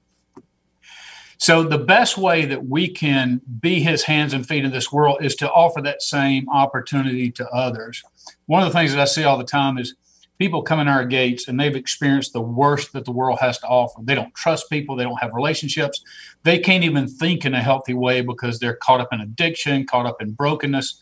[1.39, 5.25] So the best way that we can be his hands and feet in this world
[5.25, 8.03] is to offer that same opportunity to others.
[8.45, 9.95] One of the things that I see all the time is
[10.43, 13.67] people come in our gates and they've experienced the worst that the world has to
[13.69, 14.01] offer.
[14.03, 16.03] They don't trust people, they don't have relationships.
[16.43, 20.05] They can't even think in a healthy way because they're caught up in addiction, caught
[20.05, 21.01] up in brokenness.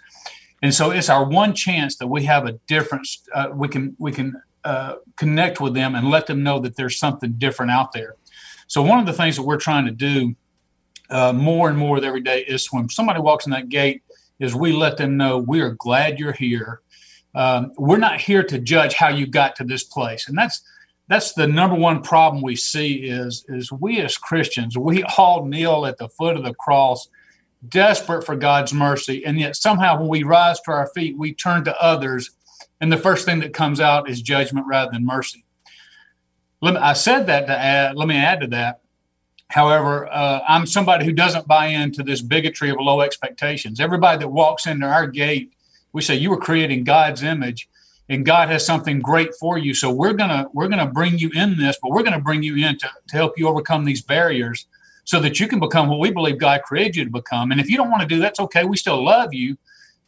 [0.60, 3.22] And so it's our one chance that we have a difference.
[3.34, 6.98] Uh, we can we can uh, connect with them and let them know that there's
[6.98, 8.16] something different out there.
[8.66, 10.36] So one of the things that we're trying to do
[11.08, 14.02] uh, more and more every day is when somebody walks in that gate,
[14.38, 16.82] is we let them know we are glad you're here.
[17.34, 20.62] Um, we're not here to judge how you got to this place, and that's
[21.08, 25.86] that's the number one problem we see is is we as Christians we all kneel
[25.86, 27.08] at the foot of the cross,
[27.68, 31.64] desperate for God's mercy, and yet somehow when we rise to our feet, we turn
[31.64, 32.30] to others,
[32.80, 35.44] and the first thing that comes out is judgment rather than mercy.
[36.62, 37.96] Let me, I said that to add.
[37.96, 38.80] Let me add to that.
[39.48, 43.80] However, uh, I'm somebody who doesn't buy into this bigotry of low expectations.
[43.80, 45.52] Everybody that walks into our gate,
[45.92, 47.68] we say you were creating God's image,
[48.08, 49.74] and God has something great for you.
[49.74, 52.78] So we're gonna we're gonna bring you in this, but we're gonna bring you in
[52.78, 54.66] to, to help you overcome these barriers,
[55.04, 57.52] so that you can become what we believe God created you to become.
[57.52, 58.64] And if you don't want to do that's okay.
[58.64, 59.56] We still love you,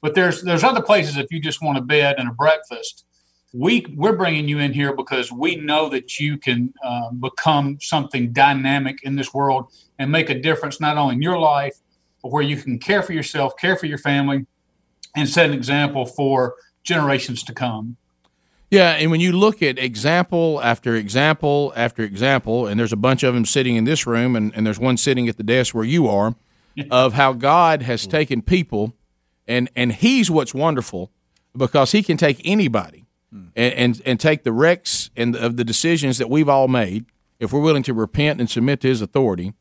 [0.00, 3.04] but there's there's other places if you just want a bed and a breakfast
[3.52, 8.32] we we're bringing you in here because we know that you can uh, become something
[8.32, 9.66] dynamic in this world
[9.98, 11.76] and make a difference not only in your life
[12.22, 14.46] but where you can care for yourself care for your family
[15.14, 17.96] and set an example for generations to come.
[18.70, 23.22] Yeah, and when you look at example after example after example, and there's a bunch
[23.22, 25.84] of them sitting in this room, and, and there's one sitting at the desk where
[25.84, 26.34] you are,
[26.90, 28.94] of how God has taken people,
[29.46, 31.10] and and He's what's wonderful,
[31.54, 36.16] because He can take anybody, and, and and take the wrecks and of the decisions
[36.16, 37.04] that we've all made,
[37.38, 39.52] if we're willing to repent and submit to His authority,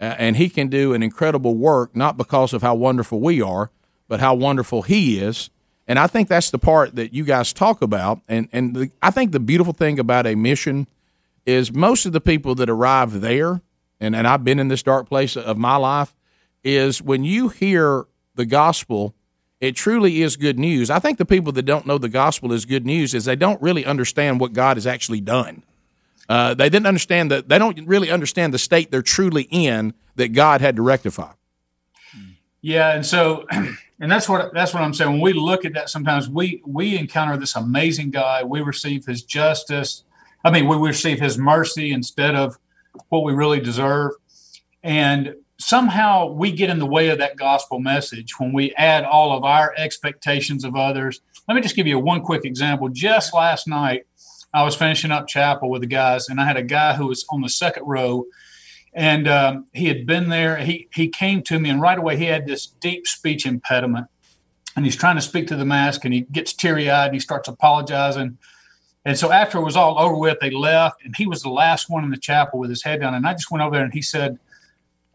[0.00, 3.70] uh, and he can do an incredible work not because of how wonderful we are,
[4.10, 5.50] but how wonderful he is.
[5.86, 8.20] And I think that's the part that you guys talk about.
[8.28, 10.88] And and the, I think the beautiful thing about a mission
[11.46, 13.62] is most of the people that arrive there,
[14.00, 16.14] and, and I've been in this dark place of my life,
[16.64, 19.14] is when you hear the gospel,
[19.60, 20.90] it truly is good news.
[20.90, 23.62] I think the people that don't know the gospel is good news is they don't
[23.62, 25.62] really understand what God has actually done.
[26.28, 30.32] Uh, they didn't understand that they don't really understand the state they're truly in that
[30.32, 31.32] God had to rectify.
[32.60, 33.46] Yeah, and so,
[34.00, 35.12] and that's what that's what I'm saying.
[35.12, 38.42] When we look at that, sometimes we we encounter this amazing guy.
[38.42, 40.04] We receive His justice.
[40.42, 42.58] I mean, we receive His mercy instead of
[43.10, 44.12] what we really deserve,
[44.82, 49.36] and somehow we get in the way of that gospel message when we add all
[49.36, 51.20] of our expectations of others.
[51.46, 52.88] Let me just give you one quick example.
[52.88, 54.06] Just last night,
[54.54, 57.26] I was finishing up chapel with the guys, and I had a guy who was
[57.30, 58.24] on the second row
[58.92, 60.56] and um, he had been there.
[60.58, 64.06] He he came to me, and right away he had this deep speech impediment,
[64.76, 67.20] and he's trying to speak to the mask, and he gets teary eyed, and he
[67.20, 68.38] starts apologizing.
[69.04, 71.88] And so after it was all over with, they left, and he was the last
[71.88, 73.14] one in the chapel with his head down.
[73.14, 74.38] And I just went over there, and he said,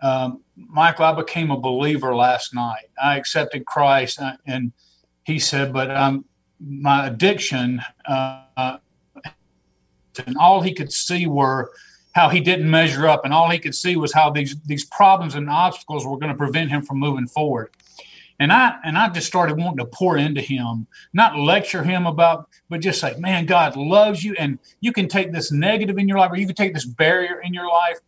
[0.02, 2.90] um, "Michael, I became a believer last night.
[3.02, 4.72] I accepted Christ." uh, And
[5.24, 6.26] he said, "But um,
[6.60, 8.78] my addiction." Uh,
[10.26, 11.72] and all he could see were
[12.16, 15.35] how he didn't measure up, and all he could see was how these these problems
[15.35, 17.69] and obstacles were going to prevent him from moving forward.
[18.40, 22.48] And I and I just started wanting to pour into him, not lecture him about,
[22.69, 26.18] but just say, "Man, God loves you, and you can take this negative in your
[26.18, 28.00] life, or you can take this barrier in your life,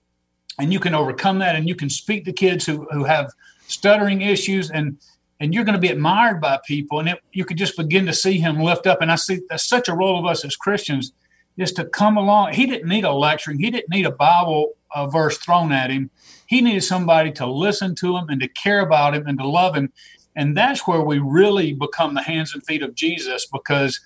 [0.57, 3.31] and you can overcome that, and you can speak to kids who who have
[3.67, 4.97] stuttering issues, and
[5.41, 8.13] and you're going to be admired by people, and it, you could just begin to
[8.13, 9.01] see him lift up.
[9.01, 11.11] And I see that's such a role of us as Christians
[11.57, 12.53] is to come along.
[12.53, 13.59] He didn't need a lecturing.
[13.59, 16.09] He didn't need a Bible uh, verse thrown at him.
[16.45, 19.75] He needed somebody to listen to him and to care about him and to love
[19.75, 19.91] him.
[20.35, 23.99] And that's where we really become the hands and feet of Jesus because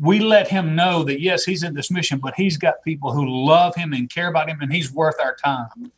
[0.00, 3.28] we let him know that, yes, he's in this mission, but he's got people who
[3.28, 5.92] love him and care about him, and he's worth our time.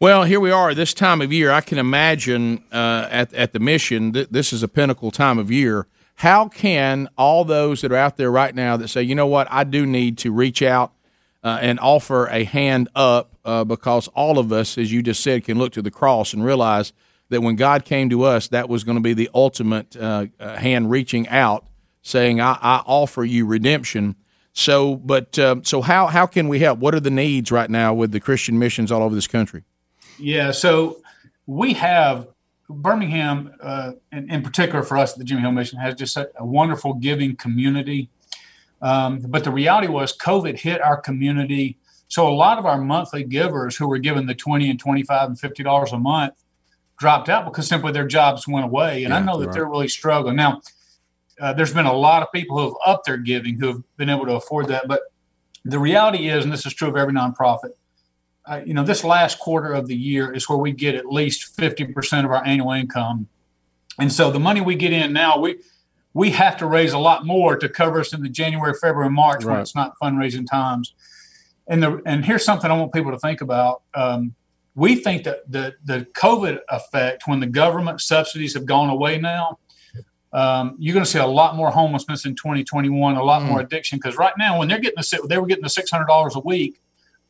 [0.00, 1.50] Well, here we are this time of year.
[1.50, 5.50] I can imagine uh, at, at the mission, th- this is a pinnacle time of
[5.50, 5.86] year.
[6.14, 9.48] How can all those that are out there right now that say, you know what,
[9.50, 10.92] I do need to reach out
[11.42, 15.44] uh, and offer a hand up uh, because all of us, as you just said,
[15.44, 16.92] can look to the cross and realize
[17.28, 20.56] that when God came to us, that was going to be the ultimate uh, uh,
[20.56, 21.66] hand reaching out,
[22.02, 24.16] saying, I, I offer you redemption.
[24.52, 26.78] So, but uh, so how how can we help?
[26.78, 29.64] What are the needs right now with the Christian missions all over this country?
[30.16, 31.00] Yeah, so
[31.46, 32.28] we have
[32.68, 36.30] Birmingham, uh, in, in particular for us, at the Jimmie Hale Mission has just a,
[36.38, 38.08] a wonderful giving community.
[38.80, 41.78] Um, but the reality was, COVID hit our community.
[42.08, 45.38] So a lot of our monthly givers who were given the twenty and twenty-five and
[45.38, 46.34] fifty dollars a month
[46.98, 49.04] dropped out because simply their jobs went away.
[49.04, 49.54] And I know that right.
[49.54, 50.60] they're really struggling now.
[51.40, 54.08] Uh, there's been a lot of people who have upped their giving who have been
[54.08, 55.00] able to afford that, but
[55.64, 57.70] the reality is, and this is true of every nonprofit,
[58.46, 61.56] uh, you know, this last quarter of the year is where we get at least
[61.56, 63.28] 50% of our annual income.
[63.98, 65.58] And so the money we get in now, we
[66.12, 69.44] we have to raise a lot more to cover us in the January, February, March
[69.44, 70.94] when it's not fundraising times.
[71.66, 73.82] And the and here's something I want people to think about.
[73.94, 74.34] Um,
[74.74, 79.58] we think that the the COVID effect, when the government subsidies have gone away now,
[80.32, 83.98] um, you're going to see a lot more homelessness in 2021, a lot more addiction.
[83.98, 86.40] Because right now, when they're getting the they were getting the six hundred dollars a
[86.40, 86.80] week,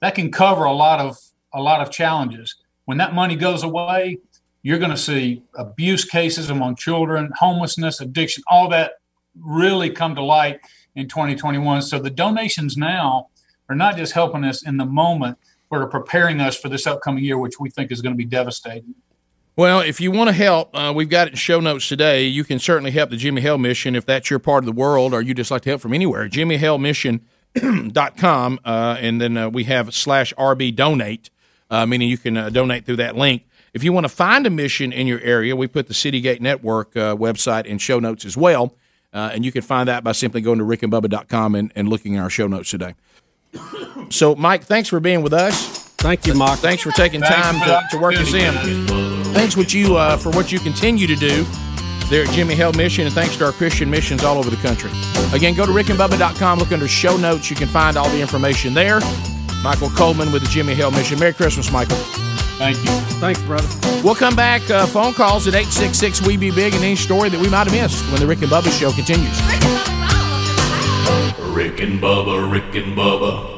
[0.05, 1.17] that can cover a lot of
[1.55, 2.57] a lot of challenges.
[2.85, 4.19] When that money goes away,
[4.63, 8.95] you're going to see abuse cases among children, homelessness, addiction, all that
[9.41, 10.61] really come to light
[10.95, 11.83] in 2021.
[11.83, 13.29] So the donations now
[13.69, 15.39] are not just helping us in the moment,
[15.71, 18.27] but are preparing us for this upcoming year, which we think is going to be
[18.27, 18.95] devastating.
[19.57, 22.25] Well, if you want to help, uh, we've got it in show notes today.
[22.25, 25.15] You can certainly help the Jimmie Hale Mission if that's your part of the world
[25.15, 26.29] or you just like to help from anywhere.
[27.55, 31.31] JimmieHaleMission.com, uh, and then uh, we have slash RB donate,
[31.71, 33.47] uh, meaning you can uh, donate through that link.
[33.73, 36.97] If you want to find a mission in your area, we put the Citygate Network
[36.97, 38.75] uh, website in show notes as well.
[39.13, 42.23] Uh, and you can find that by simply going to rickandbubba.com and, and looking at
[42.23, 42.95] our show notes today.
[44.11, 45.79] So, Mike, thanks for being with us.
[45.97, 46.59] Thank you, Mike.
[46.59, 48.53] Thanks for taking time to, to work us in.
[49.33, 51.47] Thanks what you uh, for what you continue to do
[52.09, 54.91] there at Jimmie Hale Mission, and thanks to our Christian missions all over the country.
[55.33, 57.51] Again, go to rickandbubba.com, look under show notes.
[57.51, 59.01] You can find all the information there.
[59.63, 61.19] Michael Coleman with the Jimmie Hale Mission.
[61.19, 61.97] Merry Christmas, Michael.
[62.59, 62.91] Thank you.
[63.19, 63.67] Thanks, brother.
[64.05, 64.69] We'll come back.
[64.71, 67.73] Uh, phone calls at 866 We Be Big and any story that we might have
[67.73, 69.41] missed when the Rick and Bubba show continues.
[71.55, 73.55] Rick and Bubba, Rick and Bubba.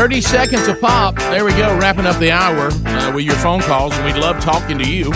[0.00, 1.14] 30 seconds a pop.
[1.16, 3.92] There we go, wrapping up the hour uh, with your phone calls.
[3.98, 5.10] And we love talking to you.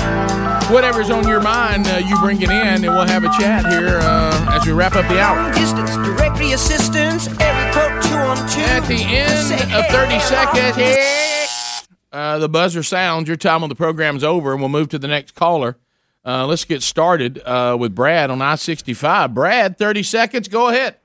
[0.71, 3.99] Whatever's on your mind, uh, you bring it in, and we'll have a chat here
[4.03, 5.51] uh, as we wrap up the hour.
[5.55, 8.61] Distance, directory assistance, every quote two on two.
[8.61, 13.27] At the end of 30 seconds, uh, the buzzer sounds.
[13.27, 15.79] Your time on the program's over, and we'll move to the next caller.
[16.27, 19.33] Uh, let's get started uh, with Brad on I 65.
[19.33, 20.49] Brad, 30 seconds.
[20.49, 20.97] Go ahead.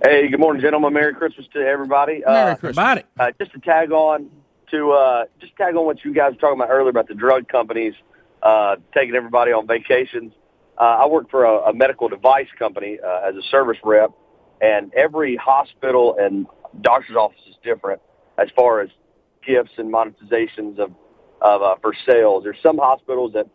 [0.00, 0.92] Hey, good morning, gentlemen.
[0.92, 2.22] Merry Christmas to everybody.
[2.24, 3.02] Merry uh, Christmas.
[3.18, 4.30] Uh, just to tag on
[4.70, 7.48] to uh, just tag on what you guys were talking about earlier about the drug
[7.48, 7.94] companies
[8.44, 10.32] uh, taking everybody on vacations.
[10.78, 14.12] Uh, I work for a, a medical device company uh, as a service rep,
[14.60, 16.46] and every hospital and
[16.80, 18.00] doctor's office is different
[18.38, 18.90] as far as
[19.44, 20.92] gifts and monetizations of
[21.42, 22.44] of uh, for sales.
[22.44, 23.48] There's some hospitals that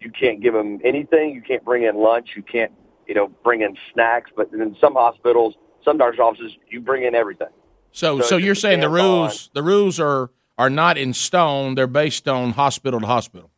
[0.00, 1.34] you can't give them anything.
[1.34, 2.30] You can't bring in lunch.
[2.34, 2.72] You can't
[3.06, 4.32] you know bring in snacks.
[4.36, 7.48] But in some hospitals, some doctor's offices, you bring in everything.
[7.92, 11.12] So, So so you're saying the depends on- rules, the rules are are not in
[11.12, 11.74] stone.
[11.74, 13.50] They're based on hospital to hospital.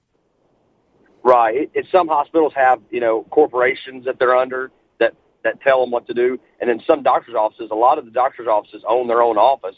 [1.22, 1.55] Right.
[1.56, 5.14] It, it, some hospitals have, you know, corporations that they're under that,
[5.44, 6.38] that tell them what to do.
[6.60, 9.76] And then some doctor's offices, a lot of the doctor's offices own their own office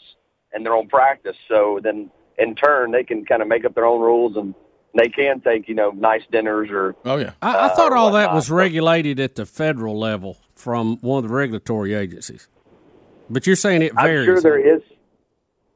[0.53, 1.35] and their own practice.
[1.47, 4.53] So then in turn, they can kind of make up their own rules and
[4.95, 6.95] they can take, you know, nice dinners or.
[7.03, 7.31] Oh, yeah.
[7.41, 11.29] I, I thought uh, all that was regulated at the federal level from one of
[11.29, 12.47] the regulatory agencies.
[13.29, 14.25] But you're saying it I'm varies.
[14.25, 14.81] sure there is.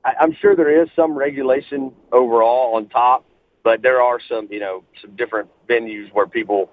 [0.03, 3.25] I, I'm sure there is some regulation overall on top,
[3.63, 6.69] but there are some, you know, some different venues where people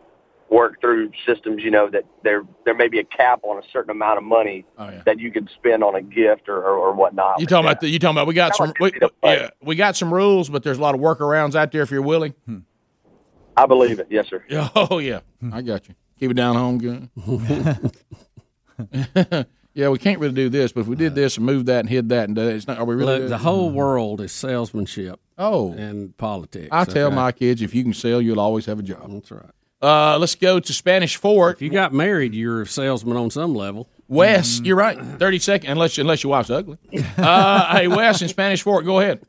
[0.48, 1.62] work through systems.
[1.62, 4.64] You know that there there may be a cap on a certain amount of money
[4.78, 7.40] oh, that you can spend on a gift or or, or whatnot.
[7.40, 10.12] You talking about the, you talking about we got some we, yeah, we got some
[10.12, 12.34] rules, but there's a lot of workarounds out there if you're willing.
[12.47, 12.58] Hmm.
[13.56, 14.08] I believe it.
[14.10, 14.42] Yes, sir.
[14.74, 15.55] Oh yeah, hmm.
[15.55, 15.94] I got you.
[16.20, 17.08] Keep it down home, good.
[19.74, 21.89] yeah, we can't really do this, but if we did this and moved that and
[21.89, 22.78] hid that and did that, it's not.
[22.78, 23.20] Are we really?
[23.20, 25.18] Look, the whole world is salesmanship.
[25.39, 26.68] Oh, and politics.
[26.70, 27.16] I tell okay?
[27.16, 29.10] my kids, if you can sell, you'll always have a job.
[29.10, 29.50] That's right.
[29.81, 31.57] Uh, let's go to Spanish Fort.
[31.57, 33.89] If you got married, you're a salesman on some level.
[34.08, 35.02] Wes, you're right.
[35.18, 36.76] Thirty seconds, unless unless your wife's ugly.
[37.16, 39.23] Uh, hey, Wes in Spanish Fort, go ahead.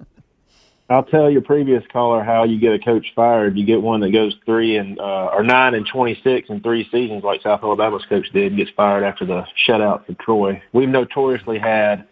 [0.91, 3.57] I'll tell your previous caller how you get a coach fired.
[3.57, 6.87] You get one that goes three and uh, or nine and twenty six in three
[6.91, 10.61] seasons, like South Alabama's coach did, gets fired after the shutout for Troy.
[10.73, 12.07] We've notoriously had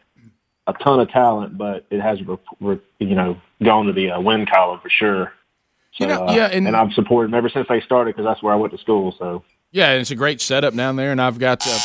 [0.68, 4.80] a ton of talent, but it has you know gone to the uh, win column
[4.82, 5.34] for sure.
[5.94, 8.26] So, You know, uh, yeah, and- and I've supported them ever since they started because
[8.30, 9.14] that's where I went to school.
[9.18, 11.78] So Yeah, and it's a great setup down there, and I've got uh,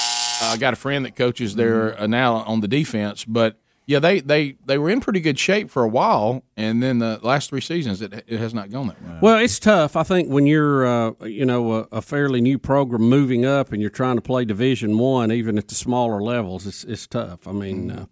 [0.52, 3.24] I got a friend that coaches there uh, now on the defense.
[3.24, 3.56] But
[3.86, 7.20] yeah, they, they, they were in pretty good shape for a while, and then the
[7.22, 9.18] last three seasons it, it has not gone that way.
[9.20, 9.94] Well, it's tough.
[9.96, 13.82] I think when you're, uh, you know, a, a fairly new program moving up and
[13.82, 17.46] you're trying to play Division One, even at the smaller levels, it's it's tough.
[17.46, 18.06] I mean, uh,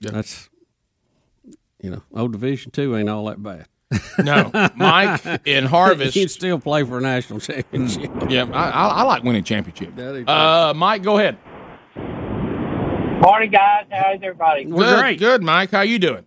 [0.00, 0.48] that's
[1.82, 3.66] you know, old Division Two ain't all that bad.
[4.22, 8.10] No, Mike in Harvest, you can still play for a national championship.
[8.28, 9.98] Yeah, I, I, I like winning championship.
[10.28, 11.38] Uh, Mike, go ahead.
[13.20, 13.86] Morning, guys.
[13.90, 14.64] How's everybody?
[14.64, 15.72] good, good, Mike.
[15.72, 16.24] How you doing?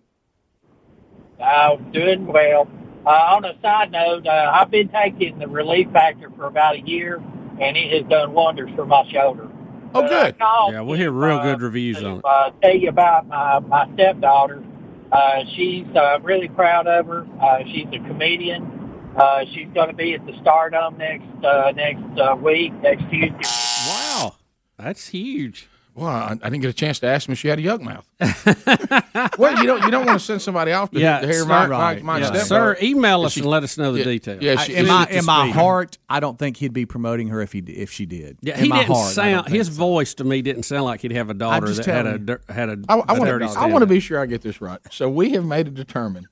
[1.40, 2.68] Uh, doing well.
[3.06, 6.80] Uh, on a side note, uh, I've been taking the Relief Factor for about a
[6.80, 7.16] year,
[7.60, 9.48] and it has done wonders for my shoulder.
[9.94, 10.36] Oh, good.
[10.38, 12.24] Yeah, we'll hear real good reviews on it.
[12.24, 14.62] Uh, tell you about my, my stepdaughter.
[15.10, 17.26] Uh, she's uh, really proud of her.
[17.40, 19.12] Uh, she's a comedian.
[19.16, 23.40] Uh, she's going to be at the Stardome next uh, next uh, week, next Tuesday.
[23.88, 24.36] Wow,
[24.78, 25.68] that's huge.
[25.94, 27.80] Well, I, I didn't get a chance to ask him if she had a yuck
[27.82, 28.08] mouth.
[29.38, 31.46] well, you don't you don't want to send somebody off to, Yeah, to hear sir.
[31.46, 32.02] my, my, Right.
[32.02, 32.24] my Yeah.
[32.26, 32.46] stepdaughter.
[32.46, 34.42] Sir, email us she- and let us know the yeah, details.
[34.42, 37.52] Yeah, I- in my in my heart, I don't think he'd be promoting her if
[37.52, 38.38] he if she did.
[38.40, 39.46] Yeah, in he my didn't heart, sound.
[39.46, 42.06] think His voice to me didn't sound like he'd have a daughter just that had
[42.06, 42.78] a telling dir- had a.
[42.88, 44.80] I, I a want to I want to be sure I get this right.
[44.90, 46.26] So we have made it determined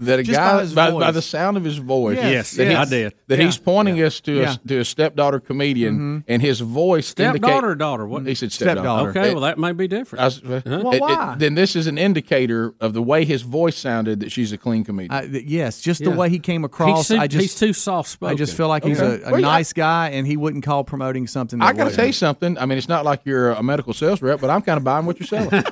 [0.00, 2.30] that a Just guy by by, by the sound of his voice, Yes.
[2.32, 3.14] Yes, that yeah, he- I did.
[3.28, 3.44] that Yeah.
[3.46, 4.54] he's pointing us to Yeah.
[4.64, 8.06] a to a stepdaughter comedian, and his voice Stepdaughter indicate- or daughter?
[8.06, 8.26] What?
[8.26, 9.10] He said stepdaughter.
[9.10, 10.20] Okay, It- well that might be different.
[10.22, 10.60] I was- Huh?
[10.66, 14.52] it- it- then this is an indicator of the way his voice sounded that she's
[14.52, 15.12] a clean comedian.
[15.12, 17.08] Uh, yes, just the way he came across.
[17.08, 18.34] too- I just he's too soft-spoken.
[18.34, 19.46] I just feel like he's a, a Well, yeah.
[19.46, 21.60] nice guy, and he wouldn't call promoting something.
[21.62, 22.58] I got to tell you something.
[22.58, 25.06] I mean, it's not like you're a medical sales rep, but I'm kind of buying
[25.06, 25.48] what you're selling.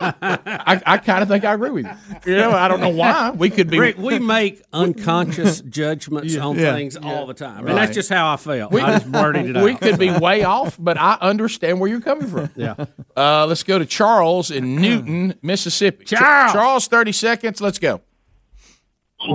[0.00, 2.32] I, I kind of think I agree with you.
[2.32, 3.30] You know, I don't know why.
[3.30, 3.80] We could be.
[3.80, 6.74] Rick, we make unconscious judgments on Yeah.
[6.74, 7.12] things Yeah.
[7.12, 8.70] all the time, and that's just how I felt.
[8.72, 9.64] We, I just blurted it out.
[9.64, 12.50] we could be way off, but I understand where you're coming from.
[12.54, 12.74] Yeah.
[13.16, 16.04] Uh, let's go to Charles in Newton, Mississippi.
[16.04, 16.52] Ch- Charles.
[16.52, 17.60] Charles, 30 seconds.
[17.60, 18.00] Let's go.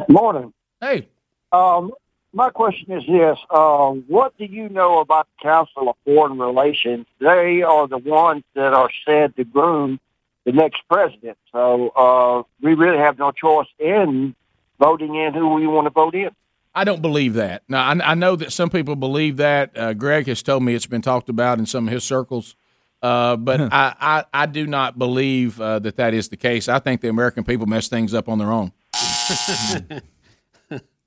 [0.09, 0.53] Morning.
[0.81, 1.07] Hey.
[1.51, 1.91] Um,
[2.33, 7.05] my question is this: uh, What do you know about the Council of Foreign Relations?
[7.19, 9.99] They are the ones that are said to groom
[10.47, 11.37] the next president.
[11.51, 14.33] So uh, we really have no choice in
[14.79, 16.29] voting in who we want to vote in.
[16.73, 17.63] I don't believe that.
[17.67, 19.77] Now, I, I know that some people believe that.
[19.77, 22.55] Uh, Greg has told me it's been talked about in some of his circles,
[23.01, 26.69] uh, but I, I, I do not believe uh, that that is the case.
[26.69, 28.71] I think the American people mess things up on their own.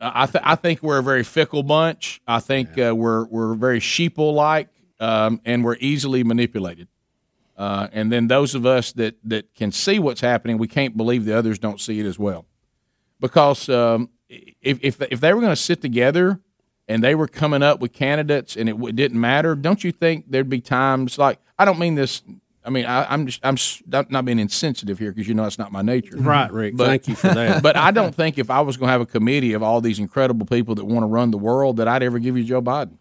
[0.03, 2.21] I, th- I think we're a very fickle bunch.
[2.27, 6.89] I think uh, we're we're very sheeple like, um, and we're easily manipulated.
[7.61, 11.27] Uh, and then those of us that that can see what's happening, we can't believe
[11.27, 12.47] the others don't see it as well.
[13.21, 16.41] Because um, if if if they were going to sit together
[16.89, 20.25] and they were coming up with candidates and it w- didn't matter, don't you think
[20.31, 22.23] there'd be times like I don't mean this.
[22.65, 25.59] I mean, I, I'm just I'm not not being insensitive here because you know that's
[25.59, 26.17] not my nature.
[26.17, 26.79] Right, Rick.
[26.79, 27.63] Thank you for that.
[27.63, 29.99] But I don't think if I was going to have a committee of all these
[29.99, 32.97] incredible people that want to run the world, that I'd ever give you Joe Biden.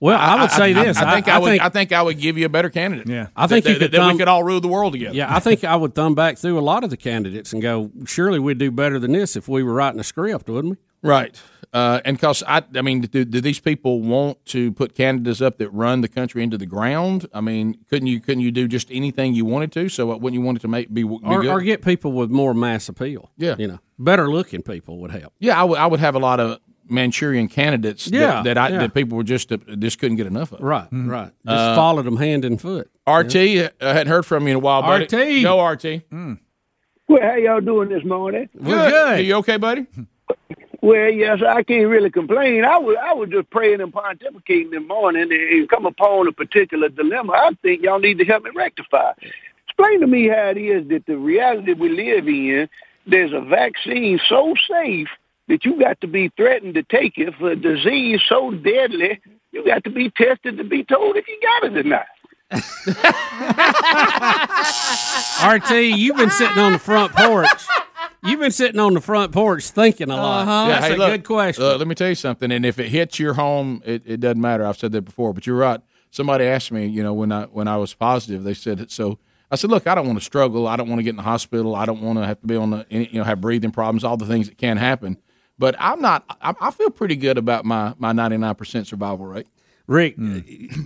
[0.00, 0.96] Well, I would say this.
[0.96, 1.48] I, think I- I, I would.
[1.50, 3.08] think- I think I would give you a better candidate.
[3.08, 3.28] Yeah.
[3.36, 5.14] I think that, you that- could that we could all rule the world together.
[5.14, 7.90] Yeah, I think I would thumb back through a lot of the candidates and go,
[8.06, 11.08] surely we'd do better than this if we were writing a script, wouldn't we?
[11.08, 11.40] Right.
[11.72, 15.58] Uh, and because I, I mean, do, do these people want to put candidates up
[15.58, 17.28] that run the country into the ground?
[17.34, 19.88] I mean, couldn't you couldn't you do just anything you wanted to?
[19.90, 21.50] So wouldn't you want it to make be, be Or, good?
[21.50, 23.30] or get people with more mass appeal.
[23.36, 23.54] Yeah.
[23.58, 25.34] You know, better looking people would help.
[25.40, 26.58] yeah, I would I would have a lot of
[26.88, 28.78] Manchurian candidates Yeah, that, I yeah.
[28.78, 30.60] that people were just uh, just couldn't get enough of.
[30.60, 31.32] Right, right.
[31.46, 32.90] Just Uh, followed them hand and foot.
[33.06, 35.04] RT, I hadn't heard from you in a while, buddy.
[35.04, 35.42] RT.
[35.42, 36.02] Go RT.
[37.08, 38.48] Well, how y'all doing this morning?
[38.54, 39.18] We're good.
[39.18, 39.86] Are you okay, buddy?
[40.80, 42.64] Well, yes, I can't really complain.
[42.64, 46.32] I was I was just praying and pontificating this morning and, and come upon a
[46.32, 47.32] particular dilemma.
[47.32, 49.12] I think y'all need to help me rectify.
[49.66, 52.68] Explain to me how it is that the reality we live in,
[53.06, 55.08] there's a vaccine so safe
[55.48, 59.20] that you got to be threatened to take it for a disease so deadly,
[59.52, 62.06] you got to be tested to be told if you got it or not.
[65.44, 67.48] RT, you've been sitting on the front porch.
[68.24, 70.46] You've been sitting on the front porch thinking a lot.
[70.46, 71.64] Yeah, That's hey, a look, good question.
[71.64, 72.50] uh, let me tell you something.
[72.50, 74.66] And if it hits your home, it, it doesn't matter.
[74.66, 75.80] I've said that before, but you're right.
[76.10, 79.18] Somebody asked me, you know, when I when I was positive, they said so.
[79.50, 80.66] I said, look, I don't want to struggle.
[80.66, 81.74] I don't want to get in the hospital.
[81.74, 84.16] I don't want to have to be on the, you know, have breathing problems, all
[84.16, 85.16] the things that can happen.
[85.58, 86.24] But I'm not.
[86.40, 89.46] I, I feel pretty good about my my 99 percent survival rate.
[89.86, 90.40] Rick, hmm.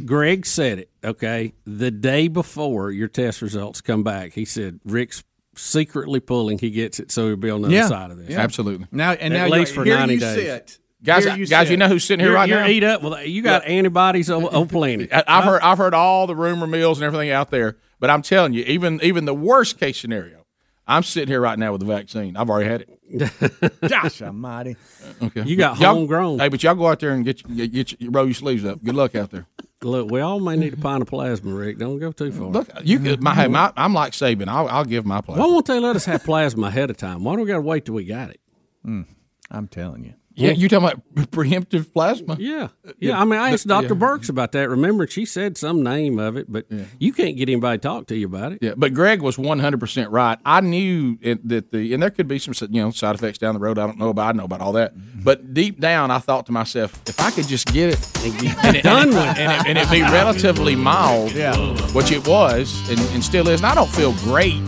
[0.07, 1.55] Greg said it, okay?
[1.67, 5.25] The day before your test results come back, he said, Rick's
[5.57, 6.59] secretly pulling.
[6.59, 7.81] He gets it, so he'll be on the Yeah.
[7.86, 8.28] other side of this.
[8.31, 8.39] Yeah.
[8.41, 8.86] Absolutely.
[8.92, 10.34] Now and At now least for here 90 you days.
[10.36, 10.78] sit.
[11.02, 12.68] Guys, Here I- guys, you know who's sitting here You're, right you're now?
[12.68, 13.02] eat up.
[13.02, 15.12] Well, you got antibodies on, on plenty.
[15.12, 18.23] I- I've heard I've heard all the rumor mills and everything out there, but I'm
[18.23, 20.42] telling you, even even the worst case scenario,
[20.86, 22.36] I'm sitting here right now with the vaccine.
[22.36, 23.81] I've already had it.
[23.89, 24.77] Gosh almighty.
[25.20, 26.39] Uh, okay, You got Y'all- homegrown.
[26.41, 28.83] Hey, but y'all go out there and get get, get your, roll your sleeves up.
[28.83, 29.47] Good luck out there.
[29.83, 31.78] Look, we all may need a pint of plasma, Rick.
[31.78, 32.47] Don't go too far.
[32.49, 34.47] Look, you could, my, hey, my, I'm like Saban.
[34.49, 35.41] I'll, I'll give my plasma.
[35.43, 35.52] Why plasma.
[35.55, 37.25] won't they let us have plasma ahead of time?
[37.25, 38.41] Why do we got to wait till we got it?
[38.85, 39.02] Hmm.
[39.51, 40.15] I'm telling you.
[40.35, 42.36] Yeah, you talking about preemptive plasma?
[42.39, 42.69] Yeah.
[42.99, 43.94] Yeah, uh, I mean, I asked Dr.
[43.94, 44.01] Yeah.
[44.01, 44.69] Birx about that.
[44.69, 46.67] Remember, she said some name of it, but
[46.99, 48.59] you can't get anybody to talk to you about it.
[48.62, 50.39] Yeah, but Greg was 100 percent right.
[50.44, 53.55] I knew it, that the and there could be some you know side effects down
[53.55, 53.78] the road.
[53.78, 54.35] I don't know about.
[54.35, 54.97] I know about all that.
[54.97, 55.23] Mm-hmm.
[55.23, 58.51] But deep down, I thought to myself, if I could just get it and, be,
[58.62, 61.57] and, it, Done and, with and, it, and it be relatively mild, Yeah.
[61.93, 63.61] which it was and, and still is.
[63.61, 64.62] And I don't feel great,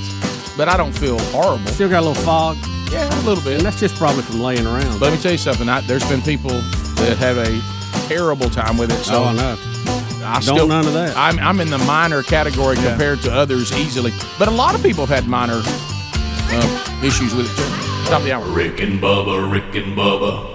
[0.56, 1.66] but I don't feel horrible.
[1.68, 2.56] Still got a little fog.
[2.90, 3.54] Yeah, a little bit.
[3.54, 5.00] And that's just probably from laying around.
[5.00, 5.68] Let me tell you something.
[5.68, 9.04] I, there's been people that have a terrible time with it.
[9.04, 9.56] So oh, I know.
[10.24, 11.16] I Don't still, none of that.
[11.16, 14.12] I'm, I'm in the minor category compared to others easily.
[14.38, 18.06] But a lot of people have had minor uh, issues with it too.
[18.06, 18.44] Stop the hour.
[18.46, 20.53] Rick and Bubba, Rick and Bubba.